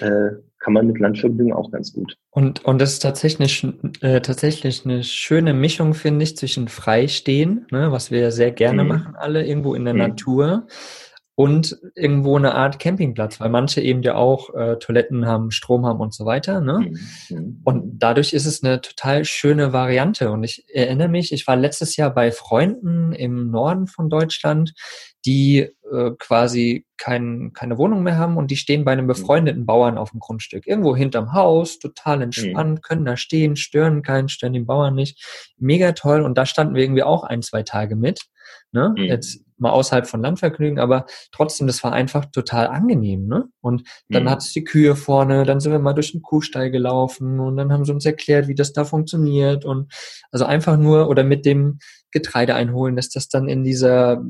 äh, 0.00 0.30
kann 0.58 0.72
man 0.72 0.86
mit 0.86 0.98
Landvergnügen 0.98 1.52
auch 1.52 1.70
ganz 1.70 1.92
gut. 1.92 2.16
Und, 2.30 2.64
und 2.64 2.80
das 2.80 2.94
ist 2.94 3.00
tatsächlich, 3.00 3.66
äh, 4.00 4.20
tatsächlich 4.20 4.84
eine 4.84 5.04
schöne 5.04 5.54
Mischung, 5.54 5.94
finde 5.94 6.24
ich, 6.24 6.36
zwischen 6.36 6.68
Freistehen, 6.68 7.66
ne, 7.70 7.92
was 7.92 8.10
wir 8.10 8.30
sehr 8.32 8.50
gerne 8.50 8.82
mhm. 8.82 8.88
machen, 8.88 9.16
alle 9.16 9.46
irgendwo 9.46 9.74
in 9.74 9.84
der 9.84 9.94
mhm. 9.94 10.00
Natur, 10.00 10.66
und 11.36 11.76
irgendwo 11.96 12.36
eine 12.36 12.54
Art 12.54 12.78
Campingplatz, 12.78 13.40
weil 13.40 13.48
manche 13.48 13.80
eben 13.80 14.02
ja 14.02 14.14
auch 14.14 14.54
äh, 14.54 14.76
Toiletten 14.76 15.26
haben, 15.26 15.50
Strom 15.50 15.84
haben 15.84 15.98
und 15.98 16.14
so 16.14 16.24
weiter. 16.24 16.60
Ne? 16.60 16.92
Mhm. 17.28 17.60
Und 17.64 17.98
dadurch 17.98 18.32
ist 18.32 18.46
es 18.46 18.62
eine 18.62 18.80
total 18.80 19.24
schöne 19.24 19.72
Variante. 19.72 20.30
Und 20.30 20.44
ich 20.44 20.64
erinnere 20.72 21.08
mich, 21.08 21.32
ich 21.32 21.46
war 21.48 21.56
letztes 21.56 21.96
Jahr 21.96 22.14
bei 22.14 22.30
Freunden 22.30 23.12
im 23.12 23.50
Norden 23.50 23.88
von 23.88 24.08
Deutschland, 24.10 24.74
die 25.26 25.70
äh, 25.92 26.10
quasi 26.20 26.86
kein, 26.98 27.52
keine 27.52 27.78
Wohnung 27.78 28.04
mehr 28.04 28.16
haben 28.16 28.36
und 28.36 28.52
die 28.52 28.56
stehen 28.56 28.84
bei 28.84 28.92
einem 28.92 29.06
mhm. 29.06 29.08
befreundeten 29.08 29.66
Bauern 29.66 29.98
auf 29.98 30.12
dem 30.12 30.20
Grundstück. 30.20 30.68
Irgendwo 30.68 30.94
hinterm 30.94 31.32
Haus, 31.32 31.80
total 31.80 32.22
entspannt, 32.22 32.78
mhm. 32.78 32.82
können 32.82 33.04
da 33.04 33.16
stehen, 33.16 33.56
stören 33.56 34.02
keinen, 34.02 34.28
stören 34.28 34.52
den 34.52 34.66
Bauern 34.66 34.94
nicht. 34.94 35.52
Mega 35.58 35.92
toll. 35.92 36.20
Und 36.20 36.38
da 36.38 36.46
standen 36.46 36.76
wir 36.76 36.82
irgendwie 36.82 37.02
auch 37.02 37.24
ein, 37.24 37.42
zwei 37.42 37.64
Tage 37.64 37.96
mit. 37.96 38.20
Ne? 38.70 38.94
Mhm. 38.96 39.04
Jetzt 39.04 39.40
mal 39.56 39.70
außerhalb 39.70 40.06
von 40.06 40.20
Landvergnügen, 40.20 40.78
aber 40.78 41.06
trotzdem, 41.32 41.66
das 41.66 41.82
war 41.84 41.92
einfach 41.92 42.26
total 42.26 42.66
angenehm, 42.66 43.26
ne? 43.26 43.48
Und 43.60 43.86
dann 44.08 44.24
mhm. 44.24 44.30
hat 44.30 44.42
es 44.42 44.52
die 44.52 44.64
Kühe 44.64 44.96
vorne, 44.96 45.44
dann 45.44 45.60
sind 45.60 45.72
wir 45.72 45.78
mal 45.78 45.92
durch 45.92 46.12
den 46.12 46.22
Kuhstall 46.22 46.70
gelaufen 46.70 47.40
und 47.40 47.56
dann 47.56 47.72
haben 47.72 47.84
sie 47.84 47.92
uns 47.92 48.04
erklärt, 48.04 48.48
wie 48.48 48.54
das 48.54 48.72
da 48.72 48.84
funktioniert 48.84 49.64
und 49.64 49.92
also 50.32 50.44
einfach 50.44 50.76
nur 50.76 51.08
oder 51.08 51.24
mit 51.24 51.46
dem 51.46 51.78
Getreide 52.10 52.54
einholen, 52.54 52.96
dass 52.96 53.08
das 53.10 53.28
dann 53.28 53.48
in 53.48 53.64
dieser 53.64 54.22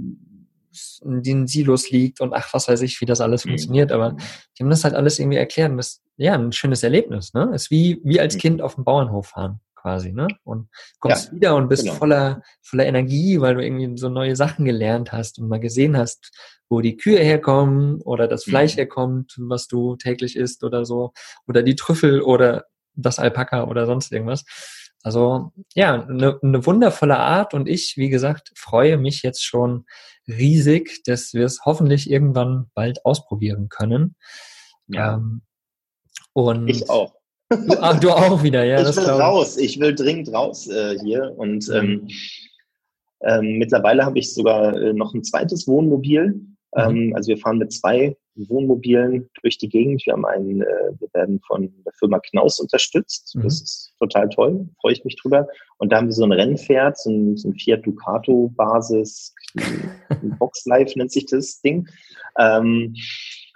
in 1.04 1.22
den 1.22 1.46
Silos 1.46 1.90
liegt 1.90 2.20
und 2.20 2.34
ach, 2.34 2.52
was 2.52 2.66
weiß 2.66 2.80
ich, 2.82 3.00
wie 3.00 3.06
das 3.06 3.20
alles 3.20 3.44
mhm. 3.44 3.50
funktioniert, 3.50 3.92
aber 3.92 4.16
die 4.58 4.62
haben 4.62 4.70
das 4.70 4.84
halt 4.84 4.94
alles 4.94 5.18
irgendwie 5.18 5.38
erklärt 5.38 5.70
und 5.70 5.76
das, 5.76 6.02
ja, 6.16 6.34
ein 6.34 6.52
schönes 6.52 6.82
Erlebnis, 6.82 7.32
ne? 7.32 7.50
Ist 7.54 7.70
wie, 7.70 8.00
wie 8.04 8.20
als 8.20 8.34
mhm. 8.34 8.38
Kind 8.40 8.62
auf 8.62 8.74
dem 8.74 8.84
Bauernhof 8.84 9.28
fahren 9.28 9.60
quasi, 9.85 10.12
ne? 10.12 10.28
Und 10.45 10.70
kommst 10.99 11.26
ja, 11.26 11.32
wieder 11.32 11.57
und 11.57 11.68
bist 11.68 11.85
genau. 11.85 11.97
voller, 11.97 12.43
voller 12.62 12.87
Energie, 12.87 13.39
weil 13.39 13.55
du 13.55 13.62
irgendwie 13.62 13.99
so 13.99 14.09
neue 14.09 14.35
Sachen 14.35 14.64
gelernt 14.64 15.12
hast 15.12 15.39
und 15.39 15.47
mal 15.47 15.61
gesehen 15.61 15.95
hast, 15.95 16.30
wo 16.70 16.80
die 16.80 16.97
Kühe 16.97 17.18
herkommen 17.18 18.01
oder 18.01 18.26
das 18.26 18.45
Fleisch 18.45 18.72
mhm. 18.74 18.78
herkommt, 18.78 19.35
was 19.39 19.66
du 19.66 19.97
täglich 19.97 20.37
isst 20.37 20.64
oder 20.64 20.87
so, 20.87 21.12
oder 21.47 21.62
die 21.62 21.76
Trüffel 21.76 22.22
oder 22.22 22.64
das 22.95 23.18
Alpaka 23.18 23.64
oder 23.64 23.85
sonst 23.85 24.11
irgendwas. 24.11 24.45
Also 25.03 25.53
ja, 25.74 26.03
eine, 26.03 26.39
eine 26.43 26.64
wundervolle 26.64 27.18
Art 27.18 27.53
und 27.53 27.68
ich, 27.68 27.99
wie 27.99 28.09
gesagt, 28.09 28.53
freue 28.57 28.97
mich 28.97 29.22
jetzt 29.22 29.45
schon 29.45 29.85
riesig, 30.26 31.03
dass 31.05 31.35
wir 31.35 31.45
es 31.45 31.61
hoffentlich 31.66 32.11
irgendwann 32.11 32.70
bald 32.72 33.05
ausprobieren 33.05 33.68
können. 33.68 34.16
Ja. 34.87 35.16
Ähm, 35.16 35.43
und 36.32 36.68
ich 36.68 36.89
auch. 36.89 37.14
Du, 37.51 37.78
ach, 37.80 38.01
du 38.01 38.11
auch 38.11 38.42
wieder, 38.42 38.64
ja. 38.64 38.80
Ich 38.88 38.97
will 38.97 39.05
raus, 39.05 39.57
ich 39.57 39.78
will 39.78 39.95
dringend 39.95 40.32
raus 40.32 40.68
äh, 40.68 40.99
hier. 40.99 41.34
Und 41.36 41.68
ähm, 41.72 42.09
ähm, 43.22 43.59
mittlerweile 43.59 44.05
habe 44.05 44.18
ich 44.18 44.32
sogar 44.32 44.76
äh, 44.76 44.92
noch 44.92 45.14
ein 45.14 45.24
zweites 45.24 45.66
Wohnmobil. 45.66 46.28
Mhm. 46.28 46.57
Ähm, 46.76 47.12
also 47.14 47.28
wir 47.28 47.38
fahren 47.38 47.59
mit 47.59 47.72
zwei 47.72 48.16
Wohnmobilen 48.36 49.30
durch 49.42 49.59
die 49.59 49.68
Gegend. 49.68 50.05
Wir 50.05 50.14
haben 50.14 50.26
einen, 50.26 50.62
äh, 50.62 50.92
wir 50.99 51.09
werden 51.12 51.40
von 51.47 51.72
der 51.84 51.92
Firma 51.99 52.18
Knaus 52.18 52.59
unterstützt. 52.59 53.34
Mhm. 53.34 53.42
Das 53.42 53.61
ist 53.61 53.95
total 53.99 54.28
toll, 54.28 54.68
freue 54.80 54.92
ich 54.92 55.05
mich 55.05 55.16
drüber. 55.16 55.47
Und 55.78 55.92
da 55.92 55.99
haben 55.99 56.07
wir 56.07 56.12
so 56.12 56.24
ein 56.24 56.32
Rennpferd, 56.32 56.99
so 56.99 57.11
ein, 57.11 57.36
so 57.36 57.49
ein 57.49 57.55
Fiat 57.55 57.86
Ducato 57.86 58.53
Basis, 58.57 59.34
Box 60.38 60.64
Life 60.66 60.99
nennt 60.99 61.12
sich 61.12 61.26
das 61.26 61.61
Ding. 61.61 61.88
Ähm, 62.38 62.95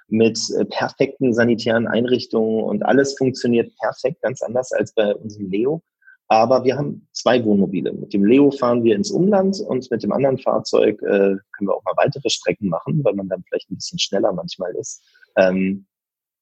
mit 0.08 0.38
äh, 0.56 0.64
perfekten 0.64 1.32
sanitären 1.34 1.86
Einrichtungen 1.86 2.64
und 2.64 2.82
alles 2.84 3.16
funktioniert 3.16 3.72
perfekt, 3.78 4.22
ganz 4.22 4.42
anders 4.42 4.72
als 4.72 4.92
bei 4.92 5.14
unserem 5.14 5.50
Leo. 5.50 5.82
Aber 6.30 6.64
wir 6.64 6.76
haben 6.76 7.08
zwei 7.12 7.42
Wohnmobile. 7.42 7.92
Mit 7.92 8.12
dem 8.12 8.24
Leo 8.24 8.50
fahren 8.50 8.84
wir 8.84 8.94
ins 8.94 9.10
Umland 9.10 9.60
und 9.60 9.90
mit 9.90 10.02
dem 10.02 10.12
anderen 10.12 10.38
Fahrzeug 10.38 11.00
äh, 11.02 11.36
können 11.56 11.68
wir 11.68 11.74
auch 11.74 11.84
mal 11.84 11.96
weitere 11.96 12.28
Strecken 12.28 12.68
machen, 12.68 13.02
weil 13.02 13.14
man 13.14 13.28
dann 13.28 13.42
vielleicht 13.48 13.70
ein 13.70 13.76
bisschen 13.76 13.98
schneller 13.98 14.32
manchmal 14.32 14.74
ist. 14.74 15.02
Ähm, 15.36 15.86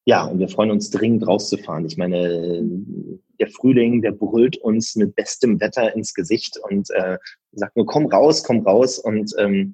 ja, 0.05 0.25
und 0.25 0.39
wir 0.39 0.49
freuen 0.49 0.71
uns 0.71 0.89
dringend 0.89 1.25
rauszufahren. 1.27 1.85
Ich 1.85 1.97
meine, 1.97 2.63
der 3.39 3.47
Frühling, 3.47 4.01
der 4.01 4.11
brüllt 4.11 4.57
uns 4.57 4.95
mit 4.95 5.15
bestem 5.15 5.59
Wetter 5.59 5.93
ins 5.95 6.13
Gesicht 6.13 6.57
und 6.69 6.89
äh, 6.91 7.17
sagt 7.51 7.75
nur, 7.75 7.85
komm 7.85 8.07
raus, 8.07 8.43
komm 8.43 8.61
raus. 8.61 8.99
Und 8.99 9.33
ähm, 9.37 9.73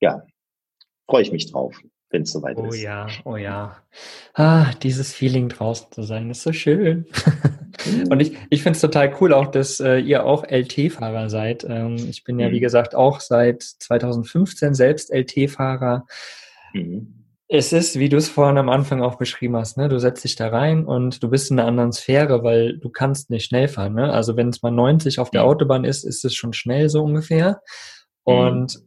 ja, 0.00 0.22
freue 1.06 1.22
ich 1.22 1.32
mich 1.32 1.50
drauf 1.50 1.80
wenn 2.10 2.22
es 2.22 2.32
soweit 2.32 2.56
oh 2.56 2.66
ist. 2.66 2.72
Oh 2.72 2.74
ja, 2.74 3.06
oh 3.24 3.36
ja. 3.36 3.76
Ah, 4.34 4.72
dieses 4.82 5.12
Feeling 5.12 5.48
draußen 5.48 5.88
zu 5.90 6.02
sein, 6.02 6.30
ist 6.30 6.42
so 6.42 6.52
schön. 6.52 7.06
Mhm. 7.84 8.08
Und 8.10 8.20
ich, 8.20 8.36
ich 8.50 8.62
finde 8.62 8.76
es 8.76 8.80
total 8.80 9.14
cool 9.20 9.32
auch, 9.32 9.50
dass 9.50 9.80
äh, 9.80 9.98
ihr 9.98 10.24
auch 10.24 10.44
LT-Fahrer 10.44 11.28
seid. 11.28 11.64
Ähm, 11.68 11.96
ich 11.96 12.24
bin 12.24 12.38
ja, 12.38 12.48
mhm. 12.48 12.52
wie 12.52 12.60
gesagt, 12.60 12.94
auch 12.94 13.20
seit 13.20 13.62
2015 13.62 14.74
selbst 14.74 15.12
LT-Fahrer. 15.12 16.06
Mhm. 16.72 17.24
Es 17.48 17.72
ist, 17.72 17.98
wie 17.98 18.08
du 18.08 18.16
es 18.16 18.28
vorhin 18.28 18.58
am 18.58 18.68
Anfang 18.68 19.02
auch 19.02 19.18
beschrieben 19.18 19.56
hast, 19.56 19.76
ne? 19.76 19.88
du 19.88 20.00
setzt 20.00 20.24
dich 20.24 20.34
da 20.34 20.48
rein 20.48 20.84
und 20.84 21.22
du 21.22 21.30
bist 21.30 21.48
in 21.52 21.60
einer 21.60 21.68
anderen 21.68 21.92
Sphäre, 21.92 22.42
weil 22.42 22.76
du 22.78 22.90
kannst 22.90 23.30
nicht 23.30 23.44
schnell 23.44 23.68
fahren. 23.68 23.94
Ne? 23.94 24.12
Also 24.12 24.36
wenn 24.36 24.48
es 24.48 24.62
mal 24.62 24.72
90 24.72 25.20
auf 25.20 25.30
der. 25.30 25.44
Autobahn 25.44 25.84
ist, 25.84 26.02
ist 26.02 26.24
es 26.24 26.34
schon 26.34 26.52
schnell 26.52 26.88
so 26.88 27.04
ungefähr. 27.04 27.60
Mhm. 28.26 28.32
Und 28.32 28.78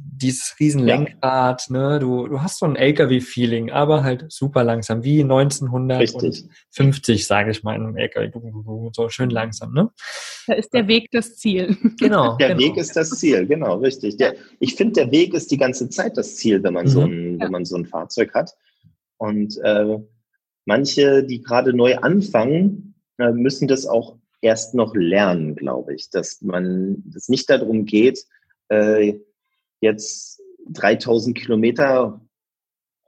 dieses 0.00 0.54
riesen 0.60 0.84
Lenkrad, 0.84 1.66
ja. 1.68 1.76
ne, 1.76 1.98
du, 1.98 2.28
du 2.28 2.40
hast 2.40 2.58
so 2.58 2.66
ein 2.66 2.76
LKW-Feeling, 2.76 3.70
aber 3.70 4.04
halt 4.04 4.26
super 4.28 4.64
langsam, 4.64 5.04
wie 5.04 5.22
1950, 5.22 7.26
sage 7.26 7.50
ich 7.50 7.62
mal, 7.62 7.74
in 7.74 7.82
einem 7.82 7.96
LKW, 7.96 8.30
so 8.92 9.08
schön 9.08 9.30
langsam, 9.30 9.72
ne? 9.72 9.90
Da 10.46 10.54
ist 10.54 10.72
der 10.72 10.88
Weg 10.88 11.08
das 11.12 11.36
Ziel. 11.36 11.76
Genau. 11.98 12.36
Der 12.36 12.48
genau. 12.48 12.60
Weg 12.60 12.76
ist 12.76 12.96
das 12.96 13.10
Ziel, 13.10 13.46
genau, 13.46 13.78
richtig. 13.78 14.16
Der, 14.18 14.34
ich 14.60 14.76
finde, 14.76 14.94
der 14.94 15.10
Weg 15.10 15.34
ist 15.34 15.50
die 15.50 15.58
ganze 15.58 15.88
Zeit 15.88 16.16
das 16.16 16.36
Ziel, 16.36 16.62
wenn 16.62 16.74
man 16.74 16.86
mhm. 16.86 16.90
so 16.90 17.00
ein, 17.00 17.40
wenn 17.40 17.50
man 17.50 17.64
so 17.64 17.76
ein 17.76 17.86
Fahrzeug 17.86 18.34
hat. 18.34 18.52
Und 19.16 19.58
äh, 19.64 19.98
manche, 20.64 21.24
die 21.24 21.42
gerade 21.42 21.72
neu 21.72 21.96
anfangen, 21.96 22.94
äh, 23.18 23.32
müssen 23.32 23.66
das 23.66 23.86
auch 23.86 24.16
erst 24.40 24.74
noch 24.74 24.94
lernen, 24.94 25.56
glaube 25.56 25.94
ich, 25.94 26.10
dass 26.10 26.40
man, 26.40 27.02
dass 27.06 27.28
nicht 27.28 27.50
darum 27.50 27.84
geht, 27.84 28.24
äh, 28.68 29.18
jetzt 29.80 30.40
3000 30.70 31.36
Kilometer 31.36 32.20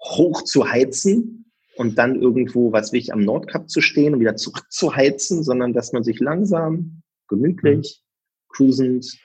hoch 0.03 0.43
zu 0.43 0.71
heizen 0.71 1.53
und 1.77 1.99
dann 1.99 2.21
irgendwo, 2.21 2.73
was 2.73 2.93
will 2.93 3.01
ich, 3.01 3.13
am 3.13 3.25
Nordkap 3.25 3.69
zu 3.69 3.81
stehen 3.81 4.15
und 4.15 4.21
wieder 4.21 4.37
zurück 4.37 4.67
zu 4.71 4.95
heizen, 4.95 5.43
sondern 5.43 5.73
dass 5.73 5.93
man 5.93 6.03
sich 6.03 6.21
langsam 6.21 7.03
gemütlich, 7.29 8.03
mhm. 8.03 8.55
cruisend, 8.55 9.19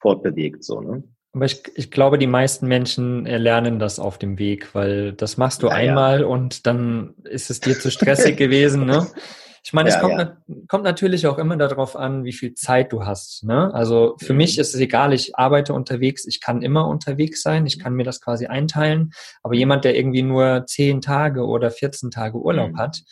fortbewegt, 0.00 0.64
so, 0.64 0.80
ne? 0.80 1.04
Aber 1.32 1.44
ich, 1.44 1.62
ich 1.76 1.92
glaube, 1.92 2.18
die 2.18 2.26
meisten 2.26 2.66
Menschen 2.66 3.24
lernen 3.24 3.78
das 3.78 4.00
auf 4.00 4.18
dem 4.18 4.40
Weg, 4.40 4.74
weil 4.74 5.12
das 5.12 5.36
machst 5.36 5.62
du 5.62 5.68
ja, 5.68 5.74
einmal 5.74 6.22
ja. 6.22 6.26
und 6.26 6.66
dann 6.66 7.14
ist 7.22 7.50
es 7.50 7.60
dir 7.60 7.78
zu 7.78 7.92
stressig 7.92 8.36
gewesen, 8.36 8.86
ne? 8.86 9.06
Ich 9.62 9.72
meine, 9.72 9.90
ja, 9.90 9.96
es 9.96 10.00
kommt, 10.00 10.18
ja. 10.18 10.36
kommt 10.68 10.84
natürlich 10.84 11.26
auch 11.26 11.38
immer 11.38 11.56
darauf 11.56 11.94
an, 11.96 12.24
wie 12.24 12.32
viel 12.32 12.54
Zeit 12.54 12.92
du 12.92 13.04
hast. 13.04 13.44
Ne? 13.44 13.72
Also 13.74 14.16
für 14.18 14.32
mhm. 14.32 14.38
mich 14.38 14.58
ist 14.58 14.74
es 14.74 14.80
egal, 14.80 15.12
ich 15.12 15.36
arbeite 15.36 15.74
unterwegs, 15.74 16.26
ich 16.26 16.40
kann 16.40 16.62
immer 16.62 16.88
unterwegs 16.88 17.42
sein, 17.42 17.66
ich 17.66 17.78
kann 17.78 17.94
mir 17.94 18.04
das 18.04 18.20
quasi 18.20 18.46
einteilen. 18.46 19.12
Aber 19.42 19.54
jemand, 19.54 19.84
der 19.84 19.96
irgendwie 19.96 20.22
nur 20.22 20.64
zehn 20.66 21.00
Tage 21.00 21.44
oder 21.46 21.70
14 21.70 22.10
Tage 22.10 22.38
Urlaub 22.38 22.72
mhm. 22.72 22.78
hat, 22.78 23.02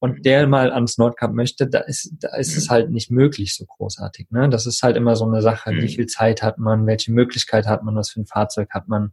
und 0.00 0.26
der 0.26 0.46
mal 0.46 0.70
ans 0.70 0.98
Nordkap 0.98 1.32
möchte, 1.32 1.66
da 1.66 1.78
ist, 1.78 2.12
da 2.20 2.36
ist 2.36 2.58
es 2.58 2.68
halt 2.68 2.90
nicht 2.90 3.10
möglich 3.10 3.54
so 3.54 3.64
großartig. 3.64 4.30
Ne? 4.30 4.50
Das 4.50 4.66
ist 4.66 4.82
halt 4.82 4.98
immer 4.98 5.16
so 5.16 5.24
eine 5.24 5.40
Sache, 5.40 5.70
wie 5.70 5.80
mhm. 5.80 5.88
viel 5.88 6.06
Zeit 6.06 6.42
hat 6.42 6.58
man, 6.58 6.86
welche 6.86 7.10
Möglichkeit 7.10 7.66
hat 7.66 7.82
man, 7.84 7.96
was 7.96 8.10
für 8.10 8.20
ein 8.20 8.26
Fahrzeug 8.26 8.68
hat 8.72 8.86
man. 8.86 9.12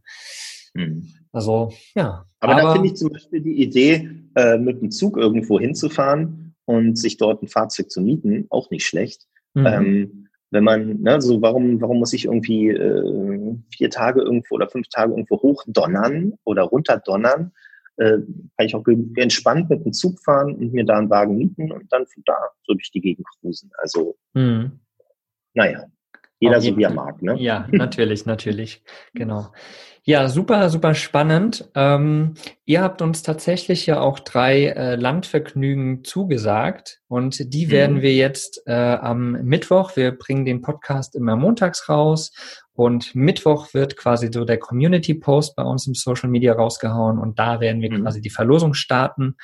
Mhm. 0.74 1.08
Also, 1.32 1.72
ja. 1.94 2.26
Aber, 2.40 2.52
aber 2.52 2.62
da 2.62 2.72
finde 2.74 2.88
ich 2.88 2.96
zum 2.96 3.08
Beispiel 3.08 3.40
die 3.40 3.62
Idee, 3.62 4.10
äh, 4.34 4.58
mit 4.58 4.82
dem 4.82 4.90
Zug 4.90 5.16
irgendwo 5.16 5.58
hinzufahren 5.58 6.41
und 6.64 6.96
sich 6.96 7.16
dort 7.16 7.42
ein 7.42 7.48
Fahrzeug 7.48 7.90
zu 7.90 8.00
mieten, 8.00 8.46
auch 8.50 8.70
nicht 8.70 8.86
schlecht. 8.86 9.26
Mhm. 9.54 9.66
Ähm, 9.66 10.28
wenn 10.50 10.64
man, 10.64 11.00
ne, 11.00 11.20
so 11.20 11.40
warum, 11.40 11.80
warum 11.80 11.98
muss 11.98 12.12
ich 12.12 12.26
irgendwie 12.26 12.68
äh, 12.68 13.56
vier 13.74 13.90
Tage 13.90 14.20
irgendwo 14.20 14.54
oder 14.56 14.68
fünf 14.68 14.88
Tage 14.88 15.12
irgendwo 15.12 15.40
hochdonnern 15.40 16.34
oder 16.44 16.64
runterdonnern, 16.64 17.52
äh, 17.96 18.18
kann 18.56 18.66
ich 18.66 18.74
auch 18.74 18.84
entspannt 19.16 19.70
mit 19.70 19.84
dem 19.84 19.92
Zug 19.92 20.20
fahren 20.20 20.54
und 20.54 20.72
mir 20.72 20.84
da 20.84 20.98
einen 20.98 21.10
Wagen 21.10 21.36
mieten 21.36 21.72
und 21.72 21.90
dann 21.90 22.06
von 22.06 22.22
da 22.26 22.36
so 22.64 22.74
durch 22.74 22.90
die 22.90 23.00
Gegend 23.00 23.26
cruisen. 23.40 23.70
Also, 23.78 24.16
mhm. 24.34 24.80
naja, 25.54 25.86
jeder 26.42 26.60
so 26.60 26.76
wie 26.76 26.82
er 26.82 26.92
mag, 26.92 27.22
ne? 27.22 27.36
Ja, 27.38 27.66
natürlich, 27.70 28.26
natürlich, 28.26 28.82
genau. 29.14 29.48
Ja, 30.04 30.28
super, 30.28 30.68
super 30.68 30.94
spannend. 30.96 31.70
Ähm, 31.76 32.34
ihr 32.64 32.82
habt 32.82 33.00
uns 33.02 33.22
tatsächlich 33.22 33.86
ja 33.86 34.00
auch 34.00 34.18
drei 34.18 34.66
äh, 34.66 34.96
Landvergnügen 34.96 36.02
zugesagt 36.02 37.00
und 37.06 37.54
die 37.54 37.70
werden 37.70 37.98
mhm. 37.98 38.02
wir 38.02 38.14
jetzt 38.16 38.62
äh, 38.66 38.72
am 38.72 39.32
Mittwoch, 39.44 39.94
wir 39.94 40.10
bringen 40.10 40.44
den 40.44 40.60
Podcast 40.60 41.14
immer 41.14 41.36
montags 41.36 41.88
raus 41.88 42.32
und 42.72 43.14
Mittwoch 43.14 43.74
wird 43.74 43.96
quasi 43.96 44.28
so 44.32 44.44
der 44.44 44.58
Community 44.58 45.14
Post 45.14 45.54
bei 45.54 45.62
uns 45.62 45.86
im 45.86 45.94
Social 45.94 46.28
Media 46.28 46.54
rausgehauen 46.54 47.20
und 47.20 47.38
da 47.38 47.60
werden 47.60 47.80
wir 47.80 47.92
mhm. 47.92 48.02
quasi 48.02 48.20
die 48.20 48.30
Verlosung 48.30 48.74
starten 48.74 49.36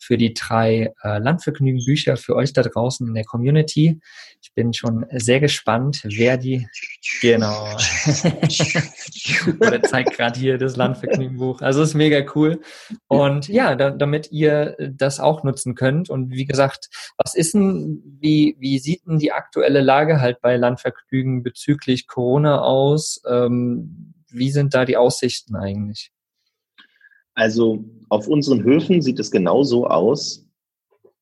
für 0.00 0.16
die 0.16 0.34
drei 0.34 0.92
äh, 1.02 1.18
Landvergnügen-Bücher 1.18 2.16
für 2.16 2.34
euch 2.34 2.52
da 2.52 2.62
draußen 2.62 3.06
in 3.06 3.14
der 3.14 3.24
Community. 3.24 4.00
Ich 4.42 4.52
bin 4.54 4.72
schon 4.72 5.04
sehr 5.12 5.40
gespannt, 5.40 6.00
wer 6.04 6.38
die 6.38 6.66
genau 7.20 7.64
oder 9.60 9.82
zeigt 9.82 10.16
gerade 10.16 10.40
hier 10.40 10.56
das 10.56 10.76
Landvergnügen-Buch. 10.76 11.60
Also 11.60 11.82
ist 11.82 11.94
mega 11.94 12.24
cool. 12.34 12.60
Und 13.08 13.48
ja, 13.48 13.76
da, 13.76 13.90
damit 13.90 14.32
ihr 14.32 14.74
das 14.78 15.20
auch 15.20 15.44
nutzen 15.44 15.74
könnt. 15.74 16.08
Und 16.08 16.30
wie 16.30 16.46
gesagt, 16.46 16.88
was 17.18 17.34
ist 17.34 17.52
denn, 17.52 18.02
wie, 18.20 18.56
wie 18.58 18.78
sieht 18.78 19.06
denn 19.06 19.18
die 19.18 19.32
aktuelle 19.32 19.82
Lage 19.82 20.20
halt 20.20 20.40
bei 20.40 20.56
Landvergnügen 20.56 21.42
bezüglich 21.42 22.06
Corona 22.06 22.62
aus? 22.62 23.22
Ähm, 23.28 24.14
wie 24.30 24.50
sind 24.50 24.74
da 24.74 24.84
die 24.84 24.96
Aussichten 24.96 25.56
eigentlich? 25.56 26.10
Also 27.34 27.84
auf 28.08 28.28
unseren 28.28 28.62
Höfen 28.62 29.02
sieht 29.02 29.18
es 29.18 29.30
genauso 29.30 29.86
aus, 29.86 30.46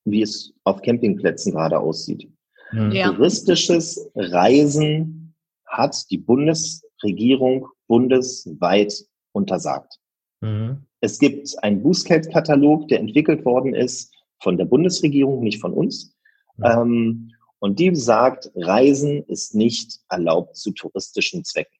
wie 0.05 0.21
es 0.21 0.53
auf 0.63 0.81
Campingplätzen 0.81 1.53
gerade 1.53 1.79
aussieht. 1.79 2.29
Mhm. 2.71 2.91
Ja. 2.91 3.11
Touristisches 3.11 4.09
Reisen 4.15 5.35
hat 5.65 5.95
die 6.09 6.17
Bundesregierung 6.17 7.67
bundesweit 7.87 8.93
untersagt. 9.31 9.99
Mhm. 10.41 10.85
Es 11.01 11.19
gibt 11.19 11.55
einen 11.63 11.81
Bußgeldkatalog, 11.81 12.87
der 12.87 12.99
entwickelt 12.99 13.45
worden 13.45 13.73
ist 13.73 14.13
von 14.41 14.57
der 14.57 14.65
Bundesregierung, 14.65 15.41
nicht 15.41 15.59
von 15.59 15.73
uns. 15.73 16.15
Mhm. 16.57 16.65
Ähm, 16.65 17.31
und 17.59 17.79
die 17.79 17.93
sagt, 17.95 18.49
Reisen 18.55 19.23
ist 19.23 19.53
nicht 19.53 19.99
erlaubt 20.09 20.55
zu 20.55 20.71
touristischen 20.71 21.43
Zwecken. 21.43 21.77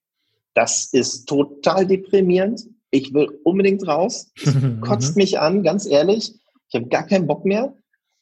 Das 0.54 0.92
ist 0.92 1.26
total 1.26 1.88
deprimierend 1.88 2.68
ich 2.92 3.14
will 3.14 3.40
unbedingt 3.44 3.88
raus. 3.88 4.32
Es 4.36 4.56
kotzt 4.82 5.16
mich 5.16 5.40
an, 5.40 5.64
ganz 5.64 5.86
ehrlich. 5.86 6.34
Ich 6.70 6.76
habe 6.76 6.88
gar 6.88 7.06
keinen 7.06 7.28
Bock 7.28 7.46
mehr. 7.46 7.76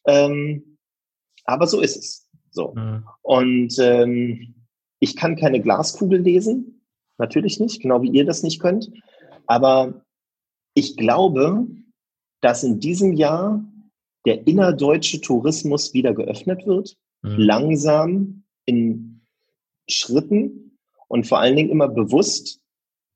Ähm, 0.05 0.78
aber 1.45 1.68
so 1.68 1.82
ist 1.82 1.97
es. 1.97 2.30
So. 2.51 2.74
Mhm. 2.76 3.05
Und 3.22 3.78
ähm, 3.80 4.55
ich 4.99 5.15
kann 5.15 5.36
keine 5.36 5.61
Glaskugel 5.61 6.20
lesen. 6.20 6.86
Natürlich 7.18 7.59
nicht, 7.59 7.82
genau 7.82 8.01
wie 8.01 8.11
ihr 8.11 8.26
das 8.26 8.43
nicht 8.43 8.59
könnt. 8.59 8.91
Aber 9.47 10.05
ich 10.74 10.97
glaube, 10.97 11.68
dass 12.41 12.63
in 12.63 12.80
diesem 12.80 13.13
Jahr 13.13 13.63
der 14.26 14.45
innerdeutsche 14.45 15.22
Tourismus 15.22 15.93
wieder 15.93 16.13
geöffnet 16.13 16.68
wird. 16.68 16.97
Mhm. 17.22 17.38
Langsam 17.38 18.43
in 18.65 19.22
Schritten 19.89 20.78
und 21.07 21.26
vor 21.26 21.39
allen 21.39 21.55
Dingen 21.55 21.70
immer 21.70 21.88
bewusst 21.88 22.59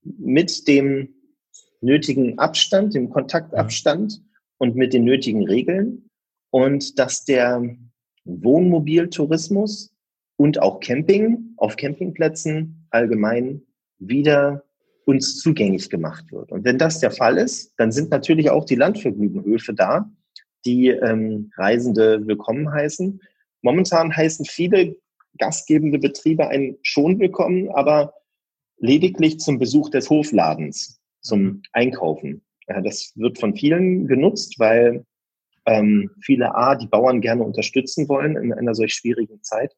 mit 0.03 0.67
dem 0.67 1.20
nötigen 1.81 2.37
Abstand, 2.39 2.93
dem 2.93 3.09
Kontaktabstand 3.09 4.21
und 4.57 4.75
mit 4.75 4.93
den 4.93 5.03
nötigen 5.03 5.47
Regeln 5.47 6.09
und 6.51 6.97
dass 6.99 7.25
der 7.25 7.63
Wohnmobiltourismus 8.23 9.93
und 10.37 10.61
auch 10.61 10.79
Camping 10.79 11.53
auf 11.57 11.75
Campingplätzen 11.75 12.87
allgemein 12.91 13.63
wieder 13.97 14.63
uns 15.05 15.39
zugänglich 15.39 15.89
gemacht 15.89 16.31
wird. 16.31 16.51
Und 16.51 16.63
wenn 16.63 16.77
das 16.77 16.99
der 16.99 17.11
Fall 17.11 17.37
ist, 17.37 17.73
dann 17.77 17.91
sind 17.91 18.11
natürlich 18.11 18.49
auch 18.49 18.65
die 18.65 18.75
Landvergnügenhöfe 18.75 19.73
da, 19.73 20.09
die 20.65 20.89
ähm, 20.89 21.51
Reisende 21.57 22.25
willkommen 22.27 22.71
heißen. 22.71 23.19
Momentan 23.63 24.15
heißen 24.15 24.45
viele 24.45 24.95
gastgebende 25.39 25.97
Betriebe 25.97 26.47
einen 26.47 26.77
schon 26.83 27.19
willkommen, 27.19 27.69
aber 27.69 28.13
lediglich 28.77 29.39
zum 29.39 29.57
Besuch 29.57 29.89
des 29.89 30.09
Hofladens 30.09 31.00
zum. 31.21 31.61
Einkaufen. 31.73 32.41
Ja, 32.67 32.81
das 32.81 33.13
wird 33.15 33.39
von 33.39 33.55
vielen 33.55 34.07
genutzt, 34.07 34.55
weil 34.59 35.05
ähm, 35.65 36.11
viele 36.21 36.55
A, 36.55 36.75
die 36.75 36.87
Bauern 36.87 37.21
gerne 37.21 37.43
unterstützen 37.43 38.09
wollen 38.09 38.35
in 38.35 38.53
einer 38.53 38.75
solch 38.75 38.93
schwierigen 38.93 39.41
Zeit. 39.43 39.75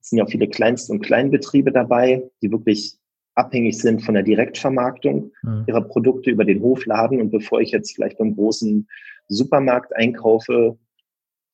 Es 0.00 0.10
sind 0.10 0.18
ja 0.18 0.24
auch 0.24 0.30
viele 0.30 0.48
Kleinst- 0.48 0.90
und 0.90 1.00
Kleinbetriebe 1.00 1.72
dabei, 1.72 2.22
die 2.42 2.50
wirklich 2.50 2.96
abhängig 3.34 3.78
sind 3.78 4.02
von 4.02 4.14
der 4.14 4.24
Direktvermarktung 4.24 5.32
mhm. 5.42 5.64
ihrer 5.66 5.82
Produkte 5.82 6.30
über 6.30 6.44
den 6.44 6.62
Hofladen. 6.62 7.20
Und 7.20 7.30
bevor 7.30 7.60
ich 7.60 7.70
jetzt 7.70 7.94
vielleicht 7.94 8.18
beim 8.18 8.34
großen 8.34 8.88
Supermarkt 9.28 9.94
einkaufe, 9.96 10.76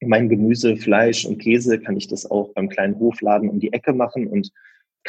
mein 0.00 0.28
Gemüse, 0.28 0.76
Fleisch 0.76 1.24
und 1.26 1.38
Käse, 1.38 1.78
kann 1.78 1.96
ich 1.96 2.08
das 2.08 2.30
auch 2.30 2.52
beim 2.54 2.68
kleinen 2.68 2.98
Hofladen 2.98 3.48
um 3.48 3.58
die 3.58 3.72
Ecke 3.72 3.92
machen 3.92 4.26
und 4.28 4.50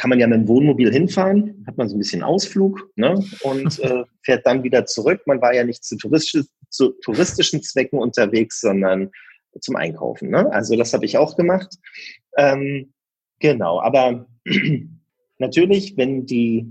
kann 0.00 0.08
man 0.08 0.18
ja 0.18 0.26
mit 0.26 0.38
dem 0.38 0.48
Wohnmobil 0.48 0.90
hinfahren, 0.90 1.62
hat 1.66 1.76
man 1.76 1.86
so 1.86 1.94
ein 1.94 1.98
bisschen 1.98 2.22
Ausflug 2.22 2.90
ne, 2.96 3.22
und 3.42 3.78
äh, 3.80 4.04
fährt 4.22 4.46
dann 4.46 4.62
wieder 4.62 4.86
zurück. 4.86 5.20
Man 5.26 5.42
war 5.42 5.54
ja 5.54 5.62
nicht 5.62 5.84
zu, 5.84 5.98
touristisch, 5.98 6.46
zu 6.70 6.92
touristischen 7.02 7.62
Zwecken 7.62 7.98
unterwegs, 7.98 8.62
sondern 8.62 9.10
zum 9.60 9.76
Einkaufen. 9.76 10.30
Ne? 10.30 10.50
Also 10.52 10.74
das 10.74 10.94
habe 10.94 11.04
ich 11.04 11.18
auch 11.18 11.36
gemacht. 11.36 11.76
Ähm, 12.38 12.94
genau, 13.40 13.78
aber 13.82 14.26
natürlich, 15.38 15.98
wenn 15.98 16.24
die 16.24 16.66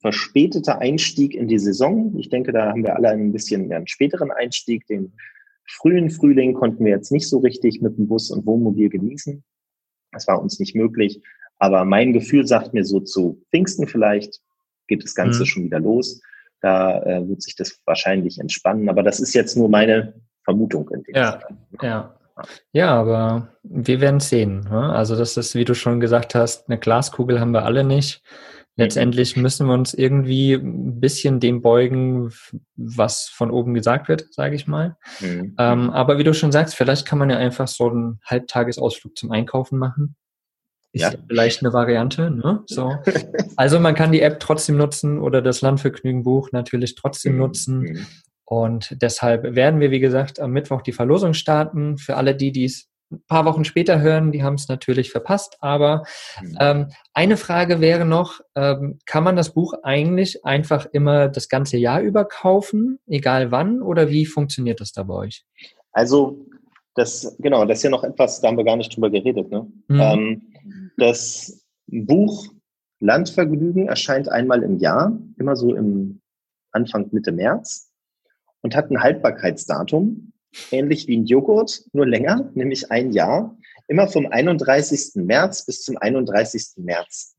verspätete 0.00 0.80
Einstieg 0.80 1.36
in 1.36 1.46
die 1.46 1.60
Saison, 1.60 2.18
ich 2.18 2.30
denke, 2.30 2.50
da 2.50 2.70
haben 2.70 2.82
wir 2.82 2.96
alle 2.96 3.10
ein 3.10 3.30
bisschen 3.30 3.72
einen 3.72 3.86
späteren 3.86 4.32
Einstieg, 4.32 4.88
den 4.88 5.12
frühen 5.68 6.10
Frühling 6.10 6.54
konnten 6.54 6.84
wir 6.84 6.90
jetzt 6.90 7.12
nicht 7.12 7.28
so 7.28 7.38
richtig 7.38 7.80
mit 7.80 7.96
dem 7.96 8.08
Bus 8.08 8.32
und 8.32 8.44
Wohnmobil 8.44 8.88
genießen. 8.88 9.44
Das 10.10 10.26
war 10.26 10.42
uns 10.42 10.58
nicht 10.58 10.74
möglich. 10.74 11.22
Aber 11.62 11.84
mein 11.84 12.12
Gefühl 12.12 12.44
sagt 12.44 12.74
mir 12.74 12.84
so 12.84 12.98
zu 12.98 13.40
Pfingsten 13.50 13.86
vielleicht 13.86 14.40
geht 14.88 15.04
das 15.04 15.14
Ganze 15.14 15.42
mhm. 15.42 15.46
schon 15.46 15.64
wieder 15.66 15.78
los. 15.78 16.20
Da 16.60 17.00
äh, 17.04 17.28
wird 17.28 17.40
sich 17.40 17.54
das 17.54 17.80
wahrscheinlich 17.86 18.40
entspannen. 18.40 18.88
Aber 18.88 19.04
das 19.04 19.20
ist 19.20 19.32
jetzt 19.32 19.56
nur 19.56 19.68
meine 19.68 20.12
Vermutung 20.42 20.90
in 20.90 21.04
dem 21.04 21.14
ja, 21.14 21.38
Fall. 21.38 21.56
Ja. 21.80 22.18
Ja, 22.72 22.88
aber 22.88 23.48
wir 23.62 24.00
werden 24.00 24.18
sehen. 24.18 24.66
Ne? 24.68 24.92
Also 24.92 25.14
das 25.14 25.36
ist, 25.36 25.54
wie 25.54 25.64
du 25.64 25.74
schon 25.74 26.00
gesagt 26.00 26.34
hast, 26.34 26.68
eine 26.68 26.80
Glaskugel 26.80 27.38
haben 27.38 27.52
wir 27.52 27.64
alle 27.64 27.84
nicht. 27.84 28.24
Letztendlich 28.74 29.36
müssen 29.36 29.68
wir 29.68 29.74
uns 29.74 29.94
irgendwie 29.94 30.54
ein 30.54 30.98
bisschen 30.98 31.38
dem 31.38 31.62
beugen, 31.62 32.32
was 32.74 33.28
von 33.28 33.52
oben 33.52 33.74
gesagt 33.74 34.08
wird, 34.08 34.32
sage 34.32 34.56
ich 34.56 34.66
mal. 34.66 34.96
Mhm. 35.20 35.54
Ähm, 35.58 35.90
aber 35.90 36.18
wie 36.18 36.24
du 36.24 36.34
schon 36.34 36.50
sagst, 36.50 36.74
vielleicht 36.74 37.06
kann 37.06 37.20
man 37.20 37.30
ja 37.30 37.36
einfach 37.36 37.68
so 37.68 37.88
einen 37.88 38.18
Halbtagesausflug 38.24 39.16
zum 39.16 39.30
Einkaufen 39.30 39.78
machen. 39.78 40.16
Ist 40.92 41.02
ja. 41.02 41.12
vielleicht 41.26 41.62
eine 41.62 41.72
Variante, 41.72 42.30
ne? 42.30 42.62
So. 42.66 42.96
Also 43.56 43.80
man 43.80 43.94
kann 43.94 44.12
die 44.12 44.20
App 44.20 44.40
trotzdem 44.40 44.76
nutzen 44.76 45.20
oder 45.20 45.42
das 45.42 45.60
Landvergnügen-Buch 45.60 46.50
natürlich 46.52 46.94
trotzdem 46.94 47.34
mhm. 47.34 47.38
nutzen. 47.38 47.78
Mhm. 47.80 48.06
Und 48.44 48.96
deshalb 49.00 49.54
werden 49.54 49.80
wir, 49.80 49.90
wie 49.90 50.00
gesagt, 50.00 50.40
am 50.40 50.52
Mittwoch 50.52 50.82
die 50.82 50.92
Verlosung 50.92 51.32
starten. 51.32 51.96
Für 51.96 52.16
alle, 52.16 52.34
die 52.34 52.52
dies 52.52 52.88
ein 53.10 53.22
paar 53.26 53.44
Wochen 53.44 53.64
später 53.64 54.00
hören, 54.00 54.32
die 54.32 54.42
haben 54.42 54.54
es 54.54 54.68
natürlich 54.68 55.10
verpasst. 55.10 55.56
Aber 55.60 56.04
mhm. 56.42 56.56
ähm, 56.60 56.86
eine 57.14 57.36
Frage 57.36 57.80
wäre 57.80 58.04
noch, 58.04 58.40
ähm, 58.54 58.98
kann 59.06 59.24
man 59.24 59.36
das 59.36 59.54
Buch 59.54 59.74
eigentlich 59.82 60.44
einfach 60.44 60.86
immer 60.92 61.28
das 61.28 61.48
ganze 61.48 61.76
Jahr 61.76 62.00
über 62.00 62.24
kaufen, 62.26 62.98
egal 63.06 63.50
wann, 63.50 63.82
oder 63.82 64.10
wie 64.10 64.26
funktioniert 64.26 64.80
das 64.80 64.92
da 64.92 65.04
bei 65.04 65.14
euch? 65.14 65.44
Also 65.92 66.46
das, 66.94 67.36
genau, 67.38 67.64
das 67.64 67.78
ist 67.78 67.84
ja 67.84 67.90
noch 67.90 68.04
etwas, 68.04 68.40
da 68.40 68.48
haben 68.48 68.56
wir 68.56 68.64
gar 68.64 68.76
nicht 68.76 68.94
drüber 68.94 69.10
geredet. 69.10 69.50
Ne? 69.50 69.66
Mhm. 69.88 70.00
Ähm, 70.00 70.42
das 70.96 71.64
Buch 71.86 72.48
Landvergnügen 73.00 73.88
erscheint 73.88 74.28
einmal 74.28 74.62
im 74.62 74.78
Jahr, 74.78 75.18
immer 75.36 75.56
so 75.56 75.74
im 75.74 76.20
Anfang 76.70 77.08
Mitte 77.10 77.32
März 77.32 77.90
und 78.60 78.76
hat 78.76 78.90
ein 78.90 79.02
Haltbarkeitsdatum, 79.02 80.32
ähnlich 80.70 81.08
wie 81.08 81.16
ein 81.16 81.26
Joghurt, 81.26 81.84
nur 81.92 82.06
länger, 82.06 82.50
nämlich 82.54 82.90
ein 82.90 83.12
Jahr, 83.12 83.56
immer 83.88 84.06
vom 84.06 84.26
31. 84.26 85.16
März 85.16 85.66
bis 85.66 85.82
zum 85.82 85.96
31. 85.96 86.74
März. 86.76 87.34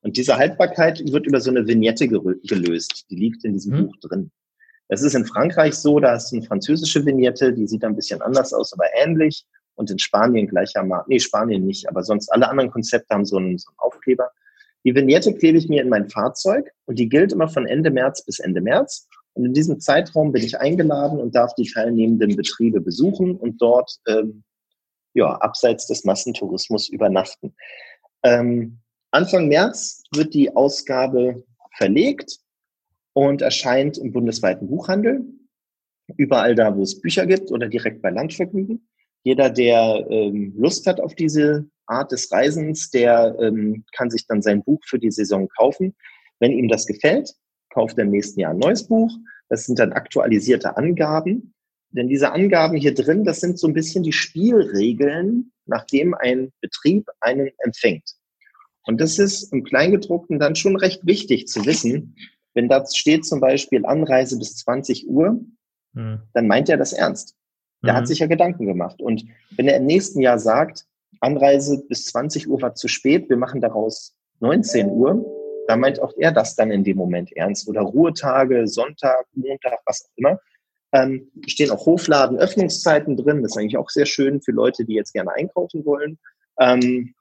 Und 0.00 0.16
diese 0.16 0.36
Haltbarkeit 0.36 1.00
wird 1.12 1.26
über 1.26 1.40
so 1.40 1.50
eine 1.50 1.66
Vignette 1.66 2.08
gelöst, 2.08 3.06
die 3.10 3.16
liegt 3.16 3.44
in 3.44 3.52
diesem 3.52 3.76
mhm. 3.76 3.86
Buch 3.86 3.96
drin. 4.00 4.30
Es 4.88 5.02
ist 5.02 5.14
in 5.14 5.24
Frankreich 5.24 5.74
so, 5.74 5.98
da 5.98 6.14
ist 6.14 6.32
eine 6.32 6.42
französische 6.42 7.04
Vignette, 7.04 7.52
die 7.52 7.66
sieht 7.66 7.84
ein 7.84 7.96
bisschen 7.96 8.20
anders 8.22 8.52
aus, 8.52 8.72
aber 8.72 8.84
ähnlich. 8.94 9.46
Und 9.76 9.90
in 9.90 9.98
Spanien 9.98 10.46
gleichermaßen, 10.46 11.06
nee, 11.08 11.18
Spanien 11.18 11.66
nicht, 11.66 11.88
aber 11.88 12.04
sonst 12.04 12.28
alle 12.28 12.48
anderen 12.48 12.70
Konzepte 12.70 13.12
haben 13.12 13.24
so 13.24 13.38
einen, 13.38 13.58
so 13.58 13.70
einen 13.70 13.78
Aufkleber. 13.78 14.30
Die 14.84 14.94
Vignette 14.94 15.34
klebe 15.34 15.58
ich 15.58 15.68
mir 15.68 15.82
in 15.82 15.88
mein 15.88 16.08
Fahrzeug 16.08 16.70
und 16.84 16.98
die 16.98 17.08
gilt 17.08 17.32
immer 17.32 17.48
von 17.48 17.66
Ende 17.66 17.90
März 17.90 18.24
bis 18.24 18.38
Ende 18.38 18.60
März. 18.60 19.08
Und 19.32 19.46
in 19.46 19.52
diesem 19.52 19.80
Zeitraum 19.80 20.30
bin 20.30 20.44
ich 20.44 20.60
eingeladen 20.60 21.18
und 21.18 21.34
darf 21.34 21.54
die 21.54 21.68
teilnehmenden 21.68 22.36
Betriebe 22.36 22.80
besuchen 22.80 23.34
und 23.34 23.60
dort 23.60 23.96
ähm, 24.06 24.44
ja, 25.14 25.34
abseits 25.36 25.86
des 25.86 26.04
Massentourismus 26.04 26.88
übernachten. 26.88 27.54
Ähm, 28.22 28.78
Anfang 29.10 29.48
März 29.48 30.02
wird 30.12 30.34
die 30.34 30.54
Ausgabe 30.54 31.42
verlegt 31.76 32.38
und 33.14 33.40
erscheint 33.40 33.96
im 33.96 34.12
bundesweiten 34.12 34.68
Buchhandel, 34.68 35.24
überall 36.16 36.54
da, 36.54 36.76
wo 36.76 36.82
es 36.82 37.00
Bücher 37.00 37.26
gibt 37.26 37.50
oder 37.50 37.68
direkt 37.68 38.02
bei 38.02 38.10
Landvergnügen. 38.10 38.86
Jeder, 39.22 39.48
der 39.48 40.06
ähm, 40.10 40.52
Lust 40.56 40.86
hat 40.86 41.00
auf 41.00 41.14
diese 41.14 41.66
Art 41.86 42.12
des 42.12 42.30
Reisens, 42.30 42.90
der 42.90 43.36
ähm, 43.40 43.84
kann 43.92 44.10
sich 44.10 44.26
dann 44.26 44.42
sein 44.42 44.62
Buch 44.62 44.80
für 44.84 44.98
die 44.98 45.10
Saison 45.10 45.48
kaufen. 45.48 45.94
Wenn 46.40 46.52
ihm 46.52 46.68
das 46.68 46.86
gefällt, 46.86 47.32
kauft 47.72 47.96
er 47.96 48.04
im 48.04 48.10
nächsten 48.10 48.40
Jahr 48.40 48.50
ein 48.50 48.58
neues 48.58 48.86
Buch. 48.86 49.10
Das 49.48 49.64
sind 49.64 49.78
dann 49.78 49.92
aktualisierte 49.92 50.76
Angaben. 50.76 51.54
Denn 51.90 52.08
diese 52.08 52.32
Angaben 52.32 52.76
hier 52.76 52.92
drin, 52.92 53.24
das 53.24 53.40
sind 53.40 53.58
so 53.58 53.68
ein 53.68 53.74
bisschen 53.74 54.02
die 54.02 54.12
Spielregeln, 54.12 55.52
nachdem 55.66 56.12
ein 56.14 56.52
Betrieb 56.60 57.08
einen 57.20 57.50
empfängt. 57.58 58.14
Und 58.82 59.00
das 59.00 59.18
ist 59.18 59.52
im 59.52 59.64
Kleingedruckten 59.64 60.38
dann 60.38 60.56
schon 60.56 60.76
recht 60.76 61.06
wichtig 61.06 61.46
zu 61.46 61.64
wissen, 61.64 62.16
wenn 62.54 62.68
da 62.68 62.84
steht 62.86 63.26
zum 63.26 63.40
Beispiel 63.40 63.84
Anreise 63.84 64.38
bis 64.38 64.56
20 64.56 65.08
Uhr, 65.08 65.40
mhm. 65.92 66.22
dann 66.32 66.46
meint 66.46 66.68
er 66.68 66.76
das 66.76 66.92
ernst. 66.92 67.36
Der 67.84 67.92
mhm. 67.92 67.96
hat 67.98 68.08
sich 68.08 68.20
ja 68.20 68.26
Gedanken 68.26 68.66
gemacht. 68.66 69.00
Und 69.00 69.24
wenn 69.56 69.68
er 69.68 69.76
im 69.76 69.86
nächsten 69.86 70.20
Jahr 70.20 70.38
sagt, 70.38 70.86
Anreise 71.20 71.84
bis 71.88 72.06
20 72.06 72.48
Uhr 72.48 72.62
war 72.62 72.74
zu 72.74 72.88
spät, 72.88 73.28
wir 73.28 73.36
machen 73.36 73.60
daraus 73.60 74.14
19 74.40 74.90
Uhr, 74.90 75.24
dann 75.66 75.80
meint 75.80 76.00
auch 76.00 76.12
er 76.18 76.32
das 76.32 76.56
dann 76.56 76.70
in 76.70 76.84
dem 76.84 76.96
Moment 76.96 77.32
ernst. 77.32 77.68
Oder 77.68 77.82
Ruhetage, 77.82 78.66
Sonntag, 78.66 79.26
Montag, 79.32 79.80
was 79.86 80.04
auch 80.04 80.16
immer. 80.16 80.40
Ähm, 80.92 81.30
stehen 81.46 81.70
auch 81.70 81.86
Hofladen, 81.86 82.38
Öffnungszeiten 82.38 83.16
drin. 83.16 83.42
Das 83.42 83.52
ist 83.52 83.58
eigentlich 83.58 83.78
auch 83.78 83.90
sehr 83.90 84.06
schön 84.06 84.40
für 84.42 84.52
Leute, 84.52 84.84
die 84.84 84.94
jetzt 84.94 85.12
gerne 85.12 85.32
einkaufen 85.32 85.84
wollen. 85.84 86.18
Ähm, 86.60 87.14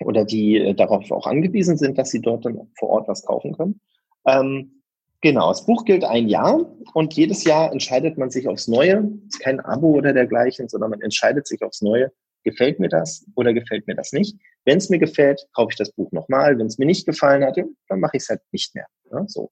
oder 0.00 0.24
die 0.24 0.56
äh, 0.56 0.74
darauf 0.74 1.10
auch 1.10 1.26
angewiesen 1.26 1.76
sind, 1.76 1.98
dass 1.98 2.10
sie 2.10 2.20
dort 2.20 2.46
dann 2.46 2.70
vor 2.78 2.90
Ort 2.90 3.08
was 3.08 3.24
kaufen 3.24 3.56
können. 3.56 3.80
Ähm, 4.26 4.82
genau, 5.20 5.48
das 5.48 5.66
Buch 5.66 5.84
gilt 5.84 6.04
ein 6.04 6.28
Jahr 6.28 6.66
und 6.94 7.14
jedes 7.14 7.44
Jahr 7.44 7.72
entscheidet 7.72 8.18
man 8.18 8.30
sich 8.30 8.48
aufs 8.48 8.68
Neue. 8.68 9.10
Es 9.28 9.36
ist 9.36 9.40
kein 9.40 9.60
Abo 9.60 9.88
oder 9.92 10.12
dergleichen, 10.12 10.68
sondern 10.68 10.90
man 10.90 11.00
entscheidet 11.00 11.46
sich 11.46 11.62
aufs 11.62 11.82
Neue. 11.82 12.12
Gefällt 12.42 12.80
mir 12.80 12.88
das 12.88 13.26
oder 13.34 13.52
gefällt 13.52 13.86
mir 13.86 13.94
das 13.94 14.12
nicht? 14.12 14.36
Wenn 14.64 14.78
es 14.78 14.88
mir 14.88 14.98
gefällt, 14.98 15.46
kaufe 15.54 15.72
ich 15.72 15.76
das 15.76 15.92
Buch 15.92 16.10
nochmal. 16.12 16.58
Wenn 16.58 16.66
es 16.66 16.78
mir 16.78 16.86
nicht 16.86 17.06
gefallen 17.06 17.44
hat, 17.44 17.58
dann 17.88 18.00
mache 18.00 18.16
ich 18.16 18.22
es 18.22 18.28
halt 18.28 18.40
nicht 18.52 18.74
mehr. 18.74 18.86
Ja, 19.10 19.24
so. 19.26 19.50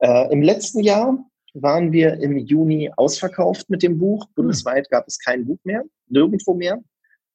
Äh, 0.00 0.32
Im 0.32 0.42
letzten 0.42 0.80
Jahr 0.80 1.18
waren 1.54 1.92
wir 1.92 2.20
im 2.20 2.36
Juni 2.36 2.90
ausverkauft 2.96 3.70
mit 3.70 3.82
dem 3.82 3.98
Buch. 3.98 4.24
Hm. 4.26 4.32
Bundesweit 4.34 4.90
gab 4.90 5.06
es 5.06 5.18
kein 5.18 5.46
Buch 5.46 5.58
mehr, 5.64 5.84
nirgendwo 6.08 6.54
mehr. 6.54 6.82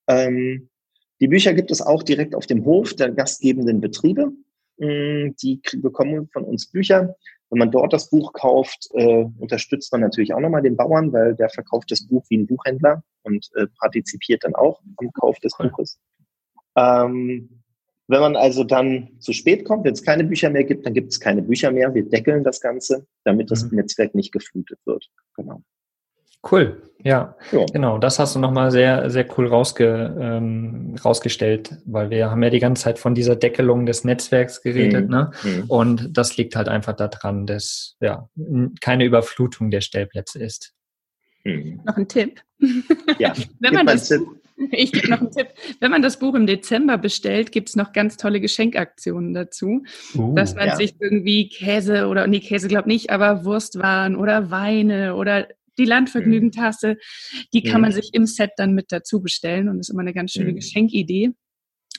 Ähm, 0.07 0.69
die 1.19 1.27
Bücher 1.27 1.53
gibt 1.53 1.71
es 1.71 1.81
auch 1.81 2.03
direkt 2.03 2.35
auf 2.35 2.47
dem 2.47 2.65
Hof 2.65 2.95
der 2.95 3.11
gastgebenden 3.11 3.81
Betriebe. 3.81 4.31
Die 4.81 5.61
bekommen 5.77 6.27
von 6.33 6.43
uns 6.43 6.67
Bücher. 6.67 7.15
Wenn 7.51 7.59
man 7.59 7.71
dort 7.71 7.93
das 7.93 8.09
Buch 8.09 8.33
kauft, 8.33 8.89
äh, 8.93 9.25
unterstützt 9.37 9.91
man 9.91 10.01
natürlich 10.01 10.33
auch 10.33 10.39
nochmal 10.39 10.63
den 10.63 10.77
Bauern, 10.77 11.13
weil 11.13 11.35
der 11.35 11.49
verkauft 11.49 11.91
das 11.91 12.07
Buch 12.07 12.25
wie 12.29 12.37
ein 12.37 12.47
Buchhändler 12.47 13.03
und 13.23 13.49
äh, 13.55 13.67
partizipiert 13.77 14.43
dann 14.43 14.55
auch 14.55 14.81
am 14.97 15.11
Kauf 15.11 15.37
des 15.39 15.55
Buches. 15.57 15.99
Ähm, 16.75 17.61
wenn 18.07 18.21
man 18.21 18.35
also 18.35 18.63
dann 18.63 19.09
zu 19.19 19.33
spät 19.33 19.65
kommt, 19.65 19.85
wenn 19.85 19.93
es 19.93 20.03
keine 20.03 20.23
Bücher 20.23 20.49
mehr 20.49 20.63
gibt, 20.63 20.85
dann 20.85 20.93
gibt 20.93 21.11
es 21.11 21.19
keine 21.19 21.41
Bücher 21.41 21.71
mehr. 21.71 21.93
Wir 21.93 22.03
deckeln 22.03 22.43
das 22.43 22.59
Ganze, 22.59 23.05
damit 23.23 23.51
das 23.51 23.69
mhm. 23.69 23.77
Netzwerk 23.77 24.15
nicht 24.15 24.31
geflutet 24.31 24.79
wird. 24.85 25.09
Genau. 25.35 25.61
Cool, 26.49 26.81
ja, 27.03 27.35
ja, 27.51 27.65
genau. 27.71 27.97
Das 27.97 28.19
hast 28.19 28.35
du 28.35 28.39
nochmal 28.39 28.71
sehr, 28.71 29.09
sehr 29.09 29.25
cool 29.37 29.47
rausge, 29.47 30.15
ähm, 30.19 30.95
rausgestellt, 31.03 31.77
weil 31.85 32.09
wir 32.09 32.29
haben 32.29 32.43
ja 32.43 32.49
die 32.49 32.59
ganze 32.59 32.83
Zeit 32.83 32.99
von 32.99 33.15
dieser 33.15 33.35
Deckelung 33.35 33.85
des 33.85 34.03
Netzwerks 34.03 34.61
geredet, 34.61 35.05
mhm. 35.05 35.11
ne? 35.11 35.31
Mhm. 35.43 35.63
Und 35.67 36.17
das 36.17 36.37
liegt 36.37 36.55
halt 36.55 36.67
einfach 36.67 36.95
daran, 36.95 37.45
dass 37.45 37.95
ja 37.99 38.29
keine 38.81 39.05
Überflutung 39.05 39.71
der 39.71 39.81
Stellplätze 39.81 40.39
ist. 40.39 40.73
Mhm. 41.43 41.81
Noch 41.85 41.97
ein 41.97 42.07
Tipp. 42.07 42.41
Ja, 43.17 43.33
wenn 43.59 43.73
man 43.73 43.87
das, 43.87 44.09
Tipp. 44.09 44.21
ich 44.71 44.91
gebe 44.91 45.09
noch 45.09 45.21
einen 45.21 45.31
Tipp. 45.31 45.47
Wenn 45.79 45.91
man 45.91 46.03
das 46.03 46.19
Buch 46.19 46.35
im 46.35 46.45
Dezember 46.45 46.97
bestellt, 46.97 47.51
gibt 47.51 47.69
es 47.69 47.75
noch 47.75 47.93
ganz 47.93 48.17
tolle 48.17 48.39
Geschenkaktionen 48.39 49.33
dazu, 49.33 49.83
uh, 50.15 50.35
dass 50.35 50.55
man 50.55 50.67
ja. 50.67 50.75
sich 50.75 50.95
irgendwie 50.99 51.49
Käse 51.49 52.07
oder 52.07 52.27
nee 52.27 52.41
Käse 52.41 52.67
glaube 52.67 52.89
nicht, 52.89 53.09
aber 53.09 53.43
Wurstwaren 53.43 54.15
oder 54.15 54.51
Weine 54.51 55.15
oder 55.15 55.47
die 55.81 55.85
Landvergnügentasse, 55.85 56.97
die 57.53 57.63
kann 57.63 57.81
man 57.81 57.91
sich 57.91 58.11
im 58.13 58.25
Set 58.25 58.51
dann 58.57 58.73
mit 58.73 58.91
dazu 58.91 59.21
bestellen 59.21 59.67
und 59.69 59.79
ist 59.79 59.89
immer 59.89 60.01
eine 60.01 60.13
ganz 60.13 60.31
schöne 60.31 60.53
Geschenkidee, 60.53 61.31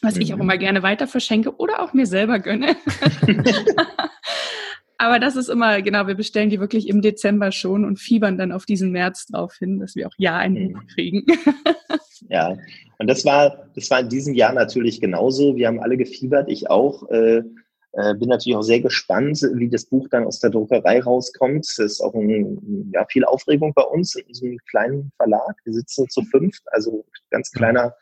was 0.00 0.16
ich 0.16 0.32
auch 0.32 0.40
immer 0.40 0.56
gerne 0.56 0.82
weiter 0.82 1.06
verschenke 1.06 1.56
oder 1.56 1.82
auch 1.82 1.92
mir 1.92 2.06
selber 2.06 2.38
gönne. 2.38 2.76
Aber 4.98 5.18
das 5.18 5.34
ist 5.34 5.48
immer, 5.48 5.82
genau, 5.82 6.06
wir 6.06 6.14
bestellen 6.14 6.48
die 6.48 6.60
wirklich 6.60 6.88
im 6.88 7.02
Dezember 7.02 7.50
schon 7.50 7.84
und 7.84 7.98
fiebern 7.98 8.38
dann 8.38 8.52
auf 8.52 8.66
diesen 8.66 8.92
März 8.92 9.26
drauf 9.26 9.56
hin, 9.58 9.80
dass 9.80 9.96
wir 9.96 10.06
auch 10.06 10.14
ja 10.16 10.36
ein 10.36 10.72
Buch 10.72 10.82
kriegen. 10.94 11.26
Ja, 12.28 12.56
und 12.98 13.08
das 13.08 13.24
war, 13.24 13.66
das 13.74 13.90
war 13.90 14.00
in 14.00 14.08
diesem 14.08 14.34
Jahr 14.34 14.52
natürlich 14.52 15.00
genauso. 15.00 15.56
Wir 15.56 15.66
haben 15.66 15.80
alle 15.80 15.96
gefiebert, 15.96 16.48
ich 16.48 16.70
auch. 16.70 17.10
Äh, 17.10 17.42
äh, 17.92 18.14
bin 18.14 18.28
natürlich 18.28 18.56
auch 18.56 18.62
sehr 18.62 18.80
gespannt, 18.80 19.42
wie 19.54 19.68
das 19.68 19.84
Buch 19.84 20.08
dann 20.10 20.24
aus 20.24 20.40
der 20.40 20.50
Druckerei 20.50 21.00
rauskommt. 21.00 21.66
Es 21.66 21.78
ist 21.78 22.00
auch 22.00 22.14
ein, 22.14 22.90
ja, 22.92 23.04
viel 23.06 23.24
Aufregung 23.24 23.74
bei 23.74 23.82
uns 23.82 24.14
in 24.14 24.26
diesem 24.26 24.56
kleinen 24.70 25.12
Verlag. 25.16 25.56
Wir 25.64 25.74
sitzen 25.74 26.08
zu 26.08 26.22
fünft, 26.22 26.62
also 26.72 27.04
ganz 27.30 27.50
kleiner, 27.50 27.94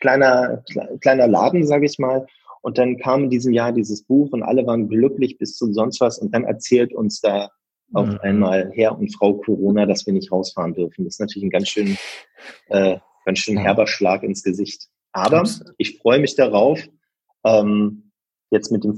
kleiner, 0.00 0.64
kleiner 1.00 1.28
Laden, 1.28 1.64
sage 1.64 1.86
ich 1.86 1.98
mal. 1.98 2.26
Und 2.62 2.76
dann 2.76 2.98
kam 2.98 3.24
in 3.24 3.30
diesem 3.30 3.52
Jahr 3.52 3.72
dieses 3.72 4.02
Buch 4.02 4.32
und 4.32 4.42
alle 4.42 4.66
waren 4.66 4.88
glücklich 4.88 5.38
bis 5.38 5.56
zu 5.56 5.72
sonst 5.72 6.00
was. 6.00 6.18
Und 6.18 6.34
dann 6.34 6.44
erzählt 6.44 6.92
uns 6.92 7.20
da 7.20 7.50
auf 7.92 8.08
mhm. 8.08 8.18
einmal 8.22 8.70
Herr 8.74 8.98
und 8.98 9.14
Frau 9.14 9.34
Corona, 9.34 9.86
dass 9.86 10.06
wir 10.06 10.12
nicht 10.12 10.32
rausfahren 10.32 10.74
dürfen. 10.74 11.04
Das 11.04 11.14
ist 11.14 11.20
natürlich 11.20 11.46
ein 11.46 11.50
ganz 11.50 11.68
schön, 11.68 11.96
äh, 12.68 12.98
ganz 13.24 13.38
schön 13.38 13.58
herber 13.58 13.86
Schlag 13.86 14.24
ins 14.24 14.42
Gesicht. 14.42 14.88
Aber 15.12 15.48
ich 15.78 15.98
freue 15.98 16.20
mich 16.20 16.34
darauf, 16.34 16.80
ähm, 17.44 18.09
jetzt 18.50 18.70
mit 18.70 18.84
dem 18.84 18.96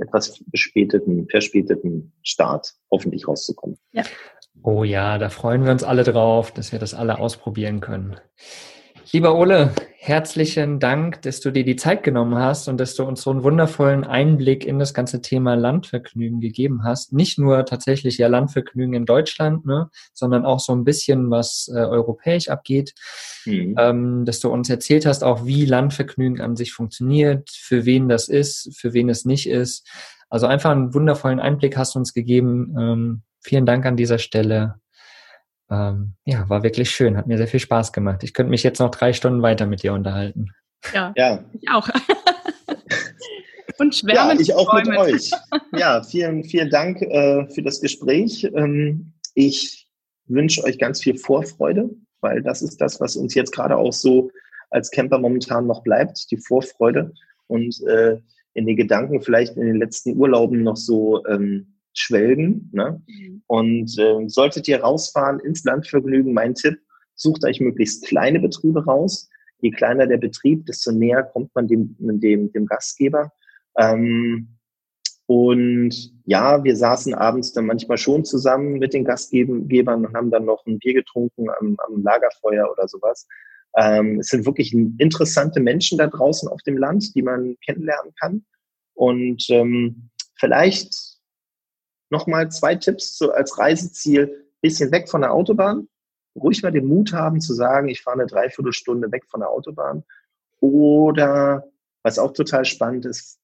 etwas 0.00 0.42
verspäteten, 0.50 1.28
verspäteten 1.28 2.12
Start 2.22 2.74
hoffentlich 2.90 3.28
rauszukommen. 3.28 3.78
Ja. 3.92 4.02
Oh 4.62 4.84
ja, 4.84 5.18
da 5.18 5.28
freuen 5.28 5.64
wir 5.64 5.72
uns 5.72 5.84
alle 5.84 6.04
drauf, 6.04 6.50
dass 6.52 6.72
wir 6.72 6.78
das 6.78 6.94
alle 6.94 7.18
ausprobieren 7.18 7.80
können. 7.80 8.16
Lieber 9.12 9.36
Ole, 9.36 9.72
herzlichen 9.98 10.80
Dank, 10.80 11.22
dass 11.22 11.40
du 11.40 11.50
dir 11.50 11.64
die 11.64 11.76
Zeit 11.76 12.02
genommen 12.02 12.36
hast 12.36 12.68
und 12.68 12.78
dass 12.78 12.94
du 12.94 13.04
uns 13.04 13.22
so 13.22 13.30
einen 13.30 13.42
wundervollen 13.42 14.04
Einblick 14.04 14.66
in 14.66 14.78
das 14.78 14.94
ganze 14.94 15.20
Thema 15.20 15.54
Landvergnügen 15.54 16.40
gegeben 16.40 16.84
hast. 16.84 17.12
Nicht 17.12 17.38
nur 17.38 17.64
tatsächlich 17.66 18.18
ja 18.18 18.28
Landvergnügen 18.28 18.94
in 18.94 19.06
Deutschland, 19.06 19.66
ne, 19.66 19.90
sondern 20.12 20.44
auch 20.44 20.60
so 20.60 20.72
ein 20.74 20.84
bisschen, 20.84 21.30
was 21.30 21.70
äh, 21.72 21.78
europäisch 21.78 22.48
abgeht. 22.48 22.94
Mhm. 23.44 23.76
Ähm, 23.78 24.24
dass 24.24 24.40
du 24.40 24.50
uns 24.50 24.68
erzählt 24.68 25.06
hast, 25.06 25.22
auch 25.22 25.44
wie 25.46 25.64
Landvergnügen 25.64 26.40
an 26.40 26.56
sich 26.56 26.72
funktioniert, 26.72 27.50
für 27.50 27.84
wen 27.84 28.08
das 28.08 28.28
ist, 28.28 28.76
für 28.76 28.92
wen 28.94 29.08
es 29.08 29.24
nicht 29.24 29.48
ist. 29.48 29.86
Also 30.28 30.46
einfach 30.46 30.70
einen 30.70 30.94
wundervollen 30.94 31.40
Einblick 31.40 31.76
hast 31.76 31.94
du 31.94 31.98
uns 31.98 32.14
gegeben. 32.14 32.74
Ähm, 32.78 33.22
vielen 33.40 33.66
Dank 33.66 33.86
an 33.86 33.96
dieser 33.96 34.18
Stelle. 34.18 34.76
Ähm, 35.70 36.14
ja, 36.24 36.48
war 36.48 36.62
wirklich 36.62 36.90
schön, 36.90 37.16
hat 37.16 37.26
mir 37.26 37.38
sehr 37.38 37.48
viel 37.48 37.60
Spaß 37.60 37.92
gemacht. 37.92 38.22
Ich 38.22 38.34
könnte 38.34 38.50
mich 38.50 38.62
jetzt 38.62 38.78
noch 38.78 38.90
drei 38.90 39.12
Stunden 39.12 39.42
weiter 39.42 39.66
mit 39.66 39.82
dir 39.82 39.92
unterhalten. 39.92 40.50
Ja, 40.92 41.12
ja. 41.16 41.44
ich 41.52 41.68
auch. 41.70 41.88
Und 43.78 43.94
schwärmen. 43.94 44.36
Ja, 44.36 44.40
ich 44.40 44.54
auch 44.54 44.72
mit 44.74 44.88
euch. 44.88 45.30
Ja, 45.76 46.02
vielen, 46.02 46.44
vielen 46.44 46.70
Dank 46.70 47.02
äh, 47.02 47.46
für 47.48 47.62
das 47.62 47.80
Gespräch. 47.80 48.44
Ähm, 48.54 49.12
ich 49.34 49.88
wünsche 50.26 50.62
euch 50.64 50.78
ganz 50.78 51.02
viel 51.02 51.18
Vorfreude, 51.18 51.90
weil 52.20 52.42
das 52.42 52.62
ist 52.62 52.80
das, 52.80 53.00
was 53.00 53.16
uns 53.16 53.34
jetzt 53.34 53.52
gerade 53.52 53.76
auch 53.76 53.92
so 53.92 54.30
als 54.70 54.90
Camper 54.90 55.18
momentan 55.18 55.66
noch 55.66 55.82
bleibt, 55.82 56.30
die 56.30 56.36
Vorfreude 56.36 57.12
und 57.46 57.80
äh, 57.86 58.18
in 58.54 58.66
den 58.66 58.76
Gedanken 58.76 59.20
vielleicht 59.20 59.56
in 59.56 59.66
den 59.66 59.76
letzten 59.76 60.16
Urlauben 60.16 60.62
noch 60.62 60.76
so 60.76 61.24
ähm, 61.26 61.73
schwelgen. 61.94 62.70
Ne? 62.72 63.02
Mhm. 63.06 63.42
Und 63.46 63.98
äh, 63.98 64.28
solltet 64.28 64.68
ihr 64.68 64.80
rausfahren 64.80 65.40
ins 65.40 65.64
Landvergnügen, 65.64 66.32
mein 66.32 66.54
Tipp, 66.54 66.78
sucht 67.14 67.44
euch 67.44 67.60
möglichst 67.60 68.06
kleine 68.06 68.40
Betriebe 68.40 68.84
raus. 68.84 69.28
Je 69.60 69.70
kleiner 69.70 70.06
der 70.06 70.18
Betrieb, 70.18 70.66
desto 70.66 70.92
näher 70.92 71.22
kommt 71.22 71.54
man 71.54 71.68
dem, 71.68 71.96
dem, 71.98 72.52
dem 72.52 72.66
Gastgeber. 72.66 73.32
Ähm, 73.78 74.58
und 75.26 76.12
ja, 76.26 76.62
wir 76.64 76.76
saßen 76.76 77.14
abends 77.14 77.52
dann 77.52 77.66
manchmal 77.66 77.96
schon 77.96 78.24
zusammen 78.24 78.74
mit 78.74 78.92
den 78.92 79.04
Gastgebern 79.04 80.04
und 80.04 80.14
haben 80.14 80.30
dann 80.30 80.44
noch 80.44 80.66
ein 80.66 80.78
Bier 80.78 80.94
getrunken 80.94 81.48
am, 81.48 81.76
am 81.86 82.02
Lagerfeuer 82.02 82.70
oder 82.70 82.86
sowas. 82.88 83.26
Ähm, 83.76 84.20
es 84.20 84.28
sind 84.28 84.44
wirklich 84.44 84.72
interessante 84.72 85.60
Menschen 85.60 85.98
da 85.98 86.06
draußen 86.08 86.48
auf 86.48 86.60
dem 86.62 86.76
Land, 86.76 87.14
die 87.14 87.22
man 87.22 87.56
kennenlernen 87.64 88.12
kann. 88.20 88.44
Und 88.94 89.46
ähm, 89.48 90.10
vielleicht 90.36 91.13
nochmal 92.14 92.50
zwei 92.50 92.76
Tipps 92.76 93.18
so 93.18 93.32
als 93.32 93.58
Reiseziel. 93.58 94.46
Bisschen 94.60 94.92
weg 94.92 95.08
von 95.08 95.20
der 95.20 95.32
Autobahn. 95.32 95.88
Ruhig 96.36 96.62
mal 96.62 96.72
den 96.72 96.86
Mut 96.86 97.12
haben 97.12 97.40
zu 97.40 97.54
sagen, 97.54 97.88
ich 97.88 98.02
fahre 98.02 98.20
eine 98.20 98.26
Dreiviertelstunde 98.26 99.12
weg 99.12 99.24
von 99.28 99.40
der 99.40 99.50
Autobahn. 99.50 100.04
Oder 100.60 101.64
was 102.02 102.18
auch 102.18 102.32
total 102.32 102.64
spannend 102.64 103.04
ist, 103.04 103.38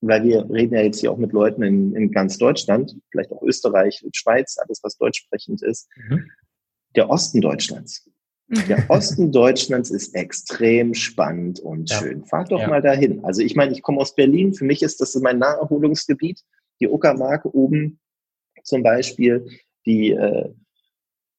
weil 0.00 0.22
wir 0.24 0.48
reden 0.50 0.74
ja 0.74 0.82
jetzt 0.82 1.00
hier 1.00 1.10
auch 1.12 1.18
mit 1.18 1.32
Leuten 1.32 1.62
in, 1.62 1.94
in 1.94 2.10
ganz 2.12 2.38
Deutschland, 2.38 2.96
vielleicht 3.10 3.32
auch 3.32 3.42
Österreich, 3.42 4.04
Schweiz, 4.12 4.56
alles 4.58 4.80
was 4.82 4.96
deutschsprechend 4.96 5.62
ist. 5.62 5.88
Mhm. 5.96 6.30
Der 6.96 7.10
Osten 7.10 7.40
Deutschlands. 7.40 8.08
Der 8.68 8.84
Osten 8.90 9.30
Deutschlands 9.32 9.90
ist 9.90 10.14
extrem 10.14 10.94
spannend 10.94 11.60
und 11.60 11.90
ja. 11.90 11.98
schön. 11.98 12.24
Fahrt 12.24 12.52
doch 12.52 12.60
ja. 12.60 12.68
mal 12.68 12.82
dahin. 12.82 13.24
Also 13.24 13.42
ich 13.42 13.54
meine, 13.54 13.72
ich 13.72 13.82
komme 13.82 14.00
aus 14.00 14.14
Berlin. 14.14 14.54
Für 14.54 14.64
mich 14.64 14.82
ist 14.82 15.00
das 15.00 15.14
mein 15.16 15.38
Naherholungsgebiet. 15.38 16.42
Die 16.80 16.88
Uckermark 16.88 17.44
oben 17.44 18.00
zum 18.64 18.82
Beispiel, 18.82 19.46
die 19.86 20.12
äh, 20.12 20.50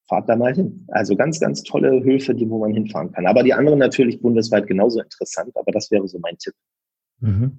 fahrt 0.08 0.28
da 0.28 0.36
mal 0.36 0.54
hin. 0.54 0.86
Also 0.88 1.16
ganz, 1.16 1.40
ganz 1.40 1.62
tolle 1.62 2.02
Höfe, 2.04 2.34
die 2.34 2.48
wo 2.48 2.58
man 2.58 2.74
hinfahren 2.74 3.12
kann. 3.12 3.26
Aber 3.26 3.42
die 3.42 3.54
anderen 3.54 3.78
natürlich 3.78 4.20
bundesweit 4.20 4.66
genauso 4.66 5.00
interessant. 5.00 5.56
Aber 5.56 5.72
das 5.72 5.90
wäre 5.90 6.06
so 6.06 6.18
mein 6.18 6.36
Tipp. 6.38 6.54
Mhm. 7.20 7.58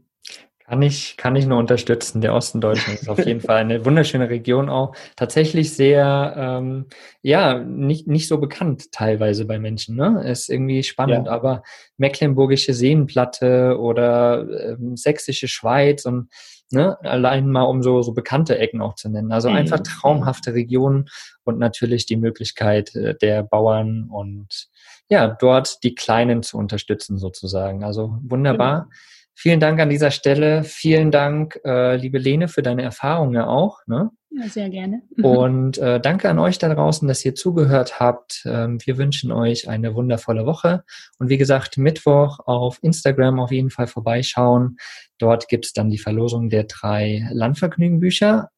Kann 0.65 0.81
ich, 0.81 1.17
kann 1.17 1.35
ich 1.35 1.45
nur 1.45 1.57
unterstützen. 1.57 2.21
Der 2.21 2.33
Osten 2.33 2.61
Deutschlands 2.61 3.01
ist 3.01 3.09
auf 3.09 3.25
jeden 3.25 3.41
Fall 3.41 3.57
eine 3.57 3.85
wunderschöne 3.85 4.29
Region 4.29 4.69
auch. 4.69 4.95
Tatsächlich 5.17 5.73
sehr, 5.73 6.35
ähm, 6.37 6.85
ja, 7.21 7.59
nicht, 7.59 8.07
nicht 8.07 8.27
so 8.27 8.37
bekannt 8.37 8.91
teilweise 8.91 9.45
bei 9.45 9.59
Menschen. 9.59 9.97
Ne? 9.97 10.23
Ist 10.25 10.49
irgendwie 10.49 10.83
spannend, 10.83 11.25
ja. 11.25 11.33
aber 11.33 11.63
Mecklenburgische 11.97 12.73
Seenplatte 12.73 13.77
oder 13.77 14.47
ähm, 14.71 14.95
Sächsische 14.95 15.49
Schweiz 15.49 16.05
und 16.05 16.29
ne, 16.73 16.97
allein 17.01 17.49
mal 17.49 17.63
um 17.63 17.81
so, 17.83 18.01
so 18.01 18.13
bekannte 18.13 18.57
Ecken 18.57 18.81
auch 18.81 18.95
zu 18.95 19.09
nennen. 19.09 19.31
Also 19.31 19.49
mhm. 19.49 19.55
einfach 19.55 19.79
traumhafte 19.79 20.53
Regionen 20.53 21.09
und 21.43 21.59
natürlich 21.59 22.05
die 22.05 22.17
Möglichkeit 22.17 22.95
äh, 22.95 23.15
der 23.15 23.43
Bauern 23.43 24.09
und 24.09 24.67
ja, 25.09 25.27
dort 25.27 25.83
die 25.83 25.95
Kleinen 25.95 26.43
zu 26.43 26.57
unterstützen 26.57 27.17
sozusagen. 27.17 27.83
Also 27.83 28.17
wunderbar. 28.21 28.85
Mhm. 28.85 28.91
Vielen 29.35 29.59
Dank 29.59 29.79
an 29.79 29.89
dieser 29.89 30.11
Stelle. 30.11 30.63
Vielen 30.63 31.09
Dank, 31.09 31.59
äh, 31.65 31.95
liebe 31.95 32.19
Lene, 32.19 32.47
für 32.47 32.61
deine 32.61 32.83
Erfahrungen 32.83 33.41
auch. 33.41 33.79
Ne? 33.87 34.11
Sehr 34.47 34.69
gerne. 34.69 35.03
Und 35.21 35.77
äh, 35.77 35.99
danke 35.99 36.29
an 36.29 36.39
euch 36.39 36.57
da 36.57 36.73
draußen, 36.73 37.07
dass 37.07 37.23
ihr 37.23 37.35
zugehört 37.35 37.99
habt. 37.99 38.43
Ähm, 38.45 38.79
wir 38.83 38.97
wünschen 38.97 39.31
euch 39.31 39.69
eine 39.69 39.93
wundervolle 39.93 40.45
Woche. 40.45 40.83
Und 41.19 41.29
wie 41.29 41.37
gesagt, 41.37 41.77
Mittwoch 41.77 42.39
auf 42.39 42.79
Instagram 42.81 43.39
auf 43.39 43.51
jeden 43.51 43.69
Fall 43.69 43.87
vorbeischauen. 43.87 44.77
Dort 45.19 45.47
gibt's 45.49 45.73
dann 45.73 45.89
die 45.89 45.99
Verlosung 45.99 46.49
der 46.49 46.63
drei 46.63 47.27
Landvergnügenbücher. 47.31 48.49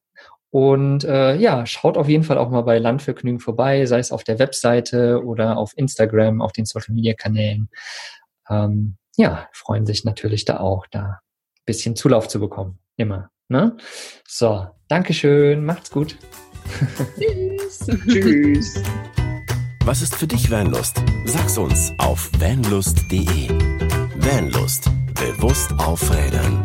Und 0.50 1.04
äh, 1.04 1.36
ja, 1.36 1.66
schaut 1.66 1.98
auf 1.98 2.08
jeden 2.08 2.24
Fall 2.24 2.38
auch 2.38 2.50
mal 2.50 2.62
bei 2.62 2.78
Landvergnügen 2.78 3.42
vorbei, 3.42 3.86
sei 3.86 4.00
es 4.00 4.14
auf 4.14 4.24
der 4.24 4.40
Webseite 4.40 5.22
oder 5.26 5.58
auf 5.58 5.74
Instagram, 5.76 6.42
auf 6.42 6.54
den 6.54 6.66
Social 6.66 6.96
Media 6.96 7.14
Kanälen. 7.14 7.70
Ähm, 8.50 8.96
ja, 9.18 9.50
freuen 9.52 9.86
sich 9.86 10.06
natürlich 10.06 10.46
da 10.46 10.62
auch, 10.62 10.88
da 10.88 11.20
bisschen 11.66 11.96
Zulauf 11.96 12.30
zu 12.30 12.40
bekommen. 12.40 12.80
Immer. 12.96 13.30
Ne? 13.50 13.76
So, 14.28 14.68
Dankeschön, 14.88 15.66
macht's 15.66 15.90
gut. 15.90 16.18
Tschüss. 17.20 17.88
Tschüss. 18.08 18.84
Was 19.84 20.02
ist 20.02 20.16
für 20.16 20.28
dich 20.28 20.50
Vanlust? 20.50 21.02
Sag's 21.26 21.58
uns 21.58 21.94
auf 21.98 22.30
vanlust.de. 22.40 23.50
Vanlust. 24.18 24.90
Bewusst 25.14 25.72
aufrädern. 25.78 26.62